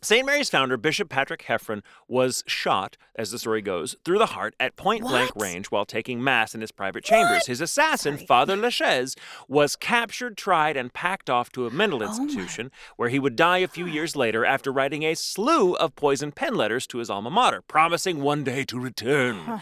St. 0.00 0.24
Mary's 0.24 0.48
founder, 0.48 0.76
Bishop 0.76 1.08
Patrick 1.08 1.42
Heffron, 1.42 1.82
was 2.06 2.44
shot, 2.46 2.96
as 3.16 3.32
the 3.32 3.38
story 3.38 3.60
goes, 3.60 3.96
through 4.04 4.18
the 4.18 4.26
heart 4.26 4.54
at 4.60 4.76
point 4.76 5.02
blank 5.02 5.32
range 5.34 5.66
while 5.66 5.84
taking 5.84 6.22
Mass 6.22 6.54
in 6.54 6.60
his 6.60 6.70
private 6.70 7.02
chambers. 7.02 7.46
His 7.46 7.60
assassin, 7.60 8.14
Sorry. 8.14 8.26
Father 8.26 8.56
Lesches, 8.56 9.16
was 9.48 9.74
captured, 9.74 10.36
tried, 10.36 10.76
and 10.76 10.92
packed 10.92 11.28
off 11.28 11.50
to 11.50 11.66
a 11.66 11.70
mental 11.72 12.00
Oh 12.00 12.06
institution 12.06 12.70
where 12.96 13.08
he 13.08 13.18
would 13.18 13.34
die 13.34 13.58
a 13.58 13.66
few 13.66 13.86
years 13.86 14.14
later 14.14 14.44
after 14.44 14.70
writing 14.70 15.02
a 15.02 15.14
slew 15.14 15.74
of 15.74 15.96
poisoned 15.96 16.36
pen 16.36 16.54
letters 16.54 16.86
to 16.86 16.98
his 16.98 17.10
alma 17.10 17.30
mater, 17.30 17.62
promising 17.62 18.20
one 18.20 18.44
day 18.44 18.62
to 18.66 18.78
return. 18.78 19.60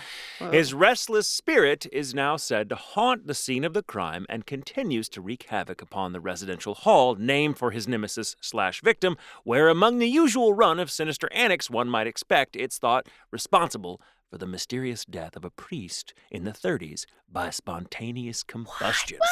His 0.51 0.75
restless 0.75 1.27
spirit 1.27 1.87
is 1.93 2.15
now 2.15 2.37
said 2.37 2.69
to 2.69 2.77
haunt 2.77 3.27
the 3.27 3.35
scene 3.35 3.65
of 3.65 3.73
the 3.73 3.83
crime 3.83 4.27
and 4.29 4.45
continues 4.45 5.09
to 5.11 5.23
wreak 5.23 5.47
havoc 5.49 5.81
upon 5.81 6.13
the 6.13 6.21
residential 6.21 6.75
hall 6.75 7.15
named 7.15 7.57
for 7.57 7.71
his 7.71 7.89
nemesis 7.89 8.37
slash 8.43 8.83
victim, 8.83 9.17
where 9.43 9.71
among 9.71 9.99
the 9.99 10.07
usual 10.07 10.26
run 10.35 10.81
of 10.81 10.91
sinister 10.91 11.29
annex 11.33 11.71
one 11.71 11.89
might 11.89 12.07
expect 12.07 12.57
it's 12.57 12.79
thought 12.79 13.07
responsible 13.31 14.01
for 14.31 14.39
the 14.39 14.47
mysterious 14.47 15.05
death 15.05 15.37
of 15.37 15.45
a 15.45 15.51
priest 15.51 16.13
in 16.31 16.45
the 16.45 16.51
30s 16.53 17.05
by 17.31 17.51
spontaneous 17.51 18.43
combustion. 18.43 19.19
What? 19.19 19.31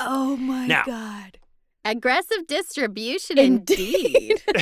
Oh 0.00 0.36
my 0.36 0.66
Now- 0.66 0.84
god. 0.84 1.38
Aggressive 1.84 2.46
distribution, 2.46 3.38
Indeed. 3.38 4.42
indeed. 4.42 4.42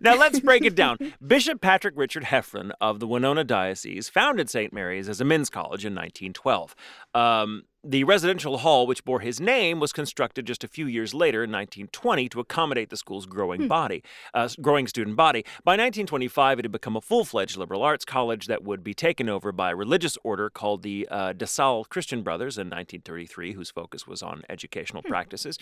now 0.00 0.14
let's 0.16 0.40
break 0.40 0.64
it 0.64 0.74
down. 0.74 0.98
Bishop 1.26 1.60
Patrick 1.60 1.94
Richard 1.96 2.24
Heffron 2.24 2.72
of 2.80 3.00
the 3.00 3.06
Winona 3.06 3.44
Diocese 3.44 4.08
founded 4.08 4.50
St. 4.50 4.72
Mary's 4.72 5.08
as 5.08 5.20
a 5.20 5.24
men's 5.24 5.48
college 5.48 5.84
in 5.86 5.94
1912. 5.94 6.74
Um, 7.14 7.62
the 7.88 8.04
residential 8.04 8.58
hall, 8.58 8.86
which 8.86 9.04
bore 9.04 9.20
his 9.20 9.40
name, 9.40 9.78
was 9.78 9.92
constructed 9.92 10.46
just 10.46 10.64
a 10.64 10.68
few 10.68 10.86
years 10.86 11.14
later 11.14 11.44
in 11.44 11.50
1920 11.50 12.28
to 12.30 12.40
accommodate 12.40 12.90
the 12.90 12.96
school's 12.96 13.26
growing 13.26 13.68
body, 13.68 14.02
uh, 14.34 14.48
growing 14.60 14.86
student 14.86 15.16
body. 15.16 15.42
By 15.64 15.72
1925, 15.72 16.58
it 16.58 16.64
had 16.64 16.72
become 16.72 16.96
a 16.96 17.00
full-fledged 17.00 17.56
liberal 17.56 17.82
arts 17.82 18.04
college 18.04 18.46
that 18.46 18.64
would 18.64 18.82
be 18.82 18.94
taken 18.94 19.28
over 19.28 19.52
by 19.52 19.70
a 19.70 19.76
religious 19.76 20.18
order 20.24 20.50
called 20.50 20.82
the 20.82 21.06
uh, 21.10 21.32
De 21.32 21.46
Salle 21.46 21.84
Christian 21.84 22.22
Brothers 22.22 22.58
in 22.58 22.66
1933, 22.66 23.52
whose 23.52 23.70
focus 23.70 24.06
was 24.06 24.22
on 24.22 24.42
educational 24.48 25.02
practices. 25.02 25.58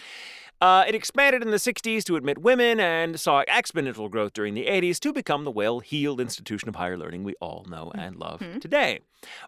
Uh, 0.61 0.85
it 0.89 0.95
expanded 0.95 1.43
in 1.43 1.51
the 1.51 1.59
60s 1.59 2.05
to 2.05 2.17
admit 2.17 2.39
women 2.39 2.81
and 2.81 3.21
saw 3.21 3.45
exponential 3.45 4.11
growth 4.11 4.33
during 4.33 4.55
the 4.55 4.67
80s 4.67 4.99
to 5.01 5.13
become 5.13 5.45
the 5.45 5.51
well 5.51 5.81
heeled 5.81 6.21
institution 6.21 6.69
of 6.69 6.77
higher 6.77 6.97
learning 6.97 7.25
we 7.25 7.35
all 7.41 7.67
know 7.69 7.93
and 7.95 8.17
love 8.17 8.43
today. 8.61 9.01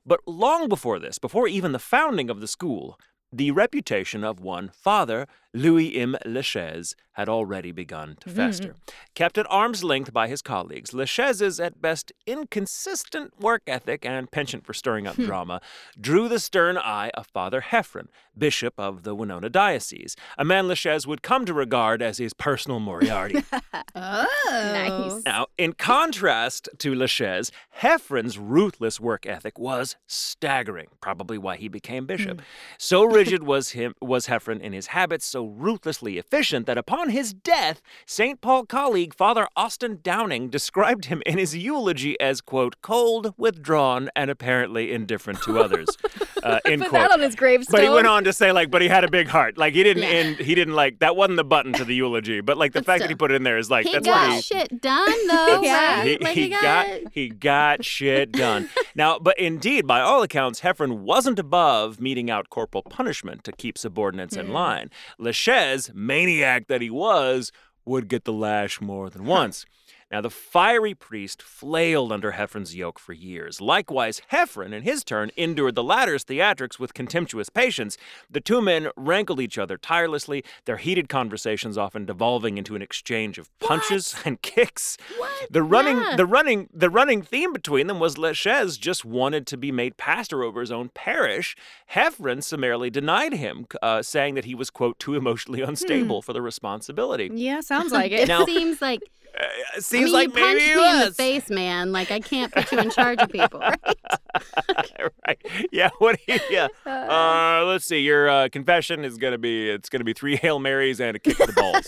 But 0.05 0.21
long 0.27 0.69
before 0.69 0.99
this, 0.99 1.19
before 1.19 1.49
even 1.49 1.73
the 1.73 1.79
founding 1.79 2.31
of 2.31 2.41
the 2.41 2.49
school, 2.49 2.99
the 3.33 3.51
reputation 3.51 4.25
of 4.25 4.41
one 4.41 4.71
father, 4.73 5.27
Louis 5.57 5.97
M. 5.97 6.17
Lesches, 6.27 6.95
had 7.13 7.31
already 7.31 7.73
begun 7.73 8.17
to 8.21 8.29
mm-hmm. 8.29 8.37
fester. 8.37 8.75
Kept 9.15 9.39
at 9.39 9.47
arm's 9.49 9.83
length 9.83 10.13
by 10.13 10.29
his 10.29 10.43
colleagues, 10.43 10.93
Lesches's 10.93 11.59
at 11.59 11.81
best 11.81 12.13
inconsistent 12.27 13.41
work 13.41 13.63
ethic 13.67 14.05
and 14.05 14.31
penchant 14.31 14.67
for 14.67 14.75
stirring 14.75 15.07
up 15.07 15.17
hmm. 15.17 15.25
drama 15.25 15.63
drew 15.99 16.29
the 16.29 16.39
stern 16.39 16.77
eye 16.77 17.11
of 17.15 17.27
Father 17.27 17.63
Heffron, 17.63 18.09
bishop 18.37 18.75
of 18.77 19.03
the 19.03 19.15
Winona 19.15 19.49
Diocese, 19.49 20.15
a 20.37 20.45
man 20.45 20.69
Lesches 20.69 21.07
would 21.07 21.23
come 21.23 21.47
to 21.47 21.55
regard 21.55 22.03
as 22.03 22.19
his 22.19 22.35
personal 22.35 22.81
Moriarty. 22.81 23.43
Oh. 23.99 24.27
Nice. 24.51 25.23
Now, 25.25 25.47
in 25.57 25.73
contrast 25.73 26.69
to 26.79 26.95
Lesches, 26.95 27.51
Heffron's 27.81 28.39
ruthless 28.39 29.01
work 29.01 29.25
ethic 29.25 29.59
was 29.59 29.97
staggering, 30.07 30.89
probably 31.01 31.39
why 31.39 31.57
he 31.57 31.69
became 31.69 32.03
hmm. 32.03 32.09
bishop. 32.09 32.43
So 32.79 33.05
rigid 33.05 33.43
was 33.43 33.71
him 33.71 33.95
was 34.03 34.27
Heffron 34.27 34.61
in 34.61 34.73
his 34.75 34.89
habits, 34.89 35.25
so 35.25 35.46
so 35.46 35.46
ruthlessly 35.55 36.19
efficient 36.19 36.67
that 36.67 36.79
upon 36.79 37.11
his 37.11 37.33
death, 37.33 37.81
St. 38.07 38.41
Paul 38.41 38.65
colleague 38.67 39.15
Father 39.15 39.47
Austin 39.57 40.01
Dowling 40.03 40.49
described 40.49 41.07
him 41.07 41.23
in 41.27 41.39
his 41.39 41.57
eulogy 41.57 42.19
as, 42.21 42.41
quote, 42.41 42.77
cold, 42.83 43.35
withdrawn, 43.37 44.11
and 44.17 44.31
apparently 44.31 44.93
indifferent 44.93 45.43
to 45.43 45.59
others. 45.59 45.89
Uh, 46.43 46.61
end 46.65 46.81
Put 46.83 46.91
quote. 46.91 47.01
that 47.03 47.11
on 47.11 47.19
his 47.21 47.35
gravestone. 47.35 47.73
But 47.73 47.83
he 47.83 47.89
went 47.89 48.07
on 48.07 48.23
to 48.23 48.33
say, 48.33 48.53
like, 48.53 48.71
but 48.71 48.81
he 48.81 48.87
had 48.87 49.03
a 49.03 49.11
big 49.11 49.27
heart. 49.27 49.59
Like, 49.59 49.75
he 49.75 49.83
didn't 49.83 50.05
Yeah. 50.05 50.11
end, 50.11 50.37
he 50.37 50.55
didn't, 50.55 50.75
like, 50.75 51.01
that 51.01 51.17
wasn't 51.17 51.39
the 51.39 51.45
button 51.45 51.73
to 51.73 51.85
the 51.85 51.93
eulogy. 51.95 52.41
But, 52.41 52.57
like, 52.57 52.73
the 52.73 52.81
But 52.83 52.87
fact 52.87 53.01
that 53.01 53.09
he 53.09 53.17
put 53.17 53.33
it 53.33 53.37
in 53.37 53.43
there 53.43 53.59
is, 53.59 53.69
like, 53.69 53.85
he 53.85 53.93
that's 53.93 54.07
got 54.07 54.27
pretty. 54.27 54.43
shit 54.43 54.81
done 54.81 55.27
though, 55.27 55.61
Yeah. 55.65 55.99
right? 55.99 56.07
He, 56.07 56.19
like 56.25 56.35
he 56.35 56.49
got 56.51 56.87
he 57.11 57.29
got 57.31 57.85
shit 57.85 58.31
done. 58.31 58.69
Now, 58.95 59.19
but 59.19 59.37
indeed, 59.41 59.89
by 59.89 60.01
all 60.01 60.23
accounts, 60.23 60.61
Heffron 60.61 60.99
wasn't 60.99 61.41
above 61.41 62.01
meting 62.01 62.31
out 62.31 62.49
corporal 62.49 62.83
punishment 62.83 63.43
to 63.45 63.51
keep 63.53 63.77
subordinates 63.77 64.37
in 64.37 64.53
line. 64.53 64.89
Lesches, 65.37 65.91
maniac 65.95 66.67
that 66.69 66.81
he 66.81 66.89
was, 66.89 67.53
would 67.85 68.09
get 68.09 68.25
the 68.25 68.33
lash 68.33 68.81
more 68.81 69.11
than 69.11 69.27
once. 69.27 69.67
Now, 70.11 70.21
the 70.21 70.31
fiery 70.31 70.95
priest 70.95 71.43
flailed 71.43 72.13
under 72.13 72.33
Heffron's 72.33 72.77
yoke 72.77 72.99
for 73.01 73.13
years. 73.13 73.61
Likewise, 73.61 74.23
Heffron, 74.31 74.73
in 74.73 74.83
his 74.85 75.03
turn, 75.03 75.33
endured 75.37 75.75
the 75.75 75.83
latter's 75.83 76.25
theatrics 76.25 76.79
with 76.79 76.95
contemptuous 76.95 77.49
patience. 77.49 77.99
The 78.31 78.41
two 78.41 78.63
men 78.63 78.89
rankled 78.97 79.41
each 79.41 79.59
other 79.59 79.77
tirelessly, 79.77 80.45
their 80.65 80.77
heated 80.77 81.09
conversations 81.09 81.77
often 81.77 82.05
devolving 82.07 82.57
into 82.57 82.77
an 82.77 82.83
exchange 82.83 83.37
of 83.37 83.51
punches 83.59 84.15
and 84.25 84.41
kicks. 84.43 84.97
What? 85.19 85.31
The 85.51 85.65
running, 85.65 85.97
Yeah. 85.97 86.15
the 86.17 86.27
running, 86.27 86.69
the 86.73 86.89
running 86.91 87.23
theme 87.23 87.53
between 87.53 87.89
them 87.89 87.99
was 87.99 88.17
Lesches 88.17 88.79
just 88.79 89.05
wanted 89.05 89.45
to 89.49 89.57
be 89.57 89.73
made 89.73 89.97
pastor 89.97 90.45
over 90.45 90.61
his 90.61 90.71
own 90.71 90.89
parish. 90.91 91.57
Heffron 91.95 92.45
summarily 92.45 92.91
denied 92.91 93.33
him, 93.33 93.67
uh, 93.83 94.03
saying 94.03 94.35
that 94.37 94.45
he 94.45 94.55
was 94.55 94.71
quote 94.71 95.01
too 95.01 95.15
emotionally 95.15 95.63
unstable 95.63 96.23
for 96.23 96.33
the 96.33 96.43
responsibility. 96.43 97.29
Yeah, 97.35 97.61
sounds 97.61 97.91
like 97.93 98.13
It 98.17 98.29
it. 98.31 98.47
Seems 98.47 98.81
like 98.81 99.01
Uh, 99.39 99.45
I 99.77 99.81
seems 99.81 100.05
mean, 100.07 100.13
like 100.13 100.29
you 100.29 100.35
maybe 100.35 100.43
punched 100.61 100.65
he 100.67 100.77
me 100.77 100.91
in 100.91 101.01
the 101.01 101.13
face, 101.15 101.51
man. 101.51 101.93
Like 101.93 102.11
I 102.11 102.21
can't 102.21 102.53
put 102.53 102.73
you 102.73 102.79
in 102.79 102.91
charge 102.99 103.21
of 103.21 103.31
people. 103.31 103.61
right. 103.61 105.39
Yeah. 105.73 105.91
What? 105.99 106.19
You, 106.27 106.39
yeah. 106.51 106.69
Uh, 106.87 107.65
let's 107.67 107.85
see. 107.85 107.99
Your 108.01 108.29
uh, 108.29 108.49
confession 108.51 109.05
is 109.05 109.17
gonna 109.19 109.39
be 109.39 109.69
it's 109.71 109.89
gonna 109.89 110.05
be 110.05 110.13
three 110.13 110.37
hail 110.37 110.59
marys 110.59 111.01
and 111.01 111.17
a 111.17 111.19
kick 111.21 111.37
to 111.39 111.47
the 111.47 111.53
balls. 111.53 111.87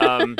um, 0.00 0.36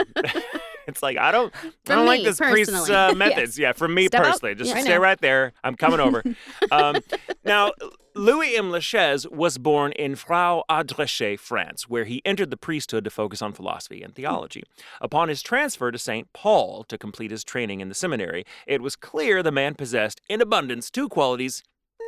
it's 0.87 1.03
like 1.03 1.17
I 1.19 1.31
don't 1.33 1.53
I 1.89 1.95
don't 1.95 2.07
like 2.07 2.23
this 2.23 2.39
priest's 2.39 2.89
uh, 2.91 3.15
methods. 3.17 3.59
Yeah, 3.59 3.73
for 3.73 3.89
me 3.89 4.07
Step 4.07 4.21
up. 4.21 4.27
personally, 4.27 4.55
just 4.55 4.71
Yeah, 4.71 4.77
I 4.79 4.83
stay 4.83 4.99
right 4.99 5.21
there. 5.21 5.53
I'm 5.65 5.75
coming 5.77 6.01
over. 6.01 6.23
um, 6.71 6.97
now. 7.45 7.73
Louis 8.15 8.59
M. 8.59 8.71
Lesches 8.71 9.27
was 9.31 9.57
born 9.57 9.93
in 9.93 10.17
Frau 10.17 10.65
Adreche, 10.69 11.39
France, 11.39 11.89
where 11.89 12.05
he 12.05 12.21
entered 12.27 12.51
the 12.51 12.59
priesthood 12.59 13.05
to 13.05 13.11
focus 13.11 13.41
on 13.41 13.55
philosophy 13.55 14.03
and 14.03 14.13
hmm. 14.13 14.17
theology. 14.17 14.65
Upon 15.01 15.31
his 15.31 15.43
transfer 15.43 15.91
to 15.91 15.99
St. 15.99 16.31
Paul 16.35 16.85
to 16.85 16.99
complete 16.99 17.31
his 17.31 17.43
training 17.43 17.81
in 17.81 17.89
the 17.89 17.95
seminary, 17.95 18.45
it 18.67 18.83
was 18.83 18.97
clear 18.97 19.43
the 19.43 19.51
man 19.51 19.75
possessed 19.75 20.21
in 20.29 20.43
abundance 20.43 20.91
two 20.91 21.09
qualities 21.09 21.63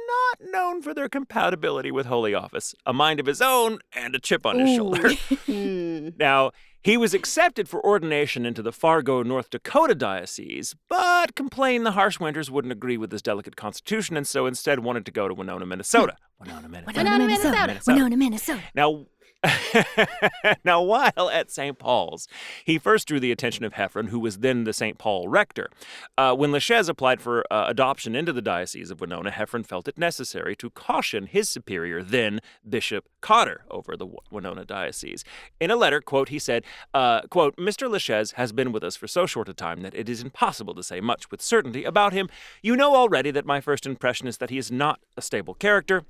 not 0.06 0.50
known 0.52 0.82
for 0.82 0.94
their 0.94 1.08
compatibility 1.08 1.90
with 1.90 2.06
Holy 2.06 2.34
Office 2.34 2.74
a 2.86 2.92
mind 2.92 3.20
of 3.20 3.26
his 3.26 3.40
own 3.40 3.78
and 3.92 4.14
a 4.14 4.18
chip 4.18 4.46
on 4.46 4.58
his 4.58 4.76
shoulder. 4.76 5.10
Hmm. 5.46 6.08
Now, 6.18 6.52
he 6.82 6.98
was 6.98 7.14
accepted 7.14 7.66
for 7.66 7.82
ordination 7.84 8.44
into 8.44 8.60
the 8.60 8.70
Fargo, 8.72 9.22
North 9.22 9.48
Dakota 9.48 9.94
diocese, 9.94 10.74
but 10.88 11.34
complained 11.34 11.86
the 11.86 11.92
harsh 11.92 12.20
winters 12.20 12.50
wouldn't 12.50 12.72
agree 12.72 12.98
with 12.98 13.10
his 13.10 13.22
delicate 13.22 13.56
constitution 13.56 14.18
and 14.18 14.26
so 14.26 14.44
instead 14.44 14.80
wanted 14.80 15.06
to 15.06 15.10
go 15.10 15.26
to 15.26 15.32
Winona, 15.32 15.64
Minnesota. 15.64 16.16
Winona, 16.38 16.68
Minnesota. 16.68 16.98
Winona, 16.98 17.26
Minnesota. 17.26 17.66
Minnesota. 17.66 17.94
Winona, 17.94 18.16
Minnesota. 18.16 18.62
Now, 18.74 19.06
now, 20.64 20.82
while 20.82 21.30
at 21.32 21.50
St. 21.50 21.78
Paul's, 21.78 22.28
he 22.64 22.78
first 22.78 23.08
drew 23.08 23.20
the 23.20 23.32
attention 23.32 23.64
of 23.64 23.74
Heffron, 23.74 24.08
who 24.08 24.18
was 24.18 24.38
then 24.38 24.64
the 24.64 24.72
St. 24.72 24.98
Paul 24.98 25.28
rector. 25.28 25.68
Uh, 26.16 26.34
when 26.34 26.50
Lesches 26.50 26.88
applied 26.88 27.20
for 27.20 27.44
uh, 27.50 27.66
adoption 27.68 28.14
into 28.14 28.32
the 28.32 28.42
Diocese 28.42 28.90
of 28.90 29.00
Winona, 29.00 29.30
Heffron 29.30 29.66
felt 29.66 29.88
it 29.88 29.98
necessary 29.98 30.56
to 30.56 30.70
caution 30.70 31.26
his 31.26 31.48
superior, 31.48 32.02
then 32.02 32.40
Bishop 32.68 33.06
Cotter, 33.20 33.64
over 33.70 33.96
the 33.96 34.06
Winona 34.30 34.64
Diocese. 34.64 35.24
In 35.60 35.70
a 35.70 35.76
letter, 35.76 36.00
quote, 36.00 36.28
he 36.28 36.38
said, 36.38 36.64
uh, 36.92 37.22
quote, 37.22 37.56
Mr. 37.56 37.90
Lesches 37.90 38.32
has 38.32 38.52
been 38.52 38.72
with 38.72 38.84
us 38.84 38.96
for 38.96 39.06
so 39.06 39.26
short 39.26 39.48
a 39.48 39.54
time 39.54 39.82
that 39.82 39.94
it 39.94 40.08
is 40.08 40.22
impossible 40.22 40.74
to 40.74 40.82
say 40.82 41.00
much 41.00 41.30
with 41.30 41.42
certainty 41.42 41.84
about 41.84 42.12
him. 42.12 42.28
You 42.62 42.76
know 42.76 42.94
already 42.94 43.30
that 43.30 43.46
my 43.46 43.60
first 43.60 43.86
impression 43.86 44.26
is 44.26 44.38
that 44.38 44.50
he 44.50 44.58
is 44.58 44.70
not 44.70 45.00
a 45.16 45.22
stable 45.22 45.54
character 45.54 46.04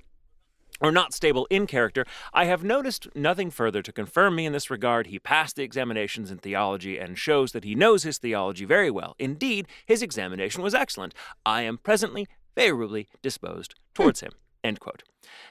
or 0.81 0.91
not 0.91 1.13
stable 1.13 1.47
in 1.49 1.67
character, 1.67 2.05
I 2.33 2.45
have 2.45 2.63
noticed 2.63 3.07
nothing 3.15 3.51
further 3.51 3.81
to 3.81 3.91
confirm 3.91 4.35
me 4.35 4.45
in 4.45 4.53
this 4.53 4.69
regard. 4.69 5.07
He 5.07 5.19
passed 5.19 5.55
the 5.55 5.63
examinations 5.63 6.31
in 6.31 6.37
theology 6.37 6.97
and 6.97 7.17
shows 7.17 7.51
that 7.51 7.63
he 7.63 7.75
knows 7.75 8.03
his 8.03 8.17
theology 8.17 8.65
very 8.65 8.91
well. 8.91 9.15
Indeed, 9.19 9.67
his 9.85 10.01
examination 10.01 10.63
was 10.63 10.75
excellent. 10.75 11.13
I 11.45 11.61
am 11.61 11.77
presently 11.77 12.27
favorably 12.55 13.07
disposed 13.21 13.75
towards 13.93 14.21
him. 14.21 14.31
End 14.63 14.79
quote. 14.79 15.03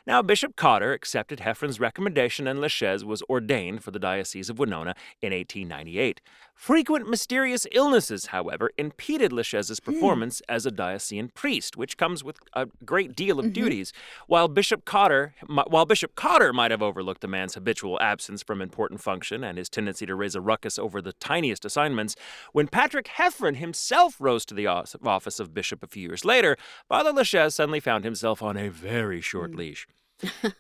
Now, 0.07 0.23
Bishop 0.23 0.57
Cotter 0.57 0.93
accepted 0.93 1.39
Heffron's 1.39 1.79
recommendation 1.79 2.49
and 2.49 2.59
Lesches 2.59 3.05
was 3.05 3.23
ordained 3.29 3.85
for 3.85 3.93
the 3.93 4.01
Diocese 4.01 4.51
of 4.51 4.59
Winona 4.59 4.95
in 5.23 5.33
1898. 5.33 6.21
Frequent 6.55 7.09
mysterious 7.11 7.67
illnesses, 7.73 8.27
however, 8.27 8.71
impeded 8.79 9.33
Lesches's 9.33 9.81
hmm. 9.81 9.93
performance 9.93 10.41
as 10.49 10.65
a 10.65 10.71
diocesan 10.71 11.29
priest, 11.35 11.77
which 11.77 11.97
comes 11.97 12.23
with 12.23 12.39
a 12.55 12.69
great 12.85 13.15
deal 13.15 13.39
of 13.39 13.47
mm-hmm. 13.47 13.53
duties. 13.53 13.93
While 14.29 14.49
Bishop 14.49 14.85
Cotter, 14.85 15.35
while 15.47 15.85
Bishop 15.85 16.15
Cotter 16.15 16.53
might 16.53 16.71
have 16.71 16.83
overlooked 16.83 17.21
the 17.21 17.29
man's 17.29 17.55
habitual 17.55 18.01
absence 18.01 18.43
from 18.43 18.63
important 18.63 19.01
function 19.01 19.43
and 19.45 19.59
his 19.59 19.69
tendency 19.69 20.07
to 20.07 20.15
raise 20.15 20.35
a 20.35 20.41
ruckus 20.41 20.79
over 20.79 21.03
the 21.03 21.13
tiniest 21.15 21.65
assignments, 21.65 22.17
when 22.53 22.69
Patrick 22.69 23.09
Heffron 23.19 23.57
himself 23.57 24.17
rose 24.19 24.45
to 24.47 24.55
the 24.55 24.67
office 24.67 25.41
of 25.41 25.55
bishop 25.55 25.83
a 25.83 25.89
few 25.89 26.09
years 26.09 26.25
later, 26.25 26.57
Father 26.89 27.13
Lesches 27.13 27.55
suddenly 27.55 27.81
found 27.81 28.05
himself 28.05 28.43
on 28.43 28.57
a 28.57 28.69
very 28.69 29.21
short 29.21 29.51
hmm. 29.51 29.59
leash. 29.59 29.87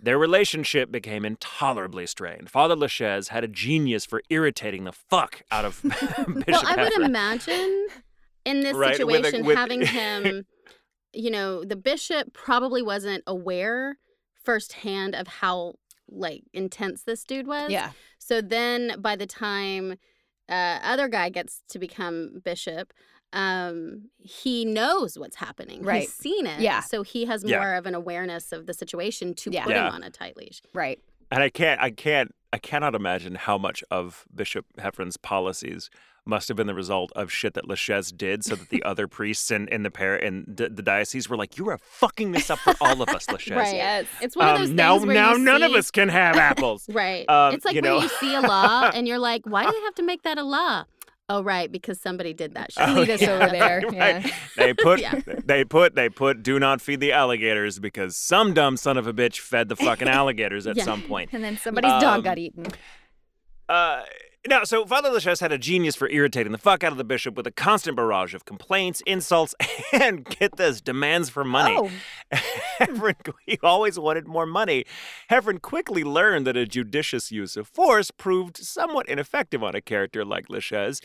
Their 0.00 0.18
relationship 0.18 0.90
became 0.90 1.24
intolerably 1.24 2.06
strained. 2.06 2.50
Father 2.50 2.74
Lesches 2.76 3.28
had 3.28 3.44
a 3.44 3.48
genius 3.48 4.04
for 4.06 4.22
irritating 4.30 4.84
the 4.84 4.92
fuck 4.92 5.42
out 5.50 5.64
of 5.64 5.80
Bishop 5.82 6.46
well, 6.48 6.62
I 6.64 6.82
would 6.82 6.92
imagine 7.04 7.86
in 8.44 8.60
this 8.60 8.74
Right, 8.74 9.04
with 9.06 9.20
a- 9.20 9.24
situation 9.24 9.46
with- 9.46 9.56
having 9.56 9.80
him, 9.86 10.44
you 11.12 11.30
know, 11.30 11.64
the 11.64 11.76
bishop 11.76 12.32
probably 12.32 12.82
wasn't 12.82 13.22
aware 13.26 13.98
firsthand 14.42 15.14
of 15.14 15.26
how 15.28 15.74
like 16.08 16.42
intense 16.52 17.02
this 17.04 17.24
dude 17.24 17.46
was. 17.46 17.70
Yeah. 17.70 17.92
So 18.18 18.40
then 18.40 18.96
by 19.00 19.16
the 19.16 19.26
time 19.26 19.96
uh, 20.48 20.78
other 20.82 21.08
guy 21.08 21.30
gets 21.30 21.62
to 21.70 21.78
become 21.78 22.40
bishop, 22.44 22.92
um, 23.34 24.08
he 24.18 24.64
knows 24.64 25.18
what's 25.18 25.36
happening. 25.36 25.82
Right. 25.82 26.02
He's 26.02 26.12
seen 26.14 26.46
it. 26.46 26.60
Yeah. 26.60 26.80
So 26.80 27.02
he 27.02 27.26
has 27.26 27.44
Yeah. 27.44 27.58
more 27.58 27.74
of 27.74 27.84
an 27.86 27.94
awareness 27.94 28.52
of 28.52 28.66
the 28.66 28.72
situation 28.74 29.34
to 29.34 29.50
Yeah. 29.50 29.64
put 29.64 29.72
Yeah. 29.74 29.88
him 29.88 29.94
on 29.94 30.02
a 30.02 30.10
tight 30.10 30.36
leash. 30.36 30.62
Right. 30.72 31.00
And 31.30 31.42
I 31.42 31.50
can't, 31.50 31.80
I 31.80 31.90
can't, 31.90 32.34
I 32.52 32.58
cannot 32.58 32.94
imagine 32.94 33.34
how 33.34 33.58
much 33.58 33.82
of 33.90 34.24
Bishop 34.34 34.66
Heffron's 34.78 35.16
policies 35.16 35.90
must 36.26 36.48
have 36.48 36.56
been 36.56 36.66
the 36.66 36.74
result 36.74 37.12
of 37.14 37.30
shit 37.30 37.52
that 37.52 37.68
Lesches 37.68 38.10
did, 38.16 38.42
so 38.44 38.54
that 38.56 38.70
the 38.70 38.82
other 38.90 39.06
priests 39.06 39.50
in, 39.50 39.68
in 39.68 39.82
the 39.82 39.90
par- 39.90 40.16
in 40.16 40.44
d- 40.54 40.68
the 40.70 40.80
diocese 40.80 41.28
were 41.28 41.36
like, 41.36 41.58
"You 41.58 41.68
are 41.68 41.76
fucking 41.76 42.32
this 42.32 42.48
up 42.48 42.60
for 42.60 42.72
all 42.80 43.02
of 43.02 43.10
us, 43.10 43.26
Lesches." 43.28 43.54
Right. 43.54 43.74
Yes. 43.74 44.06
It's 44.22 44.34
one 44.34 44.48
of 44.48 44.58
those 44.58 44.70
Um, 44.70 44.76
now, 44.76 44.96
where 44.96 45.14
now 45.14 45.32
you 45.32 45.38
none 45.40 45.62
of 45.62 45.72
us 45.72 45.90
can 45.90 46.08
have 46.08 46.36
apples. 46.36 46.86
Right. 46.92 47.28
Um, 47.28 47.52
it's 47.54 47.66
like 47.66 47.74
you 47.74 47.82
when 47.82 47.90
know. 47.90 48.00
you 48.00 48.08
see 48.08 48.34
a 48.34 48.40
law 48.40 48.90
and 48.94 49.06
you're 49.06 49.18
like, 49.18 49.42
why 49.44 49.64
do 49.66 49.72
they 49.72 49.80
have 49.82 49.94
to 49.96 50.02
make 50.02 50.22
that 50.22 50.38
a 50.38 50.44
law? 50.44 50.84
Oh, 51.30 51.42
right, 51.42 51.72
because 51.72 51.98
somebody 52.00 52.34
did 52.34 52.54
that 52.54 52.72
shit. 52.72 52.84
Oh, 52.88 52.92
Lead 53.00 53.10
us 53.10 53.22
yeah, 53.22 53.30
over 53.30 53.46
there. 53.50 53.80
right. 53.86 53.94
Yeah. 53.94 54.30
They 54.58 54.74
put, 54.74 55.00
Yeah. 55.00 55.20
they 55.44 55.64
put, 55.64 55.94
they 55.94 56.08
put. 56.10 56.42
Do 56.42 56.58
not 56.58 56.80
feed 56.82 57.00
the 57.00 57.12
alligators 57.12 57.78
because 57.78 58.16
some 58.16 58.52
dumb 58.52 58.76
son 58.76 58.98
of 58.98 59.06
a 59.06 59.12
bitch 59.14 59.38
fed 59.40 59.68
the 59.70 59.76
fucking 59.76 60.08
alligators 60.20 60.66
at 60.66 60.76
Yeah. 60.76 60.84
some 60.84 61.00
point. 61.02 61.30
And 61.32 61.42
then 61.42 61.56
somebody's 61.56 61.92
Um, 61.92 62.00
dog 62.00 62.24
got 62.24 62.36
eaten. 62.38 62.66
Uh, 63.68 64.02
now, 64.46 64.64
so 64.64 64.84
Father 64.84 65.10
Lesches 65.10 65.40
had 65.40 65.52
a 65.52 65.58
genius 65.58 65.96
for 65.96 66.08
irritating 66.08 66.52
the 66.52 66.58
fuck 66.58 66.84
out 66.84 66.92
of 66.92 66.98
the 66.98 67.04
bishop 67.04 67.34
with 67.34 67.46
a 67.46 67.50
constant 67.50 67.96
barrage 67.96 68.34
of 68.34 68.44
complaints, 68.44 69.02
insults, 69.06 69.54
and 69.92 70.24
get 70.24 70.56
this, 70.56 70.80
demands 70.80 71.30
for 71.30 71.44
money. 71.44 71.76
Oh. 71.78 71.90
Heffron, 72.78 73.14
he 73.46 73.58
always 73.62 73.98
wanted 73.98 74.26
more 74.26 74.46
money. 74.46 74.84
Heffron 75.30 75.62
quickly 75.62 76.04
learned 76.04 76.46
that 76.46 76.56
a 76.56 76.66
judicious 76.66 77.32
use 77.32 77.56
of 77.56 77.66
force 77.68 78.10
proved 78.10 78.56
somewhat 78.56 79.08
ineffective 79.08 79.62
on 79.62 79.74
a 79.74 79.80
character 79.80 80.24
like 80.24 80.48
Lesches. 80.48 81.00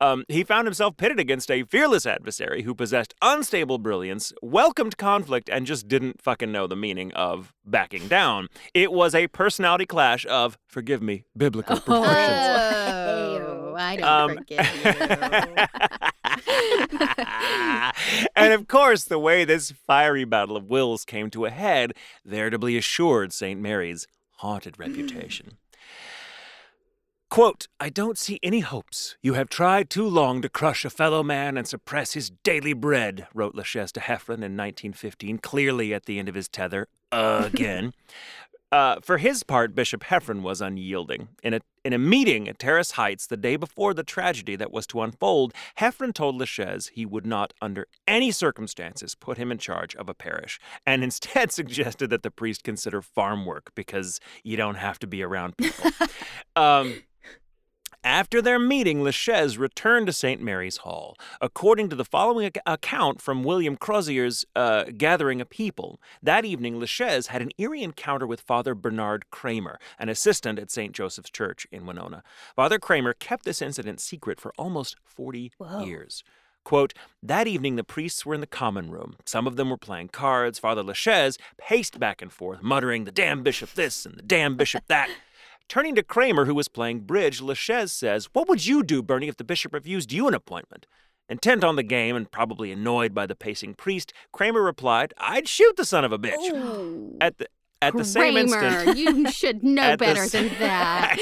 Um, 0.00 0.24
he 0.28 0.42
found 0.44 0.66
himself 0.66 0.96
pitted 0.96 1.18
against 1.20 1.50
a 1.50 1.62
fearless 1.62 2.04
adversary 2.04 2.62
who 2.62 2.74
possessed 2.74 3.14
unstable 3.22 3.78
brilliance, 3.78 4.32
welcomed 4.42 4.96
conflict, 4.96 5.48
and 5.48 5.66
just 5.66 5.88
didn't 5.88 6.20
fucking 6.20 6.50
know 6.52 6.66
the 6.66 6.76
meaning 6.76 7.12
of 7.14 7.52
backing 7.64 8.08
down. 8.08 8.48
It 8.74 8.92
was 8.92 9.14
a 9.14 9.28
personality 9.28 9.86
clash 9.86 10.26
of, 10.26 10.58
forgive 10.66 11.00
me, 11.02 11.24
biblical 11.36 11.76
proportions. 11.80 12.08
Oh, 12.16 13.74
I 13.78 13.96
don't 13.96 14.04
Um, 14.08 14.36
forgive 14.36 14.66
you. 14.84 14.90
and 18.36 18.52
of 18.52 18.66
course, 18.68 19.04
the 19.04 19.18
way 19.18 19.44
this 19.44 19.70
fiery 19.70 20.24
battle 20.24 20.56
of 20.56 20.64
wills 20.68 21.04
came 21.04 21.30
to 21.30 21.44
a 21.44 21.50
head 21.50 21.92
veritably 22.24 22.76
assured 22.76 23.32
St. 23.32 23.60
Mary's 23.60 24.06
haunted 24.38 24.78
reputation. 24.78 25.56
Quote, 27.34 27.66
I 27.80 27.88
don't 27.88 28.16
see 28.16 28.38
any 28.44 28.60
hopes. 28.60 29.16
You 29.20 29.34
have 29.34 29.48
tried 29.48 29.90
too 29.90 30.06
long 30.06 30.40
to 30.42 30.48
crush 30.48 30.84
a 30.84 30.88
fellow 30.88 31.24
man 31.24 31.56
and 31.56 31.66
suppress 31.66 32.12
his 32.12 32.30
daily 32.30 32.74
bread, 32.74 33.26
wrote 33.34 33.56
Lesches 33.56 33.90
to 33.94 34.00
Heffron 34.00 34.34
in 34.34 34.56
1915, 34.56 35.38
clearly 35.38 35.92
at 35.92 36.04
the 36.04 36.20
end 36.20 36.28
of 36.28 36.36
his 36.36 36.48
tether 36.48 36.86
again. 37.10 37.92
Uh, 38.72 38.98
for 39.00 39.18
his 39.18 39.44
part, 39.44 39.72
Bishop 39.72 40.02
Heffron 40.02 40.42
was 40.42 40.60
unyielding. 40.60 41.28
In 41.44 41.54
a, 41.54 41.60
in 41.84 41.92
a 41.92 41.98
meeting 41.98 42.48
at 42.48 42.58
Terrace 42.58 42.92
Heights 42.92 43.24
the 43.24 43.36
day 43.36 43.54
before 43.54 43.94
the 43.94 44.02
tragedy 44.02 44.56
that 44.56 44.72
was 44.72 44.84
to 44.88 45.00
unfold, 45.00 45.54
Heffron 45.78 46.12
told 46.12 46.40
Lesches 46.40 46.88
he 46.88 47.06
would 47.06 47.24
not, 47.24 47.54
under 47.62 47.86
any 48.08 48.32
circumstances, 48.32 49.14
put 49.14 49.38
him 49.38 49.52
in 49.52 49.58
charge 49.58 49.94
of 49.94 50.08
a 50.08 50.14
parish, 50.14 50.58
and 50.84 51.04
instead 51.04 51.52
suggested 51.52 52.10
that 52.10 52.24
the 52.24 52.32
priest 52.32 52.64
consider 52.64 53.00
farm 53.00 53.46
work 53.46 53.70
because 53.76 54.18
you 54.42 54.56
don't 54.56 54.74
have 54.74 54.98
to 54.98 55.06
be 55.06 55.22
around 55.22 55.56
people. 55.56 55.92
um, 56.56 56.96
after 58.04 58.42
their 58.42 58.58
meeting, 58.58 59.02
Lesches 59.02 59.58
returned 59.58 60.06
to 60.06 60.12
St. 60.12 60.40
Mary's 60.40 60.78
Hall. 60.78 61.16
According 61.40 61.88
to 61.88 61.96
the 61.96 62.04
following 62.04 62.46
ac- 62.46 62.60
account 62.66 63.20
from 63.20 63.42
William 63.42 63.76
Crozier's 63.76 64.44
uh, 64.54 64.84
Gathering 64.96 65.40
of 65.40 65.48
People, 65.48 66.00
that 66.22 66.44
evening 66.44 66.78
Lesches 66.78 67.28
had 67.28 67.42
an 67.42 67.50
eerie 67.58 67.82
encounter 67.82 68.26
with 68.26 68.42
Father 68.42 68.74
Bernard 68.74 69.30
Kramer, 69.30 69.78
an 69.98 70.08
assistant 70.08 70.58
at 70.58 70.70
St. 70.70 70.92
Joseph's 70.92 71.30
Church 71.30 71.66
in 71.72 71.86
Winona. 71.86 72.22
Father 72.54 72.78
Kramer 72.78 73.14
kept 73.14 73.44
this 73.44 73.62
incident 73.62 74.00
secret 74.00 74.38
for 74.38 74.52
almost 74.58 74.96
40 75.04 75.52
years. 75.84 76.22
Quote, 76.64 76.94
that 77.22 77.46
evening 77.46 77.76
the 77.76 77.84
priests 77.84 78.24
were 78.24 78.34
in 78.34 78.40
the 78.40 78.46
common 78.46 78.90
room. 78.90 79.16
Some 79.26 79.46
of 79.46 79.56
them 79.56 79.68
were 79.68 79.76
playing 79.76 80.08
cards. 80.08 80.58
Father 80.58 80.82
Lesches 80.82 81.36
paced 81.58 82.00
back 82.00 82.22
and 82.22 82.32
forth, 82.32 82.62
muttering, 82.62 83.04
the 83.04 83.10
damn 83.12 83.42
bishop 83.42 83.74
this 83.74 84.06
and 84.06 84.16
the 84.16 84.22
damn 84.22 84.56
bishop 84.56 84.84
that. 84.88 85.10
Turning 85.68 85.94
to 85.94 86.02
Kramer, 86.02 86.44
who 86.44 86.54
was 86.54 86.68
playing 86.68 87.00
bridge, 87.00 87.40
Lesches 87.40 87.90
says, 87.92 88.28
What 88.32 88.48
would 88.48 88.66
you 88.66 88.82
do, 88.82 89.02
Bernie, 89.02 89.28
if 89.28 89.36
the 89.36 89.44
bishop 89.44 89.72
refused 89.72 90.12
you 90.12 90.28
an 90.28 90.34
appointment? 90.34 90.86
Intent 91.28 91.64
on 91.64 91.76
the 91.76 91.82
game 91.82 92.16
and 92.16 92.30
probably 92.30 92.70
annoyed 92.70 93.14
by 93.14 93.24
the 93.26 93.34
pacing 93.34 93.74
priest, 93.74 94.12
Kramer 94.30 94.62
replied, 94.62 95.14
I'd 95.16 95.48
shoot 95.48 95.76
the 95.76 95.86
son 95.86 96.04
of 96.04 96.12
a 96.12 96.18
bitch. 96.18 97.16
At 97.20 97.38
the 97.38 97.48
at 97.80 97.94
the 97.94 98.04
same 98.04 98.34
Kramer, 98.48 98.66
instant, 98.66 98.96
you 98.98 99.30
should 99.30 99.62
know 99.62 99.82
at 99.82 99.98
the 99.98 100.04
better 100.04 100.26
than 100.28 100.48
that. 100.58 101.16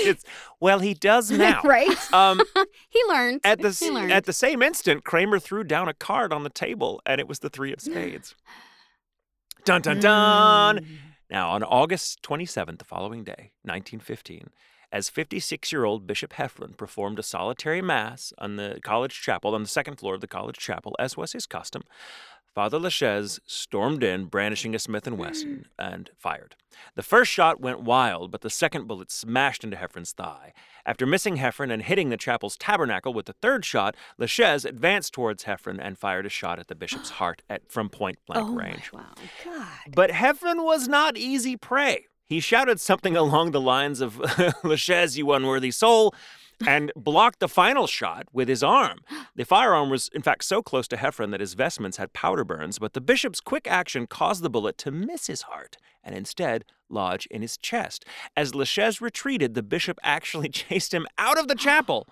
Well, 0.61 0.81
he 0.81 0.95
does 0.95 1.31
now. 1.31 1.61
right? 1.65 2.13
Um, 2.13 2.41
he 2.89 3.01
learned. 3.09 3.41
at 3.45 3.61
the 3.61 3.71
he 3.71 3.91
learned. 3.91 4.13
at 4.13 4.25
the 4.25 4.33
same 4.33 4.61
instant, 4.63 5.05
Kramer 5.05 5.39
threw 5.39 5.65
down 5.65 5.89
a 5.89 5.95
card 5.95 6.33
on 6.33 6.43
the 6.45 6.51
table, 6.51 7.01
and 7.07 7.21
it 7.21 7.29
was 7.29 7.39
the 7.41 7.49
three 7.51 7.73
of 7.73 7.81
spades. 7.81 8.35
Dun 9.65 9.81
dun 9.83 10.01
dun. 10.01 10.79
Mm. 10.81 10.87
Now, 11.33 11.53
on 11.53 11.63
August 11.63 12.23
27th, 12.23 12.77
the 12.77 12.85
following 12.85 13.25
day, 13.25 13.53
1915, 13.63 14.51
as 14.93 15.09
56 15.09 15.73
year 15.73 15.87
old 15.87 16.07
Bishop 16.07 16.35
Heffron 16.35 16.77
performed 16.77 17.19
a 17.19 17.23
solitary 17.23 17.81
mass 17.81 18.35
on 18.37 18.57
the 18.57 18.81
college 18.85 19.19
chapel, 19.23 19.55
on 19.55 19.63
the 19.63 19.69
second 19.69 19.97
floor 19.97 20.15
of 20.15 20.21
the 20.21 20.27
college 20.27 20.59
chapel, 20.59 20.95
as 20.99 21.17
was 21.17 21.33
his 21.33 21.47
custom, 21.47 21.85
Father 22.55 22.79
Lesches 22.79 23.41
stormed 23.47 24.05
in, 24.05 24.27
brandishing 24.27 24.75
a 24.75 24.79
Smith 24.79 25.07
& 25.07 25.11
Wesson, 25.11 25.67
mm. 25.67 25.93
and 25.93 26.11
fired. 26.19 26.55
The 26.95 27.03
first 27.03 27.31
shot 27.31 27.61
went 27.61 27.81
wild, 27.81 28.31
but 28.31 28.43
the 28.43 28.51
second 28.51 28.87
bullet 28.87 29.11
smashed 29.11 29.65
into 29.65 29.77
Heffron's 29.77 30.13
thigh. 30.13 30.53
After 30.85 31.07
missing 31.07 31.37
Heffron 31.37 31.73
and 31.73 31.83
hitting 31.83 32.11
the 32.11 32.17
chapel's 32.17 32.57
tabernacle 32.57 33.15
with 33.15 33.27
the 33.27 33.35
third 33.35 33.65
shot, 33.65 33.97
Lesches 34.19 34.65
advanced 34.65 35.15
towards 35.15 35.45
Heffron 35.45 35.79
and 35.81 35.99
fired 35.99 36.27
a 36.27 36.31
shot 36.31 36.59
at 36.59 36.69
the 36.69 36.75
bishop's 36.75 37.11
heart 37.21 37.43
at, 37.49 37.71
from 37.71 37.89
point 37.89 38.19
blank 38.27 38.49
oh 38.49 38.55
range. 38.55 38.91
my 38.93 39.01
wow. 39.01 39.15
God. 39.45 39.95
But 39.95 40.11
Heffron 40.11 40.65
was 40.65 40.89
not 40.89 41.17
easy 41.17 41.57
prey. 41.57 42.07
He 42.27 42.41
shouted 42.41 42.81
something 42.81 43.17
along 43.25 43.53
the 43.53 43.61
lines 43.61 44.01
of, 44.01 44.17
Lesches, 44.65 45.17
you 45.17 45.33
unworthy 45.33 45.71
soul, 45.71 46.15
and 46.67 46.93
blocked 46.97 47.41
the 47.41 47.49
final 47.49 47.87
shot 47.87 48.27
with 48.33 48.49
his 48.49 48.63
arm. 48.63 49.01
The 49.35 49.47
firearm 49.47 49.89
was, 49.89 50.11
in 50.13 50.21
fact, 50.21 50.45
so 50.45 50.63
close 50.63 50.87
to 50.89 50.97
Heffron 50.97 51.31
that 51.31 51.41
his 51.41 51.55
vestments 51.55 51.97
had 51.97 52.13
powder 52.13 52.45
burns, 52.45 52.79
but 52.79 52.93
the 52.93 53.01
bishop's 53.01 53.41
quick 53.41 53.67
action 53.67 54.07
caused 54.07 54.43
the 54.43 54.51
bullet 54.51 54.77
to 54.79 54.91
miss 54.91 55.27
his 55.27 55.43
heart 55.43 55.79
and 56.05 56.15
instead 56.15 56.65
lodge 56.91 57.27
in 57.31 57.41
his 57.41 57.57
chest. 57.57 58.05
As 58.37 58.55
Lesches 58.55 59.01
retreated, 59.01 59.55
the 59.55 59.63
bishop 59.63 59.99
actually 60.03 60.51
chased 60.51 60.93
him 60.93 61.07
out 61.17 61.39
of 61.39 61.49
the 61.49 61.55
chapel. 61.67 62.09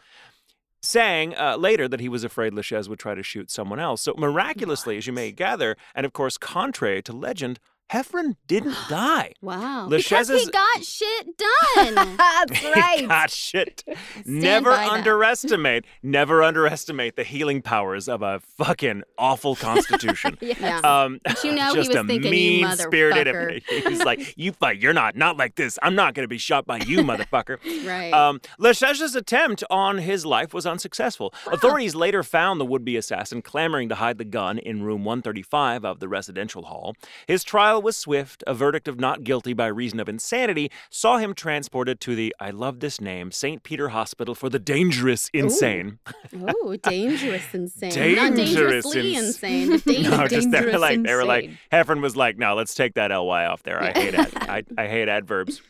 Saying 0.82 1.36
uh, 1.36 1.58
later 1.58 1.88
that 1.88 2.00
he 2.00 2.08
was 2.08 2.24
afraid 2.24 2.54
Lesches 2.54 2.88
would 2.88 2.98
try 2.98 3.14
to 3.14 3.22
shoot 3.22 3.50
someone 3.50 3.78
else. 3.78 4.00
So, 4.00 4.14
miraculously, 4.16 4.96
as 4.96 5.06
you 5.06 5.12
may 5.12 5.30
gather, 5.30 5.76
and 5.94 6.06
of 6.06 6.14
course, 6.14 6.38
contrary 6.38 7.02
to 7.02 7.12
legend, 7.12 7.60
Heffron 7.92 8.36
didn't 8.46 8.76
die. 8.88 9.32
Wow. 9.42 9.88
Lesches 9.88 10.28
because 10.28 10.44
he 10.44 10.50
got 10.50 10.84
shit 10.84 11.26
done. 11.36 11.94
That's 12.16 12.64
right. 12.74 13.06
God, 13.08 13.30
shit. 13.30 13.84
Never 14.24 14.70
underestimate, 14.70 15.84
never 16.02 16.42
underestimate 16.42 17.16
the 17.16 17.24
healing 17.24 17.62
powers 17.62 18.08
of 18.08 18.22
a 18.22 18.40
fucking 18.40 19.02
awful 19.18 19.56
constitution. 19.56 20.38
yeah. 20.40 20.80
Um, 20.80 21.20
you 21.42 21.52
know 21.52 21.70
he 21.70 21.74
just 21.76 21.88
was 21.88 21.96
a 21.96 22.04
thinking, 22.04 22.24
"You 22.24 22.30
mean-spirited. 22.30 23.34
motherfucker." 23.34 23.88
He's 23.88 24.04
like, 24.04 24.34
"You 24.36 24.52
fight. 24.52 24.80
You're 24.80 24.92
not 24.92 25.16
not 25.16 25.36
like 25.36 25.56
this. 25.56 25.78
I'm 25.82 25.94
not 25.94 26.14
going 26.14 26.24
to 26.24 26.28
be 26.28 26.38
shot 26.38 26.66
by 26.66 26.78
you, 26.78 26.98
motherfucker." 26.98 27.58
right. 27.86 28.12
Um, 28.12 28.40
Lesches's 28.58 29.14
attempt 29.14 29.64
on 29.70 29.98
his 29.98 30.24
life 30.24 30.54
was 30.54 30.66
unsuccessful. 30.66 31.34
Authorities 31.50 31.94
later 31.94 32.22
found 32.22 32.60
the 32.60 32.64
would-be 32.64 32.96
assassin 32.96 33.42
clamoring 33.42 33.88
to 33.88 33.96
hide 33.96 34.18
the 34.18 34.24
gun 34.24 34.58
in 34.58 34.82
room 34.82 35.04
135 35.04 35.84
of 35.84 36.00
the 36.00 36.08
residential 36.08 36.64
hall. 36.64 36.94
His 37.26 37.42
trial 37.42 37.79
was 37.80 37.96
swift. 37.96 38.44
A 38.46 38.54
verdict 38.54 38.88
of 38.88 39.00
not 39.00 39.24
guilty 39.24 39.52
by 39.52 39.66
reason 39.66 40.00
of 40.00 40.08
insanity 40.08 40.70
saw 40.90 41.18
him 41.18 41.34
transported 41.34 42.00
to 42.00 42.14
the 42.14 42.34
I 42.40 42.50
love 42.50 42.80
this 42.80 43.00
name 43.00 43.30
St. 43.32 43.62
Peter 43.62 43.88
Hospital 43.90 44.34
for 44.34 44.48
the 44.48 44.58
dangerous 44.58 45.30
insane. 45.32 45.98
oh, 46.46 46.76
dangerous 46.82 47.52
insane. 47.54 47.90
Dangerous 47.90 48.30
Not 48.30 48.36
dangerously 48.36 49.14
ins- 49.14 49.26
insane. 49.42 49.80
dan- 49.84 50.02
No, 50.10 50.28
just 50.28 50.50
they 50.50 50.64
were 50.64 50.78
like 50.78 51.02
they 51.02 51.14
were 51.14 51.24
like. 51.24 51.50
Heffron 51.72 52.00
was 52.02 52.16
like, 52.16 52.38
no, 52.38 52.54
let's 52.54 52.74
take 52.74 52.94
that 52.94 53.08
ly 53.10 53.44
off 53.46 53.62
there. 53.62 53.82
I 53.82 53.92
hate 53.92 54.14
ad- 54.14 54.32
I, 54.36 54.64
I 54.78 54.86
hate 54.88 55.08
adverbs. 55.08 55.60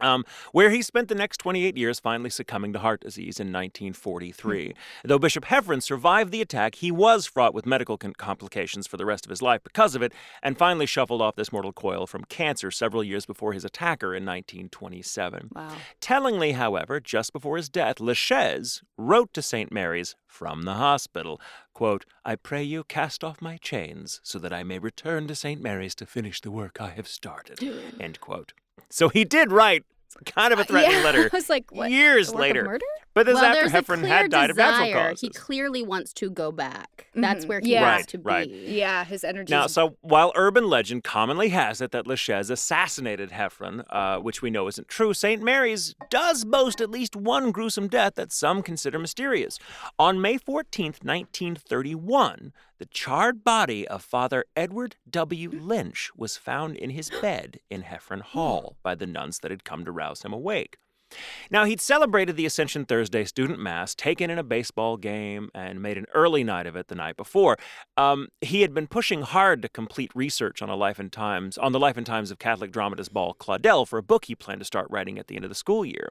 Um, 0.00 0.24
where 0.52 0.70
he 0.70 0.82
spent 0.82 1.08
the 1.08 1.14
next 1.14 1.36
28 1.38 1.76
years 1.76 2.00
finally 2.00 2.30
succumbing 2.30 2.72
to 2.72 2.78
heart 2.80 3.02
disease 3.02 3.38
in 3.38 3.48
1943. 3.48 4.74
Though 5.04 5.18
Bishop 5.18 5.44
Heffron 5.44 5.82
survived 5.82 6.32
the 6.32 6.40
attack, 6.40 6.76
he 6.76 6.90
was 6.90 7.26
fraught 7.26 7.54
with 7.54 7.66
medical 7.66 7.96
con- 7.98 8.14
complications 8.14 8.86
for 8.86 8.96
the 8.96 9.04
rest 9.04 9.26
of 9.26 9.30
his 9.30 9.42
life 9.42 9.62
because 9.62 9.94
of 9.94 10.02
it, 10.02 10.12
and 10.42 10.58
finally 10.58 10.86
shuffled 10.86 11.20
off 11.22 11.36
this 11.36 11.52
mortal 11.52 11.72
coil 11.72 12.06
from 12.06 12.24
cancer 12.24 12.70
several 12.70 13.04
years 13.04 13.26
before 13.26 13.52
his 13.52 13.64
attacker 13.64 14.14
in 14.14 14.24
1927. 14.24 15.50
Wow. 15.54 15.76
Tellingly, 16.00 16.52
however, 16.52 16.98
just 16.98 17.32
before 17.32 17.56
his 17.56 17.68
death, 17.68 17.96
Lesches 18.00 18.82
wrote 18.96 19.32
to 19.34 19.42
St. 19.42 19.70
Mary's 19.70 20.16
from 20.26 20.62
the 20.62 20.74
hospital, 20.74 21.40
quote, 21.74 22.06
I 22.24 22.36
pray 22.36 22.62
you 22.62 22.82
cast 22.84 23.22
off 23.22 23.42
my 23.42 23.56
chains 23.58 24.20
so 24.22 24.38
that 24.38 24.52
I 24.52 24.62
may 24.62 24.78
return 24.78 25.26
to 25.28 25.34
St. 25.34 25.60
Mary's 25.60 25.94
to 25.96 26.06
finish 26.06 26.40
the 26.40 26.50
work 26.50 26.80
I 26.80 26.90
have 26.90 27.06
started, 27.06 27.62
end 28.00 28.20
quote. 28.20 28.52
So 28.90 29.08
he 29.08 29.24
did 29.24 29.52
write 29.52 29.84
kind 30.26 30.52
of 30.52 30.58
a 30.60 30.64
threatening 30.64 30.98
yeah, 30.98 31.04
letter 31.04 31.30
I 31.32 31.36
was 31.36 31.48
like, 31.50 31.64
what? 31.72 31.90
years 31.90 32.28
The 32.28 32.34
work 32.34 32.38
of 32.38 32.40
later. 32.42 32.64
murder? 32.64 32.84
But 33.14 33.26
this 33.26 33.34
is 33.34 33.42
well, 33.42 33.50
after 33.50 33.68
there's 33.68 33.72
Heffron 33.86 33.98
clear 34.00 34.08
had 34.08 34.30
died 34.30 34.50
of 34.50 34.56
natural 34.56 34.86
desire. 34.86 35.08
causes. 35.10 35.20
He 35.20 35.28
clearly 35.30 35.82
wants 35.82 36.12
to 36.14 36.30
go 36.30 36.50
back. 36.52 37.08
That's 37.14 37.44
Mhm. 37.44 37.48
where 37.48 37.60
he 37.60 37.72
Yeah. 37.72 37.82
wants 37.82 37.98
Right, 37.98 38.08
to 38.08 38.18
right. 38.20 38.48
be. 38.48 38.72
Yeah, 38.72 39.04
his 39.04 39.22
energy. 39.24 39.50
Now, 39.52 39.66
so 39.66 39.96
while 40.00 40.32
urban 40.34 40.66
legend 40.68 41.02
commonly 41.04 41.48
has 41.50 41.80
it 41.82 41.90
that 41.90 42.06
Lesches 42.06 42.50
assassinated 42.50 43.30
Heffron, 43.30 43.84
uh, 43.90 44.18
which 44.18 44.40
we 44.40 44.48
know 44.50 44.66
isn't 44.68 44.88
true, 44.88 45.12
St. 45.12 45.42
Mary's 45.42 45.94
does 46.08 46.44
boast 46.46 46.80
at 46.80 46.90
least 46.90 47.14
one 47.16 47.50
gruesome 47.50 47.88
death 47.88 48.14
that 48.14 48.32
some 48.32 48.62
consider 48.62 48.98
mysterious. 48.98 49.58
On 49.98 50.20
May 50.22 50.38
14th, 50.38 51.02
1931, 51.04 52.52
the 52.82 52.86
charred 52.86 53.44
body 53.44 53.86
of 53.86 54.02
Father 54.02 54.44
Edward 54.56 54.96
W. 55.08 55.50
Lynch 55.52 56.10
was 56.16 56.36
found 56.36 56.74
in 56.74 56.90
his 56.90 57.10
bed 57.10 57.60
in 57.70 57.84
Heffron 57.84 58.22
Hall 58.22 58.74
by 58.82 58.96
the 58.96 59.06
nuns 59.06 59.38
that 59.38 59.52
had 59.52 59.62
come 59.62 59.84
to 59.84 59.92
rouse 59.92 60.22
him 60.22 60.32
awake. 60.32 60.78
Now, 61.48 61.64
he'd 61.64 61.80
celebrated 61.80 62.36
the 62.36 62.44
Ascension 62.44 62.84
Thursday 62.84 63.24
student 63.24 63.60
mass, 63.60 63.94
taken 63.94 64.30
in 64.30 64.38
a 64.38 64.42
baseball 64.42 64.96
game, 64.96 65.48
and 65.54 65.80
made 65.80 65.96
an 65.96 66.06
early 66.12 66.42
night 66.42 66.66
of 66.66 66.74
it 66.74 66.88
the 66.88 66.96
night 66.96 67.16
before. 67.16 67.56
Um, 67.96 68.30
he 68.40 68.62
had 68.62 68.74
been 68.74 68.88
pushing 68.88 69.22
hard 69.22 69.62
to 69.62 69.68
complete 69.68 70.10
research 70.12 70.60
on 70.60 70.68
a 70.68 70.74
life 70.74 70.98
and 70.98 71.12
times 71.12 71.56
on 71.56 71.70
the 71.70 71.78
life 71.78 71.96
and 71.96 72.04
times 72.04 72.32
of 72.32 72.40
Catholic 72.40 72.72
dramatist 72.72 73.14
Paul 73.14 73.36
Claudel 73.38 73.86
for 73.86 74.00
a 74.00 74.02
book 74.02 74.24
he 74.24 74.34
planned 74.34 74.60
to 74.60 74.64
start 74.64 74.88
writing 74.90 75.20
at 75.20 75.28
the 75.28 75.36
end 75.36 75.44
of 75.44 75.50
the 75.50 75.54
school 75.54 75.84
year. 75.84 76.10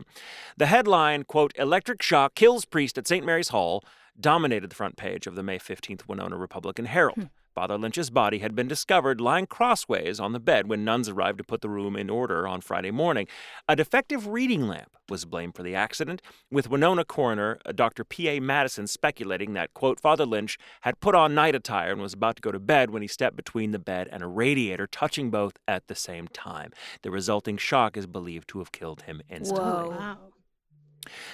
The 0.56 0.68
headline, 0.68 1.26
quote, 1.26 1.52
"Electric 1.58 2.02
Shock 2.02 2.34
Kills 2.34 2.64
Priest 2.64 2.98
at 2.98 3.10
St. 3.10 3.26
Mary's 3.26 3.50
Hall," 3.50 3.84
dominated 4.20 4.70
the 4.70 4.76
front 4.76 4.98
page 4.98 5.28
of 5.28 5.36
the 5.36 5.44
May 5.44 5.58
15th 5.60 6.08
Winona 6.08 6.38
Republican 6.38 6.86
Herald. 6.86 7.30
Father 7.54 7.78
Lynch's 7.78 8.10
body 8.10 8.40
had 8.40 8.56
been 8.56 8.68
discovered 8.68 9.20
lying 9.20 9.46
crossways 9.46 10.20
on 10.20 10.32
the 10.32 10.40
bed 10.40 10.70
when 10.70 10.86
nuns 10.86 11.10
arrived 11.10 11.38
to 11.38 11.44
put 11.44 11.62
the 11.62 11.70
room 11.70 11.96
in 11.96 12.10
order 12.10 12.48
on 12.48 12.62
Friday 12.62 12.92
morning. 12.92 13.28
A 13.68 13.76
defective 13.76 14.28
reading 14.28 14.68
lamp 14.68 14.96
was 15.10 15.26
blamed 15.26 15.56
for 15.56 15.64
the 15.64 15.76
accident, 15.76 16.22
with 16.50 16.70
Winona 16.70 17.04
coroner 17.04 17.60
uh, 17.66 17.74
Dr. 17.74 18.06
P.A. 18.06 18.40
Madison 18.40 18.88
speculating 18.88 19.54
that, 19.54 19.74
quote, 19.74 20.00
Father 20.00 20.26
Lynch 20.26 20.58
had 20.82 21.02
put 21.02 21.14
on 21.14 21.36
night 21.36 21.54
attire 21.54 21.92
and 21.92 22.02
was 22.02 22.14
about 22.14 22.38
to 22.38 22.42
go 22.42 22.52
to 22.52 22.60
bed 22.60 22.92
when 22.92 23.02
he 23.02 23.08
stepped 23.10 23.36
between 23.36 23.72
the 23.72 23.80
bed 23.80 24.08
and 24.12 24.24
a 24.24 24.28
radiator, 24.28 24.88
touching 24.88 25.30
both 25.30 25.58
at 25.68 25.88
the 25.88 25.96
same 25.96 26.30
time. 26.30 26.72
The 27.02 27.12
resulting 27.12 27.58
shock 27.58 27.98
is 27.98 28.08
believed 28.08 28.48
to 28.50 28.60
have 28.60 28.72
killed 28.72 29.02
him 29.02 29.22
instantly. 29.30 29.66
Whoa. 29.66 29.90
Wow. 29.90 30.18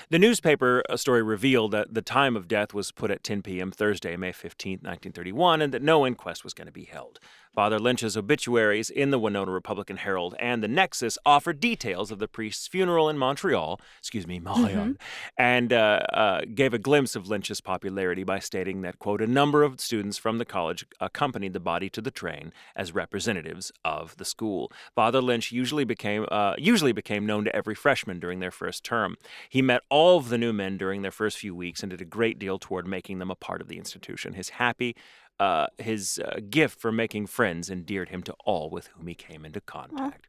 The 0.09 0.19
newspaper 0.19 0.83
uh, 0.89 0.97
story 0.97 1.21
revealed 1.21 1.71
that 1.71 1.93
the 1.93 2.01
time 2.01 2.35
of 2.35 2.47
death 2.47 2.73
was 2.73 2.91
put 2.91 3.11
at 3.11 3.23
10 3.23 3.41
p.m. 3.41 3.71
Thursday, 3.71 4.15
May 4.15 4.31
15, 4.31 4.73
1931, 4.73 5.61
and 5.61 5.73
that 5.73 5.81
no 5.81 6.05
inquest 6.05 6.43
was 6.43 6.53
going 6.53 6.67
to 6.67 6.71
be 6.71 6.85
held. 6.85 7.19
Father 7.57 7.79
Lynch's 7.79 8.15
obituaries 8.15 8.91
in 8.91 9.09
the 9.09 9.17
Winona 9.17 9.49
Republican 9.51 9.97
Herald 9.97 10.35
and 10.37 10.61
the 10.61 10.67
Nexus 10.67 11.17
offer 11.25 11.53
details 11.53 12.11
of 12.11 12.19
the 12.19 12.27
priest's 12.27 12.67
funeral 12.67 13.09
in 13.09 13.17
Montreal, 13.17 13.81
excuse 13.97 14.27
me, 14.27 14.39
Montreal, 14.39 14.67
Mm-hmm. 14.67 14.91
and 15.39 15.73
uh, 15.73 16.01
uh, 16.13 16.41
gave 16.53 16.75
a 16.75 16.77
glimpse 16.77 17.15
of 17.15 17.27
Lynch's 17.27 17.59
popularity 17.59 18.23
by 18.23 18.37
stating 18.37 18.81
that, 18.83 18.99
quote, 18.99 19.21
a 19.21 19.25
number 19.25 19.63
of 19.63 19.79
students 19.81 20.19
from 20.19 20.37
the 20.37 20.45
college 20.45 20.85
accompanied 20.99 21.53
the 21.53 21.59
body 21.59 21.89
to 21.89 21.99
the 21.99 22.11
train 22.11 22.53
as 22.75 22.93
representatives 22.93 23.71
of 23.83 24.15
the 24.17 24.25
school. 24.25 24.71
Father 24.93 25.19
Lynch 25.19 25.51
usually 25.51 25.83
became 25.83 26.27
uh, 26.29 26.53
usually 26.59 26.91
became 26.91 27.25
known 27.25 27.43
to 27.45 27.55
every 27.55 27.73
freshman 27.73 28.19
during 28.19 28.39
their 28.39 28.51
first 28.51 28.83
term. 28.83 29.15
He 29.49 29.63
met 29.63 29.81
all 29.89 30.17
of 30.19 30.29
the 30.29 30.37
new 30.37 30.53
men 30.53 30.77
during 30.77 31.01
their 31.01 31.09
first 31.09 31.39
few 31.39 31.55
weeks 31.55 31.81
and 31.81 31.89
did 31.89 32.01
a 32.01 32.05
great 32.05 32.37
deal 32.37 32.59
toward 32.59 32.85
making 32.85 33.17
them 33.17 33.31
a 33.31 33.35
part 33.35 33.61
of 33.61 33.67
the 33.67 33.79
institution. 33.79 34.33
His 34.33 34.49
happy 34.49 34.95
uh, 35.39 35.67
his 35.77 36.19
uh, 36.19 36.39
gift 36.49 36.79
for 36.79 36.91
making 36.91 37.27
friends 37.27 37.69
endeared 37.69 38.09
him 38.09 38.23
to 38.23 38.35
all 38.45 38.69
with 38.69 38.87
whom 38.87 39.07
he 39.07 39.15
came 39.15 39.45
into 39.45 39.61
contact. 39.61 40.27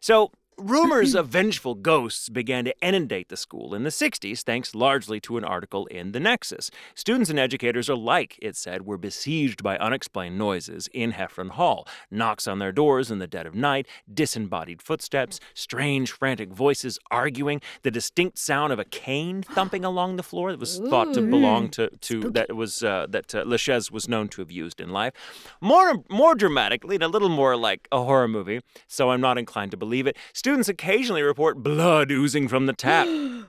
So, 0.00 0.32
rumors 0.56 1.14
of 1.14 1.28
vengeful 1.28 1.74
ghosts 1.74 2.28
began 2.28 2.64
to 2.64 2.74
inundate 2.80 3.28
the 3.28 3.36
school 3.36 3.74
in 3.74 3.84
the 3.84 3.90
60s, 3.90 4.42
thanks 4.42 4.74
largely 4.74 5.20
to 5.20 5.36
an 5.36 5.44
article 5.44 5.86
in 5.86 6.12
The 6.12 6.20
Nexus. 6.20 6.70
Students 6.94 7.30
and 7.30 7.38
educators 7.38 7.88
alike, 7.88 8.38
it 8.40 8.56
said, 8.56 8.86
were 8.86 8.98
besieged 8.98 9.62
by 9.62 9.76
unexplained 9.78 10.38
noises 10.38 10.88
in 10.92 11.12
Heffron 11.12 11.50
Hall 11.50 11.86
knocks 12.10 12.46
on 12.46 12.58
their 12.58 12.72
doors 12.72 13.10
in 13.10 13.18
the 13.18 13.26
dead 13.26 13.46
of 13.46 13.54
night, 13.54 13.86
disembodied 14.12 14.82
footsteps, 14.82 15.40
strange, 15.54 16.10
frantic 16.12 16.50
voices 16.50 16.98
arguing, 17.10 17.60
the 17.82 17.90
distinct 17.90 18.38
sound 18.38 18.72
of 18.72 18.78
a 18.78 18.84
cane 18.84 19.42
thumping 19.54 19.84
along 19.84 20.16
the 20.16 20.22
floor 20.22 20.50
that 20.50 20.60
was 20.60 20.78
thought 20.78 21.12
to 21.14 21.22
belong 21.22 21.68
to, 21.70 21.88
to 22.00 22.30
that 22.30 22.54
was 22.54 22.82
uh, 22.82 23.06
that 23.08 23.34
uh, 23.34 23.44
Lesches 23.44 23.90
was 23.90 24.08
known 24.08 24.28
to 24.28 24.40
have 24.40 24.50
used 24.50 24.80
in 24.80 24.90
life. 24.90 25.12
More 25.60 26.02
more 26.08 26.34
dramatically, 26.34 26.96
and 26.96 27.02
a 27.02 27.08
little 27.08 27.28
more 27.28 27.56
like 27.56 27.88
a 27.92 28.02
horror 28.02 28.28
movie, 28.28 28.60
so 28.86 29.10
I'm 29.10 29.20
not 29.20 29.38
inclined 29.38 29.70
to 29.72 29.76
believe 29.76 30.06
it. 30.06 30.16
Students 30.44 30.68
occasionally 30.68 31.22
report 31.22 31.62
blood 31.62 32.10
oozing 32.10 32.48
from 32.48 32.66
the 32.66 32.74
tap. 32.74 33.06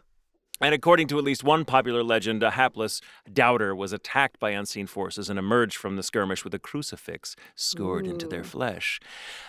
And 0.62 0.74
according 0.74 1.10
to 1.10 1.18
at 1.18 1.26
least 1.26 1.44
one 1.44 1.66
popular 1.66 2.02
legend, 2.02 2.42
a 2.42 2.52
hapless 2.52 3.02
doubter 3.32 3.76
was 3.76 3.92
attacked 3.92 4.40
by 4.40 4.52
unseen 4.52 4.88
forces 4.88 5.30
and 5.30 5.38
emerged 5.38 5.76
from 5.76 5.98
the 5.98 6.02
skirmish 6.02 6.46
with 6.46 6.54
a 6.54 6.60
crucifix 6.60 7.36
scored 7.56 8.08
into 8.08 8.26
their 8.26 8.46
flesh. 8.46 9.02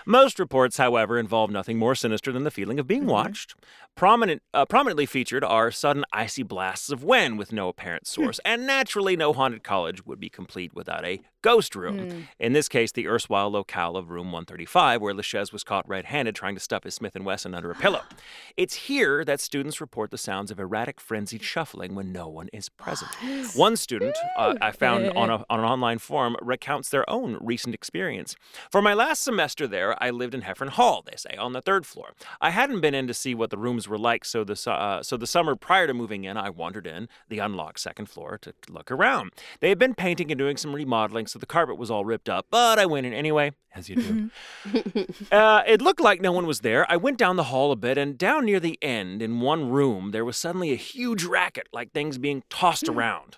Most 0.05 0.41
reports, 0.41 0.79
however, 0.79 1.17
involve 1.17 1.53
nothing 1.53 1.79
more 1.79 1.95
sinister 1.95 2.33
than 2.33 2.43
the 2.43 2.51
feeling 2.51 2.81
of 2.81 2.89
being 2.89 3.07
watched. 3.07 3.55
Prominent, 3.95 4.43
uh, 4.53 4.67
prominently 4.67 5.07
featured 5.07 5.45
are 5.45 5.71
sudden 5.71 6.05
icy 6.13 6.43
blasts 6.43 6.91
of 6.91 7.05
wind 7.05 7.39
with 7.39 7.53
no 7.53 7.69
apparent 7.69 8.09
source, 8.09 8.41
and 8.45 8.67
naturally, 8.67 9.15
no 9.15 9.33
haunted 9.33 9.63
college 9.63 10.05
would 10.05 10.19
be 10.19 10.29
complete 10.29 10.75
without 10.75 11.05
a 11.05 11.21
ghost 11.47 11.77
room. 11.77 12.27
In 12.41 12.55
this 12.55 12.69
case, 12.69 12.91
the 12.91 13.07
erstwhile 13.07 13.49
locale 13.49 13.97
of 13.97 14.11
room 14.11 14.33
135, 14.33 15.01
where 15.01 15.15
Lesches 15.15 15.53
was 15.53 15.63
caught 15.63 15.89
red-handed 15.89 16.35
trying 16.35 16.57
to 16.57 16.61
stuff 16.61 16.83
his 16.83 16.97
Smith 16.97 17.17
& 17.21 17.21
Wesson 17.21 17.55
under 17.55 17.71
a 17.71 17.75
pillow. 17.77 18.03
It's 18.57 18.75
here 18.89 19.23
that 19.23 19.39
students 19.39 19.83
report 19.83 20.11
the 20.11 20.17
sounds 20.17 20.51
of 20.51 20.59
erratic, 20.59 20.99
frenzied 20.99 21.43
shuffling 21.43 21.95
when 21.95 22.11
no 22.11 22.27
one 22.27 22.49
is 22.55 22.71
present. 22.71 23.11
One 23.55 23.77
student 23.77 24.17
uh, 24.39 24.55
I 24.63 24.71
found 24.71 25.11
on, 25.11 25.29
a, 25.29 25.45
on 25.51 25.59
an 25.61 25.67
online 25.67 25.99
forum 25.99 26.37
recounts 26.41 26.89
their 26.89 27.09
own 27.09 27.37
recent 27.43 27.75
experience. 27.75 28.35
For 28.71 28.81
my 28.81 28.95
last 28.95 29.23
semester 29.23 29.67
there, 29.67 30.03
I 30.03 30.09
lived 30.09 30.35
in 30.35 30.41
Heffron 30.41 30.71
Hall, 30.71 31.05
they 31.05 31.17
say, 31.19 31.37
on 31.37 31.53
the 31.53 31.61
third 31.61 31.85
floor. 31.85 32.15
I 32.41 32.49
hadn't 32.49 32.81
been 32.81 32.95
in 32.95 33.07
to 33.09 33.15
see 33.15 33.35
what 33.35 33.51
the 33.51 33.59
rooms 33.59 33.87
were 33.87 33.99
like, 33.99 34.25
so 34.25 34.43
the, 34.43 34.59
uh, 34.71 35.03
so 35.03 35.19
the 35.19 35.27
summer 35.27 35.55
prior 35.55 35.87
to 35.87 35.93
moving 35.93 36.25
in, 36.25 36.39
I 36.39 36.49
wandered 36.49 36.87
in 36.87 37.11
the 37.29 37.41
unlocked 37.41 37.81
second 37.81 38.07
floor 38.07 38.39
to 38.39 38.55
look 38.71 38.91
around. 38.91 39.33
They 39.61 39.69
had 39.69 39.79
been 39.79 39.95
painting 39.95 40.33
and 40.33 40.39
doing 40.39 40.57
some 40.57 40.75
remodeling, 40.75 41.27
so 41.27 41.36
the 41.41 41.47
carpet 41.47 41.77
was 41.77 41.91
all 41.91 42.05
ripped 42.05 42.29
up, 42.29 42.47
but 42.51 42.79
I 42.79 42.87
went 42.87 43.07
in 43.07 43.13
anyway, 43.13 43.53
as 43.75 43.89
you 43.89 43.97
do. 43.97 44.31
Uh, 45.33 45.63
it 45.67 45.83
looked 45.83 46.01
like 46.01 46.21
no 46.21 46.33
one 46.33 46.47
was 46.47 46.61
there. 46.61 46.91
I 46.91 46.97
went 46.97 47.19
down 47.19 47.37
the 47.37 47.45
hall 47.45 47.73
a 47.73 47.77
bit, 47.77 47.99
and 47.99 48.17
down 48.17 48.45
near 48.45 48.61
the 48.61 48.79
end, 48.83 49.23
in 49.23 49.41
one 49.41 49.71
room, 49.71 50.11
there 50.13 50.25
was 50.25 50.37
suddenly 50.37 50.73
a 50.73 50.77
huge 50.77 51.25
racket, 51.25 51.69
like 51.73 51.93
things 51.93 52.19
being 52.19 52.43
tossed 52.49 52.89
around. 52.89 53.37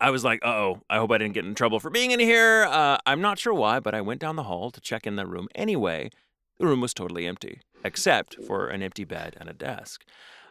I 0.00 0.10
was 0.10 0.24
like, 0.24 0.44
uh 0.44 0.48
oh, 0.48 0.82
I 0.90 0.98
hope 0.98 1.10
I 1.10 1.18
didn't 1.18 1.34
get 1.34 1.44
in 1.44 1.54
trouble 1.54 1.80
for 1.80 1.90
being 1.90 2.10
in 2.10 2.20
here. 2.20 2.66
Uh, 2.68 2.98
I'm 3.06 3.20
not 3.20 3.38
sure 3.38 3.54
why, 3.54 3.80
but 3.80 3.94
I 3.94 4.00
went 4.00 4.20
down 4.20 4.36
the 4.36 4.44
hall 4.44 4.70
to 4.70 4.80
check 4.80 5.06
in 5.06 5.16
the 5.16 5.26
room 5.26 5.48
anyway. 5.54 6.10
The 6.58 6.66
room 6.66 6.80
was 6.80 6.94
totally 6.94 7.26
empty, 7.26 7.60
except 7.84 8.42
for 8.44 8.68
an 8.68 8.82
empty 8.82 9.04
bed 9.04 9.36
and 9.38 9.48
a 9.48 9.54
desk. 9.54 10.04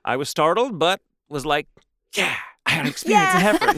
I 0.03 0.15
was 0.17 0.29
startled, 0.29 0.79
but 0.79 1.01
was 1.29 1.45
like, 1.45 1.67
yeah, 2.13 2.37
I 2.65 2.71
had 2.71 2.87
experience 2.87 3.35
in 3.35 3.41
Heffron. 3.41 3.75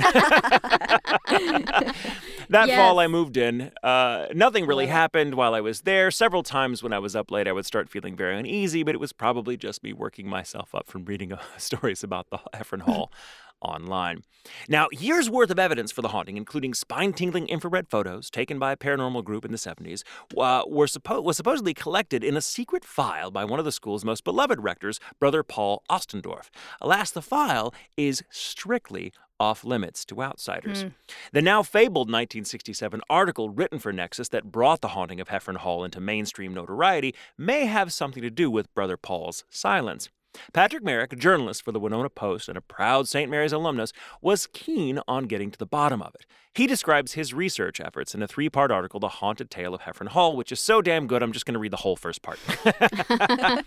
that 2.50 2.70
fall, 2.70 3.00
I 3.00 3.08
moved 3.08 3.36
in. 3.38 3.72
Uh, 3.84 4.28
nothing 4.34 4.66
really 4.66 4.88
happened 4.88 5.36
while 5.36 5.54
I 5.54 5.62
was 5.62 5.82
there. 5.82 6.10
Several 6.10 6.44
times 6.44 6.82
when 6.82 6.94
I 6.94 7.00
was 7.00 7.16
up 7.16 7.30
late, 7.30 7.48
I 7.48 7.52
would 7.52 7.66
start 7.66 7.90
feeling 7.90 8.16
very 8.16 8.38
uneasy, 8.38 8.84
but 8.84 8.96
it 8.96 9.00
was 9.00 9.12
probably 9.12 9.58
just 9.58 9.84
me 9.84 9.92
working 9.94 10.28
myself 10.28 10.74
up 10.74 10.88
from 10.88 11.06
reading 11.06 11.34
uh, 11.34 11.42
stories 11.58 12.04
about 12.04 12.30
the 12.30 12.40
Heffron 12.54 12.82
Hall 12.82 13.12
online. 13.62 14.24
Now, 14.70 14.88
years 14.92 15.30
worth 15.30 15.50
of 15.50 15.60
evidence 15.60 15.92
for 15.92 16.02
the 16.02 16.10
haunting, 16.10 16.38
including 16.38 16.74
spine 16.74 17.14
tingling 17.14 17.48
infrared 17.48 17.90
photos 17.90 18.30
taken 18.30 18.60
by 18.60 18.72
a 18.72 18.78
paranormal 18.78 19.24
group 19.24 19.44
in 19.44 19.52
the 19.52 19.58
70s, 19.58 20.04
uh, 20.38 20.64
were 20.68 20.86
suppo- 20.86 21.24
was 21.24 21.38
supposedly 21.38 21.74
collected 21.74 22.24
in 22.24 22.38
a 22.38 22.42
secret 22.42 22.86
file 22.86 23.32
by 23.32 23.44
one 23.44 23.60
of 23.60 23.66
the 23.66 23.72
school's 23.72 24.06
most 24.06 24.24
beloved 24.24 24.62
rectors, 24.62 25.00
Brother 25.20 25.44
Paul 25.44 25.84
Ostendorf. 25.90 26.50
Alas, 26.82 27.12
the 27.12 27.22
file 27.22 27.74
is 27.98 28.24
strictly 28.30 29.12
off 29.40 29.64
limits 29.64 30.04
to 30.06 30.22
outsiders. 30.22 30.84
The 31.32 31.42
now 31.44 31.62
fabled 31.62 32.08
1967 32.08 33.02
article 33.10 33.50
written 33.50 33.78
for 33.80 33.94
Nexus 33.94 34.30
that 34.30 34.52
brought 34.52 34.82
the 34.82 34.90
haunting 34.90 35.20
of 35.20 35.28
Heffron 35.30 35.58
Hall 35.58 35.84
into 35.84 36.00
mainstream 36.00 36.54
notoriety 36.54 37.14
may 37.38 37.66
have 37.66 37.94
something 37.94 38.24
to 38.24 38.32
do 38.32 38.50
with 38.50 38.74
Brother 38.74 38.98
Paul's 38.98 39.44
silence. 39.50 40.10
Patrick 40.54 40.84
Merrick, 40.84 41.14
a 41.14 41.16
journalist 41.16 41.64
for 41.64 41.72
the 41.72 41.80
Winona 41.80 42.10
Post 42.10 42.50
and 42.50 42.58
a 42.58 42.62
proud 42.62 43.08
St. 43.08 43.30
Mary's 43.30 43.54
alumnus, 43.54 43.94
was 44.22 44.48
keen 44.48 45.00
on 45.08 45.26
getting 45.26 45.52
to 45.52 45.58
the 45.58 45.66
bottom 45.66 46.02
of 46.02 46.16
it. 46.16 46.26
He 46.54 46.68
describes 46.68 47.14
his 47.14 47.34
research 47.34 47.80
efforts 47.80 48.16
in 48.16 48.24
a 48.24 48.28
three 48.28 48.50
part 48.50 48.72
article, 48.72 49.00
The 49.00 49.08
Haunted 49.08 49.50
Tale 49.50 49.76
of 49.76 49.82
Heffron 49.82 50.10
Hall, 50.10 50.36
which 50.36 50.52
is 50.52 50.60
so 50.60 50.82
damn 50.82 51.08
good, 51.08 51.22
I'm 51.22 51.32
just 51.32 51.46
going 51.46 51.54
to 51.54 51.60
read 51.60 51.74
the 51.74 51.78
whole 51.78 51.96
first 51.96 52.22
part. 52.22 52.40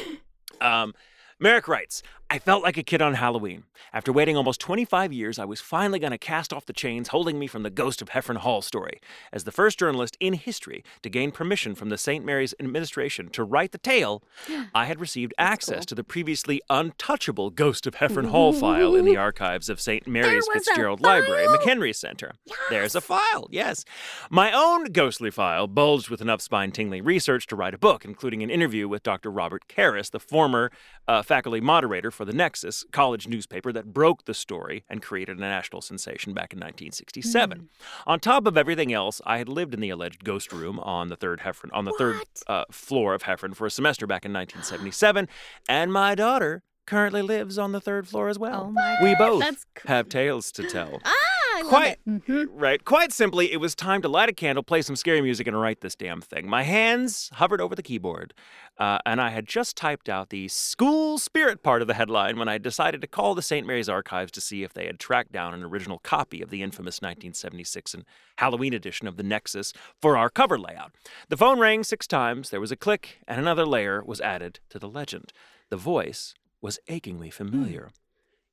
um, 0.60 0.94
Merrick 1.38 1.68
writes, 1.68 2.02
I 2.32 2.38
felt 2.38 2.62
like 2.62 2.76
a 2.76 2.84
kid 2.84 3.02
on 3.02 3.14
Halloween. 3.14 3.64
After 3.92 4.12
waiting 4.12 4.36
almost 4.36 4.60
25 4.60 5.12
years, 5.12 5.36
I 5.36 5.44
was 5.44 5.60
finally 5.60 5.98
going 5.98 6.12
to 6.12 6.18
cast 6.18 6.52
off 6.52 6.64
the 6.64 6.72
chains 6.72 7.08
holding 7.08 7.40
me 7.40 7.48
from 7.48 7.64
the 7.64 7.70
ghost 7.70 8.00
of 8.00 8.10
Heffron 8.10 8.36
Hall 8.36 8.62
story. 8.62 9.00
As 9.32 9.42
the 9.42 9.50
first 9.50 9.80
journalist 9.80 10.16
in 10.20 10.34
history 10.34 10.84
to 11.02 11.10
gain 11.10 11.32
permission 11.32 11.74
from 11.74 11.88
the 11.88 11.98
St. 11.98 12.24
Mary's 12.24 12.54
administration 12.60 13.30
to 13.30 13.42
write 13.42 13.72
the 13.72 13.78
tale, 13.78 14.22
I 14.76 14.84
had 14.84 15.00
received 15.00 15.34
access 15.38 15.84
to 15.86 15.96
the 15.96 16.04
previously 16.04 16.62
untouchable 16.70 17.50
Ghost 17.50 17.84
of 17.88 17.96
Heffron 17.96 18.28
Hall 18.28 18.52
file 18.52 18.94
in 18.94 19.06
the 19.06 19.16
archives 19.16 19.68
of 19.68 19.80
St. 19.80 20.06
Mary's 20.06 20.46
Fitzgerald 20.52 21.00
Library, 21.00 21.48
McHenry 21.48 21.96
Center. 21.96 22.34
There's 22.68 22.94
a 22.94 23.00
file, 23.00 23.48
yes. 23.50 23.84
My 24.30 24.52
own 24.52 24.84
ghostly 24.84 25.32
file 25.32 25.66
bulged 25.66 26.10
with 26.10 26.20
enough 26.20 26.42
spine 26.42 26.70
tingling 26.70 27.02
research 27.02 27.48
to 27.48 27.56
write 27.56 27.74
a 27.74 27.78
book, 27.78 28.04
including 28.04 28.44
an 28.44 28.50
interview 28.50 28.86
with 28.86 29.02
Dr. 29.02 29.32
Robert 29.32 29.64
Karras, 29.66 30.12
the 30.12 30.20
former 30.20 30.70
uh, 31.08 31.22
faculty 31.22 31.60
moderator 31.60 32.12
for 32.20 32.26
the 32.26 32.34
Nexus 32.34 32.84
college 32.92 33.28
newspaper 33.28 33.72
that 33.72 33.94
broke 33.94 34.26
the 34.26 34.34
story 34.34 34.84
and 34.90 35.00
created 35.00 35.38
a 35.38 35.40
national 35.40 35.80
sensation 35.80 36.34
back 36.34 36.52
in 36.52 36.58
1967. 36.58 37.70
On 38.06 38.20
top 38.20 38.46
of 38.46 38.58
everything 38.58 38.92
else, 38.92 39.22
I 39.24 39.38
had 39.38 39.48
lived 39.48 39.72
in 39.72 39.80
the 39.80 39.88
alleged 39.88 40.22
ghost 40.22 40.52
room 40.52 40.78
on 40.80 41.08
the 41.08 41.16
third 41.16 41.40
Heffron 41.40 41.70
on 41.72 41.86
the 41.86 41.94
third 41.96 42.18
uh, 42.46 42.64
floor 42.70 43.14
of 43.14 43.22
Heffron 43.22 43.56
for 43.56 43.66
a 43.66 43.70
semester 43.70 44.06
back 44.06 44.26
in 44.26 44.34
1977, 44.34 45.28
and 45.66 45.90
my 45.94 46.14
daughter 46.14 46.62
currently 46.86 47.22
lives 47.22 47.56
on 47.56 47.72
the 47.72 47.80
third 47.80 48.06
floor 48.06 48.28
as 48.28 48.38
well. 48.38 48.74
Oh 48.76 48.96
we 49.02 49.14
both 49.14 49.64
have 49.86 50.10
tales 50.10 50.52
to 50.52 50.64
tell. 50.64 51.00
Ah, 51.02 51.29
I 51.60 51.62
love 51.62 51.70
Quite 51.70 51.98
it. 52.06 52.48
right. 52.52 52.84
Quite 52.84 53.12
simply, 53.12 53.52
it 53.52 53.58
was 53.58 53.74
time 53.74 54.02
to 54.02 54.08
light 54.08 54.28
a 54.28 54.32
candle, 54.32 54.62
play 54.62 54.82
some 54.82 54.96
scary 54.96 55.20
music, 55.20 55.46
and 55.46 55.60
write 55.60 55.80
this 55.80 55.94
damn 55.94 56.20
thing. 56.20 56.48
My 56.48 56.62
hands 56.62 57.30
hovered 57.34 57.60
over 57.60 57.74
the 57.74 57.82
keyboard, 57.82 58.32
uh, 58.78 58.98
and 59.04 59.20
I 59.20 59.30
had 59.30 59.46
just 59.46 59.76
typed 59.76 60.08
out 60.08 60.30
the 60.30 60.48
school 60.48 61.18
spirit 61.18 61.62
part 61.62 61.82
of 61.82 61.88
the 61.88 61.94
headline 61.94 62.38
when 62.38 62.48
I 62.48 62.58
decided 62.58 63.00
to 63.02 63.06
call 63.06 63.34
the 63.34 63.42
St. 63.42 63.66
Mary's 63.66 63.88
Archives 63.88 64.32
to 64.32 64.40
see 64.40 64.62
if 64.62 64.72
they 64.72 64.86
had 64.86 64.98
tracked 64.98 65.32
down 65.32 65.52
an 65.54 65.62
original 65.62 65.98
copy 65.98 66.40
of 66.40 66.50
the 66.50 66.62
infamous 66.62 67.02
1976 67.02 67.94
and 67.94 68.04
Halloween 68.38 68.72
edition 68.72 69.06
of 69.06 69.16
the 69.16 69.22
Nexus 69.22 69.72
for 70.00 70.16
our 70.16 70.30
cover 70.30 70.58
layout. 70.58 70.92
The 71.28 71.36
phone 71.36 71.58
rang 71.60 71.84
six 71.84 72.06
times. 72.06 72.50
There 72.50 72.60
was 72.60 72.72
a 72.72 72.76
click, 72.76 73.18
and 73.28 73.38
another 73.38 73.66
layer 73.66 74.02
was 74.02 74.20
added 74.20 74.60
to 74.70 74.78
the 74.78 74.88
legend. 74.88 75.32
The 75.68 75.76
voice 75.76 76.34
was 76.62 76.78
achingly 76.88 77.30
familiar. 77.30 77.90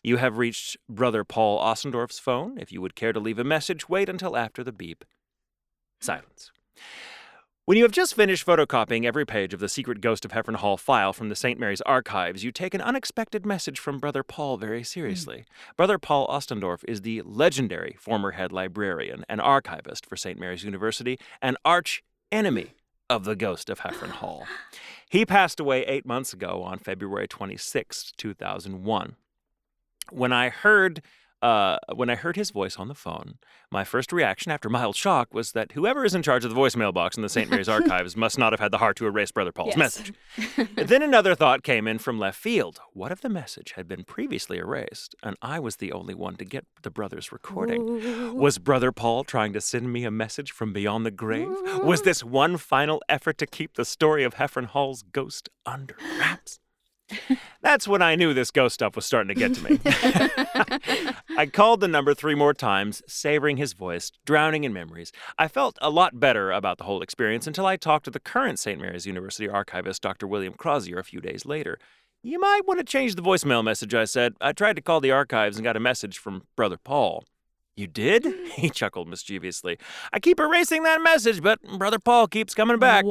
You 0.07 0.15
have 0.15 0.37
reached 0.37 0.77
Brother 0.87 1.25
Paul 1.25 1.59
Ostendorf's 1.59 2.17
phone. 2.17 2.57
If 2.57 2.71
you 2.71 2.79
would 2.79 2.95
care 2.95 3.11
to 3.11 3.19
leave 3.19 3.39
a 3.39 3.43
message, 3.43 3.89
wait 3.89 4.07
until 4.07 4.37
after 4.37 4.63
the 4.63 4.71
beep. 4.71 5.03
Silence. 5.99 6.49
When 7.65 7.77
you 7.77 7.83
have 7.83 7.91
just 7.91 8.13
finished 8.13 8.45
photocopying 8.45 9.03
every 9.03 9.25
page 9.25 9.53
of 9.53 9.59
the 9.59 9.67
secret 9.67 9.99
Ghost 9.99 10.23
of 10.23 10.31
Heffron 10.31 10.55
Hall 10.55 10.77
file 10.77 11.11
from 11.11 11.27
the 11.27 11.35
St. 11.35 11.59
Mary's 11.59 11.81
archives, 11.81 12.41
you 12.41 12.53
take 12.53 12.73
an 12.73 12.79
unexpected 12.79 13.45
message 13.45 13.79
from 13.79 13.99
Brother 13.99 14.23
Paul 14.23 14.55
very 14.55 14.79
hmm. 14.79 14.85
seriously. 14.85 15.43
Brother 15.75 15.99
Paul 15.99 16.25
Ostendorf 16.29 16.85
is 16.87 17.01
the 17.01 17.21
legendary 17.23 17.97
former 17.99 18.31
head 18.31 18.53
librarian 18.53 19.25
and 19.27 19.41
archivist 19.41 20.05
for 20.05 20.15
St. 20.15 20.39
Mary's 20.39 20.63
University, 20.63 21.19
an 21.41 21.57
arch 21.65 22.01
enemy 22.31 22.75
of 23.09 23.25
the 23.25 23.35
Ghost 23.35 23.69
of 23.69 23.81
Heffron 23.81 24.11
Hall. 24.11 24.47
He 25.09 25.25
passed 25.25 25.61
away 25.61 25.85
eight 25.85 26.05
months 26.05 26.33
ago 26.33 26.63
on 26.63 26.79
February 26.79 27.29
26, 27.29 28.11
2001. 28.17 29.15
When 30.11 30.31
I 30.33 30.49
heard 30.49 31.01
uh, 31.39 31.77
when 31.93 32.09
I 32.09 32.15
heard 32.15 32.35
his 32.35 32.49
voice 32.49 32.77
on 32.77 32.87
the 32.87 32.95
phone, 32.95 33.35
my 33.71 33.83
first 33.83 34.11
reaction 34.11 34.51
after 34.51 34.69
mild 34.69 34.95
shock 34.95 35.35
was 35.35 35.51
that 35.51 35.73
whoever 35.73 36.03
is 36.03 36.15
in 36.15 36.23
charge 36.23 36.43
of 36.43 36.49
the 36.51 36.59
voicemail 36.59 36.91
box 36.91 37.15
in 37.15 37.21
the 37.21 37.29
St. 37.29 37.47
Mary's 37.47 37.69
archives 37.77 38.17
must 38.17 38.39
not 38.39 38.53
have 38.53 38.59
had 38.59 38.71
the 38.71 38.79
heart 38.79 38.97
to 38.97 39.05
erase 39.05 39.29
Brother 39.29 39.51
Paul's 39.51 39.75
Yes. 39.77 39.77
message. 39.77 40.13
then 40.75 41.03
another 41.03 41.35
thought 41.35 41.61
came 41.61 41.87
in 41.87 41.99
from 41.99 42.17
left 42.17 42.39
field. 42.39 42.79
What 42.93 43.11
if 43.11 43.21
the 43.21 43.29
message 43.29 43.73
had 43.73 43.87
been 43.87 44.03
previously 44.03 44.57
erased 44.57 45.13
and 45.21 45.35
I 45.39 45.59
was 45.59 45.75
the 45.75 45.91
only 45.91 46.15
one 46.15 46.37
to 46.37 46.43
get 46.45 46.65
the 46.81 46.89
brother's 46.89 47.31
recording? 47.31 48.33
Was 48.35 48.57
Brother 48.57 48.91
Paul 48.91 49.23
trying 49.23 49.53
to 49.53 49.61
send 49.61 49.93
me 49.93 50.05
a 50.05 50.11
message 50.11 50.51
from 50.51 50.73
beyond 50.73 51.05
the 51.05 51.11
grave? 51.11 51.49
Was 51.83 52.01
this 52.01 52.23
one 52.23 52.57
final 52.57 52.99
effort 53.09 53.37
to 53.37 53.45
keep 53.45 53.75
the 53.75 53.85
story 53.85 54.23
of 54.23 54.33
Heffron 54.35 54.65
Hall's 54.65 55.03
ghost 55.03 55.49
under 55.67 55.95
wraps? 56.19 56.59
That's 57.61 57.87
when 57.87 58.01
I 58.01 58.15
knew 58.15 58.33
this 58.33 58.51
ghost 58.51 58.75
stuff 58.75 58.95
was 58.95 59.05
starting 59.05 59.33
to 59.33 59.35
get 59.35 59.53
to 59.55 59.63
me. 59.63 59.79
I 61.37 61.45
called 61.45 61.81
the 61.81 61.87
number 61.87 62.13
three 62.13 62.35
more 62.35 62.53
times, 62.53 63.01
savoring 63.07 63.57
his 63.57 63.73
voice, 63.73 64.11
drowning 64.25 64.63
in 64.63 64.73
memories. 64.73 65.11
I 65.37 65.47
felt 65.47 65.77
a 65.81 65.89
lot 65.89 66.19
better 66.19 66.51
about 66.51 66.77
the 66.77 66.83
whole 66.83 67.01
experience 67.01 67.47
until 67.47 67.65
I 67.65 67.77
talked 67.77 68.05
to 68.05 68.11
the 68.11 68.19
current 68.19 68.59
St. 68.59 68.79
Mary's 68.79 69.05
University 69.05 69.49
archivist, 69.49 70.01
Dr. 70.01 70.27
William 70.27 70.53
Crozier, 70.53 70.99
a 70.99 71.03
few 71.03 71.19
days 71.21 71.45
later. 71.45 71.77
You 72.23 72.39
might 72.39 72.67
want 72.67 72.79
to 72.79 72.83
change 72.83 73.15
the 73.15 73.21
voicemail 73.21 73.63
message, 73.63 73.93
I 73.93 74.05
said. 74.05 74.33
I 74.41 74.51
tried 74.51 74.75
to 74.75 74.81
call 74.81 74.99
the 74.99 75.11
archives 75.11 75.57
and 75.57 75.63
got 75.63 75.77
a 75.77 75.79
message 75.79 76.17
from 76.17 76.43
Brother 76.55 76.77
Paul. 76.77 77.23
You 77.75 77.87
did? 77.87 78.25
He 78.57 78.71
chuckled 78.71 79.07
mischievously. 79.07 79.77
I 80.11 80.19
keep 80.19 80.39
erasing 80.39 80.81
that 80.81 80.99
message, 81.03 81.43
but 81.43 81.61
Brother 81.77 81.99
Paul 81.99 82.27
keeps 82.27 82.55
coming 82.55 82.79
back. 82.79 83.05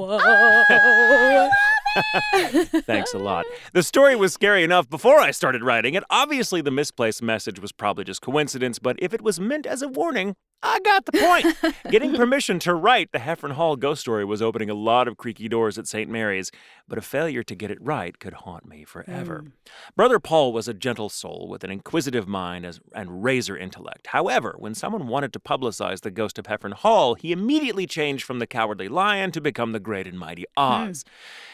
Thanks 2.82 3.14
a 3.14 3.18
lot. 3.18 3.46
The 3.72 3.82
story 3.82 4.16
was 4.16 4.32
scary 4.32 4.62
enough 4.62 4.88
before 4.88 5.18
I 5.18 5.30
started 5.30 5.62
writing 5.62 5.94
it. 5.94 6.04
Obviously, 6.10 6.60
the 6.60 6.70
misplaced 6.70 7.22
message 7.22 7.60
was 7.60 7.72
probably 7.72 8.04
just 8.04 8.20
coincidence, 8.22 8.78
but 8.78 8.96
if 8.98 9.12
it 9.14 9.22
was 9.22 9.40
meant 9.40 9.66
as 9.66 9.82
a 9.82 9.88
warning, 9.88 10.36
I 10.62 10.80
got 10.80 11.04
the 11.04 11.12
point. 11.12 11.74
Getting 11.90 12.14
permission 12.14 12.58
to 12.60 12.74
write 12.74 13.12
the 13.12 13.18
Heffron 13.18 13.52
Hall 13.52 13.76
ghost 13.76 14.00
story 14.00 14.24
was 14.24 14.42
opening 14.42 14.70
a 14.70 14.74
lot 14.74 15.06
of 15.06 15.16
creaky 15.16 15.48
doors 15.48 15.78
at 15.78 15.86
St. 15.86 16.10
Mary's, 16.10 16.50
but 16.88 16.98
a 16.98 17.02
failure 17.02 17.42
to 17.42 17.54
get 17.54 17.70
it 17.70 17.78
right 17.80 18.18
could 18.18 18.32
haunt 18.32 18.66
me 18.66 18.84
forever. 18.84 19.40
Hmm. 19.40 19.48
Brother 19.94 20.18
Paul 20.18 20.52
was 20.52 20.66
a 20.66 20.74
gentle 20.74 21.08
soul 21.08 21.46
with 21.48 21.62
an 21.62 21.70
inquisitive 21.70 22.26
mind 22.26 22.64
as, 22.66 22.80
and 22.94 23.22
razor 23.22 23.56
intellect. 23.56 24.08
However, 24.08 24.56
when 24.58 24.74
someone 24.74 25.06
wanted 25.06 25.32
to 25.34 25.40
publicize 25.40 26.00
the 26.00 26.10
ghost 26.10 26.38
of 26.38 26.46
Heffron 26.46 26.74
Hall, 26.74 27.14
he 27.14 27.32
immediately 27.32 27.86
changed 27.86 28.24
from 28.24 28.38
the 28.38 28.46
cowardly 28.46 28.88
lion 28.88 29.32
to 29.32 29.40
become 29.40 29.72
the 29.72 29.80
great 29.80 30.06
and 30.06 30.18
mighty 30.18 30.46
hmm. 30.56 30.62
Oz. 30.62 31.04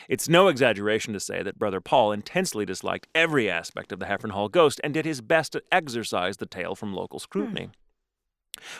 It's 0.08 0.28
no 0.28 0.48
exaggeration 0.48 1.12
to 1.12 1.20
say 1.20 1.42
that 1.42 1.58
Brother 1.58 1.80
Paul 1.80 2.12
intensely 2.12 2.64
disliked 2.64 3.08
every 3.14 3.50
aspect 3.50 3.92
of 3.92 3.98
the 3.98 4.06
Heffron 4.06 4.30
Hall 4.30 4.48
ghost 4.48 4.80
and 4.84 4.94
did 4.94 5.04
his 5.04 5.20
best 5.20 5.52
to 5.52 5.62
exorcise 5.70 6.38
the 6.38 6.46
tale 6.46 6.74
from 6.74 6.94
local 6.94 7.18
scrutiny. 7.18 7.64
Hmm. 7.64 7.81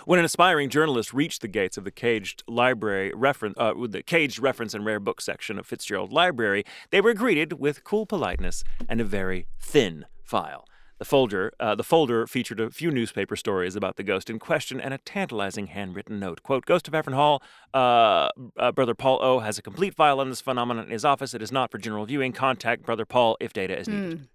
When 0.05 0.19
an 0.19 0.25
aspiring 0.25 0.69
journalist 0.69 1.13
reached 1.13 1.43
the 1.43 1.49
gates 1.49 1.77
of 1.77 1.85
the 1.85 1.91
caged 1.91 2.43
library 2.47 3.13
reference, 3.15 3.55
uh, 3.59 3.75
the 3.89 4.03
caged 4.03 4.39
reference 4.39 4.75
and 4.75 4.85
rare 4.85 5.01
book 5.01 5.21
section 5.21 5.59
of 5.59 5.67
Fitzgerald 5.67 6.13
Library, 6.13 6.65
they 6.91 7.01
were 7.01 7.15
greeted 7.15 7.55
with 7.55 7.85
cool 7.85 8.07
politeness 8.07 8.65
and 8.89 9.01
a 9.01 9.05
very 9.05 9.47
thin 9.59 10.07
file. 10.23 10.67
The 10.99 11.07
folder, 11.07 11.53
uh, 11.59 11.75
the 11.75 11.83
folder 11.83 12.29
featured 12.29 12.61
a 12.61 12.71
few 12.71 12.93
newspaper 12.93 13.35
stories 13.35 13.75
about 13.75 13.97
the 13.97 14.05
ghost 14.05 14.31
in 14.31 14.39
question 14.39 14.81
and 14.81 14.95
a 14.95 14.99
tantalizing 14.99 15.67
handwritten 15.67 16.21
note. 16.21 16.45
Quote, 16.45 16.65
Ghost 16.65 16.87
of 16.87 16.95
Heffron 16.95 17.15
Hall, 17.15 17.43
uh, 17.75 18.29
uh, 18.57 18.71
Brother 18.71 18.95
Paul 18.95 19.19
O. 19.21 19.41
has 19.41 19.59
a 19.59 19.63
complete 19.63 19.97
file 19.97 20.21
on 20.21 20.29
this 20.29 20.41
phenomenon 20.41 20.85
in 20.85 20.91
his 20.93 21.05
office. 21.05 21.35
It 21.35 21.43
is 21.43 21.51
not 21.51 21.73
for 21.73 21.79
general 21.79 22.07
viewing. 22.07 22.33
Contact 22.33 22.87
Brother 22.87 23.05
Paul 23.05 23.37
if 23.41 23.53
data 23.53 23.77
is 23.77 23.89
needed. 23.89 24.29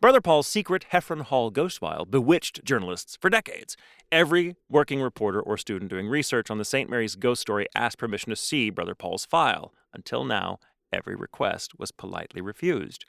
Brother 0.00 0.20
Paul's 0.20 0.46
secret 0.46 0.86
Heffron 0.92 1.22
Hall 1.22 1.50
ghost 1.50 1.78
file 1.78 2.04
bewitched 2.04 2.64
journalists 2.64 3.16
for 3.20 3.30
decades. 3.30 3.76
Every 4.12 4.56
working 4.68 5.00
reporter 5.00 5.40
or 5.40 5.56
student 5.56 5.90
doing 5.90 6.08
research 6.08 6.50
on 6.50 6.58
the 6.58 6.64
St. 6.64 6.88
Mary's 6.88 7.16
ghost 7.16 7.42
story 7.42 7.66
asked 7.74 7.98
permission 7.98 8.30
to 8.30 8.36
see 8.36 8.70
Brother 8.70 8.94
Paul's 8.94 9.24
file. 9.24 9.72
Until 9.92 10.24
now, 10.24 10.58
every 10.92 11.14
request 11.14 11.78
was 11.78 11.90
politely 11.90 12.40
refused. 12.40 13.04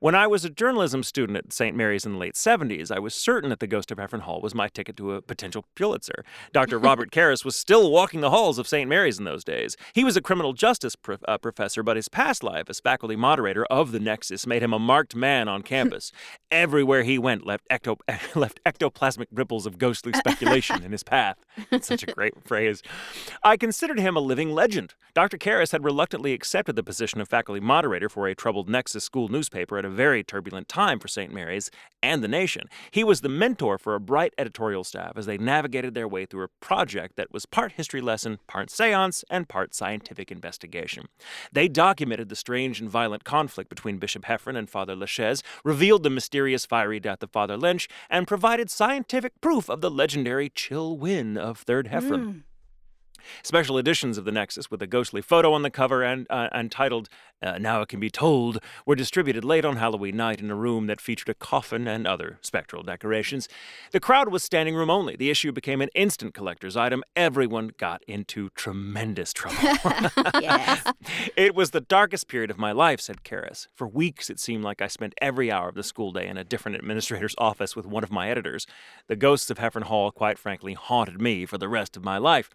When 0.00 0.14
I 0.14 0.26
was 0.26 0.46
a 0.46 0.50
journalism 0.50 1.02
student 1.02 1.36
at 1.36 1.52
St. 1.52 1.76
Mary's 1.76 2.06
in 2.06 2.12
the 2.12 2.18
late 2.18 2.32
70s, 2.32 2.90
I 2.90 2.98
was 2.98 3.14
certain 3.14 3.50
that 3.50 3.60
the 3.60 3.66
ghost 3.66 3.90
of 3.90 3.98
Heffron 3.98 4.20
Hall 4.20 4.40
was 4.40 4.54
my 4.54 4.66
ticket 4.68 4.96
to 4.96 5.12
a 5.12 5.20
potential 5.20 5.66
Pulitzer. 5.74 6.24
Dr. 6.54 6.78
Robert 6.88 7.10
Karras 7.10 7.44
was 7.44 7.54
still 7.54 7.90
walking 7.90 8.22
the 8.22 8.30
halls 8.30 8.58
of 8.58 8.66
St. 8.66 8.88
Mary's 8.88 9.18
in 9.18 9.26
those 9.26 9.44
days. 9.44 9.76
He 9.92 10.02
was 10.02 10.16
a 10.16 10.22
criminal 10.22 10.54
justice 10.54 10.96
pro- 10.96 11.18
uh, 11.28 11.36
professor, 11.36 11.82
but 11.82 11.96
his 11.96 12.08
past 12.08 12.42
life 12.42 12.70
as 12.70 12.80
faculty 12.80 13.14
moderator 13.14 13.66
of 13.66 13.92
the 13.92 14.00
Nexus 14.00 14.46
made 14.46 14.62
him 14.62 14.72
a 14.72 14.78
marked 14.78 15.14
man 15.14 15.48
on 15.48 15.60
campus. 15.60 16.12
Everywhere 16.50 17.02
he 17.02 17.18
went 17.18 17.44
left, 17.44 17.68
ecto- 17.70 18.00
left 18.34 18.58
ectoplasmic 18.64 19.26
ripples 19.30 19.66
of 19.66 19.76
ghostly 19.76 20.14
speculation 20.14 20.82
in 20.82 20.92
his 20.92 21.02
path. 21.02 21.36
Such 21.82 22.04
a 22.04 22.06
great 22.06 22.42
phrase. 22.42 22.82
I 23.44 23.58
considered 23.58 24.00
him 24.00 24.16
a 24.16 24.20
living 24.20 24.52
legend. 24.52 24.94
Dr. 25.12 25.36
Karras 25.36 25.72
had 25.72 25.84
reluctantly 25.84 26.32
accepted 26.32 26.74
the 26.74 26.82
position 26.82 27.20
of 27.20 27.28
faculty 27.28 27.60
moderator 27.60 28.08
for 28.08 28.26
a 28.26 28.34
troubled 28.34 28.70
Nexus 28.70 29.04
school 29.04 29.28
newspaper 29.28 29.49
at 29.78 29.84
a 29.84 29.90
very 29.90 30.22
turbulent 30.22 30.68
time 30.68 30.98
for 30.98 31.08
St. 31.08 31.32
Mary's 31.32 31.70
and 32.02 32.22
the 32.22 32.28
nation. 32.28 32.68
He 32.90 33.04
was 33.04 33.20
the 33.20 33.28
mentor 33.28 33.78
for 33.78 33.94
a 33.94 34.00
bright 34.00 34.32
editorial 34.38 34.84
staff 34.84 35.12
as 35.16 35.26
they 35.26 35.38
navigated 35.38 35.94
their 35.94 36.08
way 36.08 36.26
through 36.26 36.44
a 36.44 36.48
project 36.60 37.16
that 37.16 37.32
was 37.32 37.46
part 37.46 37.72
history 37.72 38.00
lesson, 38.00 38.38
part 38.46 38.70
seance, 38.70 39.24
and 39.30 39.48
part 39.48 39.74
scientific 39.74 40.30
investigation. 40.30 41.08
They 41.52 41.68
documented 41.68 42.28
the 42.28 42.36
strange 42.36 42.80
and 42.80 42.88
violent 42.88 43.24
conflict 43.24 43.68
between 43.68 43.98
Bishop 43.98 44.24
Heffron 44.24 44.56
and 44.56 44.68
Father 44.68 44.94
Lesches, 44.94 45.42
revealed 45.64 46.02
the 46.02 46.10
mysterious 46.10 46.64
fiery 46.64 47.00
death 47.00 47.22
of 47.22 47.30
Father 47.30 47.56
Lynch, 47.56 47.88
and 48.08 48.26
provided 48.26 48.70
scientific 48.70 49.40
proof 49.40 49.68
of 49.68 49.80
the 49.80 49.90
legendary 49.90 50.48
chill 50.48 50.96
win 50.96 51.36
of 51.36 51.58
Third 51.58 51.88
Heffron. 51.88 52.24
Hmm. 52.24 52.38
Special 53.42 53.78
editions 53.78 54.18
of 54.18 54.24
the 54.24 54.32
Nexus 54.32 54.70
with 54.70 54.82
a 54.82 54.86
ghostly 54.86 55.22
photo 55.22 55.52
on 55.52 55.62
the 55.62 55.70
cover 55.70 56.02
and 56.02 56.26
uh, 56.30 56.48
and 56.52 56.70
titled 56.70 57.08
uh, 57.42 57.58
"Now 57.58 57.82
It 57.82 57.88
Can 57.88 58.00
Be 58.00 58.10
Told" 58.10 58.58
were 58.86 58.94
distributed 58.94 59.44
late 59.44 59.64
on 59.64 59.76
Halloween 59.76 60.16
night 60.16 60.40
in 60.40 60.50
a 60.50 60.54
room 60.54 60.86
that 60.86 61.00
featured 61.00 61.28
a 61.28 61.34
coffin 61.34 61.86
and 61.86 62.06
other 62.06 62.38
spectral 62.42 62.82
decorations. 62.82 63.48
The 63.92 64.00
crowd 64.00 64.28
was 64.30 64.42
standing 64.42 64.74
room 64.74 64.90
only. 64.90 65.16
The 65.16 65.30
issue 65.30 65.52
became 65.52 65.80
an 65.80 65.90
instant 65.94 66.34
collector's 66.34 66.76
item. 66.76 67.02
Everyone 67.16 67.72
got 67.78 68.02
into 68.06 68.50
tremendous 68.50 69.32
trouble. 69.32 69.58
yes. 70.40 70.82
It 71.36 71.54
was 71.54 71.70
the 71.70 71.80
darkest 71.80 72.28
period 72.28 72.50
of 72.50 72.58
my 72.58 72.72
life, 72.72 73.00
said 73.00 73.24
Karras. 73.24 73.66
For 73.74 73.86
weeks, 73.86 74.30
it 74.30 74.38
seemed 74.38 74.64
like 74.64 74.82
I 74.82 74.88
spent 74.88 75.14
every 75.20 75.50
hour 75.50 75.68
of 75.68 75.74
the 75.74 75.82
school 75.82 76.12
day 76.12 76.26
in 76.26 76.36
a 76.36 76.44
different 76.44 76.76
administrator's 76.76 77.34
office 77.38 77.74
with 77.74 77.86
one 77.86 78.04
of 78.04 78.12
my 78.12 78.30
editors. 78.30 78.66
The 79.06 79.16
ghosts 79.16 79.50
of 79.50 79.58
Heffron 79.58 79.84
Hall, 79.84 80.10
quite 80.10 80.38
frankly, 80.38 80.74
haunted 80.74 81.20
me 81.20 81.46
for 81.46 81.58
the 81.58 81.68
rest 81.68 81.96
of 81.96 82.04
my 82.04 82.18
life. 82.18 82.50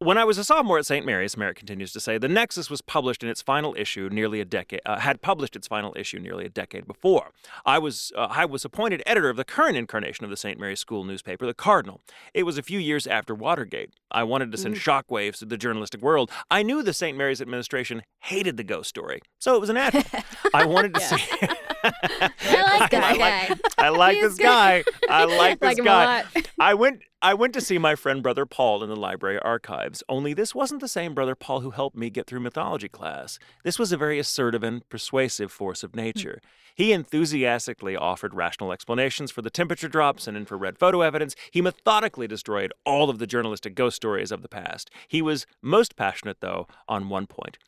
When 0.00 0.16
I 0.16 0.22
was 0.22 0.38
a 0.38 0.44
sophomore 0.44 0.78
at 0.78 0.86
St. 0.86 1.04
Mary's, 1.04 1.36
Merrick 1.36 1.56
continues 1.56 1.92
to 1.92 1.98
say, 1.98 2.18
the 2.18 2.28
Nexus 2.28 2.70
was 2.70 2.80
published 2.80 3.24
in 3.24 3.28
its 3.28 3.42
final 3.42 3.74
issue 3.76 4.08
nearly 4.12 4.40
a 4.40 4.44
decade, 4.44 4.80
uh, 4.86 5.00
had 5.00 5.22
published 5.22 5.56
its 5.56 5.66
final 5.66 5.92
issue 5.96 6.20
nearly 6.20 6.44
a 6.44 6.48
decade 6.48 6.86
before. 6.86 7.32
I 7.66 7.80
was, 7.80 8.12
uh, 8.14 8.28
I 8.30 8.44
was 8.44 8.64
appointed 8.64 9.02
editor 9.06 9.28
of 9.28 9.36
the 9.36 9.44
current 9.44 9.76
incarnation 9.76 10.22
of 10.22 10.30
the 10.30 10.36
St. 10.36 10.56
Mary's 10.56 10.78
school 10.78 11.02
newspaper, 11.02 11.46
The 11.46 11.52
Cardinal. 11.52 12.00
It 12.32 12.44
was 12.44 12.56
a 12.56 12.62
few 12.62 12.78
years 12.78 13.08
after 13.08 13.34
Watergate. 13.34 13.90
I 14.12 14.22
wanted 14.22 14.52
to 14.52 14.58
send 14.58 14.76
shockwaves 14.76 15.38
to 15.38 15.46
the 15.46 15.56
journalistic 15.56 16.00
world. 16.00 16.30
I 16.48 16.62
knew 16.62 16.84
the 16.84 16.92
St. 16.92 17.18
Mary's 17.18 17.40
administration 17.40 18.02
hated 18.20 18.56
the 18.56 18.62
ghost 18.62 18.88
story, 18.88 19.20
so 19.40 19.56
it 19.56 19.60
was 19.60 19.68
an 19.68 19.74
natural. 19.74 20.04
I 20.54 20.64
wanted 20.64 20.94
to 20.94 21.00
see. 21.00 21.16
I 21.84 22.78
like 22.78 22.90
that 22.90 23.16
guy. 23.18 23.56
I 23.78 23.88
like 23.88 24.20
this 24.20 24.36
guy. 24.36 24.84
I 25.08 25.24
like 25.24 25.60
this 25.60 25.66
Like 25.66 25.78
him 25.78 25.84
a 25.84 25.88
guy. 25.88 26.24
I 26.58 26.74
went 26.74 27.02
I 27.20 27.34
went 27.34 27.52
to 27.54 27.60
see 27.60 27.78
my 27.78 27.96
friend 27.96 28.22
Brother 28.22 28.46
Paul 28.46 28.84
in 28.84 28.88
the 28.88 28.94
library 28.94 29.40
archives, 29.40 30.04
only 30.08 30.34
this 30.34 30.54
wasn't 30.54 30.80
the 30.80 30.86
same 30.86 31.14
Brother 31.14 31.34
Paul 31.34 31.62
who 31.62 31.72
helped 31.72 31.96
me 31.96 32.10
get 32.10 32.28
through 32.28 32.38
mythology 32.38 32.88
class. 32.88 33.40
This 33.64 33.76
was 33.76 33.90
a 33.90 33.96
very 33.96 34.20
assertive 34.20 34.62
and 34.62 34.88
persuasive 34.88 35.50
force 35.50 35.82
of 35.82 35.96
nature. 35.96 36.40
He 36.76 36.92
enthusiastically 36.92 37.96
offered 37.96 38.34
rational 38.34 38.70
explanations 38.70 39.32
for 39.32 39.42
the 39.42 39.50
temperature 39.50 39.88
drops 39.88 40.28
and 40.28 40.36
infrared 40.36 40.78
photo 40.78 41.00
evidence. 41.00 41.34
He 41.50 41.60
methodically 41.60 42.28
destroyed 42.28 42.72
all 42.86 43.10
of 43.10 43.18
the 43.18 43.26
journalistic 43.26 43.74
ghost 43.74 43.96
stories 43.96 44.30
of 44.30 44.42
the 44.42 44.48
past. 44.48 44.88
He 45.08 45.20
was 45.20 45.44
most 45.60 45.96
passionate, 45.96 46.36
though, 46.40 46.68
on 46.86 47.08
one 47.08 47.26
point. 47.26 47.58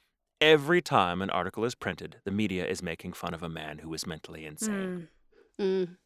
Every 0.41 0.81
time 0.81 1.21
an 1.21 1.31
article 1.31 1.65
is 1.65 1.75
printed, 1.75 2.19
the 2.25 2.31
media 2.31 2.65
is 2.65 2.85
making 2.85 3.15
fun 3.15 3.35
of 3.35 3.43
a 3.43 3.49
man 3.49 3.79
who 3.79 3.93
is 3.95 4.07
mentally 4.07 4.47
insane. 4.47 5.09
Mm. 5.61 5.97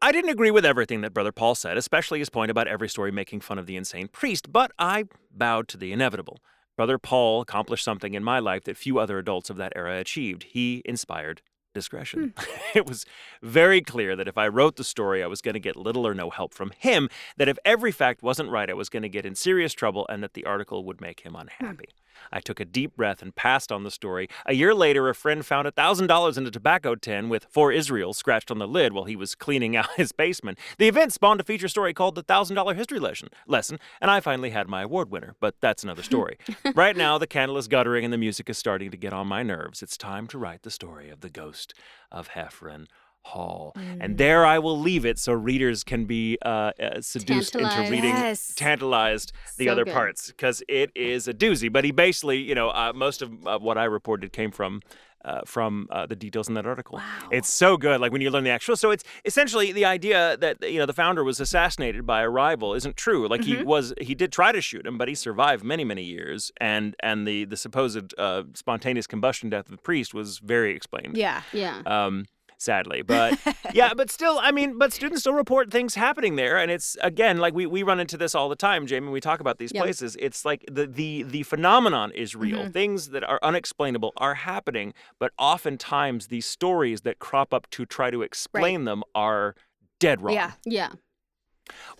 I 0.00 0.12
didn't 0.12 0.30
agree 0.30 0.52
with 0.52 0.64
everything 0.64 1.00
that 1.00 1.12
Brother 1.12 1.32
Paul 1.32 1.56
said, 1.56 1.76
especially 1.76 2.20
his 2.20 2.30
point 2.30 2.52
about 2.52 2.68
every 2.68 2.88
story 2.88 3.10
making 3.10 3.40
fun 3.40 3.58
of 3.58 3.66
the 3.66 3.76
insane 3.76 4.06
priest, 4.06 4.52
but 4.52 4.70
I 4.78 5.04
bowed 5.34 5.66
to 5.68 5.76
the 5.76 5.92
inevitable. 5.92 6.38
Brother 6.76 6.98
Paul 6.98 7.40
accomplished 7.40 7.84
something 7.84 8.14
in 8.14 8.22
my 8.22 8.38
life 8.38 8.62
that 8.64 8.76
few 8.76 9.00
other 9.00 9.18
adults 9.18 9.50
of 9.50 9.56
that 9.56 9.72
era 9.74 9.98
achieved. 9.98 10.44
He 10.44 10.82
inspired 10.84 11.42
discretion. 11.74 12.32
Hmm. 12.36 12.58
it 12.78 12.86
was 12.86 13.04
very 13.42 13.80
clear 13.80 14.14
that 14.14 14.28
if 14.28 14.38
I 14.38 14.46
wrote 14.46 14.76
the 14.76 14.84
story, 14.84 15.20
I 15.20 15.26
was 15.26 15.42
going 15.42 15.54
to 15.54 15.60
get 15.60 15.74
little 15.74 16.06
or 16.06 16.14
no 16.14 16.30
help 16.30 16.54
from 16.54 16.70
him, 16.78 17.08
that 17.36 17.48
if 17.48 17.58
every 17.64 17.90
fact 17.90 18.22
wasn't 18.22 18.50
right, 18.50 18.70
I 18.70 18.74
was 18.74 18.88
going 18.88 19.02
to 19.02 19.08
get 19.08 19.26
in 19.26 19.34
serious 19.34 19.72
trouble, 19.72 20.06
and 20.08 20.22
that 20.22 20.34
the 20.34 20.44
article 20.44 20.84
would 20.84 21.00
make 21.00 21.20
him 21.20 21.32
hmm. 21.32 21.40
unhappy. 21.40 21.88
I 22.32 22.40
took 22.40 22.60
a 22.60 22.64
deep 22.64 22.96
breath 22.96 23.22
and 23.22 23.34
passed 23.34 23.72
on 23.72 23.84
the 23.84 23.90
story. 23.90 24.28
A 24.46 24.54
year 24.54 24.74
later, 24.74 25.08
a 25.08 25.14
friend 25.14 25.44
found 25.44 25.66
$1,000 25.68 26.38
in 26.38 26.46
a 26.46 26.50
tobacco 26.50 26.94
tin 26.94 27.28
with 27.28 27.46
For 27.50 27.72
Israel 27.72 28.12
scratched 28.12 28.50
on 28.50 28.58
the 28.58 28.68
lid 28.68 28.92
while 28.92 29.04
he 29.04 29.16
was 29.16 29.34
cleaning 29.34 29.76
out 29.76 29.90
his 29.96 30.12
basement. 30.12 30.58
The 30.78 30.88
event 30.88 31.12
spawned 31.12 31.40
a 31.40 31.44
feature 31.44 31.68
story 31.68 31.94
called 31.94 32.14
The 32.14 32.24
$1,000 32.24 32.74
History 32.74 32.98
Lesson, 32.98 33.28
lesson, 33.46 33.78
and 34.00 34.10
I 34.10 34.20
finally 34.20 34.50
had 34.50 34.68
my 34.68 34.82
award 34.82 35.10
winner, 35.10 35.34
but 35.40 35.54
that's 35.60 35.82
another 35.84 36.02
story. 36.12 36.38
right 36.74 36.96
now, 36.96 37.18
the 37.18 37.26
candle 37.26 37.58
is 37.58 37.68
guttering 37.68 38.04
and 38.04 38.12
the 38.12 38.18
music 38.18 38.48
is 38.50 38.58
starting 38.58 38.90
to 38.90 38.96
get 38.96 39.12
on 39.12 39.26
my 39.26 39.42
nerves. 39.42 39.82
It's 39.82 39.96
time 39.96 40.26
to 40.28 40.38
write 40.38 40.62
the 40.62 40.70
story 40.70 41.10
of 41.10 41.20
the 41.20 41.30
ghost 41.30 41.74
of 42.10 42.30
Heffron. 42.30 42.86
Hall. 43.32 43.74
And 44.02 44.16
there 44.18 44.42
I 44.54 44.58
will 44.58 44.78
leave 44.88 45.04
it 45.10 45.18
so 45.18 45.32
readers 45.32 45.84
can 45.84 46.04
be 46.06 46.38
uh, 46.44 46.48
uh, 46.48 47.00
seduced 47.00 47.54
into 47.56 47.80
reading, 47.90 48.16
Yes. 48.16 48.54
tantalized 48.56 49.32
the 49.58 49.66
So 49.66 49.72
other 49.72 49.84
good. 49.84 49.94
parts 49.94 50.28
because 50.28 50.62
it 50.68 50.90
is 50.94 51.28
a 51.28 51.34
doozy. 51.34 51.68
But 51.70 51.84
he 51.84 51.90
basically, 51.92 52.38
you 52.38 52.54
know, 52.54 52.68
uh, 52.70 52.92
most 52.94 53.22
of 53.22 53.28
uh, 53.46 53.58
what 53.58 53.76
I 53.78 53.84
reported 53.84 54.32
came 54.32 54.50
from. 54.50 54.80
Uh, 55.24 55.40
from 55.44 55.88
uh, 55.90 56.06
the 56.06 56.14
details 56.14 56.46
in 56.48 56.54
that 56.54 56.64
article, 56.64 57.02
it's 57.32 57.50
so 57.50 57.76
good. 57.76 58.00
Like 58.00 58.12
when 58.12 58.20
you 58.22 58.30
learn 58.30 58.44
the 58.44 58.50
actual, 58.50 58.76
so 58.76 58.92
it's 58.92 59.02
essentially 59.24 59.72
the 59.72 59.84
idea 59.84 60.36
that 60.36 60.56
you 60.62 60.78
know 60.78 60.86
the 60.86 60.92
founder 61.02 61.24
was 61.24 61.40
assassinated 61.40 62.06
by 62.06 62.22
a 62.22 62.30
rival 62.30 62.72
isn't 62.72 62.96
true. 62.96 63.26
Like 63.26 63.42
he 63.42 63.56
was, 63.64 63.92
he 64.00 64.14
did 64.14 64.30
try 64.30 64.52
to 64.52 64.60
shoot 64.60 64.86
him, 64.86 64.96
but 64.96 65.08
he 65.08 65.16
survived 65.16 65.64
many, 65.64 65.82
many 65.84 66.04
years, 66.04 66.52
and 66.60 66.94
and 67.00 67.26
the 67.26 67.44
the 67.46 67.56
supposed 67.56 68.14
uh, 68.16 68.44
spontaneous 68.54 69.08
combustion 69.08 69.50
death 69.50 69.66
of 69.66 69.72
the 69.72 69.82
priest 69.82 70.14
was 70.14 70.38
very 70.38 70.70
explained 70.78 71.16
Yeah. 71.16 71.42
Yeah. 71.52 71.82
um, 71.84 72.26
sadly. 72.58 73.02
But 73.06 73.38
yeah, 73.72 73.94
but 73.94 74.10
still, 74.10 74.38
I 74.42 74.50
mean, 74.52 74.76
but 74.78 74.92
students 74.92 75.20
still 75.22 75.32
report 75.32 75.70
things 75.70 75.94
happening 75.94 76.36
there, 76.36 76.56
and 76.58 76.70
it's 76.70 76.96
again 77.02 77.38
like 77.38 77.54
we, 77.54 77.64
we 77.66 77.82
run 77.82 78.00
into 78.00 78.16
this 78.16 78.34
all 78.34 78.48
the 78.48 78.56
time, 78.56 78.86
Jamie. 78.86 79.08
We 79.10 79.20
talk 79.20 79.40
about 79.40 79.58
these 79.58 79.72
Yep. 79.74 79.82
places, 79.84 80.16
it's 80.20 80.44
like 80.44 80.64
the 80.70 80.86
the 80.86 81.22
the 81.22 81.42
phenomenon 81.44 82.12
is 82.12 82.34
real. 82.36 82.58
Mhm. 82.64 82.72
Things 82.72 83.08
that 83.10 83.24
are 83.24 83.38
unexplainable 83.42 84.12
are 84.18 84.34
happening, 84.34 84.92
but 85.18 85.32
oftentimes 85.38 86.26
these 86.26 86.46
stories 86.46 87.02
that 87.02 87.18
crop 87.18 87.54
up 87.54 87.68
to 87.70 87.86
try 87.86 88.10
to 88.10 88.22
explain 88.22 88.84
them 88.84 89.02
are 89.14 89.54
dead 90.00 90.20
wrong, 90.20 90.34
Yeah. 90.34 90.52
yeah. 90.64 90.88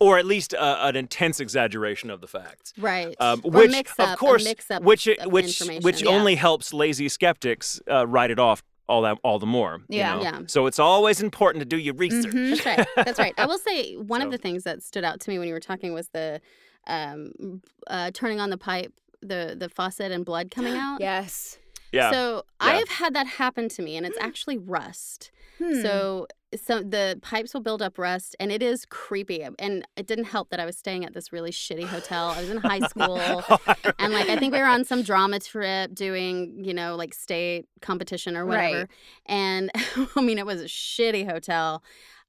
or 0.01 0.18
at 0.18 0.24
least 0.24 0.55
uh, 0.55 0.78
an 0.80 0.97
intense 0.97 1.40
exaggeration 1.40 2.10
of 2.10 2.20
the 2.20 2.26
facts. 2.26 2.72
Right. 2.78 3.14
Um, 3.20 3.40
which, 3.43 3.70
mix 3.70 3.93
of 3.98 4.01
up, 4.01 4.14
a 4.14 4.16
course, 4.16 4.47
which 4.80 5.09
which 5.26 5.60
which 5.82 6.02
Yeah. 6.02 6.09
only 6.10 6.36
helps 6.36 6.72
lazy 6.72 7.09
skeptics 7.09 7.80
uh, 7.90 8.06
write 8.06 8.30
it 8.30 8.39
off 8.39 8.62
all 8.89 9.02
that 9.02 9.19
all 9.23 9.39
the 9.39 9.47
more. 9.47 9.81
you 9.89 9.98
Yeah. 9.98 10.15
know? 10.15 10.23
Yeah. 10.23 10.40
So 10.47 10.66
it's 10.66 10.78
always 10.78 11.20
important 11.20 11.60
to 11.60 11.66
do 11.66 11.77
your 11.77 11.94
research. 11.94 12.32
Mhm. 12.32 12.51
That's 12.56 12.66
right. 12.66 12.86
That's 12.97 13.19
right. 13.19 13.35
I 13.36 13.47
will 13.47 13.59
say 13.59 13.94
one 13.97 14.20
So- 14.20 14.27
of 14.27 14.32
the 14.32 14.39
things 14.39 14.65
that 14.65 14.82
stood 14.82 15.05
out 15.05 15.20
to 15.20 15.31
me 15.31 15.39
when 15.39 15.47
you 15.48 15.55
were 15.55 15.60
talking 15.60 15.93
was 15.93 16.09
the 16.09 16.40
um, 16.86 17.60
uh, 17.89 18.10
turning 18.15 18.40
on 18.40 18.51
the 18.51 18.56
pipe, 18.59 18.93
the 19.20 19.55
the 19.59 19.69
faucet 19.69 20.10
and 20.10 20.24
blood 20.24 20.51
coming 20.51 20.74
out. 20.77 21.01
Yes. 21.01 21.59
Yeah. 21.93 22.10
So 22.10 22.44
Yeah. 22.62 22.69
I've 22.69 22.89
had 22.89 23.15
that 23.15 23.27
happen 23.27 23.69
to 23.70 23.82
me, 23.82 23.97
and 23.97 24.06
it's 24.06 24.19
actually 24.20 24.59
rust. 24.59 25.31
Hmm. 25.59 25.80
So 25.82 26.26
so 26.64 26.80
the 26.82 27.18
pipes 27.20 27.52
will 27.52 27.60
build 27.60 27.82
up 27.82 27.98
rust, 27.98 28.35
and 28.40 28.51
it 28.51 28.62
is 28.62 28.86
creepy. 28.86 29.43
And 29.59 29.86
it 29.97 30.06
didn't 30.06 30.24
help 30.24 30.48
that 30.51 30.59
I 30.60 30.64
was 30.64 30.78
staying 30.78 31.05
at 31.05 31.12
this 31.12 31.30
really 31.30 31.51
shitty 31.51 31.85
hotel. 31.85 32.28
I 32.28 32.40
was 32.40 32.48
in 32.48 32.56
high 32.56 32.80
school, 32.80 33.18
and 33.98 34.12
like 34.14 34.28
I 34.30 34.36
think 34.36 34.55
we 34.55 34.59
were 34.60 34.64
on 34.66 34.85
some 34.85 35.02
drama 35.02 35.40
trip 35.40 35.94
doing 35.94 36.64
you 36.64 36.72
know 36.72 36.97
like 36.97 37.12
state 37.12 37.66
competition 37.82 38.36
or 38.36 38.47
Right. 38.47 38.70
whatever. 38.70 38.89
And 39.26 39.70
I 40.16 40.20
mean 40.22 40.39
it 40.39 40.47
was 40.47 40.60
a 40.62 40.66
shitty 40.66 41.28
hotel. 41.30 41.82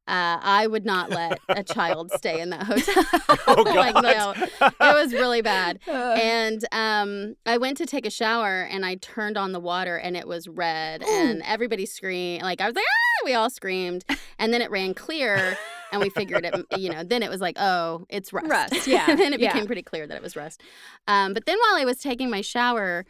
Uh, 0.10 0.40
I 0.42 0.66
would 0.66 0.86
not 0.86 1.12
let 1.12 1.40
a 1.50 1.64
child 1.64 2.12
stay 2.12 2.42
in 2.42 2.50
that 2.50 2.64
hotel. 2.64 3.04
Oh, 3.48 3.62
like 3.76 3.96
no, 3.96 4.34
it 4.36 4.74
was 4.80 5.14
really 5.14 5.42
bad. 5.42 5.80
Uh, 5.90 6.18
And 6.22 6.66
um, 6.72 7.36
I 7.46 7.58
went 7.58 7.78
to 7.78 7.86
take 7.86 8.06
a 8.06 8.10
shower 8.10 8.68
and 8.72 8.86
I 8.86 8.96
turned 8.96 9.38
on 9.38 9.52
the 9.52 9.60
water 9.60 9.98
and 9.98 10.16
it 10.16 10.28
was 10.28 10.48
red 10.48 11.04
and 11.04 11.42
everybody 11.44 11.86
screamed. 11.86 12.44
Like 12.44 12.62
I 12.62 12.66
was 12.68 12.76
like, 12.76 12.86
ah, 12.86 13.26
we 13.26 13.34
all 13.34 13.50
screamed. 13.50 14.06
And 14.38 14.54
then 14.54 14.62
it 14.62 14.72
ran 14.72 14.94
clear 14.94 15.58
and 15.92 16.02
we 16.02 16.10
figured 16.10 16.46
it, 16.46 16.56
you 16.78 16.90
know, 16.90 17.04
then 17.04 17.22
it 17.22 17.30
was 17.30 17.42
like, 17.42 17.58
oh, 17.60 18.06
it's 18.10 18.32
rust. 18.32 18.50
Rust, 18.50 18.88
yeah, 18.88 19.10
and 19.10 19.20
then 19.20 19.34
it 19.34 19.40
yeah. 19.40 19.52
became 19.52 19.66
pretty 19.66 19.84
clear 19.84 20.08
that 20.08 20.16
it 20.16 20.24
was 20.24 20.36
rust. 20.36 20.62
Um, 21.08 21.34
but 21.34 21.46
then 21.46 21.58
while 21.58 21.82
I 21.82 21.86
was 21.86 21.98
taking 22.00 22.30
my 22.30 22.42
shower, 22.42 23.06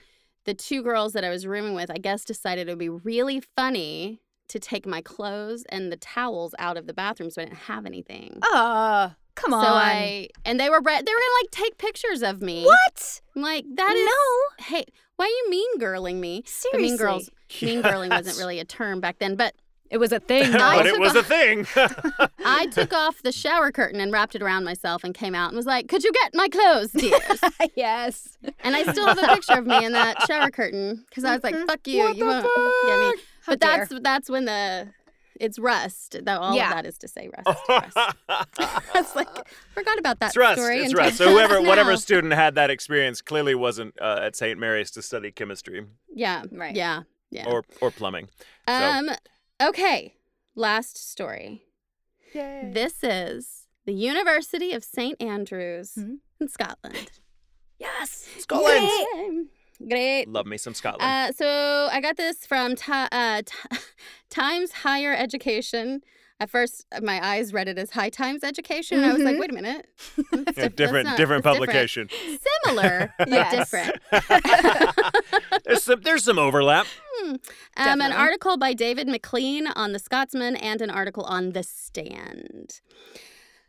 the 0.45 0.53
two 0.53 0.81
girls 0.81 1.13
that 1.13 1.23
I 1.23 1.29
was 1.29 1.45
rooming 1.45 1.73
with, 1.75 1.91
I 1.91 1.97
guess, 1.97 2.25
decided 2.25 2.67
it 2.67 2.71
would 2.71 2.79
be 2.79 2.89
really 2.89 3.41
funny 3.55 4.21
to 4.49 4.59
take 4.59 4.85
my 4.85 5.01
clothes 5.01 5.63
and 5.69 5.91
the 5.91 5.97
towels 5.97 6.53
out 6.59 6.77
of 6.77 6.85
the 6.87 6.93
bathroom 6.93 7.29
so 7.31 7.41
I 7.41 7.45
didn't 7.45 7.57
have 7.59 7.85
anything. 7.85 8.39
uh, 8.43 9.09
come 9.35 9.53
on. 9.53 9.63
So 9.63 9.71
I 9.71 10.27
and 10.45 10.59
they 10.59 10.69
were 10.69 10.81
they 10.81 10.91
were 10.91 11.01
gonna 11.03 11.39
like 11.43 11.51
take 11.51 11.77
pictures 11.77 12.21
of 12.21 12.41
me. 12.41 12.65
What? 12.65 13.21
I'm 13.35 13.41
like 13.41 13.65
that 13.75 13.93
is 13.95 14.05
No. 14.05 14.65
Hey, 14.65 14.85
why 15.15 15.25
are 15.25 15.29
you 15.29 15.49
mean 15.49 15.79
girling 15.79 16.15
me? 16.19 16.41
But 16.41 16.49
Seriously. 16.49 16.81
mean 16.81 16.97
girls, 16.97 17.29
mean 17.61 17.81
girling 17.83 18.09
wasn't 18.09 18.37
really 18.37 18.59
a 18.59 18.65
term 18.65 18.99
back 18.99 19.19
then. 19.19 19.35
But 19.35 19.53
It 19.91 19.97
was 19.97 20.11
a 20.11 20.19
thing. 20.19 20.53
I 20.55 20.77
but 20.77 20.85
it 20.87 20.91
took 20.91 20.99
was 20.99 21.15
a- 21.15 21.19
a 21.19 21.23
thing. 21.23 21.67
I 22.45 22.67
took 22.67 22.93
off 22.93 23.21
the 23.23 23.31
shower 23.31 23.71
curtain 23.71 23.99
and 24.01 24.11
wrapped 24.11 24.35
it 24.35 24.41
around 24.41 24.63
myself 24.63 25.03
and 25.03 25.13
came 25.15 25.33
out 25.35 25.47
and 25.49 25.57
was 25.57 25.65
like, 25.65 25.87
"Could 25.87 26.03
you 26.03 26.11
get 26.11 26.33
my 26.35 26.47
clothes, 26.47 26.91
dears?" 26.91 27.39
yes. 27.75 28.37
and 28.63 28.75
I 28.75 28.83
still 28.91 29.07
have 29.07 29.17
a 29.17 29.27
picture 29.35 29.53
of 29.59 29.65
me 29.65 29.83
in 29.85 29.93
that 29.93 30.21
shower 30.27 30.51
curtain 30.51 31.03
because 31.09 31.23
I 31.23 31.33
was 31.35 31.43
like, 31.43 31.55
"Fuck 31.65 31.87
you, 31.87 32.03
What 32.03 32.17
you 32.17 32.25
the 32.25 32.29
won't 32.29 32.87
get 32.87 33.15
me." 33.17 33.23
How 33.49 33.55
But 33.55 33.59
dare. 33.59 33.77
that's 33.85 34.01
that's 34.03 34.29
when 34.29 34.45
the 34.45 34.89
it's 35.39 35.57
rust. 35.57 36.17
That 36.23 36.39
all 36.39 36.55
Yeah. 36.55 36.69
of 36.69 36.75
that 36.75 36.85
is 36.85 36.97
to 36.99 37.07
say 37.07 37.29
rust. 37.35 37.59
rust. 37.69 37.97
It's 38.95 39.15
like 39.15 39.27
forgot 39.73 39.97
about 39.97 40.19
that 40.19 40.27
It's 40.27 40.37
rust. 40.37 40.59
story. 40.59 40.79
It's 40.79 40.93
rust. 40.93 41.17
So 41.17 41.29
whoever, 41.31 41.61
whatever 41.61 41.95
student 41.97 42.33
had 42.33 42.55
that 42.55 42.69
experience 42.69 43.21
clearly 43.21 43.55
wasn't 43.55 43.95
uh, 44.01 44.19
at 44.21 44.35
St. 44.35 44.59
Mary's 44.59 44.91
to 44.91 45.01
study 45.01 45.31
chemistry 45.31 45.85
Yeah. 46.13 46.43
Right. 46.51 46.75
Yeah. 46.75 47.03
Yeah. 47.31 47.47
or 47.49 47.63
or 47.81 47.91
plumbing. 47.91 48.27
so- 48.67 48.73
Um. 48.73 49.09
Okay. 49.61 50.15
Last 50.55 50.97
story. 50.97 51.63
Yay. 52.33 52.69
This 52.73 53.03
is 53.03 53.67
the 53.85 53.93
University 53.93 54.73
of 54.73 54.83
St 54.83 55.21
Andrews 55.21 55.93
Mhm. 55.97 56.17
in 56.39 56.47
Scotland. 56.49 57.11
Yes. 57.79 58.27
Scotland. 58.39 58.83
Yay. 58.83 59.43
Great. 59.87 60.27
Love 60.27 60.45
me 60.45 60.57
some 60.57 60.73
Scotland. 60.73 61.03
Uh, 61.03 61.31
so 61.31 61.87
I 61.91 62.01
got 62.01 62.17
this 62.17 62.45
from 62.45 62.75
ti 62.75 62.91
uh, 62.91 63.41
Ti- 63.45 63.77
Times 64.29 64.71
Higher 64.71 65.13
Education. 65.13 66.01
At 66.41 66.49
first, 66.49 66.85
my 67.01 67.19
eyes 67.25 67.51
read 67.51 67.67
it 67.67 67.77
as 67.77 67.89
High 67.91 68.09
Times 68.09 68.45
Education. 68.45 68.99
and 68.99 69.05
I 69.07 69.13
was 69.13 69.23
like, 69.23 69.35
Mhm. 69.35 69.39
wait 69.41 69.49
a 69.51 69.53
minute. 69.53 69.87
That's 70.31 70.57
Yeah, 70.57 70.63
diff- 70.69 70.75
different 70.77 71.05
not- 71.07 71.17
different 71.17 71.43
that's 71.43 71.57
publication. 71.57 72.09
Similar, 72.65 73.13
but 73.19 73.51
different. 73.51 73.97
there's 75.65 75.83
some 75.83 76.01
there's 76.01 76.23
some 76.23 76.39
overlap. 76.39 76.87
Um, 77.77 78.01
an 78.01 78.13
article 78.13 78.57
by 78.57 78.73
David 78.73 79.07
McLean 79.07 79.67
on 79.67 79.91
the 79.91 79.99
Scotsman 79.99 80.55
and 80.55 80.81
an 80.81 80.89
article 80.89 81.23
on 81.23 81.51
the 81.51 81.63
Stand. 81.63 82.79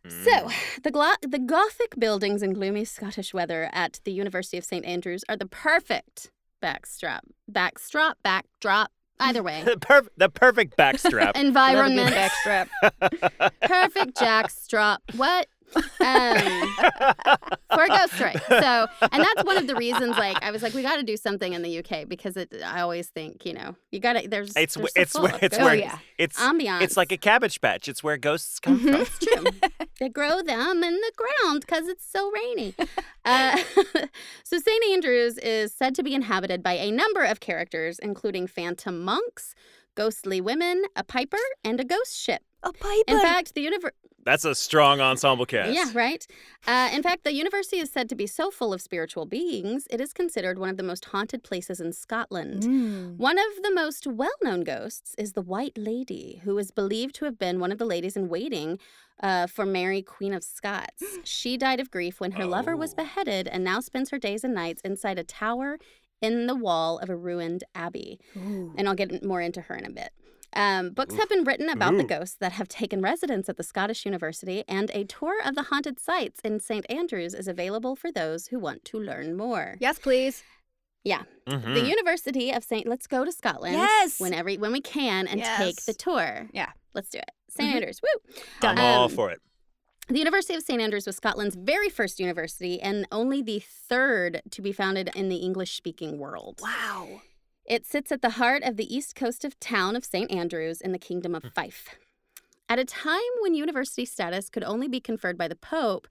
So, 0.08 0.30
Mm. 0.30 0.52
the, 0.82 0.90
glo- 0.90 1.12
the 1.22 1.38
Gothic 1.38 1.98
buildings 1.98 2.42
and 2.42 2.54
gloomy 2.54 2.84
Scottish 2.84 3.34
weather 3.34 3.68
at 3.72 4.00
the 4.04 4.12
University 4.12 4.56
of 4.58 4.64
St 4.64 4.84
Andrews 4.84 5.24
are 5.28 5.36
the 5.36 5.46
perfect 5.46 6.30
backstrap, 6.62 7.20
backstrap, 7.50 8.14
backdrop, 8.22 8.90
either 9.18 9.42
way. 9.42 9.62
the, 9.64 9.76
perf- 9.76 10.08
the 10.16 10.28
perfect 10.28 10.76
backstrap. 10.78 11.36
Environment, 11.36 12.14
backstrap. 12.14 12.68
perfect 13.62 14.16
jackstrap. 14.16 14.98
What? 15.16 15.46
Um, 15.76 16.74
for 17.74 17.84
a 17.84 17.88
ghost 17.88 18.14
story. 18.14 18.34
So, 18.60 18.86
and 19.00 19.22
that's 19.22 19.44
one 19.44 19.56
of 19.56 19.66
the 19.66 19.74
reasons. 19.76 20.16
Like, 20.18 20.42
I 20.42 20.50
was 20.50 20.62
like, 20.62 20.74
we 20.74 20.82
got 20.82 20.96
to 20.96 21.02
do 21.02 21.16
something 21.16 21.52
in 21.52 21.62
the 21.62 21.78
UK 21.78 22.08
because 22.08 22.36
it. 22.36 22.52
I 22.64 22.80
always 22.80 23.08
think, 23.08 23.46
you 23.46 23.52
know, 23.52 23.74
you 23.90 24.00
got 24.00 24.14
to. 24.14 24.28
There's. 24.28 24.52
it's 24.56 24.74
they're 24.74 24.84
wh- 24.84 24.88
so 24.88 25.00
it's 25.00 25.18
where 25.18 25.38
it's 25.40 25.56
ghosts. 25.56 25.58
where 25.58 25.74
yeah. 25.74 25.98
it's 26.18 26.38
ambiance. 26.38 26.82
it's 26.82 26.96
like 26.96 27.12
a 27.12 27.16
cabbage 27.16 27.60
patch. 27.60 27.88
It's 27.88 28.02
where 28.02 28.16
ghosts 28.16 28.58
come 28.58 28.78
from. 28.80 28.94
It's 28.94 29.18
true. 29.18 29.44
they 30.00 30.08
grow 30.08 30.42
them 30.42 30.82
in 30.82 30.94
the 30.94 31.12
ground 31.16 31.64
because 31.66 31.88
it's 31.88 32.06
so 32.06 32.30
rainy. 32.30 32.74
Uh, 33.24 33.56
so, 34.44 34.58
St. 34.58 34.84
Andrews 34.92 35.38
is 35.38 35.72
said 35.72 35.94
to 35.94 36.02
be 36.02 36.14
inhabited 36.14 36.62
by 36.62 36.72
a 36.72 36.90
number 36.90 37.24
of 37.24 37.40
characters, 37.40 37.98
including 38.00 38.46
phantom 38.46 39.00
monks, 39.04 39.54
ghostly 39.94 40.40
women, 40.40 40.84
a 40.96 41.04
piper, 41.04 41.38
and 41.64 41.80
a 41.80 41.84
ghost 41.84 42.16
ship. 42.16 42.42
A 42.62 42.72
piper. 42.72 43.04
In 43.06 43.20
fact, 43.20 43.54
the 43.54 43.64
univer- 43.66 43.92
That's 44.24 44.44
a 44.44 44.54
strong 44.54 45.00
ensemble 45.00 45.46
cast. 45.46 45.72
Yeah, 45.72 45.90
right. 45.94 46.26
Uh, 46.66 46.90
in 46.92 47.02
fact, 47.02 47.24
the 47.24 47.32
university 47.32 47.78
is 47.78 47.90
said 47.90 48.08
to 48.10 48.14
be 48.14 48.26
so 48.26 48.50
full 48.50 48.72
of 48.72 48.82
spiritual 48.82 49.24
beings, 49.26 49.86
it 49.90 50.00
is 50.00 50.12
considered 50.12 50.58
one 50.58 50.68
of 50.68 50.76
the 50.76 50.82
most 50.82 51.06
haunted 51.06 51.42
places 51.42 51.80
in 51.80 51.92
Scotland. 51.92 52.62
Mm. 52.64 53.16
One 53.16 53.38
of 53.38 53.62
the 53.62 53.72
most 53.74 54.06
well 54.06 54.36
known 54.42 54.62
ghosts 54.62 55.14
is 55.16 55.32
the 55.32 55.42
White 55.42 55.78
Lady, 55.78 56.40
who 56.44 56.58
is 56.58 56.70
believed 56.70 57.14
to 57.16 57.24
have 57.24 57.38
been 57.38 57.60
one 57.60 57.72
of 57.72 57.78
the 57.78 57.86
ladies 57.86 58.16
in 58.16 58.28
waiting 58.28 58.78
uh, 59.22 59.46
for 59.46 59.64
Mary, 59.66 60.02
Queen 60.02 60.34
of 60.34 60.44
Scots. 60.44 61.02
She 61.24 61.56
died 61.56 61.80
of 61.80 61.90
grief 61.90 62.20
when 62.20 62.32
her 62.32 62.44
lover 62.44 62.76
was 62.76 62.92
Oh. 62.92 62.96
beheaded 62.96 63.48
and 63.48 63.64
now 63.64 63.80
spends 63.80 64.10
her 64.10 64.18
days 64.18 64.44
and 64.44 64.54
nights 64.54 64.82
inside 64.82 65.18
a 65.18 65.24
tower 65.24 65.78
in 66.22 66.46
the 66.46 66.54
wall 66.54 66.98
of 66.98 67.08
a 67.08 67.16
ruined 67.16 67.64
abbey. 67.74 68.20
And 68.34 68.86
I'll 68.86 68.94
get 68.94 69.24
more 69.24 69.40
into 69.40 69.62
her 69.62 69.74
in 69.74 69.86
a 69.86 69.90
bit. 69.90 70.10
Um, 70.52 70.90
books 70.90 71.14
have 71.14 71.28
been 71.28 71.44
written 71.44 71.68
about 71.68 71.96
the 71.96 72.04
ghosts 72.04 72.36
that 72.40 72.52
have 72.52 72.68
taken 72.68 73.00
residence 73.02 73.48
at 73.48 73.56
the 73.56 73.62
Scottish 73.62 74.04
University, 74.04 74.64
and 74.66 74.90
a 74.92 75.04
tour 75.04 75.40
of 75.44 75.54
the 75.54 75.62
haunted 75.64 76.00
sites 76.00 76.40
in 76.42 76.58
St. 76.60 76.84
Andrews 76.90 77.34
is 77.34 77.46
available 77.46 77.94
for 77.94 78.10
those 78.10 78.48
who 78.48 78.58
want 78.58 78.84
to 78.86 78.98
learn 78.98 79.36
more. 79.36 79.76
Yes, 79.80 79.98
please. 79.98 80.42
Yeah. 81.04 81.22
Mhm. 81.46 81.74
The 81.74 81.86
University 81.88 82.50
of 82.50 82.62
St. 82.64 82.86
Let's 82.86 83.06
go 83.06 83.24
to 83.24 83.32
Scotland. 83.32 83.74
Yes. 83.76 84.20
Whenever 84.20 84.50
when 84.54 84.72
we 84.72 84.80
can 84.80 85.26
and 85.28 85.42
take 85.42 85.84
the 85.84 85.94
tour. 85.94 86.48
Yeah. 86.52 86.72
Let's 86.94 87.10
do 87.10 87.18
it. 87.18 87.30
saint 87.48 87.70
Mhm. 87.72 87.76
Andrews. 87.76 88.00
Woo. 88.02 88.32
Done. 88.60 88.78
I'm 88.78 88.84
all 88.84 89.04
Um, 89.06 89.10
for 89.10 89.30
it. 89.30 89.40
The 90.08 90.18
University 90.18 90.54
of 90.54 90.62
St. 90.62 90.80
Andrews 90.80 91.06
was 91.06 91.16
Scotland's 91.16 91.54
very 91.56 91.88
first 91.88 92.18
university 92.20 92.80
and 92.80 93.06
only 93.12 93.42
the 93.42 93.60
third 93.60 94.42
to 94.50 94.60
be 94.62 94.72
founded 94.72 95.10
in 95.14 95.28
the 95.28 95.36
English 95.36 95.76
speaking 95.76 96.18
world. 96.18 96.60
Wow. 96.60 97.22
It 97.70 97.86
sits 97.86 98.10
at 98.10 98.20
the 98.20 98.30
heart 98.30 98.64
of 98.64 98.76
the 98.76 98.92
east 98.92 99.14
coast 99.14 99.44
of 99.44 99.58
town 99.60 99.94
of 99.94 100.04
St. 100.04 100.28
Andrews 100.28 100.80
in 100.80 100.90
the 100.90 100.98
Kingdom 100.98 101.36
of 101.36 101.44
Fife. 101.54 101.94
At 102.68 102.80
a 102.80 102.84
time 102.84 103.20
when 103.42 103.54
university 103.54 104.04
status 104.04 104.48
could 104.50 104.64
only 104.64 104.88
be 104.88 104.98
conferred 104.98 105.38
by 105.38 105.46
the 105.46 105.54
Pope, 105.54 106.08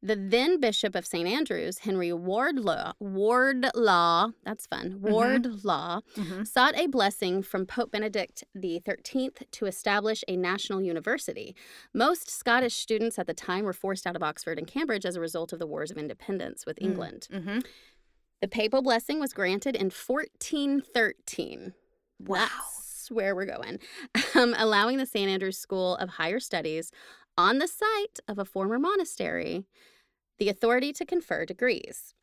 the 0.00 0.14
then 0.16 0.60
Bishop 0.60 0.94
of 0.94 1.04
St. 1.04 1.28
Andrews, 1.28 1.78
Henry 1.80 2.12
Wardlaw, 2.12 2.92
Wardlaw, 3.00 4.30
that's 4.44 4.66
fun, 4.68 5.00
Wardlaw, 5.02 6.00
Mhm. 6.14 6.46
sought 6.46 6.74
a 6.78 6.86
blessing 6.86 7.42
from 7.42 7.66
Pope 7.66 7.90
Benedict 7.90 8.44
XIII 8.56 9.32
to 9.50 9.66
establish 9.66 10.22
a 10.28 10.36
national 10.36 10.80
university. 10.80 11.54
Most 11.92 12.30
Scottish 12.30 12.76
students 12.76 13.18
at 13.18 13.26
the 13.26 13.34
time 13.34 13.64
were 13.64 13.72
forced 13.74 14.06
out 14.06 14.16
of 14.16 14.22
Oxford 14.22 14.58
and 14.58 14.66
Cambridge 14.66 15.04
as 15.04 15.16
a 15.16 15.20
result 15.20 15.52
of 15.52 15.58
the 15.58 15.66
Wars 15.66 15.90
of 15.90 15.98
Independence 15.98 16.64
with 16.64 16.80
England. 16.80 17.26
Mm-hmm. 17.30 17.58
The 18.40 18.48
papal 18.48 18.82
blessing 18.82 19.20
was 19.20 19.32
granted 19.32 19.76
in 19.76 19.90
1413. 19.90 21.74
Wow. 22.18 22.48
That's 22.48 23.10
where 23.10 23.34
we're 23.34 23.46
going. 23.46 23.78
Um, 24.34 24.54
allowing 24.56 24.96
the 24.98 25.06
St. 25.06 25.28
Andrews 25.28 25.58
School 25.58 25.96
of 25.96 26.10
Higher 26.10 26.38
Studies 26.40 26.92
on 27.36 27.58
the 27.58 27.66
site 27.66 28.20
of 28.28 28.38
a 28.38 28.44
former 28.44 28.78
monastery 28.78 29.66
the 30.38 30.48
authority 30.48 30.92
to 30.94 31.04
confer 31.04 31.44
degrees. 31.44 32.14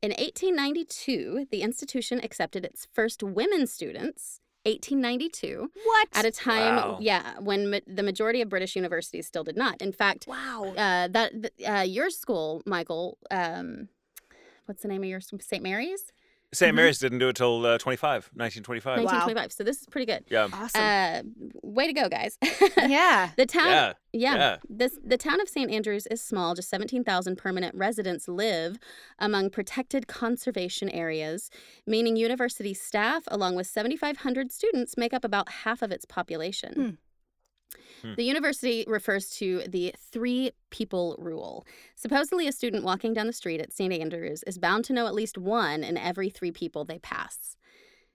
In 0.00 0.10
1892, 0.10 1.48
the 1.50 1.62
institution 1.62 2.20
accepted 2.22 2.64
its 2.64 2.86
first 2.92 3.22
women 3.22 3.66
students. 3.66 4.40
1892, 4.64 5.70
What? 5.84 6.08
at 6.14 6.24
a 6.24 6.30
time, 6.30 6.76
Wow. 6.76 6.98
yeah, 7.00 7.38
when 7.40 7.70
ma- 7.70 7.80
the 7.86 8.02
majority 8.02 8.40
of 8.40 8.48
British 8.48 8.74
universities 8.76 9.26
still 9.26 9.44
did 9.44 9.56
not. 9.56 9.82
In 9.82 9.92
fact, 9.92 10.26
wow. 10.26 10.72
uh, 10.76 11.08
that 11.08 11.32
th- 11.32 11.68
uh, 11.68 11.82
your 11.82 12.10
school, 12.10 12.62
Michael, 12.66 13.18
um, 13.30 13.88
what's 14.66 14.82
the 14.82 14.88
name 14.88 15.02
of 15.02 15.08
your 15.08 15.20
St. 15.20 15.62
Mary's? 15.62 16.12
St. 16.54 16.72
mhm. 16.72 16.76
Mary's 16.76 16.98
didn't 17.00 17.18
do 17.18 17.28
it 17.28 17.36
till 17.36 17.66
uh, 17.66 17.76
25, 17.76 18.30
1925. 18.34 18.98
Wow. 18.98 19.04
1925. 19.04 19.52
So 19.52 19.64
this 19.64 19.80
is 19.80 19.86
pretty 19.86 20.06
good. 20.06 20.24
Yeah. 20.28 20.48
awesome. 20.52 20.80
Uh, 20.80 21.22
way 21.62 21.86
to 21.88 21.92
go, 21.92 22.08
guys. 22.08 22.38
yeah. 22.76 23.30
the 23.36 23.46
town, 23.46 23.66
Yeah. 23.66 23.92
yeah, 24.12 24.34
Yeah. 24.36 24.56
This 24.68 24.96
the 25.04 25.16
town 25.16 25.40
of 25.40 25.48
St. 25.48 25.70
Andrews 25.70 26.06
is 26.06 26.22
small. 26.22 26.54
Just 26.54 26.68
17,000 26.70 27.36
permanent 27.36 27.74
residents 27.74 28.28
live 28.28 28.78
among 29.18 29.50
protected 29.50 30.06
conservation 30.06 30.88
areas, 30.90 31.50
meaning 31.84 32.14
university 32.16 32.74
staff, 32.74 33.24
along 33.26 33.56
with 33.56 33.66
7,500 33.66 34.52
students, 34.52 34.96
make 34.96 35.12
up 35.12 35.24
about 35.24 35.48
half 35.64 35.82
of 35.82 35.90
its 35.90 36.04
population. 36.04 36.72
Hmm. 36.74 36.90
The 38.16 38.22
university 38.22 38.84
refers 38.86 39.30
to 39.38 39.62
the 39.68 39.94
three 39.98 40.52
people 40.70 41.16
rule. 41.18 41.66
Supposedly, 41.94 42.46
a 42.46 42.52
student 42.52 42.84
walking 42.84 43.12
down 43.14 43.26
the 43.26 43.32
street 43.32 43.60
at 43.60 43.72
St. 43.72 43.92
Andrews 43.92 44.42
is 44.46 44.58
bound 44.58 44.84
to 44.86 44.92
know 44.92 45.06
at 45.06 45.14
least 45.14 45.36
one 45.38 45.82
in 45.82 45.96
every 45.96 46.30
three 46.30 46.52
people 46.52 46.84
they 46.84 46.98
pass. 46.98 47.56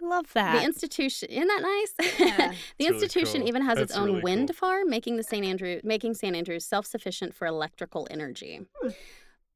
Love 0.01 0.33
that. 0.33 0.59
The 0.59 0.65
institution 0.65 1.29
isn't 1.29 1.47
that 1.47 1.61
nice? 1.61 2.19
Yeah. 2.19 2.38
the 2.38 2.43
It's 2.45 2.55
really 2.79 2.93
institution 2.95 3.41
cool. 3.41 3.47
even 3.49 3.61
has 3.63 3.77
its 3.77 3.95
own 3.95 4.07
really 4.07 4.21
wind 4.21 4.47
cool. 4.49 4.55
farm, 4.55 4.89
making 4.89 5.17
the 5.17 5.23
St. 5.23 5.45
Andrew 5.45 5.79
making 5.83 6.15
St. 6.15 6.35
Andrews 6.35 6.65
self-sufficient 6.65 7.35
for 7.35 7.45
electrical 7.45 8.07
energy. 8.09 8.61
Hmm. 8.81 8.89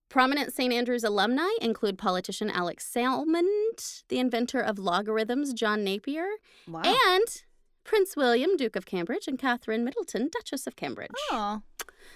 Prominent 0.07 0.53
St. 0.53 0.71
Andrews 0.71 1.03
alumni 1.03 1.49
include 1.61 1.97
politician 1.97 2.49
Alex 2.51 2.89
Salmond, 2.95 4.03
the 4.09 4.19
inventor 4.19 4.59
of 4.61 4.77
logarithms 4.77 5.51
John 5.51 5.83
Napier, 5.83 6.27
wow. 6.67 6.83
and 6.85 7.43
Prince 7.85 8.15
William, 8.17 8.57
Duke 8.57 8.75
of 8.75 8.85
Cambridge, 8.85 9.27
and 9.27 9.39
Catherine 9.39 9.85
Middleton, 9.85 10.29
Duchess 10.31 10.67
of 10.67 10.75
Cambridge. 10.75 11.11
oh. 11.31 11.61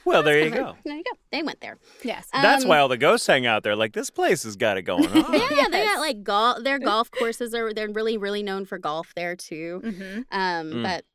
Well, 0.05 0.23
there 0.23 0.39
you 0.39 0.49
go. 0.49 0.75
There 0.85 0.95
you 0.95 1.03
go. 1.03 1.17
They 1.31 1.43
went 1.43 1.59
there. 1.61 1.77
Yes. 2.03 2.27
That's 2.31 2.63
Um, 2.63 2.69
why 2.69 2.79
all 2.79 2.87
the 2.87 2.97
ghosts 2.97 3.27
hang 3.27 3.45
out 3.45 3.63
there. 3.63 3.75
Like, 3.75 3.93
this 3.93 4.09
place 4.09 4.43
has 4.43 4.55
got 4.55 4.77
it 4.77 4.83
going 4.83 5.05
on. 5.07 5.33
Yeah, 5.33 5.67
they 5.69 5.83
got 5.83 5.99
like 5.99 6.23
golf. 6.23 6.63
Their 6.63 6.79
golf 6.79 7.11
courses 7.11 7.53
are 7.53 7.73
they're 7.73 7.89
really 7.89 8.17
really 8.17 8.41
known 8.41 8.65
for 8.65 8.77
golf 8.77 9.13
there 9.15 9.35
too. 9.35 9.81
mm-hmm. 9.83 10.21
Um, 10.31 10.71
Mm. 10.71 10.83
But 10.83 11.05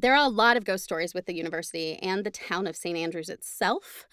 there 0.00 0.12
are 0.14 0.24
a 0.24 0.28
lot 0.28 0.56
of 0.56 0.64
ghost 0.64 0.84
stories 0.84 1.14
with 1.14 1.26
the 1.26 1.34
university 1.34 1.96
and 2.02 2.24
the 2.24 2.30
town 2.30 2.66
of 2.66 2.76
St. 2.76 2.96
Andrews 2.98 3.28
itself. 3.28 4.06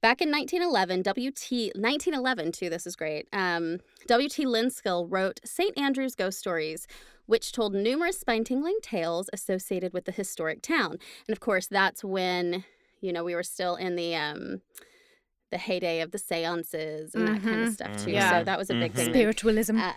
Back 0.00 0.22
in 0.22 0.30
1911, 0.30 1.00
WT 1.02 1.72
1911 1.76 2.52
too. 2.52 2.70
This 2.70 2.86
is 2.86 2.96
great. 2.96 3.26
Um, 3.32 3.78
W.T. 4.06 4.46
Linskill 4.46 5.06
wrote 5.08 5.40
St. 5.44 5.76
Andrews 5.78 6.14
Ghost 6.14 6.38
Stories, 6.38 6.86
which 7.30 7.52
told 7.52 7.74
numerous 7.74 8.18
spine-tingling 8.20 8.78
tales 8.82 9.30
associated 9.32 9.92
with 9.92 10.04
the 10.04 10.12
historic 10.12 10.60
town. 10.62 10.98
And 11.26 11.32
of 11.32 11.40
course, 11.40 11.66
that's 11.66 12.02
when 12.04 12.64
you 13.00 13.12
know 13.12 13.24
we 13.24 13.34
were 13.34 13.42
still 13.42 13.76
in 13.76 13.96
the 13.96 14.14
um, 14.16 14.62
the 15.50 15.58
heyday 15.58 16.00
of 16.00 16.10
the 16.10 16.18
seances 16.18 17.14
and 17.14 17.26
that 17.26 17.42
kind 17.42 17.62
of 17.62 17.68
Mhm. 17.70 17.74
stuff 17.74 18.04
too. 18.04 18.12
Yeah. 18.12 18.38
So 18.40 18.44
that 18.44 18.58
was 18.58 18.70
a 18.70 18.74
big 18.74 18.92
Mhm. 18.92 18.96
thing. 18.96 19.10
Spiritualism. 19.12 19.78
Uh, 19.78 19.92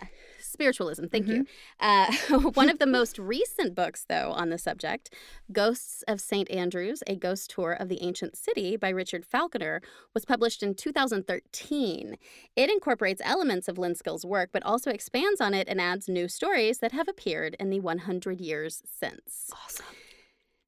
spiritualism, 0.54 1.06
thank 1.06 1.26
you. 1.26 1.46
Uh, 1.78 2.10
one 2.54 2.70
of 2.70 2.78
the 2.78 2.86
most 2.98 3.18
recent 3.18 3.74
books, 3.74 4.06
though, 4.08 4.32
on 4.32 4.48
the 4.48 4.56
subject, 4.56 5.12
Ghosts 5.52 6.02
of 6.08 6.20
St. 6.20 6.50
Andrews, 6.50 7.02
A 7.06 7.16
Ghost 7.16 7.50
Tour 7.50 7.72
of 7.72 7.90
the 7.90 8.02
Ancient 8.02 8.36
City 8.36 8.76
by 8.76 8.88
Richard 8.88 9.26
Falconer, 9.26 9.82
was 10.14 10.24
published 10.24 10.62
in 10.62 10.74
2013. 10.74 12.16
It 12.56 12.70
incorporates 12.70 13.20
elements 13.24 13.68
of 13.68 13.76
Linskill's 13.76 14.24
work, 14.24 14.48
but 14.52 14.62
also 14.62 14.90
expands 14.90 15.40
on 15.40 15.52
it 15.52 15.68
and 15.68 15.80
adds 15.80 16.08
new 16.08 16.28
stories 16.28 16.78
that 16.78 16.92
have 16.92 17.08
appeared 17.08 17.54
in 17.60 17.68
the 17.68 17.80
100 17.80 18.40
years 18.40 18.82
since. 18.90 19.50
awesome. 19.52 19.84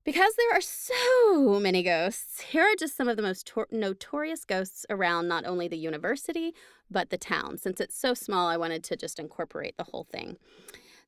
Because 0.07 0.33
there 0.37 0.57
are 0.57 0.61
so 0.61 1.59
many 1.59 1.83
ghosts, 1.83 2.41
here 2.41 2.63
are 2.63 2.77
just 2.79 2.97
some 2.97 3.09
of 3.09 3.17
the 3.17 3.25
most 3.25 3.45
tor- 3.45 3.67
notorious 3.73 4.45
ghosts 4.45 4.87
around 4.89 5.27
not 5.27 5.45
only 5.45 5.67
the 5.67 5.77
university, 5.77 6.55
but 6.89 7.11
the 7.11 7.19
town. 7.19 7.59
Since 7.59 7.81
it's 7.81 7.99
so 7.99 8.15
small, 8.15 8.47
I 8.47 8.57
wanted 8.57 8.85
to 8.85 8.97
just 8.97 9.19
incorporate 9.19 9.77
the 9.77 9.83
whole 9.83 10.05
thing. 10.05 10.37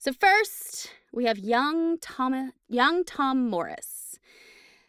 So 0.00 0.12
first, 0.12 0.90
we 1.12 1.26
have 1.26 1.38
young 1.38 1.98
Tom, 1.98 2.52
young 2.68 3.04
Tom 3.04 3.48
Morris. 3.48 4.18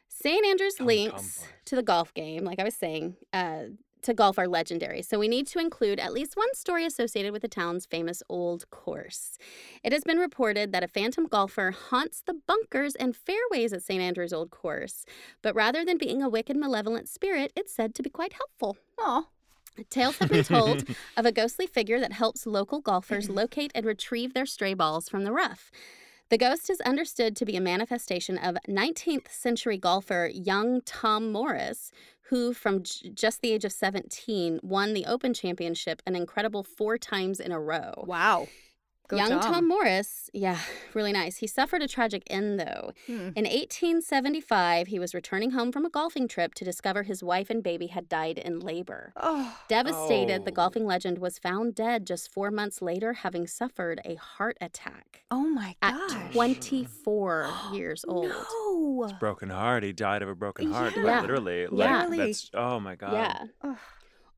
St. 0.07 0.43
Andrews 0.43 0.75
Tom 0.75 0.87
links 0.87 1.11
Morris. 1.11 1.43
to 1.65 1.75
the 1.75 1.83
golf 1.83 2.11
game, 2.15 2.43
like 2.43 2.59
I 2.59 2.63
was 2.63 2.75
saying, 2.75 3.15
uh, 3.31 3.65
to 4.03 4.13
golf 4.13 4.37
are 4.39 4.47
legendary. 4.47 5.01
So 5.01 5.19
we 5.19 5.27
need 5.27 5.47
to 5.47 5.59
include 5.59 5.99
at 5.99 6.13
least 6.13 6.37
one 6.37 6.53
story 6.53 6.85
associated 6.85 7.31
with 7.33 7.41
the 7.41 7.47
town's 7.47 7.85
famous 7.85 8.23
old 8.29 8.69
course. 8.69 9.37
It 9.83 9.93
has 9.93 10.03
been 10.03 10.17
reported 10.17 10.71
that 10.71 10.83
a 10.83 10.87
phantom 10.87 11.27
golfer 11.27 11.71
haunts 11.71 12.21
the 12.25 12.39
bunkers 12.47 12.95
and 12.95 13.15
fairways 13.15 13.73
at 13.73 13.83
St. 13.83 14.01
Andrew's 14.01 14.33
Old 14.33 14.51
Course, 14.51 15.05
but 15.41 15.55
rather 15.55 15.83
than 15.83 15.97
being 15.97 16.21
a 16.21 16.29
wicked, 16.29 16.57
malevolent 16.57 17.09
spirit, 17.09 17.51
it's 17.55 17.73
said 17.73 17.93
to 17.95 18.03
be 18.03 18.09
quite 18.09 18.33
helpful. 18.33 18.77
Oh. 18.97 19.27
Tales 19.89 20.17
have 20.17 20.29
been 20.29 20.43
told 20.43 20.83
of 21.17 21.25
a 21.25 21.31
ghostly 21.31 21.65
figure 21.65 21.99
that 21.99 22.13
helps 22.13 22.45
local 22.45 22.81
golfers 22.81 23.29
locate 23.29 23.71
and 23.73 23.85
retrieve 23.85 24.33
their 24.33 24.45
stray 24.45 24.73
balls 24.73 25.07
from 25.07 25.23
the 25.23 25.31
rough. 25.31 25.71
The 26.29 26.37
ghost 26.37 26.69
is 26.69 26.79
understood 26.81 27.35
to 27.37 27.45
be 27.45 27.55
a 27.55 27.61
manifestation 27.61 28.37
of 28.37 28.55
19th 28.67 29.31
century 29.31 29.79
golfer 29.79 30.29
young 30.31 30.81
Tom 30.81 31.31
Morris, 31.31 31.91
who, 32.29 32.53
from 32.53 32.83
j- 32.83 33.09
just 33.09 33.41
the 33.41 33.51
age 33.51 33.65
of 33.65 33.71
17, 33.71 34.59
won 34.63 34.93
the 34.93 35.05
Open 35.05 35.33
Championship 35.33 36.01
an 36.05 36.15
incredible 36.15 36.63
four 36.63 36.97
times 36.97 37.39
in 37.39 37.51
a 37.51 37.59
row. 37.59 38.03
Wow. 38.05 38.47
Go 39.09 39.17
Young 39.17 39.29
Tom. 39.41 39.41
Tom. 39.41 39.67
Morris, 39.67 40.29
yeah, 40.33 40.59
really 40.93 41.11
nice. 41.11 41.37
He 41.37 41.47
suffered 41.47 41.81
a 41.81 41.87
tragic 41.87 42.23
end, 42.29 42.59
though. 42.59 42.93
Hmm. 43.07 43.29
In 43.35 43.45
1875, 43.45 44.87
he 44.87 44.99
was 44.99 45.13
returning 45.15 45.51
home 45.51 45.71
from 45.71 45.83
a 45.83 45.89
golfing 45.89 46.27
trip 46.27 46.53
to 46.53 46.63
discover 46.63 47.03
his 47.03 47.23
wife 47.23 47.49
and 47.49 47.63
baby 47.63 47.87
had 47.87 48.07
died 48.07 48.37
in 48.37 48.59
labor. 48.59 49.11
Oh, 49.17 49.57
Devastated, 49.67 50.45
the 50.45 50.51
Oh. 50.51 50.53
golfing 50.53 50.85
legend 50.85 51.17
was 51.17 51.39
found 51.39 51.73
dead 51.75 52.05
just 52.05 52.31
four 52.31 52.51
months 52.51 52.81
later, 52.81 53.13
having 53.13 53.47
suffered 53.47 53.99
a 54.05 54.15
heart 54.15 54.57
attack 54.61 55.23
oh 55.31 55.41
my 55.49 55.75
God. 55.81 56.11
at 56.11 56.31
24 56.31 57.51
years 57.73 58.05
old. 58.07 58.29
No. 58.29 59.09
Broken 59.19 59.49
heart. 59.49 59.83
He 59.83 59.91
died 59.91 60.21
of 60.21 60.29
a 60.29 60.35
broken 60.35 60.71
heart. 60.71 60.93
Yeah. 60.95 61.21
Literally. 61.21 61.61
Yeah. 61.63 61.67
Like, 61.71 62.09
Literally. 62.09 62.17
that's, 62.27 62.51
oh 62.53 62.79
my 62.79 62.95
God. 62.95 63.13
Yeah. 63.13 63.43
Ugh. 63.63 63.77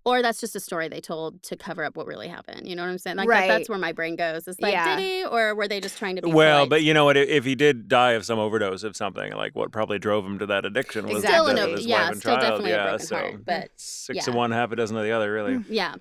Or 0.03 0.23
that's 0.23 0.39
just 0.39 0.55
a 0.55 0.59
story 0.59 0.87
they 0.87 0.99
told 0.99 1.43
to 1.43 1.55
cover 1.55 1.83
up 1.83 1.95
what 1.95 2.07
really 2.07 2.27
happened. 2.27 2.67
You 2.67 2.75
know 2.75 2.81
what 2.81 2.89
I'm 2.89 2.97
saying? 2.97 3.17
Like 3.17 3.29
Right. 3.29 3.47
that, 3.47 3.57
that's 3.59 3.69
where 3.69 3.77
my 3.77 3.91
brain 3.91 4.15
goes. 4.15 4.47
It's 4.47 4.59
like, 4.59 4.73
Yeah. 4.73 4.95
did 4.95 5.03
he, 5.03 5.25
or 5.25 5.53
were 5.53 5.67
they 5.67 5.79
just 5.79 5.99
trying 5.99 6.15
to 6.15 6.23
be 6.23 6.31
Well, 6.31 6.61
polite? 6.61 6.69
but 6.71 6.81
you 6.83 6.93
know 6.95 7.05
what? 7.05 7.17
If 7.17 7.29
if 7.29 7.45
he 7.45 7.53
did 7.53 7.87
die 7.87 8.13
of 8.13 8.25
some 8.25 8.39
overdose 8.39 8.83
of 8.83 8.95
something, 8.95 9.31
like 9.33 9.55
what 9.55 9.71
probably 9.71 9.99
drove 9.99 10.25
him 10.25 10.39
to 10.39 10.47
that 10.47 10.65
addiction 10.65 11.05
was 11.05 11.17
Exactly. 11.17 11.35
still 11.35 11.47
an 11.47 11.55
death 11.57 11.65
o- 11.67 11.71
of 11.73 11.77
his 11.77 11.85
yeah, 11.85 12.01
wife 12.01 12.11
and 12.13 12.19
still 12.19 12.31
child. 12.35 12.41
definitely 12.41 12.71
a 12.71 12.75
yeah, 12.77 12.83
broken 12.89 13.05
so 13.05 13.15
heart. 13.15 13.45
But 13.45 13.69
six 13.75 14.15
yeah. 14.25 14.29
of 14.31 14.35
one, 14.35 14.51
half 14.51 14.71
a 14.71 14.75
dozen 14.75 14.97
of 14.97 15.03
the 15.03 15.11
other, 15.11 15.31
really. 15.31 15.59
yeah, 15.69 15.93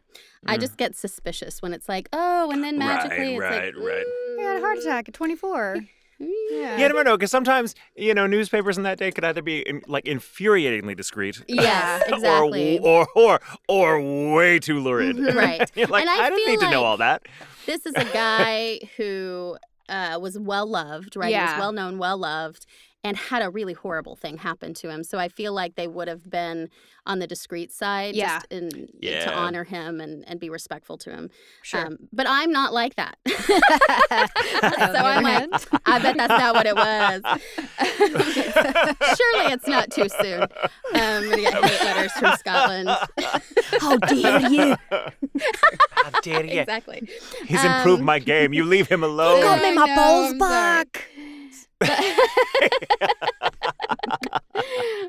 I 0.47 0.56
Mm. 0.56 0.60
just 0.60 0.78
get 0.78 0.97
suspicious 0.97 1.60
when 1.60 1.74
it's 1.74 1.86
like, 1.89 2.09
oh, 2.14 2.51
and 2.51 2.64
then 2.64 2.78
magically 2.78 3.39
Right, 3.39 3.64
it's 3.64 3.77
right, 3.77 3.85
like, 3.85 3.86
right. 3.97 4.06
He 4.39 4.43
had 4.44 4.56
a 4.56 4.60
heart 4.60 4.78
attack 4.78 5.09
at 5.09 5.14
24. 5.14 5.77
Yeah. 6.20 6.76
You 6.76 6.86
never 6.88 7.02
know, 7.02 7.16
because 7.16 7.30
sometimes 7.30 7.74
you 7.97 8.12
know 8.12 8.26
newspapers 8.26 8.76
in 8.76 8.82
that 8.84 8.98
day 8.98 9.10
could 9.10 9.24
either 9.24 9.40
be 9.42 9.60
in, 9.60 9.80
like 9.88 10.05
infuriatingly 10.05 10.94
discreet, 10.97 11.42
Yes, 11.48 12.02
exactly. 12.09 12.78
or, 12.80 13.09
or 13.16 13.40
or 13.68 14.01
or 14.01 14.32
way 14.34 14.59
too 14.59 14.80
lurid. 14.80 15.18
Right. 15.34 15.70
You're 15.74 15.86
like, 15.86 16.02
And 16.02 16.10
I 16.10 16.26
I, 16.26 16.28
don't 16.30 16.47
need 16.47 16.60
to 16.60 16.70
know 16.70 16.84
all 16.84 16.98
that. 16.98 17.22
this 17.66 17.86
is 17.86 17.94
a 17.97 18.05
guy 18.12 18.80
who 18.98 19.56
uh, 19.88 20.18
was 20.20 20.38
well 20.38 20.66
loved, 20.66 21.16
right? 21.16 21.34
He 21.34 21.40
was 21.40 21.59
well 21.59 21.72
known, 21.72 21.97
well 21.98 22.18
loved, 22.18 22.66
and 23.02 23.16
had 23.16 23.40
a 23.43 23.48
really 23.51 23.72
horrible 23.72 24.14
thing 24.14 24.36
happen 24.39 24.74
to 24.74 24.90
him. 24.90 25.02
So 25.05 25.18
I 25.18 25.28
feel 25.28 25.52
like 25.55 25.74
they 25.74 25.89
would 25.89 26.06
have 26.09 26.28
been 26.31 26.68
on 27.06 27.18
the 27.18 27.27
discreet 27.27 27.72
side, 27.72 28.14
Yeah. 28.14 28.40
just 28.40 28.47
in, 28.52 28.89
to 29.01 29.32
honor 29.35 29.64
him 29.64 30.01
and, 30.02 30.22
and 30.28 30.39
be 30.39 30.51
respectful 30.51 30.98
to 30.98 31.10
him. 31.10 31.31
Sure. 31.62 31.86
Um, 31.86 31.97
but 32.12 32.27
I'm 32.28 32.52
not 32.52 32.72
like 32.74 32.97
that. 32.97 33.16
So 34.90 34.97
I'm 34.97 35.24
other 35.24 35.47
like. 35.48 35.66
I 35.86 35.98
bet 36.01 36.16
that's 36.16 36.28
not 36.28 36.55
what 36.55 36.66
it 36.66 36.74
was. 36.74 37.22
Surely 39.16 39.52
it's 39.52 39.66
not 39.66 39.90
too 39.90 40.09
soon. 40.09 40.43
Um, 40.43 40.48
I'm 40.94 41.31
gonna 41.31 41.36
get 41.43 41.64
hate 41.64 41.85
letters 41.85 42.12
from 42.12 42.36
Scotland. 42.36 42.89
How 43.81 43.97
dare 43.97 44.51
you? 44.51 44.77
How 45.93 46.20
dare 46.22 46.44
you? 46.44 46.60
exactly. 46.60 47.09
He's 47.47 47.64
improved 47.64 48.01
Um, 48.01 48.06
my 48.06 48.18
game. 48.18 48.52
You 48.52 48.64
leave 48.64 48.89
him 48.89 49.02
alone. 49.05 49.40
Got 49.43 49.62
me 49.62 49.74
my 49.74 49.94
balls 49.94 50.32
I'm 50.32 50.39
sorry. 50.39 50.85
back. 50.85 51.05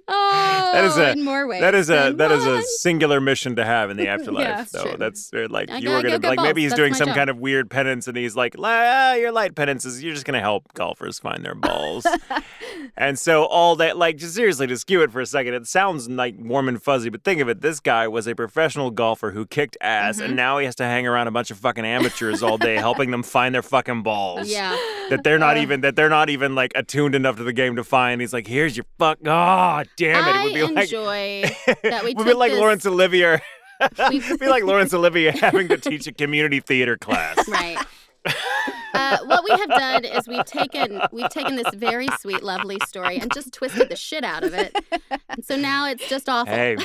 Oh, 0.08 0.72
That 0.74 0.84
is 0.86 0.98
a- 0.98 1.12
in 1.14 1.24
more 1.24 1.48
ways. 1.48 1.62
That 1.62 1.76
is 1.76 1.90
a 1.90 2.14
that 2.16 2.32
is 2.32 2.46
a 2.46 2.62
singular 2.80 3.20
mission 3.22 3.56
to 3.58 3.66
have 3.66 3.90
in 3.90 3.98
the 3.98 4.08
afterlife. 4.14 4.44
Yeah, 4.48 4.66
though 4.72 4.84
true. 4.84 4.98
that's 4.98 5.34
uh, 5.34 5.48
like 5.50 5.70
I 5.70 5.78
you 5.80 5.90
were 5.90 6.02
gonna 6.02 6.18
like 6.20 6.40
maybe 6.40 6.62
he's 6.62 6.72
That's 6.72 6.80
doing 6.80 6.94
some 6.94 7.08
job. 7.08 7.16
kind 7.16 7.30
of 7.30 7.38
weird 7.40 7.70
penance, 7.70 8.08
and 8.08 8.16
he's 8.18 8.36
like, 8.36 8.56
ah, 8.60 9.14
your 9.14 9.32
light 9.32 9.56
penances. 9.56 10.04
You're 10.04 10.14
just 10.14 10.26
gonna 10.26 10.40
help 10.42 10.74
golfers 10.74 11.20
find 11.20 11.44
their 11.44 11.56
balls. 11.56 12.06
and 12.98 13.18
so 13.20 13.44
all 13.46 13.76
that, 13.78 13.98
like, 13.98 14.18
just 14.18 14.36
seriously, 14.36 14.68
to 14.68 14.78
skew 14.78 15.02
it 15.02 15.12
for 15.12 15.22
a 15.22 15.26
second, 15.26 15.54
it 15.54 15.68
sounds 15.68 16.10
like 16.10 16.36
warm 16.40 16.68
and 16.68 16.82
fuzzy, 16.82 17.10
but 17.10 17.24
think 17.24 17.42
of 17.42 17.50
it: 17.50 17.62
this 17.62 17.80
guy 17.80 18.08
was 18.08 18.28
a 18.28 18.36
professional 18.36 18.92
golfer 18.92 19.32
who 19.32 19.46
kicked 19.46 19.78
ass, 19.82 20.18
Mm-hmm. 20.18 20.26
and 20.26 20.36
now 20.36 20.58
he 20.58 20.66
has 20.66 20.76
to 20.76 20.84
hang 20.84 21.08
around 21.08 21.28
a 21.28 21.32
bunch 21.32 21.52
of 21.52 21.58
fucking 21.58 21.86
amateurs 21.86 22.44
all 22.44 22.58
day, 22.58 22.76
helping 22.76 23.12
them 23.12 23.24
find 23.24 23.54
their 23.56 23.62
fucking 23.62 24.04
balls. 24.04 24.50
Yeah. 24.50 24.78
That 25.10 25.24
they're 25.24 25.40
not 25.40 25.58
even 25.58 25.82
that 25.82 25.96
they're 25.96 26.10
not 26.10 26.30
even 26.30 26.56
like 26.56 26.61
attuned 26.76 27.16
enough 27.16 27.38
to 27.38 27.44
the 27.44 27.54
game 27.54 27.76
to 27.78 27.84
find. 27.84 28.22
He's 28.22 28.34
like, 28.34 28.48
here's 28.48 28.78
your 28.78 28.86
fuck. 29.00 29.18
Oh, 29.26 29.84
damn 29.98 30.28
it! 30.28 30.36
It 30.36 30.44
would 30.44 30.54
be 30.54 30.62
I 30.62 30.66
like 30.66 30.84
enjoy 30.86 31.56
that 31.84 32.04
we 32.04 32.14
would 32.16 32.26
be 32.26 32.34
like 32.34 32.52
this- 32.52 32.60
Laurence 32.60 32.86
Olivier. 32.86 33.42
we- 34.10 34.18
It'd 34.24 34.40
be 34.40 34.48
like 34.48 34.64
Laurence 34.64 34.94
Olivier 34.94 35.32
having 35.32 35.68
to 35.70 35.78
teach 35.78 36.06
a 36.08 36.12
community 36.14 36.60
theater 36.60 36.98
class. 36.98 37.48
Right. 37.48 37.78
Uh, 38.94 39.18
what 39.26 39.44
we 39.44 39.50
have 39.58 39.70
done 39.70 40.06
is 40.06 40.28
we've 40.28 40.46
taken 40.46 41.02
we've 41.12 41.30
taken 41.30 41.56
this 41.56 41.74
very 41.74 42.08
sweet, 42.20 42.44
lovely 42.44 42.78
story 42.86 43.18
and 43.18 43.34
just 43.34 43.52
twisted 43.52 43.90
the 43.90 43.96
shit 43.96 44.24
out 44.24 44.44
of 44.44 44.54
it. 44.54 44.76
And 45.30 45.44
so 45.44 45.56
now 45.56 45.88
it's 45.88 46.08
just 46.08 46.30
awful. 46.30 46.54
Hey. 46.54 46.78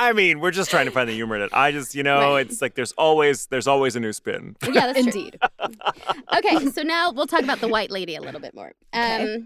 I 0.00 0.12
mean, 0.14 0.40
we're 0.40 0.50
just 0.50 0.70
trying 0.70 0.86
to 0.86 0.90
find 0.92 1.08
the 1.08 1.12
humor 1.12 1.36
in 1.36 1.42
it. 1.42 1.50
I 1.52 1.72
just, 1.72 1.94
you 1.94 2.02
know, 2.02 2.32
Right. 2.34 2.46
it's 2.46 2.62
like 2.62 2.74
there's 2.74 2.92
always 2.92 3.46
there's 3.46 3.66
always 3.66 3.96
a 3.96 4.00
new 4.00 4.12
spin. 4.12 4.56
Yeah, 4.64 4.86
that's. 4.86 4.98
Indeed. 4.98 5.38
Okay, 6.36 6.66
so 6.70 6.82
now 6.82 7.12
we'll 7.12 7.26
talk 7.26 7.42
about 7.42 7.60
the 7.60 7.68
white 7.68 7.90
lady 7.90 8.16
a 8.16 8.20
little 8.22 8.40
bit 8.40 8.54
more. 8.54 8.72
Um, 8.92 9.02
Okay. 9.02 9.42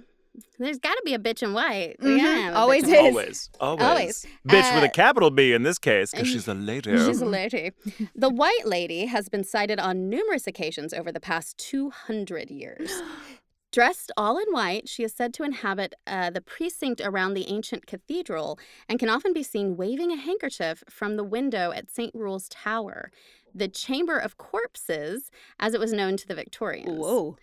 There's 0.59 0.79
got 0.81 0.95
to 0.95 1.03
be 1.05 1.15
a 1.15 1.19
bitch 1.19 1.45
in 1.45 1.53
white. 1.53 1.95
Mhm, 2.01 2.19
Yeah, 2.19 2.53
always 2.57 2.83
is. 2.89 2.93
Always, 2.95 3.51
always, 3.61 3.83
Always. 3.85 4.27
Bitch 4.49 4.75
with 4.75 4.83
Uh, 4.83 4.87
a 4.87 4.89
capital 4.89 5.31
B 5.31 5.53
in 5.53 5.63
this 5.63 5.79
case, 5.79 6.11
because 6.11 6.27
she's 6.27 6.49
a 6.49 6.55
lady. 6.55 6.97
She's 6.99 7.21
a 7.21 7.25
lady. 7.27 7.71
The 8.17 8.31
white 8.31 8.65
lady 8.67 9.07
has 9.07 9.29
been 9.29 9.45
sighted 9.45 9.79
on 9.79 10.09
numerous 10.09 10.49
occasions 10.49 10.93
over 10.93 11.13
the 11.13 11.21
past 11.21 11.57
200 11.59 12.51
years. 12.51 12.91
Dressed 13.75 14.13
all 14.17 14.39
in 14.39 14.53
white, 14.53 14.89
she 14.89 15.03
is 15.03 15.13
said 15.13 15.35
to 15.35 15.43
inhabit 15.43 15.97
uh, 16.07 16.31
the 16.31 16.41
precinct 16.41 17.01
around 17.01 17.35
the 17.35 17.49
ancient 17.49 17.89
cathedral 17.89 18.57
and 18.89 19.01
can 19.01 19.09
often 19.09 19.33
be 19.33 19.43
seen 19.43 19.77
waving 19.77 20.13
a 20.13 20.17
handkerchief 20.17 20.85
from 20.89 21.17
the 21.17 21.25
window 21.25 21.73
at 21.73 21.91
St. 21.91 22.15
Rule's 22.15 22.49
Tower, 22.49 23.11
the 23.53 23.67
Chamber 23.67 24.17
of 24.17 24.39
Corpses, 24.39 25.33
as 25.59 25.75
it 25.75 25.81
was 25.81 25.93
known 25.93 26.17
to 26.19 26.29
the 26.29 26.37
Victorians. 26.37 26.97
Whoa. 26.97 27.37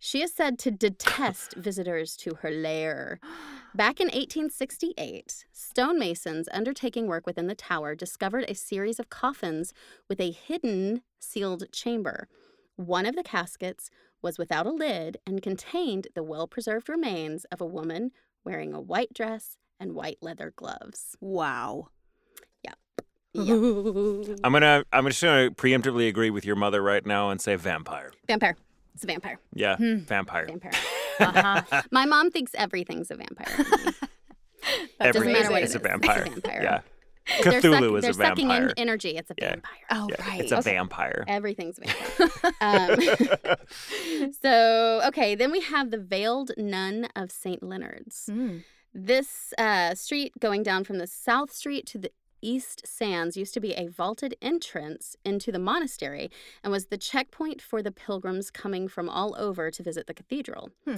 She 0.00 0.22
is 0.22 0.34
said 0.34 0.58
to 0.58 0.72
detest 0.72 1.54
visitors 1.56 2.16
to 2.16 2.34
her 2.42 2.50
lair. 2.50 3.20
Back 3.72 4.00
in 4.00 4.06
1868, 4.06 5.46
stonemasons 5.52 6.48
undertaking 6.52 7.06
work 7.06 7.26
within 7.28 7.46
the 7.46 7.54
tower 7.54 7.94
discovered 7.94 8.46
a 8.48 8.56
series 8.56 8.98
of 8.98 9.08
coffins 9.08 9.72
with 10.08 10.20
a 10.20 10.32
hidden 10.32 11.02
sealed 11.20 11.70
chamber. 11.70 12.26
One 12.74 13.06
of 13.06 13.14
the 13.14 13.22
caskets 13.22 13.88
was 14.26 14.38
without 14.38 14.66
a 14.66 14.72
lid 14.72 15.18
and 15.24 15.40
contained 15.40 16.08
the 16.16 16.22
well 16.24 16.48
preserved 16.48 16.88
remains 16.88 17.44
of 17.52 17.60
a 17.60 17.66
woman 17.66 18.10
wearing 18.44 18.74
a 18.74 18.80
white 18.80 19.14
dress 19.14 19.56
and 19.78 19.92
white 19.94 20.18
leather 20.20 20.52
gloves. 20.56 21.16
Wow. 21.20 21.90
Yep. 22.64 22.76
I'm 24.42 24.52
gonna 24.52 24.84
I'm 24.92 25.06
just 25.06 25.22
gonna 25.22 25.50
preemptively 25.52 26.08
agree 26.08 26.30
with 26.30 26.44
your 26.44 26.56
mother 26.56 26.82
right 26.82 27.06
now 27.06 27.30
and 27.30 27.40
say 27.40 27.54
vampire. 27.54 28.10
vampire. 28.26 28.56
It's 28.94 29.04
a 29.04 29.06
vampire. 29.06 29.38
Yeah, 29.54 29.76
Hmm. 29.76 29.98
vampire. 29.98 30.46
Vampire. 30.46 30.72
Uh-huh. 31.18 31.82
My 31.90 32.04
mom 32.04 32.30
thinks 32.30 32.52
everything's 32.56 33.10
a 33.10 33.14
vampire. 33.16 33.46
for 33.46 33.62
me. 33.62 33.92
That's 34.98 35.16
Doesn't 35.16 35.32
matter 35.32 35.50
what 35.50 35.62
it 35.62 35.64
is 35.64 35.74
a 35.74 35.78
is. 35.78 35.82
vampire. 35.82 36.22
It's 36.24 36.28
a 36.28 36.40
vampire. 36.40 36.62
Yeah, 36.62 36.70
They're 36.70 36.82
Cthulhu 37.26 37.62
suck- 37.62 37.82
is 37.96 38.02
they're 38.02 38.10
a 38.10 38.14
sucking 38.14 38.44
in 38.44 38.48
vampire. 38.48 38.74
energy. 38.76 39.10
It's 39.16 39.30
a 39.30 39.34
Yeah. 39.38 39.50
vampire. 39.50 39.72
Oh, 39.90 40.06
Yeah, 40.10 40.28
right. 40.28 40.40
It's 40.40 40.52
a 40.52 40.58
Okay. 40.58 40.72
vampire. 40.74 41.24
Everything's 41.28 41.78
a 41.78 41.82
vampire. 42.60 43.56
um, 44.20 44.30
so, 44.42 45.00
okay, 45.06 45.34
then 45.34 45.50
we 45.50 45.60
have 45.60 45.90
the 45.90 45.98
Veiled 45.98 46.52
Nun 46.56 47.08
of 47.16 47.30
St. 47.30 47.62
Leonard's. 47.62 48.28
Mm. 48.30 48.64
This 48.94 49.52
uh, 49.58 49.94
street 49.94 50.32
going 50.40 50.62
down 50.62 50.84
from 50.84 50.98
the 50.98 51.06
South 51.06 51.52
Street 51.52 51.86
to 51.88 51.98
the 51.98 52.10
East 52.42 52.86
Sands 52.86 53.36
used 53.36 53.54
to 53.54 53.60
be 53.60 53.72
a 53.72 53.88
vaulted 53.88 54.36
entrance 54.40 55.16
into 55.24 55.50
the 55.50 55.58
monastery 55.58 56.30
and 56.62 56.70
was 56.70 56.86
the 56.86 56.98
checkpoint 56.98 57.60
for 57.60 57.82
the 57.82 57.90
pilgrims 57.90 58.50
coming 58.50 58.88
from 58.88 59.08
all 59.08 59.34
over 59.38 59.70
to 59.70 59.82
visit 59.82 60.06
the 60.06 60.14
cathedral. 60.14 60.70
Hmm. 60.86 60.96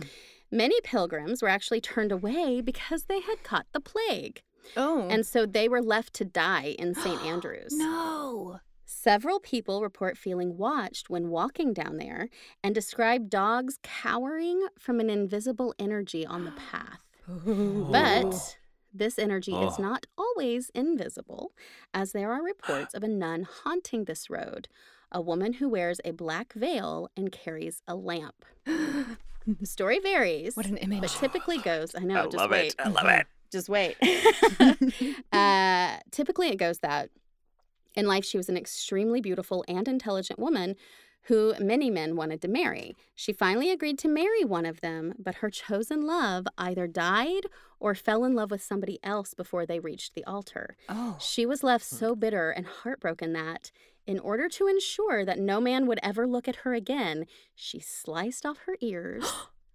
Many 0.50 0.80
pilgrims 0.82 1.40
were 1.42 1.48
actually 1.48 1.80
turned 1.80 2.12
away 2.12 2.60
because 2.60 3.04
they 3.04 3.20
had 3.20 3.42
caught 3.44 3.66
the 3.72 3.80
plague. 3.80 4.42
Oh. 4.76 5.08
And 5.08 5.24
so 5.26 5.46
they 5.46 5.68
were 5.68 5.82
left 5.82 6.14
to 6.14 6.24
die 6.24 6.74
in 6.78 6.94
St. 6.94 7.22
Andrews. 7.24 7.72
no. 7.72 8.60
Several 8.90 9.38
people 9.38 9.82
report 9.82 10.16
feeling 10.16 10.56
watched 10.56 11.10
when 11.10 11.28
walking 11.28 11.74
down 11.74 11.98
there 11.98 12.28
and 12.64 12.74
describe 12.74 13.28
dogs 13.28 13.78
cowering 13.82 14.66
from 14.78 14.98
an 14.98 15.10
invisible 15.10 15.74
energy 15.78 16.24
on 16.24 16.44
the 16.46 16.52
path. 16.52 17.00
But 17.92 18.56
this 18.92 19.18
energy 19.18 19.52
is 19.52 19.74
Oh. 19.78 19.82
not 19.82 20.06
always 20.16 20.70
invisible, 20.70 21.52
as 21.92 22.12
there 22.12 22.32
are 22.32 22.42
reports 22.42 22.94
of 22.94 23.02
a 23.02 23.08
nun 23.08 23.42
haunting 23.42 24.04
this 24.04 24.30
road, 24.30 24.68
a 25.12 25.20
woman 25.20 25.54
who 25.54 25.68
wears 25.68 26.00
a 26.04 26.12
black 26.12 26.54
veil 26.54 27.10
and 27.14 27.30
carries 27.30 27.82
a 27.86 27.94
lamp. 27.94 28.44
The 29.60 29.66
story 29.66 29.98
varies. 29.98 30.56
What 30.56 30.66
an 30.66 30.76
image. 30.76 31.00
But 31.00 31.10
typically 31.10 31.56
goes, 31.56 31.94
I 31.94 32.00
know, 32.00 32.20
I 32.20 32.24
just 32.24 32.36
love 32.36 32.50
wait. 32.50 32.72
it. 32.72 32.74
I 32.78 32.88
love 32.90 33.04
mm-hmm. 33.04 33.20
it. 33.20 33.26
Just 33.50 33.68
wait. 33.68 33.96
uh, 35.32 35.96
typically, 36.10 36.48
it 36.48 36.56
goes 36.56 36.78
that 36.78 37.10
in 37.94 38.06
life, 38.06 38.24
she 38.24 38.36
was 38.36 38.48
an 38.48 38.56
extremely 38.56 39.20
beautiful 39.20 39.64
and 39.66 39.88
intelligent 39.88 40.38
woman 40.38 40.76
who 41.28 41.52
many 41.60 41.90
men 41.90 42.16
wanted 42.16 42.40
to 42.40 42.48
marry. 42.48 42.96
She 43.14 43.32
finally 43.32 43.70
agreed 43.70 43.98
to 43.98 44.08
marry 44.08 44.44
one 44.44 44.64
of 44.64 44.80
them, 44.80 45.14
but 45.18 45.36
her 45.36 45.50
chosen 45.50 46.06
love 46.06 46.46
either 46.56 46.86
died 46.86 47.46
or 47.78 47.94
fell 47.94 48.24
in 48.24 48.34
love 48.34 48.50
with 48.50 48.62
somebody 48.62 48.98
else 49.02 49.34
before 49.34 49.66
they 49.66 49.78
reached 49.78 50.14
the 50.14 50.24
altar. 50.24 50.76
Oh. 50.88 51.16
She 51.20 51.44
was 51.44 51.62
left 51.62 51.84
so 51.84 52.16
bitter 52.16 52.50
and 52.50 52.66
heartbroken 52.66 53.32
that, 53.34 53.70
In 54.06 54.18
order 54.18 54.48
to 54.48 54.66
ensure 54.68 55.22
that 55.26 55.38
no 55.38 55.60
man 55.60 55.86
would 55.86 56.00
ever 56.02 56.26
look 56.26 56.48
at 56.48 56.56
her 56.56 56.72
again, 56.72 57.26
she 57.54 57.78
sliced 57.78 58.46
off 58.46 58.60
her 58.64 58.76
ears, 58.80 59.30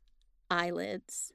eyelids, 0.50 1.34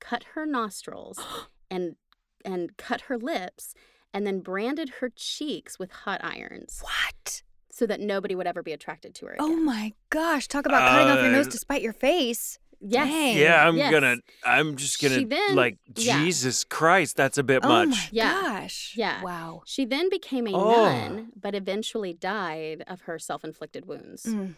cut 0.00 0.24
her 0.34 0.46
nostrils, 0.46 1.20
and 1.70 1.96
and 2.44 2.76
cut 2.76 3.02
her 3.02 3.18
lips, 3.18 3.74
and 4.14 4.26
then 4.26 4.40
branded 4.40 4.88
her 5.00 5.10
cheeks 5.14 5.78
with 5.78 5.90
hot 5.92 6.20
irons 6.24 6.80
What? 6.82 7.42
so 7.70 7.86
that 7.86 8.00
nobody 8.00 8.34
would 8.34 8.46
ever 8.46 8.62
be 8.62 8.72
attracted 8.72 9.14
to 9.16 9.26
her 9.26 9.32
again. 9.34 9.46
Oh 9.46 9.56
my 9.56 9.92
gosh! 10.10 10.48
Talk 10.48 10.66
about 10.66 10.88
cutting 10.88 11.08
off 11.08 11.22
your 11.22 11.32
nose 11.32 11.46
Uh, 11.46 11.50
to 11.50 11.58
spite 11.58 11.82
your 11.82 11.92
face. 11.92 12.58
Yes. 12.82 13.08
Dang. 13.08 13.36
Yeah, 13.36 13.68
I'm 13.68 13.76
Yes. 13.76 13.90
gonna. 13.92 14.16
I'm 14.42 14.76
just 14.76 15.02
gonna 15.02 15.16
She 15.18 15.24
then- 15.26 15.54
like 15.54 15.76
yeah. 15.96 16.18
Jesus 16.24 16.64
Christ. 16.64 17.14
That's 17.14 17.36
a 17.36 17.42
bit 17.42 17.60
Oh 17.62 17.68
much. 17.68 17.88
my 17.90 18.08
Yeah. 18.10 18.32
gosh! 18.40 18.94
Yeah. 18.96 19.22
Wow. 19.22 19.62
She 19.66 19.84
then 19.84 20.08
became 20.08 20.46
a 20.46 20.54
Oh. 20.54 20.70
nun, 20.86 21.28
but 21.36 21.54
eventually 21.54 22.14
died 22.14 22.82
of 22.86 23.02
her 23.02 23.18
self 23.18 23.44
inflicted 23.44 23.84
wounds. 23.86 24.24
Mm. 24.24 24.54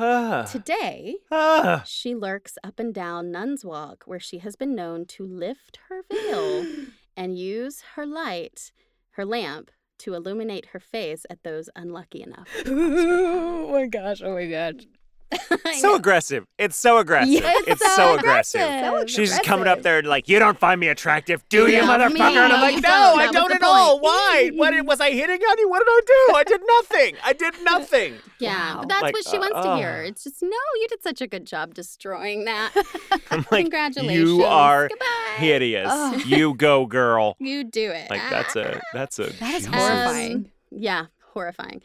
Ah, 0.00 0.44
Today, 0.44 1.16
ah. 1.32 1.82
she 1.84 2.14
lurks 2.14 2.56
up 2.62 2.78
and 2.78 2.94
down 2.94 3.32
Nun's 3.32 3.64
Walk, 3.64 4.04
where 4.06 4.20
she 4.20 4.38
has 4.38 4.54
been 4.54 4.74
known 4.74 5.06
to 5.06 5.24
lift 5.24 5.80
her 5.88 6.02
veil 6.08 6.64
and 7.16 7.36
use 7.36 7.82
her 7.96 8.06
light, 8.06 8.70
her 9.12 9.24
lamp, 9.24 9.72
to 9.98 10.14
illuminate 10.14 10.66
her 10.66 10.78
face 10.78 11.26
at 11.28 11.42
those 11.42 11.68
unlucky 11.74 12.22
enough. 12.22 12.48
oh 12.66 13.72
my 13.72 13.86
gosh! 13.86 14.22
Oh 14.22 14.34
my 14.34 14.46
gosh! 14.46 14.86
I 15.64 15.78
so 15.80 15.94
aggressive. 15.94 16.46
It's 16.58 16.76
so 16.76 16.98
aggressive. 16.98 17.32
Yeah, 17.34 17.52
it's 17.66 17.94
so, 17.96 18.16
aggressive. 18.16 18.60
So 18.60 19.06
She's 19.06 19.30
just 19.30 19.42
coming 19.42 19.66
up 19.66 19.82
there 19.82 20.02
like, 20.02 20.28
you 20.28 20.38
don't 20.38 20.58
find 20.58 20.80
me 20.80 20.88
attractive, 20.88 21.46
do 21.50 21.66
you, 21.66 21.74
Yeah, 21.78 21.82
motherfucker? 21.82 22.12
me. 22.14 22.20
And 22.20 22.52
I'm 22.52 22.60
like, 22.62 22.74
You 22.76 22.80
no. 22.80 23.14
I 23.16 23.30
don't 23.30 23.48
the 23.50 23.54
at 23.56 23.62
all. 23.62 24.00
Why? 24.00 24.50
What 24.54 24.72
was 24.86 25.00
I 25.00 25.10
hitting 25.10 25.40
on 25.40 25.58
you? 25.58 25.68
What 25.68 25.80
did 25.80 25.88
I 25.88 26.00
do? 26.06 26.34
I 26.36 26.44
did 26.44 26.60
nothing. 26.66 27.16
I 27.24 27.32
did 27.34 27.54
nothing. 27.62 28.14
Yeah, 28.40 28.74
Wow. 28.74 28.80
but 28.80 28.88
that's 28.88 29.02
Like, 29.02 29.14
what 29.14 29.26
she 29.28 29.38
wants 29.38 29.62
to 29.66 29.76
hear. 29.76 30.02
uh, 30.04 30.08
It's 30.08 30.24
just, 30.24 30.42
no, 30.42 30.48
you 30.48 30.86
did 30.88 31.02
such 31.02 31.20
a 31.20 31.26
good 31.26 31.44
job 31.46 31.74
destroying 31.74 32.44
that. 32.46 32.72
I'm 33.30 33.44
like, 33.50 33.64
Congratulations. 33.64 34.28
you 34.30 34.44
are 34.44 34.88
Goodbye. 34.88 35.04
hideous. 35.36 35.88
Ugh. 35.90 36.24
You 36.26 36.54
go, 36.54 36.86
girl. 36.86 37.36
You 37.38 37.64
do 37.64 37.90
it. 37.90 38.08
Like 38.10 38.22
that's 38.30 38.56
a 38.56 38.80
that's 38.94 39.18
a 39.18 39.30
That 39.40 39.54
is 39.54 39.66
horrifying. 39.66 40.34
Um, 40.36 40.46
yeah, 40.70 41.06
horrifying. 41.34 41.82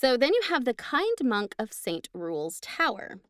So 0.00 0.16
then 0.16 0.32
you 0.32 0.40
have 0.48 0.64
the 0.64 0.72
kind 0.72 1.14
monk 1.22 1.54
of 1.58 1.74
St. 1.74 2.08
Rule's 2.14 2.58
Tower. 2.60 3.20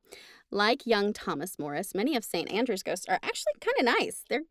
Like 0.52 0.86
young 0.86 1.12
Thomas 1.12 1.59
Morris, 1.59 1.97
many 1.97 2.14
of 2.14 2.24
St. 2.24 2.48
Andrew's 2.48 2.84
ghosts 2.84 3.06
are 3.09 3.18
actually 3.24 3.55
kind 3.60 3.74
of 3.80 3.98
nice. 3.98 4.22
They're 4.28 4.44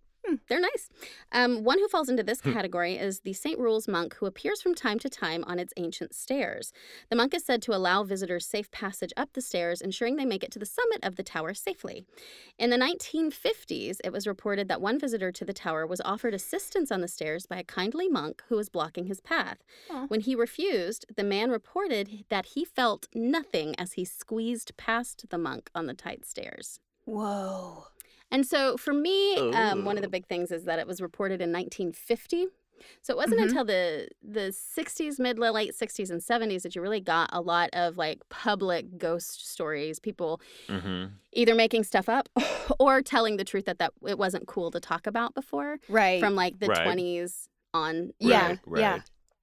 they're 0.48 0.60
nice. 0.60 0.90
Um, 1.32 1.64
one 1.64 1.80
who 1.80 1.88
falls 1.88 2.10
into 2.10 2.24
this 2.24 2.42
category 2.42 2.98
is 2.98 3.22
the 3.22 3.34
St. 3.34 3.60
Rule's 3.60 3.88
monk 3.88 4.16
who 4.16 4.26
appears 4.26 4.62
from 4.62 4.76
time 4.76 5.00
to 5.00 5.10
time 5.10 5.44
on 5.48 5.60
its 5.60 5.74
ancient 5.78 6.14
stairs. 6.14 6.72
The 7.10 7.16
monk 7.16 7.34
is 7.34 7.46
said 7.46 7.62
to 7.64 7.76
allow 7.76 8.04
visitors 8.04 8.46
safe 8.46 8.72
passage 8.72 9.14
up 9.18 9.34
the 9.34 9.42
stairs, 9.42 9.82
ensuring 9.82 10.16
they 10.16 10.26
make 10.26 10.44
it 10.44 10.52
to 10.52 10.60
the 10.60 10.66
summit 10.66 11.00
of 11.04 11.16
the 11.16 11.24
tower 11.24 11.54
safely. 11.54 12.06
In 12.58 12.70
the 12.70 12.78
1950s, 12.78 13.98
it 14.04 14.12
was 14.12 14.28
reported 14.28 14.68
that 14.68 14.82
one 14.82 15.00
visitor 15.00 15.32
to 15.32 15.46
the 15.46 15.54
tower 15.54 15.86
was 15.86 16.02
offered 16.02 16.34
assistance 16.34 16.92
on 16.92 17.02
the 17.02 17.08
stairs 17.08 17.46
by 17.46 17.58
a 17.58 17.64
kindly 17.64 18.08
monk 18.08 18.44
who 18.48 18.56
was 18.56 18.70
blocking 18.70 19.06
his 19.06 19.22
path. 19.22 19.58
Aw. 19.90 20.06
When 20.08 20.22
he 20.22 20.36
refused, 20.36 21.06
the 21.16 21.24
man 21.24 21.50
reported 21.50 22.26
that 22.30 22.48
he 22.48 22.66
felt 22.66 23.08
nothing 23.14 23.76
as 23.78 23.94
he 23.94 24.06
squeezed 24.06 24.76
past 24.78 25.26
the 25.30 25.38
monk 25.38 25.70
on 25.74 25.86
the 25.86 25.94
tight 25.94 26.26
stairs. 26.26 26.80
Whoa. 27.06 27.88
And 28.32 28.46
so 28.46 28.78
for 28.78 28.94
me, 28.94 29.38
um, 29.54 29.86
one 29.86 29.98
of 29.98 30.04
the 30.04 30.10
big 30.10 30.28
things 30.28 30.52
is 30.52 30.66
that 30.66 30.80
it 30.80 30.88
was 30.88 31.02
reported 31.02 31.42
in 31.42 31.52
1950. 31.52 32.48
So 33.02 33.14
it 33.14 33.18
wasn't 33.18 33.42
Mhm. 33.42 33.44
until 33.44 33.66
the 33.66 34.08
the 34.24 34.52
60s, 34.54 35.20
mid 35.20 35.38
to 35.38 35.52
late 35.52 35.76
60s 35.76 36.10
and 36.10 36.22
70s 36.24 36.64
that 36.64 36.76
you 36.76 36.82
really 36.82 37.02
got 37.02 37.30
a 37.34 37.42
lot 37.42 37.70
of 37.74 37.98
like 37.98 38.20
public 38.30 38.98
ghost 38.98 39.50
stories, 39.50 40.00
people 40.00 40.40
Mhm. 40.70 41.12
either 41.34 41.56
making 41.56 41.84
stuff 41.84 42.08
up 42.08 42.30
or 42.80 43.02
telling 43.02 43.38
the 43.38 43.44
truth 43.44 43.66
that 43.66 43.80
that 43.80 43.94
it 44.08 44.18
wasn't 44.18 44.48
cool 44.48 44.72
to 44.72 44.80
talk 44.80 45.08
about 45.08 45.34
before 45.34 45.80
Right. 45.90 46.20
from 46.22 46.36
like 46.36 46.60
the 46.60 46.68
Right. 46.68 46.84
20s 46.84 47.50
on 47.74 48.12
yeah. 48.20 48.56
Right, 48.66 48.82
Yeah. 48.82 49.00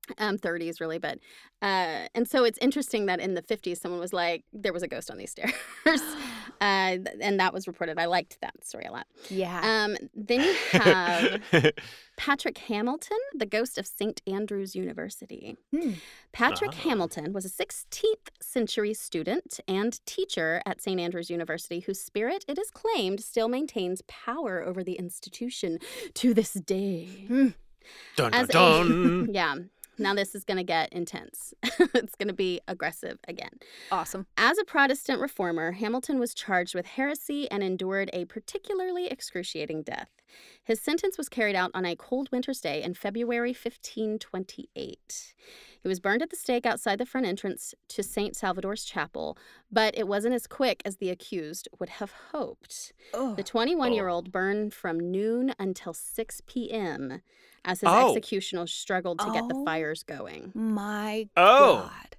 Right. 0.08 0.28
um 0.28 0.38
30s 0.38 0.80
really 0.80 0.98
but 0.98 1.18
uh 1.62 2.06
and 2.14 2.28
so 2.28 2.44
it's 2.44 2.58
interesting 2.60 3.06
that 3.06 3.20
in 3.20 3.34
the 3.34 3.42
50s 3.42 3.78
someone 3.78 4.00
was 4.00 4.12
like 4.12 4.44
there 4.52 4.72
was 4.72 4.82
a 4.82 4.88
ghost 4.88 5.10
on 5.10 5.16
these 5.18 5.30
stairs 5.30 5.52
uh 6.60 6.96
and 7.20 7.38
that 7.40 7.52
was 7.52 7.66
reported 7.66 7.98
i 7.98 8.04
liked 8.06 8.38
that 8.40 8.54
story 8.64 8.84
a 8.84 8.92
lot 8.92 9.06
Yeah. 9.30 9.60
um 9.84 9.96
then 10.14 10.40
you 10.40 10.54
have 10.72 11.42
patrick 12.16 12.58
hamilton 12.58 13.18
the 13.34 13.46
ghost 13.46 13.78
of 13.78 13.86
st 13.86 14.22
andrews 14.26 14.74
university 14.74 15.56
Hmm. 15.74 15.92
patrick 16.32 16.70
Ah. 16.74 16.76
hamilton 16.88 17.32
was 17.32 17.44
a 17.44 17.48
16th 17.50 18.28
century 18.40 18.94
student 18.94 19.60
and 19.68 20.04
teacher 20.06 20.62
at 20.66 20.80
st 20.80 20.98
andrews 21.00 21.30
university 21.30 21.80
whose 21.80 22.00
spirit 22.00 22.44
it 22.48 22.58
is 22.58 22.70
claimed 22.70 23.20
still 23.20 23.48
maintains 23.48 24.02
power 24.06 24.62
over 24.62 24.82
the 24.82 24.94
institution 24.94 25.78
to 26.14 26.32
this 26.34 26.52
day 26.54 27.08
dun, 27.28 27.54
dun, 28.16 28.34
as 28.34 28.48
dun. 28.48 29.26
a 29.28 29.32
yeah 29.38 29.54
now 29.98 30.14
this 30.14 30.34
is 30.34 30.44
going 30.44 30.58
to 30.58 30.64
get 30.64 30.92
intense. 30.92 31.54
It's 31.94 32.14
going 32.14 32.28
to 32.28 32.34
be 32.34 32.60
aggressive 32.68 33.18
again. 33.26 33.58
Awesome. 33.90 34.26
as 34.36 34.58
a 34.58 34.64
protestant 34.64 35.20
reformer 35.20 35.72
hamilton 35.72 36.18
was 36.18 36.34
charged 36.34 36.74
with 36.74 36.86
heresy 36.86 37.50
and 37.50 37.62
endured 37.62 38.10
a 38.12 38.24
particularly 38.26 39.06
excruciating 39.06 39.82
death 39.82 40.08
his 40.64 40.80
sentence 40.80 41.16
was 41.18 41.28
carried 41.28 41.56
out 41.56 41.70
on 41.74 41.84
a 41.84 41.96
cold 41.96 42.28
winter's 42.32 42.60
day 42.60 42.82
in 42.82 42.94
february 42.94 43.50
1528 43.50 45.34
he 45.82 45.88
was 45.88 46.00
burned 46.00 46.22
at 46.22 46.30
the 46.30 46.36
stake 46.36 46.66
outside 46.66 46.98
the 46.98 47.06
front 47.06 47.26
entrance 47.26 47.74
to 47.88 48.02
st 48.02 48.34
salvator's 48.36 48.84
chapel 48.84 49.36
but 49.70 49.96
it 49.96 50.08
wasn't 50.08 50.34
as 50.34 50.46
quick 50.46 50.82
as 50.84 50.96
the 50.96 51.10
accused 51.10 51.68
would 51.78 51.88
have 51.90 52.12
hoped 52.32 52.92
Oh. 53.14 53.34
the 53.34 53.42
21 53.42 53.92
year 53.92 54.08
old 54.08 54.32
burned 54.32 54.74
from 54.74 54.98
noon 55.10 55.54
until 55.58 55.92
6 55.94 56.40
p.m. 56.46 57.22
as 57.64 57.80
his 57.80 57.88
Oh. 57.90 58.08
executioner 58.16 58.66
struggled 58.66 59.18
to 59.20 59.32
get 59.32 59.48
the 59.48 59.54
Oh. 59.56 59.64
fires 59.64 60.02
going. 60.02 60.52
My 60.54 61.28
Oh. 61.36 61.90
God. 61.90 62.16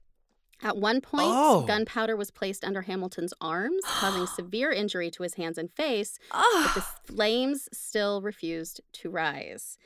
At 0.63 0.77
one 0.77 1.01
point, 1.01 1.27
Oh. 1.29 1.65
gunpowder 1.67 2.15
was 2.15 2.31
placed 2.31 2.63
under 2.63 2.81
Hamilton's 2.81 3.33
arms, 3.39 3.83
causing 3.85 4.25
severe 4.35 4.71
injury 4.71 5.11
to 5.11 5.23
his 5.23 5.35
hands 5.35 5.57
and 5.57 5.71
face, 5.71 6.17
but 6.31 6.73
the 6.73 6.81
flames 6.81 7.69
still 7.71 8.21
refused 8.21 8.81
to 8.93 9.09
rise. 9.09 9.77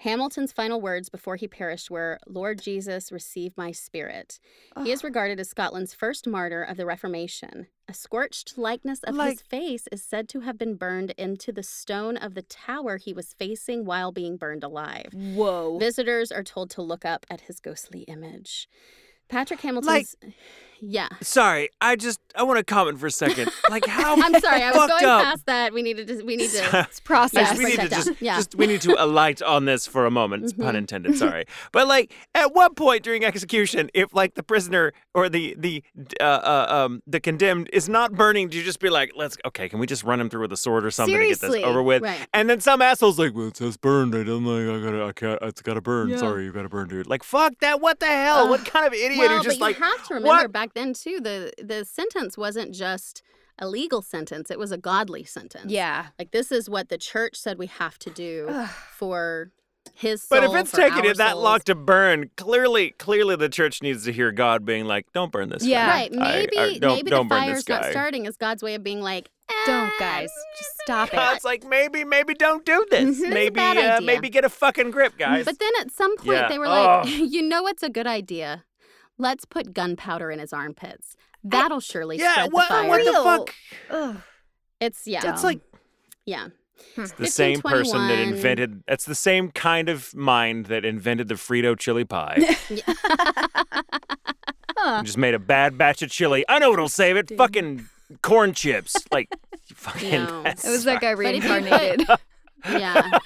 Hamilton's 0.00 0.52
final 0.52 0.78
words 0.78 1.08
before 1.08 1.36
he 1.36 1.48
perished 1.48 1.90
were, 1.90 2.18
Lord 2.26 2.60
Jesus, 2.60 3.10
receive 3.10 3.56
my 3.56 3.72
spirit. 3.72 4.38
He 4.84 4.92
is 4.92 5.02
regarded 5.02 5.40
as 5.40 5.48
Scotland's 5.48 5.94
first 5.94 6.26
martyr 6.26 6.62
of 6.62 6.76
the 6.76 6.84
Reformation. 6.84 7.68
A 7.88 7.94
scorched 7.94 8.58
likeness 8.58 9.02
of 9.04 9.14
Like- 9.14 9.30
his 9.38 9.40
face 9.42 9.88
is 9.90 10.02
said 10.02 10.28
to 10.30 10.40
have 10.40 10.58
been 10.58 10.74
burned 10.74 11.12
into 11.16 11.50
the 11.50 11.62
stone 11.62 12.18
of 12.18 12.34
the 12.34 12.42
tower 12.42 12.98
he 12.98 13.14
was 13.14 13.32
facing 13.32 13.86
while 13.86 14.12
being 14.12 14.36
burned 14.36 14.64
alive. 14.64 15.12
Whoa. 15.14 15.78
Visitors 15.78 16.30
are 16.30 16.44
told 16.44 16.68
to 16.72 16.82
look 16.82 17.06
up 17.06 17.24
at 17.30 17.42
his 17.42 17.58
ghostly 17.60 18.00
image. 18.02 18.68
Patrick 19.28 19.60
Hamilton's. 19.60 20.16
Yeah. 20.80 21.08
Sorry, 21.20 21.68
I 21.80 21.96
just 21.96 22.20
I 22.34 22.42
want 22.42 22.58
to 22.58 22.64
comment 22.64 22.98
for 23.00 23.06
a 23.06 23.10
second. 23.10 23.50
Like 23.70 23.86
how 23.86 24.14
I'm 24.14 24.40
sorry, 24.40 24.62
I 24.62 24.70
was 24.70 24.88
going 24.88 25.04
up. 25.04 25.22
past 25.22 25.46
that. 25.46 25.72
We 25.72 25.82
needed 25.82 26.06
to. 26.08 26.22
We 26.22 26.36
need 26.36 26.50
to. 26.50 26.88
Process. 27.04 27.50
Yes, 27.50 27.58
we 27.58 27.64
need 27.64 27.80
to 27.80 27.88
just. 27.88 28.10
Yeah. 28.20 28.36
just 28.36 28.54
we 28.54 28.66
need 28.66 28.80
to 28.82 28.94
alight 29.02 29.42
on 29.42 29.64
this 29.64 29.86
for 29.86 30.06
a 30.06 30.10
moment. 30.10 30.56
Pun 30.56 30.74
Mhm. 30.74 30.78
intended. 30.78 31.18
Sorry, 31.18 31.44
but 31.72 31.86
like 31.88 32.12
at 32.34 32.54
what 32.54 32.76
point 32.76 33.02
during 33.02 33.24
execution, 33.24 33.90
if 33.92 34.14
like 34.14 34.34
the 34.34 34.42
prisoner 34.42 34.92
or 35.14 35.28
the 35.28 35.54
the 35.58 35.82
uh, 36.20 36.24
uh, 36.24 36.66
um 36.70 37.02
the 37.06 37.18
condemned 37.20 37.68
is 37.72 37.88
not 37.88 38.12
burning, 38.12 38.48
do 38.48 38.56
you 38.56 38.62
just 38.64 38.80
be 38.80 38.88
like, 38.88 39.12
let's 39.16 39.36
okay, 39.46 39.68
can 39.68 39.78
we 39.78 39.86
just 39.86 40.04
run 40.04 40.20
him 40.20 40.30
through 40.30 40.42
with 40.42 40.52
a 40.52 40.56
sword 40.56 40.84
or 40.86 40.90
something 40.90 41.18
to 41.18 41.26
get 41.26 41.40
this 41.40 41.64
over 41.64 41.82
with? 41.82 42.02
right. 42.02 42.26
And 42.32 42.48
then 42.48 42.60
some 42.60 42.80
assholes 42.80 43.18
like, 43.18 43.34
well, 43.34 43.48
it 43.48 43.56
says 43.56 43.76
burned. 43.76 44.14
I 44.14 44.22
don't 44.22 44.44
like. 44.44 44.74
I 44.74 44.84
gotta. 44.84 45.04
I 45.04 45.12
can't. 45.12 45.38
It's 45.42 45.62
gotta 45.62 45.80
burn. 45.80 46.08
Yeah. 46.08 46.18
Sorry, 46.18 46.44
you 46.44 46.52
gotta 46.52 46.68
burn, 46.68 46.88
dude. 46.88 47.06
Like 47.08 47.24
fuck 47.24 47.54
that. 47.60 47.80
What 47.80 48.00
the 48.00 48.06
hell? 48.06 48.48
what 48.48 48.64
kind 48.64 48.86
of 48.86 48.92
idiot 48.94 49.18
well, 49.18 49.38
who 49.38 49.44
just 49.44 49.60
like 49.60 49.76
have 49.76 50.06
to 50.08 50.14
remember 50.14 50.28
what? 50.28 50.52
Back 50.66 50.74
then 50.74 50.92
too. 50.94 51.20
The 51.20 51.52
the 51.62 51.84
sentence 51.84 52.36
wasn't 52.36 52.74
just 52.74 53.22
a 53.58 53.68
legal 53.68 54.02
sentence; 54.02 54.50
it 54.50 54.58
was 54.58 54.72
a 54.72 54.78
godly 54.78 55.24
sentence. 55.24 55.70
Yeah. 55.70 56.06
Like 56.18 56.30
this 56.32 56.52
is 56.52 56.68
what 56.68 56.88
the 56.88 56.98
church 56.98 57.36
said 57.36 57.58
we 57.58 57.66
have 57.66 57.98
to 58.00 58.10
do 58.10 58.66
for 58.92 59.50
his 59.94 60.22
soul. 60.22 60.40
But 60.40 60.50
if 60.50 60.56
it's 60.60 60.70
for 60.72 60.76
taking 60.78 61.04
our 61.04 61.06
it 61.12 61.16
that 61.18 61.32
souls. 61.32 61.44
long 61.44 61.60
to 61.60 61.74
burn, 61.74 62.30
clearly, 62.36 62.90
clearly 62.90 63.36
the 63.36 63.48
church 63.48 63.82
needs 63.82 64.04
to 64.04 64.12
hear 64.12 64.32
God 64.32 64.64
being 64.64 64.84
like, 64.84 65.06
"Don't 65.12 65.30
burn 65.32 65.48
this." 65.48 65.64
Yeah. 65.64 65.86
guy. 65.86 65.92
Right. 65.92 66.12
Maybe 66.12 66.58
I- 66.58 66.78
don't, 66.78 66.96
maybe 66.96 67.10
don't 67.10 67.28
the 67.28 67.34
fire's 67.34 67.68
not 67.68 67.84
starting 67.86 68.26
is 68.26 68.36
God's 68.36 68.62
way 68.62 68.74
of 68.74 68.82
being 68.82 69.00
like, 69.00 69.30
Don't, 69.64 69.86
"Eh, 69.86 69.90
guys. 70.00 70.30
Just 70.58 70.70
stop 70.82 71.08
it. 71.08 71.12
God's 71.16 71.44
like, 71.44 71.64
maybe, 71.64 72.02
maybe 72.04 72.34
don't 72.34 72.64
do 72.66 72.84
this. 72.90 73.20
Mhm. 73.20 73.32
Maybe, 73.32 73.60
uh, 73.60 74.00
maybe 74.00 74.28
get 74.28 74.44
a 74.44 74.48
fucking 74.48 74.90
grip, 74.90 75.16
guys. 75.18 75.44
But 75.44 75.60
then 75.60 75.70
at 75.80 75.92
some 75.92 76.16
point 76.16 76.38
Yeah. 76.38 76.48
they 76.48 76.58
were 76.58 76.66
like, 76.68 77.06
you 77.08 77.42
know 77.42 77.62
what's 77.62 77.84
a 77.84 77.88
good 77.88 78.08
idea? 78.08 78.64
Let's 79.18 79.44
put 79.44 79.72
gunpowder 79.72 80.30
in 80.30 80.38
his 80.38 80.52
armpits. 80.52 81.16
That'll 81.42 81.80
surely 81.80 82.18
yeah, 82.18 82.32
spread 82.32 82.52
what, 82.52 82.68
the 82.68 82.74
fire. 82.74 82.88
what 82.88 83.04
the 83.04 83.12
fuck? 83.12 83.54
Ugh. 83.90 84.16
It's 84.80 85.06
yeah. 85.06 85.20
That's 85.20 85.44
like 85.44 85.60
yeah. 86.24 86.48
Hmm. 86.94 87.02
It's 87.02 87.12
the 87.12 87.26
same 87.26 87.62
person 87.62 88.08
that 88.08 88.18
invented. 88.18 88.82
That's 88.86 89.04
the 89.06 89.14
same 89.14 89.50
kind 89.50 89.88
of 89.88 90.14
mind 90.14 90.66
that 90.66 90.84
invented 90.84 91.28
the 91.28 91.34
Frito 91.34 91.78
chili 91.78 92.04
pie. 92.04 92.56
Huh. 94.78 95.02
Just 95.02 95.18
made 95.18 95.34
a 95.34 95.38
bad 95.38 95.78
batch 95.78 96.02
of 96.02 96.10
chili. 96.10 96.44
I 96.48 96.58
know 96.58 96.72
it'll 96.72 96.88
save 96.88 97.16
it. 97.16 97.36
Fucking 97.36 97.88
corn 98.22 98.52
chips. 98.52 98.94
Like, 99.10 99.28
fucking. 99.74 100.24
No. 100.24 100.42
It 100.44 100.62
was 100.64 100.84
that 100.84 101.00
guy 101.00 101.12
if 101.12 101.18
you 101.18 101.40
put- 101.40 101.50
reincarnated. 101.50 102.06
Yeah. 102.68 103.18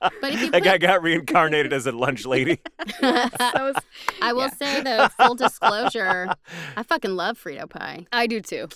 but 0.00 0.32
if 0.32 0.40
you 0.40 0.50
That 0.50 0.62
put, 0.62 0.64
guy 0.64 0.78
got 0.78 1.02
reincarnated 1.02 1.72
as 1.72 1.86
a 1.86 1.92
lunch 1.92 2.26
lady. 2.26 2.60
that 3.00 3.54
was, 3.54 3.76
I 4.22 4.32
will 4.32 4.42
yeah. 4.42 4.50
say 4.50 4.80
though, 4.82 5.08
full 5.08 5.34
disclosure, 5.34 6.28
I 6.76 6.82
fucking 6.82 7.14
love 7.16 7.42
Frito 7.42 7.68
pie. 7.68 8.06
I 8.12 8.26
do 8.26 8.40
too. 8.40 8.68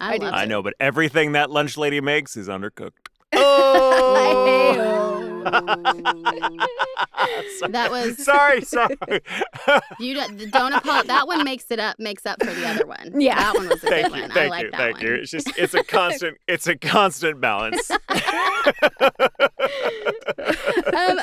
I, 0.00 0.14
I 0.14 0.18
do 0.18 0.24
love 0.26 0.34
I 0.34 0.44
know, 0.46 0.62
but 0.62 0.74
everything 0.80 1.32
that 1.32 1.50
lunch 1.50 1.76
lady 1.76 2.00
makes 2.00 2.36
is 2.36 2.48
undercooked. 2.48 2.92
Oh! 3.34 4.98
That 7.68 7.88
was 7.90 8.22
Sorry, 8.24 8.60
sorry. 8.62 8.96
you. 10.00 10.14
Don't, 10.14 10.50
don't 10.50 10.72
apologize. 10.72 11.06
That 11.08 11.26
one 11.26 11.44
makes 11.44 11.70
it 11.70 11.78
up. 11.78 11.98
Makes 11.98 12.26
up 12.26 12.42
for 12.42 12.52
the 12.52 12.66
other 12.66 12.86
one. 12.86 13.12
Yeah. 13.20 13.36
that 13.36 13.54
one 13.54 13.68
was 13.68 13.82
a 13.84 13.86
thank 13.88 14.06
good 14.08 14.16
you, 14.16 14.22
one. 14.22 14.30
I 14.30 14.34
thank 14.34 14.50
like 14.50 14.64
you, 14.64 14.70
that 14.72 14.76
thank 14.78 14.96
one. 14.96 15.06
you. 15.06 15.14
It's 15.14 15.30
just 15.30 15.52
it's 15.58 15.74
a 15.74 15.84
constant 15.84 16.38
it's 16.48 16.66
a 16.66 16.76
constant 16.76 17.40
balance. 17.40 17.90
um, 17.90 17.98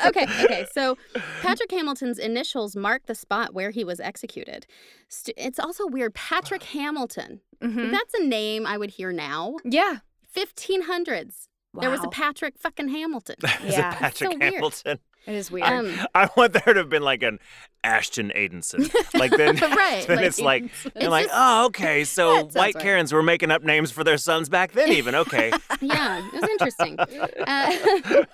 okay, 0.06 0.26
okay. 0.44 0.66
So 0.72 0.96
Patrick 1.42 1.70
Hamilton's 1.70 2.18
initials 2.18 2.74
mark 2.76 3.06
the 3.06 3.14
spot 3.14 3.54
where 3.54 3.70
he 3.70 3.84
was 3.84 4.00
executed. 4.00 4.66
St- 5.08 5.36
it's 5.36 5.58
also 5.58 5.86
weird. 5.86 6.14
Patrick 6.14 6.62
Hamilton. 6.62 7.40
Mhm. 7.62 7.90
That's 7.90 8.14
a 8.14 8.24
name 8.24 8.66
I 8.66 8.78
would 8.78 8.90
hear 8.90 9.12
now. 9.12 9.56
Yeah. 9.64 9.98
1500s. 10.34 11.48
There 11.74 11.90
was 11.90 12.02
a 12.02 12.08
Patrick 12.08 12.58
fucking 12.58 12.88
Hamilton. 12.88 13.36
Is 13.64 13.74
Yeah. 13.76 13.92
it 13.92 13.98
Patrick 13.98 14.32
so 14.32 14.38
weird. 14.38 14.54
Hamilton? 14.54 14.98
It 15.26 15.34
is 15.34 15.50
weird. 15.50 15.66
Um, 15.68 15.94
I 16.14 16.28
want 16.36 16.52
there 16.52 16.74
to 16.74 16.80
have 16.80 16.88
been 16.88 17.02
like 17.02 17.22
an 17.22 17.38
Ashton 17.82 18.30
Aidenson. 18.36 18.92
Like 19.18 19.30
then, 19.30 19.56
Right, 19.60 20.04
then 20.06 20.16
like- 20.18 20.26
it's 20.26 20.40
like, 20.40 20.64
It's 20.64 20.86
and 20.96 21.10
like, 21.10 21.26
just- 21.26 21.34
oh, 21.38 21.66
okay. 21.66 22.04
So 22.04 22.44
white 22.46 22.74
right. 22.74 22.78
Karens 22.78 23.12
were 23.12 23.22
making 23.22 23.50
up 23.50 23.62
names 23.62 23.90
for 23.90 24.04
their 24.04 24.18
sons 24.18 24.48
back 24.48 24.72
then, 24.72 24.90
even. 24.92 25.14
Okay. 25.14 25.50
yeah, 25.80 26.22
it 26.26 26.40
was 26.40 26.50
interesting. 26.50 26.98
Uh, 27.46 28.24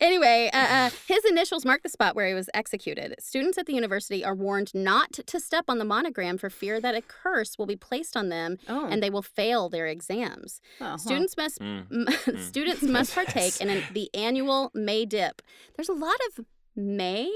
anyway, 0.00 0.50
uh, 0.52 0.56
uh, 0.58 0.90
his 1.06 1.24
initials 1.24 1.64
mark 1.64 1.82
the 1.82 1.88
spot 1.88 2.14
where 2.16 2.26
he 2.26 2.34
was 2.34 2.48
executed. 2.54 3.14
Students 3.20 3.58
at 3.58 3.66
the 3.66 3.74
university 3.74 4.24
are 4.24 4.34
warned 4.34 4.74
not 4.74 5.12
to 5.12 5.40
step 5.40 5.64
on 5.68 5.78
the 5.78 5.84
monogram 5.84 6.38
for 6.38 6.50
fear 6.50 6.80
that 6.80 6.94
a 6.94 7.02
curse 7.02 7.58
will 7.58 7.66
be 7.66 7.76
placed 7.76 8.16
on 8.16 8.28
them 8.28 8.56
oh. 8.68 8.86
and 8.86 9.02
they 9.02 9.10
will 9.10 9.22
fail 9.22 9.68
their 9.68 9.86
exams. 9.86 10.60
Uh-huh. 10.80 10.96
Students 10.96 11.36
must 11.36 11.52
Mm. 11.62 12.08
m- 12.28 12.38
students 12.38 12.82
must 12.82 13.14
partake 13.14 13.60
in 13.60 13.68
an, 13.68 13.82
the 13.92 14.10
annual 14.14 14.70
May 14.92 15.06
dip. 15.06 15.40
There's 15.74 15.88
a 15.88 15.94
lot 15.94 16.16
of 16.36 16.44
May 16.76 17.30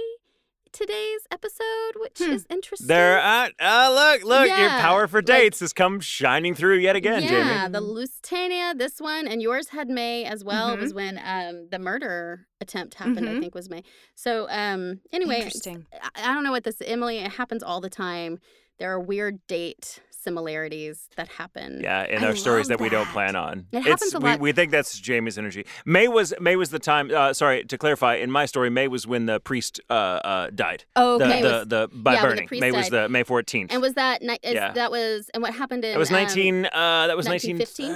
today's 0.72 1.20
episode, 1.30 1.92
which 1.96 2.18
Hmm. 2.18 2.32
is 2.32 2.44
interesting. 2.50 2.86
There, 2.86 3.18
uh, 3.18 3.48
uh, 3.58 3.90
look, 3.94 4.24
look, 4.24 4.46
yeah, 4.46 4.60
your 4.60 4.68
power 4.82 5.08
for 5.08 5.20
like- 5.20 5.24
dates 5.26 5.60
has 5.60 5.72
come 5.72 6.00
shining 6.00 6.54
through 6.54 6.76
yet 6.80 6.96
again, 6.96 7.22
yeah, 7.22 7.28
Jamie. 7.62 7.72
the 7.72 7.80
Lusitania, 7.80 8.74
this 8.76 9.00
one, 9.00 9.26
and 9.26 9.40
yours 9.40 9.68
had 9.68 9.88
May 9.88 10.26
as 10.26 10.44
well. 10.44 10.76
Mhm. 10.76 10.80
Was 10.82 10.92
when 10.92 11.18
um 11.24 11.68
the 11.70 11.78
murder 11.78 12.46
attempt 12.60 12.92
happened. 12.96 13.26
I 13.26 13.32
Mhm. 13.32 13.40
think 13.40 13.54
was 13.54 13.70
May. 13.70 13.82
So 14.14 14.46
um 14.50 15.00
anyway, 15.14 15.36
Interesting. 15.36 15.86
I, 16.14 16.30
I 16.30 16.34
don't 16.34 16.44
know 16.44 16.52
what 16.52 16.64
this 16.64 16.82
Emily. 16.84 17.16
It 17.20 17.32
happens 17.32 17.62
all 17.62 17.80
the 17.80 17.88
time. 17.88 18.38
There 18.78 18.92
are 18.92 19.00
weird 19.00 19.46
date 19.46 20.00
similarities 20.26 21.08
that 21.16 21.28
happen. 21.28 21.80
Yeah, 21.82 22.04
in 22.04 22.22
I 22.24 22.28
our 22.28 22.36
stories 22.36 22.68
love 22.68 22.78
that 22.78 22.82
we 22.82 22.88
don't 22.96 23.08
plan 23.16 23.34
on. 23.36 23.66
It 23.72 23.78
it's 23.78 23.86
happens 23.86 24.14
a 24.14 24.18
we, 24.18 24.30
lot. 24.30 24.40
we 24.40 24.50
think 24.52 24.70
that's 24.72 24.98
Jamie's 24.98 25.38
energy. 25.38 25.64
May 25.84 26.08
was 26.08 26.34
May 26.40 26.56
was 26.56 26.70
the 26.70 26.78
time. 26.80 27.10
Uh, 27.14 27.32
sorry 27.32 27.64
to 27.64 27.78
clarify. 27.78 28.14
In 28.16 28.30
my 28.30 28.44
story, 28.46 28.68
May 28.70 28.88
was 28.88 29.06
when 29.06 29.26
the 29.26 29.38
priest 29.40 29.80
uh, 29.88 29.92
uh, 29.94 30.50
died. 30.54 30.84
Oh, 30.96 31.18
The, 31.18 31.24
okay. 31.26 31.42
The, 31.42 31.48
was- 31.48 31.68
the 31.68 31.88
by 31.92 32.14
yeah, 32.14 32.22
burning. 32.26 32.48
May 32.50 32.72
was 32.72 32.88
the 32.90 33.08
May 33.08 33.22
fourteenth. 33.22 33.72
And 33.72 33.80
was 33.80 33.94
that 33.94 34.20
ni- 34.22 34.38
is, 34.42 34.54
Yeah. 34.54 34.72
that 34.72 34.90
was 34.90 35.30
and 35.34 35.42
what 35.42 35.54
happened 35.54 35.84
in 35.84 35.94
It 35.94 35.98
was 35.98 36.10
um, 36.10 36.14
19. 36.16 36.66
uh, 36.66 37.06
that 37.06 37.16
was 37.16 37.26
19. 37.26 37.58
1915? 37.58 37.90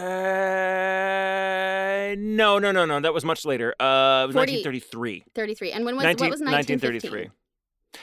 Uh, 0.81 2.15
no, 2.19 2.59
no, 2.59 2.73
no, 2.73 2.85
no. 2.87 3.01
That 3.01 3.15
was 3.15 3.25
much 3.25 3.45
later. 3.45 3.75
Uh, 3.81 4.25
it 4.25 4.29
was 4.29 4.37
1933. 4.37 5.25
33. 5.35 5.73
And 5.73 5.85
when 5.85 5.97
was 5.97 6.05
19 6.05 6.25
what 6.27 6.31
was 6.31 6.41
1933. 6.41 7.31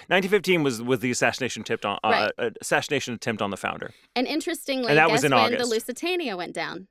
1915 0.07 0.63
was 0.63 0.81
was 0.81 0.99
the 0.99 1.11
assassination 1.11 1.61
attempt 1.61 1.85
on 1.85 1.97
uh, 2.03 2.09
Right. 2.09 2.31
uh, 2.37 2.49
assassination 2.61 3.13
attempt 3.13 3.41
on 3.41 3.51
the 3.51 3.57
founder. 3.57 3.91
And 4.15 4.27
interestingly, 4.27 4.89
And 4.89 4.97
that 4.97 5.07
guess 5.07 5.11
was 5.13 5.23
in 5.23 5.31
when 5.31 5.39
August. 5.41 5.63
the 5.63 5.69
Lusitania 5.69 6.35
went 6.37 6.53
down 6.53 6.87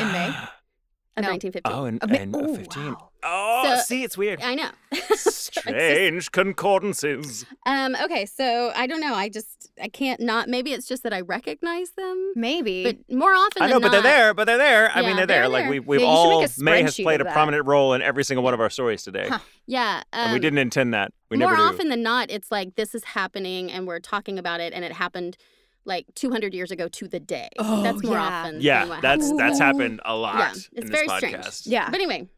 In 0.00 0.12
May? 0.12 0.28
of 1.16 1.22
No. 1.24 1.30
1915. 1.30 1.62
Oh, 1.72 1.84
and, 1.86 1.98
A 2.02 2.06
mi- 2.06 2.18
and 2.18 2.36
oh, 2.36 2.54
15. 2.54 2.92
wow. 2.92 3.10
Oh, 3.24 3.74
So- 3.76 3.82
see, 3.82 4.04
it's 4.04 4.16
weird. 4.16 4.40
I 4.42 4.54
know. 4.54 4.70
Strange 5.16 6.30
concordances. 6.30 7.44
Um, 7.66 7.96
okay, 8.02 8.24
so 8.26 8.72
I 8.76 8.86
don't 8.86 9.00
know. 9.00 9.14
I 9.14 9.28
just 9.28 9.59
I 9.82 9.88
can't 9.88 10.20
not 10.20 10.48
maybe 10.48 10.72
it's 10.72 10.86
just 10.86 11.02
that 11.02 11.12
I 11.12 11.20
recognize 11.20 11.90
them. 11.90 12.32
Maybe. 12.34 12.84
But 12.84 13.14
more 13.14 13.32
often 13.32 13.62
I 13.62 13.66
know, 13.66 13.74
than 13.74 13.82
but 13.82 13.90
they're 13.92 14.02
there. 14.02 14.34
But 14.34 14.44
they're 14.44 14.58
there. 14.58 14.90
I 14.94 15.02
mean, 15.02 15.16
they're 15.16 15.26
they're 15.26 15.40
there. 15.42 15.48
Like 15.48 15.64
there. 15.64 15.70
we, 15.70 15.80
we've 15.80 16.00
Yeah, 16.00 16.06
all 16.06 16.46
May 16.58 16.82
has 16.82 16.96
played 16.96 17.20
a 17.20 17.24
prominent 17.24 17.66
role 17.66 17.94
in 17.94 18.02
every 18.02 18.24
single 18.24 18.42
one 18.44 18.54
of 18.54 18.60
our 18.60 18.70
stories 18.70 19.02
today, 19.02 19.26
Huh. 19.28 19.38
Yeah. 19.66 20.02
Um, 20.12 20.20
and 20.20 20.32
we 20.32 20.38
didn't 20.40 20.58
intend 20.58 20.94
that. 20.94 21.12
We 21.30 21.36
more 21.36 21.50
never 21.50 21.56
do. 21.56 21.68
often 21.68 21.88
than 21.88 22.02
not, 22.02 22.30
it's 22.30 22.50
like 22.50 22.74
this 22.76 22.94
is 22.94 23.04
happening 23.04 23.70
and 23.70 23.86
we're 23.86 24.00
talking 24.00 24.38
about 24.38 24.60
it 24.60 24.72
and 24.72 24.84
it 24.84 24.92
happened 24.92 25.36
like 25.84 26.06
200 26.14 26.52
years 26.54 26.70
ago 26.70 26.88
to 26.88 27.08
the 27.08 27.20
day. 27.20 27.48
Oh, 27.58 27.82
that's 27.82 28.02
more 28.02 28.14
yeah. 28.14 28.22
often. 28.22 28.60
Yeah, 28.60 28.84
what 28.86 29.02
that's 29.02 29.22
happens. 29.24 29.38
that's 29.38 29.58
happened 29.58 30.00
a 30.04 30.14
lot 30.16 30.38
Yeah, 30.38 30.50
in 30.50 30.52
it's 30.52 30.68
this 30.72 30.90
very 30.90 31.08
podcast. 31.08 31.52
strange. 31.52 31.66
yeah. 31.72 31.86
But 31.86 31.94
anyway, 31.96 32.28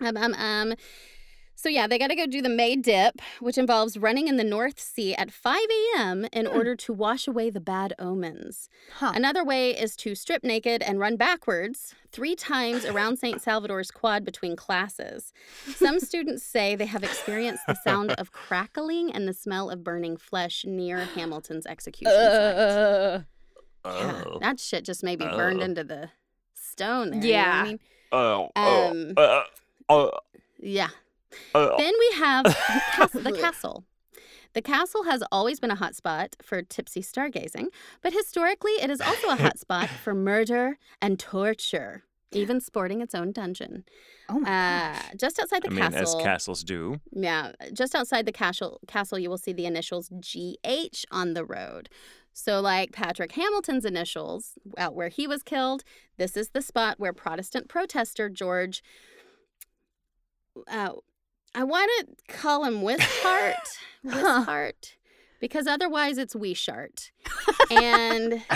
um, 0.00 0.16
um, 0.16 0.34
um, 0.34 0.74
so 1.56 1.68
yeah, 1.68 1.86
they 1.86 1.98
got 1.98 2.08
to 2.08 2.14
go 2.14 2.26
do 2.26 2.42
the 2.42 2.48
May 2.48 2.76
dip, 2.76 3.20
which 3.40 3.56
involves 3.58 3.96
running 3.96 4.28
in 4.28 4.36
the 4.36 4.44
North 4.44 4.78
Sea 4.80 5.14
at 5.14 5.30
5 5.30 5.56
a.m. 5.96 6.26
in 6.32 6.46
Hmm. 6.46 6.56
order 6.56 6.76
to 6.76 6.92
wash 6.92 7.26
away 7.26 7.50
the 7.50 7.60
bad 7.60 7.94
omens. 7.98 8.68
Huh. 8.98 9.12
Another 9.14 9.44
way 9.44 9.70
is 9.70 9.96
to 9.96 10.14
strip 10.14 10.44
naked 10.44 10.82
and 10.82 10.98
run 10.98 11.16
backwards 11.16 11.94
three 12.12 12.36
times 12.36 12.84
around 12.84 13.18
St. 13.18 13.40
Salvator's 13.40 13.90
quad 13.90 14.24
between 14.24 14.56
classes. 14.56 15.32
Some 15.74 15.98
students 16.10 16.42
say 16.44 16.76
they 16.76 16.86
have 16.86 17.02
experienced 17.02 17.62
the 17.66 17.74
sound 17.74 18.12
of 18.12 18.32
crackling 18.32 19.12
and 19.12 19.26
the 19.26 19.32
smell 19.34 19.70
of 19.70 19.82
burning 19.82 20.16
flesh 20.16 20.64
near 20.66 21.06
Hamilton's 21.06 21.66
execution 21.66 22.12
site. 22.14 22.56
Uh, 22.56 23.20
Yeah, 23.86 24.22
Oh. 24.26 24.38
that 24.40 24.58
shit 24.60 24.84
just 24.84 25.02
may 25.02 25.14
be 25.16 25.24
burned 25.26 25.60
Oh. 25.60 25.64
into 25.64 25.84
the 25.84 26.10
stone. 26.54 27.10
There, 27.10 27.20
you 27.24 27.32
know 27.34 27.38
I 27.38 27.42
Yeah. 27.42 27.64
mean? 27.64 27.80
Oh, 28.12 28.42
Um, 28.56 29.12
oh, 29.16 29.22
uh, 29.22 29.44
oh, 29.88 30.10
Yeah. 30.58 30.88
Oh. 31.54 31.76
Then 31.78 31.92
we 31.98 32.16
have 32.18 32.44
the 32.44 32.82
cas- 32.92 33.12
the 33.12 33.32
castle. 33.32 33.84
The 34.54 34.62
castle 34.62 35.02
has 35.04 35.22
always 35.32 35.58
been 35.58 35.72
a 35.72 35.76
hotspot 35.76 36.34
for 36.40 36.62
tipsy 36.62 37.02
stargazing, 37.02 37.66
but 38.02 38.12
historically 38.12 38.72
it 38.72 38.88
is 38.88 39.00
also 39.00 39.28
a 39.30 39.36
hotspot 39.36 39.88
for 40.04 40.14
murder 40.14 40.78
and 41.02 41.18
torture, 41.18 42.04
even 42.30 42.60
sporting 42.60 43.00
its 43.00 43.16
own 43.16 43.32
dungeon. 43.32 43.84
oh 44.28 44.38
my 44.38 44.48
Uh, 44.48 44.92
gosh. 44.92 45.10
just 45.16 45.40
outside 45.40 45.62
the 45.64 45.70
I 45.70 45.74
mean, 45.74 45.82
as 45.82 45.94
castle, 45.94 46.20
castles 46.22 46.62
do. 46.62 47.00
yeah, 47.10 47.50
just 47.72 47.96
outside 47.96 48.26
the 48.26 48.32
castle, 48.32 48.80
castle, 48.86 49.18
you 49.18 49.28
will 49.28 49.38
see 49.38 49.52
the 49.52 49.66
initials 49.66 50.08
GH 50.08 51.04
on 51.10 51.34
the 51.34 51.44
road. 51.44 51.88
So, 52.32 52.60
like 52.60 52.92
Patrick 52.92 53.32
Hamilton's 53.32 53.84
initials, 53.84 54.52
out 54.78 54.94
where 54.94 55.08
he 55.08 55.26
was 55.26 55.42
killed, 55.42 55.82
this 56.16 56.36
is 56.36 56.50
the 56.50 56.62
spot 56.62 56.98
where 57.00 57.12
Protestant 57.12 57.68
protester 57.68 58.28
George. 58.28 58.82
Uh, 60.68 60.92
I 61.54 61.64
want 61.64 61.90
to 62.00 62.06
call 62.34 62.64
him 62.64 62.82
Wishart, 62.82 63.04
Huh. 64.08 64.40
Wishart, 64.40 64.96
because 65.40 65.66
otherwise 65.66 66.18
it's 66.18 66.34
Wishart. 66.34 67.10
And 67.70 68.42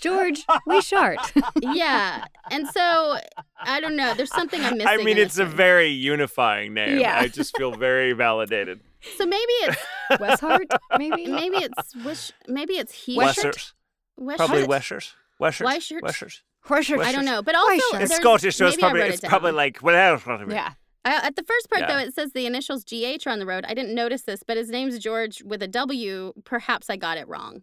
George, 0.00 0.44
we 0.66 0.80
shart. 0.80 1.18
yeah, 1.60 2.24
and 2.50 2.66
so 2.68 3.18
I 3.60 3.80
don't 3.80 3.96
know. 3.96 4.14
There's 4.14 4.32
something 4.32 4.60
I'm 4.62 4.78
missing. 4.78 4.86
I 4.88 5.02
mean, 5.02 5.18
it's 5.18 5.38
a 5.38 5.44
one. 5.44 5.56
very 5.56 5.88
unifying 5.88 6.74
name. 6.74 7.00
Yeah. 7.00 7.18
I 7.18 7.28
just 7.28 7.56
feel 7.56 7.72
very 7.72 8.12
validated. 8.12 8.80
so 9.16 9.26
maybe 9.26 9.42
it's 9.62 9.76
Westhart, 10.12 10.66
maybe? 10.98 11.26
maybe 11.26 11.56
it's 11.56 11.94
wish 11.96 12.32
maybe 12.46 12.74
it's 12.74 12.92
he 12.94 13.16
Weshers. 13.16 13.72
Wishart? 14.16 14.38
Probably 14.38 14.66
Weshers. 14.66 15.14
Weshers. 15.40 15.92
Weshers? 16.02 16.42
Weshers. 16.68 16.96
Horseshoe. 16.96 17.00
I 17.08 17.12
don't 17.12 17.24
know, 17.24 17.42
but 17.42 17.54
also 17.54 17.98
It's 17.98 18.16
Scottish, 18.16 18.56
so 18.56 18.66
it's 18.66 18.76
probably 18.76 19.02
it's 19.02 19.22
it 19.22 19.28
probably 19.28 19.50
down. 19.50 19.56
like 19.56 19.82
well. 19.82 20.20
Yeah. 20.48 20.72
I, 21.06 21.26
at 21.26 21.36
the 21.36 21.42
first 21.42 21.68
part 21.70 21.82
Yeah. 21.82 21.88
though, 21.94 21.98
it 21.98 22.14
says 22.14 22.32
the 22.32 22.46
initials 22.46 22.82
GH 22.84 23.26
are 23.26 23.30
on 23.30 23.38
the 23.38 23.46
road. 23.46 23.64
I 23.68 23.74
didn't 23.74 23.94
notice 23.94 24.22
this, 24.22 24.42
but 24.42 24.56
his 24.56 24.70
name's 24.70 24.98
George 24.98 25.42
with 25.42 25.62
a 25.62 25.68
W. 25.68 26.32
Perhaps 26.44 26.88
I 26.88 26.96
got 26.96 27.18
it 27.18 27.28
wrong. 27.28 27.62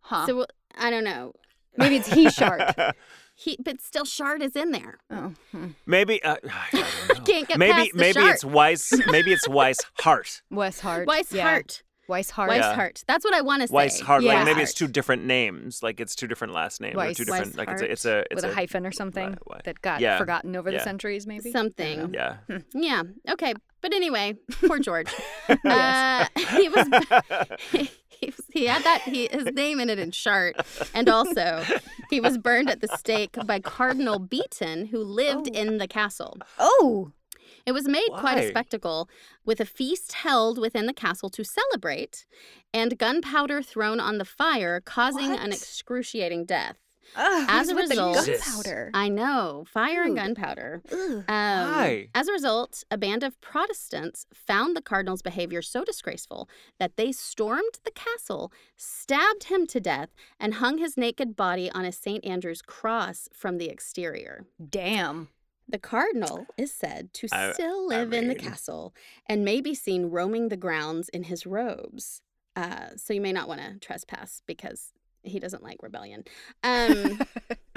Huh. 0.00 0.26
So 0.26 0.46
I 0.76 0.90
don't 0.90 1.04
know. 1.04 1.32
maybe 1.76 1.96
it's 1.96 2.12
he 2.12 2.30
shart. 2.30 2.74
He, 3.38 3.58
but 3.62 3.82
still, 3.82 4.06
Shard 4.06 4.40
is 4.42 4.56
in 4.56 4.70
there. 4.70 4.96
Oh. 5.10 5.34
hmm. 5.52 5.66
Maybe 5.84 6.22
uh, 6.22 6.36
I 6.50 6.68
don't 6.72 7.18
know. 7.18 7.24
Can't 7.26 7.46
get 7.46 7.58
maybe 7.58 7.72
past 7.74 7.92
the 7.92 7.98
maybe 7.98 8.20
Shart. 8.20 8.34
it's 8.34 8.44
Weiss. 8.46 8.92
Maybe 9.08 9.30
it's 9.32 9.46
Weiss 9.46 9.78
Hart. 10.00 10.40
Westhart. 10.50 11.06
Weiss 11.06 11.30
yeah. 11.30 11.42
Hart. 11.42 11.82
Weishart. 12.08 12.48
Weiss 12.48 12.58
Yeah. 12.60 12.88
That's 13.06 13.24
what 13.24 13.34
I 13.34 13.40
want 13.42 13.62
to 13.62 13.68
say. 13.68 13.74
Weiss 13.74 14.00
Hart. 14.00 14.22
Yeah. 14.22 14.34
Like 14.34 14.44
maybe 14.46 14.62
it's 14.62 14.74
two 14.74 14.88
different 14.88 15.24
names. 15.24 15.82
Like 15.82 16.00
it's 16.00 16.14
two 16.14 16.26
different 16.26 16.52
last 16.54 16.80
names. 16.80 16.96
Or 16.96 17.12
two 17.12 17.24
different. 17.24 17.56
Like 17.56 17.68
it's 17.70 17.82
a. 17.82 17.90
It's 17.92 18.04
a. 18.04 18.24
with 18.30 18.44
It's 18.44 18.52
a, 18.52 18.54
hyphen 18.54 18.86
or 18.86 18.92
something 18.92 19.30
Why- 19.30 19.38
why- 19.56 19.60
that 19.64 19.80
got 19.82 20.00
Yeah. 20.00 20.18
forgotten 20.18 20.56
over 20.56 20.70
the 20.70 20.80
centuries, 20.80 21.26
maybe. 21.26 21.50
Something. 21.50 22.14
Yeah. 22.14 22.36
Yeah. 22.74 23.02
Okay. 23.30 23.54
But 23.82 23.92
anyway, 23.94 24.34
poor 24.66 24.78
George. 24.78 25.12
uh, 25.64 26.26
he 26.56 26.68
was. 26.68 26.88
He, 27.70 27.90
he. 28.08 28.34
He 28.52 28.66
had 28.66 28.82
that. 28.84 29.02
He 29.02 29.28
his 29.30 29.44
name 29.52 29.78
in 29.80 29.90
it 29.90 29.98
in 29.98 30.10
chart, 30.10 30.56
and 30.94 31.08
also 31.08 31.62
he 32.10 32.20
was 32.20 32.38
burned 32.38 32.70
at 32.70 32.80
the 32.80 32.88
stake 32.96 33.36
by 33.44 33.60
Cardinal 33.60 34.18
Beaton, 34.18 34.86
who 34.86 34.98
lived 34.98 35.46
in 35.48 35.76
the 35.78 35.86
castle. 35.86 36.38
Oh, 36.58 37.12
It 37.66 37.72
was 37.72 37.88
made 37.88 38.08
quite 38.16 38.38
a 38.38 38.48
spectacle, 38.48 39.08
with 39.44 39.60
a 39.60 39.64
feast 39.66 40.12
held 40.12 40.56
within 40.58 40.86
the 40.86 40.92
castle 40.94 41.28
to 41.30 41.44
celebrate, 41.44 42.24
and 42.72 42.96
gunpowder 42.96 43.60
thrown 43.60 43.98
on 43.98 44.18
the 44.18 44.24
fire, 44.24 44.80
causing 44.80 45.32
an 45.36 45.50
excruciating 45.52 46.44
death. 46.44 46.76
Ugh, 47.14 47.46
As 47.48 47.68
a 47.68 47.74
with 47.74 47.84
the 47.88 47.90
result- 47.90 48.26
gunpowder. 48.26 48.90
I 48.92 49.08
know, 49.08 49.64
fire 49.68 50.02
and 50.02 50.16
gunpowder. 50.16 50.82
Um, 50.92 51.24
Why? 51.26 52.08
As 52.14 52.26
a 52.28 52.32
result, 52.32 52.82
a 52.90 52.98
band 52.98 53.22
of 53.22 53.40
Protestants 53.40 54.26
found 54.34 54.76
the 54.76 54.82
cardinal's 54.82 55.22
behavior 55.22 55.62
so 55.62 55.84
disgraceful 55.84 56.48
that 56.80 56.96
they 56.96 57.12
stormed 57.12 57.78
the 57.84 57.92
castle, 57.92 58.52
stabbed 58.76 59.44
him 59.44 59.66
to 59.68 59.78
death, 59.80 60.10
and 60.40 60.54
hung 60.54 60.78
his 60.78 60.96
naked 60.96 61.36
body 61.36 61.70
on 61.70 61.84
a 61.84 61.92
St. 61.92 62.24
Andrew's 62.24 62.60
cross 62.62 63.28
from 63.32 63.58
the 63.58 63.68
exterior. 63.68 64.44
Damn. 64.68 65.28
The 65.68 65.78
cardinal 65.78 66.46
is 66.56 66.72
said 66.72 67.12
to 67.14 67.28
I- 67.32 67.52
still 67.52 67.88
I 67.92 67.96
live 67.98 68.12
in 68.12 68.28
the 68.28 68.34
castle 68.34 68.94
and 69.28 69.44
may 69.44 69.60
be 69.60 69.74
seen 69.74 70.06
roaming 70.06 70.48
the 70.48 70.56
grounds 70.56 71.08
in 71.08 71.24
his 71.24 71.44
robes. 71.46 72.22
Uh, 72.54 72.90
so 72.96 73.12
you 73.12 73.20
may 73.20 73.32
not 73.32 73.48
want 73.48 73.60
to 73.60 73.78
trespass 73.80 74.42
because 74.46 74.92
he 75.22 75.38
doesn't 75.40 75.62
like 75.62 75.82
rebellion. 75.82 76.24
Um, 76.62 77.18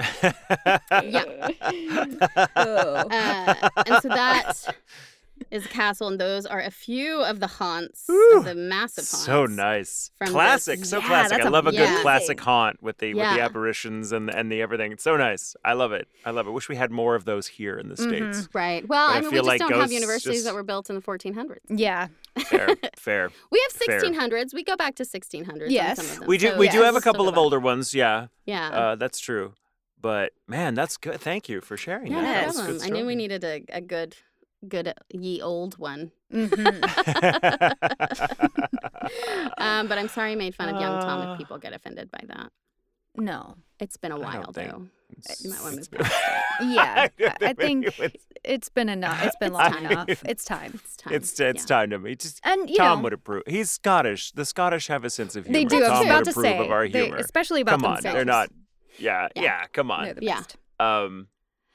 Oh. 2.56 3.08
uh, 3.10 3.68
and 3.86 4.02
so 4.02 4.08
that 4.08 4.52
is 5.50 5.64
a 5.66 5.68
castle, 5.68 6.08
and 6.08 6.20
those 6.20 6.46
are 6.46 6.60
a 6.60 6.70
few 6.70 7.22
of 7.22 7.40
the 7.40 7.46
haunts 7.46 8.04
Whew. 8.06 8.38
of 8.38 8.44
the 8.44 8.54
massive 8.54 9.04
haunts. 9.08 9.24
So 9.24 9.46
nice, 9.46 10.10
classic, 10.24 10.80
this- 10.80 10.90
so 10.90 10.98
Yeah, 10.98 11.06
classic. 11.06 11.40
I 11.42 11.48
love 11.48 11.66
a 11.66 11.70
good 11.72 11.80
amazing. 11.80 12.02
classic 12.02 12.40
haunt 12.40 12.82
with 12.82 12.98
the 12.98 13.14
with 13.14 13.34
the 13.34 13.40
apparitions 13.40 14.12
and 14.12 14.28
and 14.32 14.50
the 14.52 14.60
everything. 14.62 14.92
It's 14.92 15.02
so 15.04 15.16
nice. 15.16 15.56
I 15.64 15.72
love 15.72 15.92
it. 15.92 16.08
I 16.24 16.30
love 16.30 16.46
it. 16.46 16.50
Wish 16.50 16.68
we 16.68 16.76
had 16.76 16.90
more 16.90 17.14
of 17.14 17.24
those 17.24 17.46
here 17.46 17.78
in 17.78 17.88
the 17.88 17.94
Mhm. 17.96 18.08
states. 18.34 18.48
Right. 18.54 18.86
Well, 18.86 19.08
But 19.08 19.14
I 19.14 19.16
I 19.18 19.20
mean, 19.20 19.24
we 19.30 19.30
feel 19.36 19.38
just 19.44 19.48
like 19.48 19.60
don't 19.60 19.80
have 19.80 19.92
universities 19.92 20.34
just- 20.36 20.44
that 20.46 20.54
were 20.54 20.62
built 20.62 20.88
in 20.90 20.96
the 20.96 21.02
1400s. 21.02 21.60
Yeah. 21.68 22.08
Fair, 22.46 22.68
fair. 22.96 23.30
We 23.50 23.60
have 23.68 23.72
Fair. 23.72 24.00
1600s. 24.00 24.54
We 24.54 24.62
go 24.62 24.76
back 24.76 24.94
to 24.96 25.04
1600s. 25.04 25.70
Yes. 25.70 25.96
Some 25.96 26.06
of 26.06 26.18
them. 26.20 26.28
We 26.28 26.38
do 26.38 26.50
So, 26.50 26.58
we 26.58 26.68
do 26.68 26.82
have 26.82 26.94
a 26.96 27.00
couple 27.00 27.24
go 27.24 27.28
of 27.28 27.34
back. 27.34 27.40
older 27.42 27.58
ones. 27.60 27.92
Yeah, 27.94 28.28
Yeah. 28.46 28.68
uh, 28.68 28.94
that's 28.96 29.18
true. 29.18 29.54
But 30.00 30.32
man, 30.46 30.74
that's 30.74 30.96
good. 30.96 31.20
Thank 31.20 31.48
you 31.48 31.60
for 31.60 31.76
sharing. 31.76 32.12
yeah, 32.12 32.20
that. 32.22 32.26
no 32.26 32.32
That 32.32 32.46
was 32.46 32.56
a 32.56 32.58
problem. 32.60 32.78
good 32.78 32.86
I 32.86 32.90
knew 33.00 33.06
we 33.06 33.14
needed 33.16 33.44
a, 33.44 33.64
a 33.70 33.80
good, 33.82 34.16
good 34.68 34.88
uh, 34.88 34.94
ye 35.10 35.40
old 35.42 35.78
one. 35.78 36.12
Mhm. 36.32 36.80
Um, 39.58 39.88
but 39.88 39.98
I'm 39.98 40.08
sorry 40.08 40.32
I 40.32 40.34
made 40.36 40.54
fun 40.54 40.68
of 40.68 40.80
young 40.80 41.00
Tom 41.00 41.20
Uh, 41.28 41.32
if 41.32 41.38
people 41.38 41.58
get 41.58 41.72
offended 41.72 42.10
by 42.10 42.20
that. 42.28 42.50
no. 43.16 43.56
It's 43.78 43.96
been 43.96 44.12
a 44.12 44.16
I 44.16 44.18
don't 44.18 44.26
while, 44.44 44.52
think 44.52 44.70
though. 44.70 44.86
You 45.40 45.50
might 45.50 45.62
want 45.62 45.82
to 45.84 45.98
move. 45.98 46.12
Yeah. 46.62 47.08
I, 47.18 47.32
I 47.40 47.52
think 47.54 47.86
it's 47.98 48.16
it's 48.44 48.68
been 48.68 48.88
enough. 48.90 49.24
It's 49.24 49.36
been 49.36 49.52
long 49.54 49.74
enough. 49.84 50.08
It's 50.26 50.44
time. 50.44 50.72
It's 50.84 50.96
time. 50.96 51.14
it's, 51.14 51.40
it's 51.40 51.62
yeah. 51.62 51.66
time 51.66 51.90
to 51.90 51.98
me. 51.98 52.14
Just 52.14 52.40
And 52.44 52.68
you 52.68 52.76
Tom 52.76 52.98
know, 52.98 53.04
would 53.04 53.12
approve. 53.14 53.42
He's 53.46 53.70
Scottish. 53.70 54.32
The 54.32 54.44
Scottish 54.44 54.88
have 54.88 55.04
a 55.04 55.10
sense 55.10 55.34
of 55.36 55.46
humor. 55.46 55.58
they 55.58 55.64
do. 55.64 55.82
I 55.82 55.88
Tom 55.88 55.98
was 55.98 56.06
about 56.06 56.24
to 56.26 56.32
say, 56.34 56.58
of 56.58 56.70
our 56.70 56.86
they- 56.88 57.04
humor. 57.04 57.16
especially 57.16 57.62
about 57.62 57.72
come 57.80 57.84
on, 57.86 57.94
themselves. 57.94 58.14
they're 58.16 58.24
not. 58.26 58.50
Yeah, 58.98 59.28
Yeah. 59.34 59.42
yeah. 59.42 59.64
Come 59.72 59.90
on. 59.90 60.04
They're 60.04 60.14
the 60.14 60.24
Yeah. 60.24 60.36
best. 60.36 60.56
Um, 60.78 61.28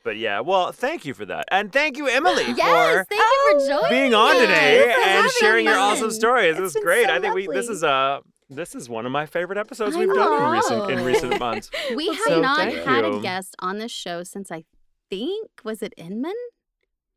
but 0.06 0.15
yeah. 0.15 0.40
Well, 0.40 0.72
thank 0.72 1.03
you 1.03 1.14
for 1.14 1.26
that, 1.26 1.45
and 1.52 1.73
thank 1.73 1.98
you, 1.98 2.07
Emily, 2.07 2.45
Yes, 2.56 2.95
for 2.99 3.03
thank 3.10 3.22
you 3.22 3.60
for 3.60 3.68
joining 3.68 3.90
being 3.90 4.14
on 4.14 4.36
us. 4.38 4.41
today 4.41 4.94
For 4.95 5.02
and 5.02 5.32
sharing 5.41 5.65
your 5.65 5.73
us. 5.76 5.98
awesome 5.98 6.11
stories. 6.11 6.52
It's 6.52 6.60
This 6.60 6.76
is 6.77 6.84
great. 6.84 7.07
so 7.07 7.14
I 7.15 7.19
think 7.19 7.36
we 7.36 7.48
this 7.48 7.68
is 7.68 7.84
uh 7.84 8.19
this 8.49 8.76
is 8.76 8.88
one 8.88 9.06
of 9.06 9.11
my 9.11 9.26
favorite 9.26 9.57
episodes 9.57 9.95
I 9.95 9.99
we've 9.99 10.14
done 10.14 10.44
in 10.45 10.52
recent 10.52 10.91
in 10.91 11.03
recent 11.03 11.40
months. 11.40 11.69
We 11.95 12.07
have 12.07 12.18
So 12.27 12.40
not 12.41 12.72
had 12.72 13.03
you. 13.03 13.18
a 13.18 13.22
guest 13.22 13.56
on 13.60 13.80
this 13.80 13.91
show 13.91 14.23
since 14.23 14.52
I 14.52 14.64
think 15.10 15.49
was 15.65 15.82
it 15.82 15.94
Inman? 15.98 16.36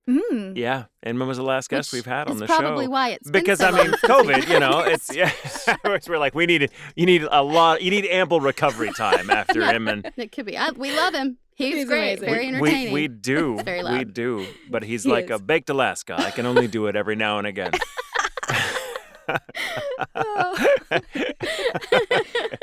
Mm. 0.08 0.56
Yeah, 0.56 0.84
Inman 1.04 1.28
was 1.28 1.36
the 1.36 1.42
last 1.42 1.68
guest 1.68 1.92
Which 1.92 1.98
we've 1.98 2.06
had 2.06 2.28
on 2.28 2.34
is 2.36 2.40
the 2.40 2.46
probably 2.46 2.86
show. 2.86 2.90
why 2.92 3.10
it's 3.10 3.30
been 3.30 3.42
because 3.42 3.58
so 3.58 3.66
I 3.66 3.70
mean, 3.72 3.78
long 3.78 3.86
since 3.88 4.02
we 4.02 4.08
COVID, 4.08 4.48
you 4.48 4.58
know, 4.58 4.80
it's 4.80 5.14
yeah. 5.14 5.30
we're 6.08 6.16
like 6.18 6.34
we 6.34 6.46
need 6.46 6.70
you 6.96 7.04
need 7.04 7.26
a 7.30 7.42
lot, 7.42 7.82
you 7.82 7.90
need 7.90 8.06
ample 8.06 8.40
recovery 8.40 8.90
time 8.96 9.28
after 9.40 9.60
Yeah. 9.60 9.74
Inman. 9.74 10.04
It 10.16 10.32
could 10.32 10.46
be. 10.46 10.56
I, 10.56 10.70
we 10.70 10.96
love 10.96 11.14
him. 11.14 11.36
He's, 11.58 11.74
He's 11.74 11.84
great. 11.86 12.18
amazing. 12.20 12.28
Very 12.28 12.40
we, 12.40 12.48
entertaining. 12.70 12.92
we 12.92 13.08
do, 13.32 13.54
It's 13.54 13.62
very 13.64 13.78
we 13.78 13.84
loud. 13.84 14.14
do, 14.14 14.46
but 14.70 14.82
he's 14.84 15.02
He 15.04 15.10
like 15.10 15.28
a 15.30 15.38
baked 15.40 15.68
Alaska. 15.70 16.14
I 16.16 16.30
can 16.30 16.46
only 16.46 16.68
do 16.68 16.86
it 16.86 16.94
every 16.96 17.16
now 17.16 17.38
and 17.38 17.46
again. 17.48 17.72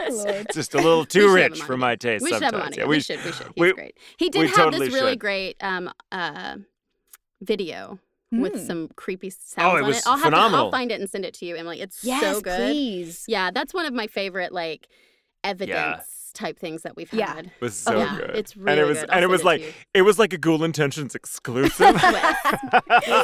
Lord. 0.09 0.47
Just 0.53 0.73
a 0.73 0.77
little 0.77 1.05
too 1.05 1.31
rich 1.33 1.61
for 1.61 1.77
my 1.77 1.95
taste 1.95 2.23
We 2.23 2.31
should 2.31 2.41
have 2.41 2.53
him 2.53 2.61
on 2.61 2.73
Yeah, 2.73 2.83
we, 2.85 2.95
we- 2.97 2.99
should. 3.01 3.23
We 3.23 3.31
should. 3.31 3.47
He's 3.47 3.61
we- 3.61 3.73
great. 3.73 3.97
He 4.17 4.29
did 4.29 4.47
have 4.47 4.55
totally 4.55 4.87
this 4.87 4.93
really 4.95 5.11
should. 5.13 5.19
great 5.19 5.57
um 5.61 5.91
uh 6.11 6.55
video 7.41 7.99
with 8.31 8.53
Mm. 8.53 8.67
some 8.67 8.89
creepy 8.95 9.29
sounds 9.29 9.55
Oh, 9.59 9.75
it 9.77 9.83
on 9.83 9.91
it. 9.91 10.03
I'll 10.07 10.13
have 10.13 10.23
to, 10.23 10.29
phenomenal. 10.31 10.65
I'll 10.65 10.71
find 10.71 10.91
it 10.91 10.99
and 10.99 11.09
send 11.09 11.23
it 11.25 11.33
to 11.35 11.45
you, 11.45 11.55
Emily. 11.55 11.79
It's 11.81 12.03
Yes, 12.03 12.21
so 12.21 12.41
good. 12.41 12.57
please. 12.57 13.23
Yeah, 13.27 13.51
that's 13.51 13.73
one 13.73 13.85
of 13.85 13.93
my 13.93 14.07
favorite 14.07 14.51
like 14.51 14.87
evidence 15.43 16.24
type 16.35 16.59
things 16.59 16.83
that 16.83 16.95
we've 16.95 17.11
Yeah. 17.13 17.33
had. 17.33 17.45
It 17.47 17.51
was 17.61 17.75
so 17.75 17.97
yeah, 17.97 18.17
good. 18.17 18.31
it's 18.35 18.55
really 18.55 18.71
and 18.73 18.79
it 18.81 18.85
was 18.85 18.99
good. 18.99 19.09
and 19.11 19.23
it 19.23 19.27
was 19.27 19.43
like 19.43 19.61
you. 19.61 19.73
it 19.93 20.01
was 20.03 20.19
like 20.19 20.33
a 20.33 20.37
Ghoul 20.37 20.63
Intentions 20.63 21.15
exclusive. 21.15 21.95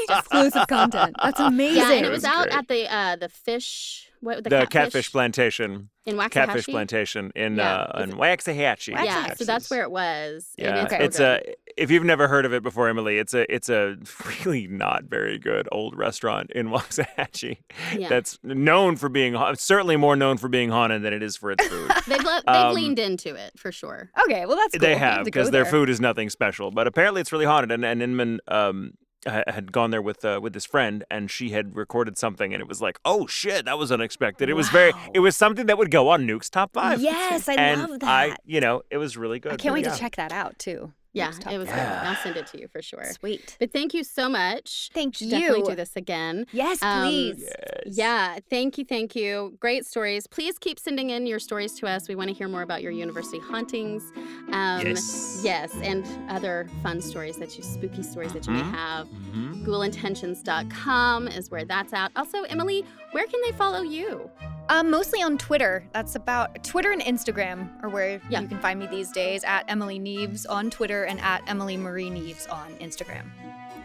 Exclusive 0.09 0.67
content. 0.67 1.15
That's 1.21 1.39
amazing. 1.39 1.77
Yeah, 1.77 1.91
and 1.91 2.05
it 2.05 2.07
It 2.07 2.09
was, 2.11 2.17
was 2.23 2.25
out 2.25 2.43
great. 2.49 2.57
at 2.57 2.67
the 2.67 2.93
uh 2.93 3.15
the 3.17 3.29
fish 3.29 4.10
what 4.21 4.43
the, 4.43 4.49
the 4.49 4.67
catfish, 4.67 5.11
plantation, 5.11 5.89
in 6.05 6.15
Waxahachie. 6.15 6.31
catfish 6.31 6.65
plantation 6.67 7.31
in 7.35 7.57
Yeah, 7.57 7.73
uh, 7.81 8.03
in 8.03 8.11
Waxahachie. 8.13 8.93
Yeah, 9.03 9.33
so 9.33 9.45
that's 9.45 9.69
where 9.69 9.81
it 9.83 9.91
was. 9.91 10.49
Yeah, 10.57 10.83
it's, 10.83 10.93
Okay. 10.93 11.03
it's 11.05 11.17
so 11.17 11.39
a. 11.45 11.55
If 11.77 11.89
you've 11.89 12.03
never 12.03 12.27
heard 12.27 12.45
of 12.45 12.53
it 12.53 12.63
before, 12.63 12.89
Emily, 12.89 13.17
it's 13.17 13.33
a 13.33 13.51
it's 13.53 13.69
a 13.69 13.97
really 14.45 14.67
not 14.67 15.05
very 15.05 15.37
good 15.39 15.67
old 15.71 15.95
restaurant 15.97 16.51
in 16.51 16.67
Waxahachie. 16.75 17.57
good. 17.91 17.99
yeah. 17.99 18.09
That's 18.09 18.37
known 18.43 18.95
for 18.95 19.09
being 19.09 19.35
certainly 19.55 19.97
more 19.97 20.15
known 20.15 20.37
for 20.37 20.49
being 20.49 20.69
haunted 20.69 21.01
than 21.03 21.13
it 21.13 21.23
is 21.23 21.35
for 21.37 21.51
its 21.51 21.65
food. 21.67 21.91
they've 22.07 22.23
le- 22.23 22.43
they've 22.45 22.55
um, 22.55 22.73
leaned 22.75 22.99
into 22.99 23.35
it 23.35 23.57
for 23.57 23.71
sure. 23.71 24.09
Okay, 24.25 24.45
well 24.45 24.57
that's 24.57 24.73
cool. 24.77 24.81
They 24.81 24.95
have 24.97 25.25
because 25.25 25.51
their 25.51 25.63
there. 25.63 25.71
food 25.71 25.89
is 25.89 25.99
nothing 26.01 26.29
special, 26.29 26.71
but 26.71 26.87
apparently 26.87 27.21
it's 27.21 27.31
really 27.31 27.45
haunted. 27.45 27.71
And, 27.71 27.83
and 27.85 28.01
Inman 28.01 28.39
um, 28.47 28.91
ha- 28.91 28.97
had 29.25 29.71
gone 29.71 29.91
there 29.91 30.01
with 30.01 30.25
uh, 30.25 30.39
with 30.41 30.53
his 30.53 30.65
friend, 30.65 31.03
and 31.11 31.29
she 31.29 31.49
had 31.49 31.75
recorded 31.75 32.17
something, 32.17 32.53
and 32.53 32.61
it 32.61 32.67
was 32.67 32.81
like, 32.81 32.99
oh 33.05 33.27
shit, 33.27 33.65
that 33.65 33.77
was 33.77 33.91
unexpected. 33.91 34.49
It 34.49 34.53
was 34.53 34.69
very, 34.69 34.93
it 35.13 35.19
was 35.19 35.35
something 35.35 35.67
that 35.67 35.77
would 35.77 35.91
go 35.91 36.09
on 36.09 36.25
Nuke's 36.25 36.49
top 36.49 36.73
five. 36.73 37.01
Yes, 37.01 37.47
I 37.47 37.53
and 37.53 37.81
love 37.81 37.91
I, 38.03 38.29
that. 38.29 38.37
you 38.45 38.61
know, 38.61 38.81
it 38.89 38.97
was 38.97 39.17
really 39.17 39.39
good. 39.39 39.53
I 39.53 39.57
can't 39.57 39.73
wait 39.73 39.85
yeah. 39.85 39.93
to 39.93 39.99
check 39.99 40.15
that 40.15 40.31
out 40.31 40.57
too. 40.57 40.93
Yeah, 41.13 41.31
it 41.51 41.57
was 41.57 41.67
good. 41.67 41.75
Yeah. 41.75 42.03
I'll 42.05 42.15
send 42.23 42.37
it 42.37 42.47
to 42.47 42.59
you 42.59 42.67
for 42.69 42.81
sure. 42.81 43.03
Sweet. 43.19 43.57
But 43.59 43.73
thank 43.73 43.93
you 43.93 44.03
so 44.03 44.29
much. 44.29 44.89
Thank 44.93 45.15
Should 45.17 45.29
Definitely 45.29 45.59
you. 45.59 45.65
do 45.65 45.75
this 45.75 45.95
again. 45.97 46.45
Yes, 46.53 46.81
Um, 46.81 47.07
please. 47.07 47.41
Yes. 47.85 47.97
Yeah, 47.97 48.37
thank 48.49 48.77
you, 48.77 48.85
thank 48.85 49.15
you. 49.15 49.57
Great 49.59 49.85
stories. 49.85 50.25
Please 50.27 50.57
keep 50.57 50.79
sending 50.79 51.09
in 51.09 51.27
your 51.27 51.39
stories 51.39 51.73
to 51.79 51.87
us. 51.87 52.07
We 52.07 52.15
want 52.15 52.29
to 52.29 52.33
hear 52.33 52.47
more 52.47 52.61
about 52.61 52.81
your 52.81 52.91
university 52.93 53.39
hauntings. 53.39 54.03
Um, 54.51 54.85
Yes. 54.85 55.41
Yes, 55.43 55.73
and 55.83 56.05
other 56.29 56.69
fun 56.83 57.01
stories 57.01 57.37
that 57.37 57.57
you, 57.57 57.63
spooky 57.63 58.03
stories 58.03 58.31
that 58.33 58.47
you 58.47 58.53
may 58.53 58.61
Mhm. 58.61 58.71
have. 58.73 59.07
Mhm. 59.07 59.65
Ghoulintentions.com 59.65 61.27
is 61.27 61.49
where 61.51 61.65
that's 61.65 61.93
at. 61.93 62.11
Also, 62.15 62.43
Emily, 62.43 62.85
where 63.11 63.25
can 63.27 63.39
they 63.45 63.51
follow 63.51 63.81
you? 63.81 64.29
Um, 64.69 64.89
mostly 64.89 65.21
on 65.21 65.37
Twitter. 65.37 65.83
That's 65.91 66.15
about 66.15 66.63
Twitter 66.63 66.91
and 66.91 67.01
Instagram 67.01 67.69
are 67.83 67.89
where 67.89 68.21
Yeah. 68.29 68.41
you 68.41 68.47
can 68.47 68.59
find 68.59 68.79
me 68.79 68.87
these 68.87 69.11
days. 69.11 69.43
At 69.43 69.65
Emily 69.67 69.99
Neves 69.99 70.45
on 70.49 70.69
Twitter 70.69 71.03
and 71.03 71.19
at 71.19 71.41
Emily 71.47 71.75
Marie 71.77 72.09
Neves 72.09 72.49
on 72.51 72.71
Instagram. 72.75 73.25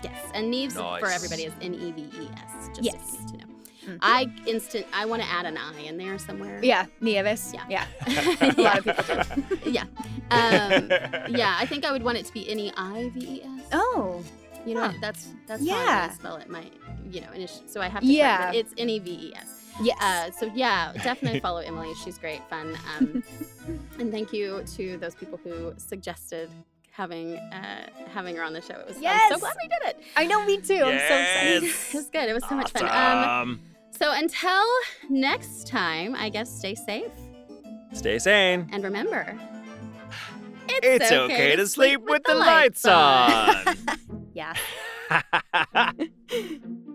Yes, 0.02 0.18
and 0.34 0.52
Neves 0.52 0.74
for 1.00 1.08
everybody 1.08 1.44
is 1.44 1.52
N 1.60 1.74
E 1.74 1.90
V 1.92 2.02
E 2.02 2.28
S. 2.36 2.68
Just 2.68 2.82
Yes. 2.82 2.94
if 2.94 3.12
you 3.14 3.18
need 3.18 3.28
to 3.28 3.36
know. 3.38 3.52
Mhm. 3.86 3.98
I 4.02 4.30
instant. 4.46 4.86
I 4.92 5.06
want 5.06 5.22
to 5.22 5.28
add 5.28 5.46
an 5.46 5.56
I 5.56 5.80
in 5.80 5.96
there 5.96 6.18
somewhere. 6.18 6.60
Yeah, 6.62 6.86
Nieves. 7.00 7.54
Yeah. 7.54 7.64
Yeah. 7.68 7.86
A 8.56 8.60
lot 8.60 8.86
of 8.86 8.96
people 8.96 9.46
do. 9.64 9.70
yeah. 9.70 9.84
Um, 10.30 10.88
yeah, 11.30 11.56
I 11.58 11.66
think 11.66 11.84
I 11.84 11.92
would 11.92 12.02
want 12.02 12.18
it 12.18 12.26
to 12.26 12.32
be 12.32 12.48
N 12.48 12.58
E 12.58 12.72
I 12.76 13.10
V 13.14 13.20
E 13.20 13.42
S. 13.42 13.66
Oh. 13.72 14.22
You 14.66 14.74
know, 14.74 14.88
Huh. 14.88 14.92
that's 15.00 15.28
that's 15.46 15.66
how 15.68 15.76
I'm 15.76 15.86
Yeah. 15.86 16.00
gonna 16.08 16.14
spell 16.14 16.36
it. 16.36 16.50
My, 16.50 16.64
you 17.10 17.20
know, 17.22 17.28
initi- 17.28 17.68
so 17.70 17.80
I 17.80 17.88
have 17.88 18.02
to. 18.02 18.06
Yeah. 18.06 18.50
it. 18.50 18.56
It's 18.56 18.74
N 18.76 18.90
E 18.90 18.98
V 18.98 19.10
E 19.10 19.32
S. 19.36 19.62
Yes. 19.80 20.02
Uh, 20.02 20.30
so 20.32 20.50
yeah, 20.54 20.92
definitely 21.04 21.40
follow 21.40 21.58
Emily. 21.60 21.92
She's 22.04 22.18
great, 22.18 22.40
fun, 22.50 22.76
um, 22.98 23.22
and 23.98 24.10
thank 24.10 24.32
you 24.32 24.62
to 24.76 24.96
those 24.98 25.14
people 25.14 25.38
who 25.44 25.72
suggested 25.76 26.50
having 26.90 27.36
uh, 27.36 27.86
having 28.12 28.34
her 28.36 28.42
on 28.42 28.52
the 28.54 28.60
show. 28.60 28.74
It 28.74 28.86
was. 28.88 28.96
I'm 29.02 29.30
so 29.32 29.38
glad 29.38 29.54
we 29.62 29.68
did 29.68 29.82
it. 29.96 30.02
I 30.16 30.26
know 30.26 30.44
me 30.44 30.56
too. 30.58 30.82
I'm 30.82 30.98
so 30.98 31.16
excited. 31.20 31.62
it 31.64 31.94
was 31.94 32.06
good. 32.10 32.28
It 32.28 32.32
was 32.34 32.44
so 32.48 32.54
much 32.56 32.70
fun. 32.72 32.88
Um, 32.88 33.60
So 33.98 34.10
until 34.12 34.64
next 35.08 35.66
time, 35.68 36.14
I 36.16 36.28
guess 36.28 36.50
stay 36.50 36.74
safe. 36.74 37.12
Stay 37.92 38.18
sane. 38.18 38.68
And 38.72 38.82
remember, 38.84 39.38
It's, 40.68 41.10
okay, 41.12 41.56
to 41.56 41.66
sleep 41.66 42.00
with 42.02 42.22
the 42.24 42.34
lights 42.34 42.84
on. 42.84 43.64
Yeah. 44.36 44.52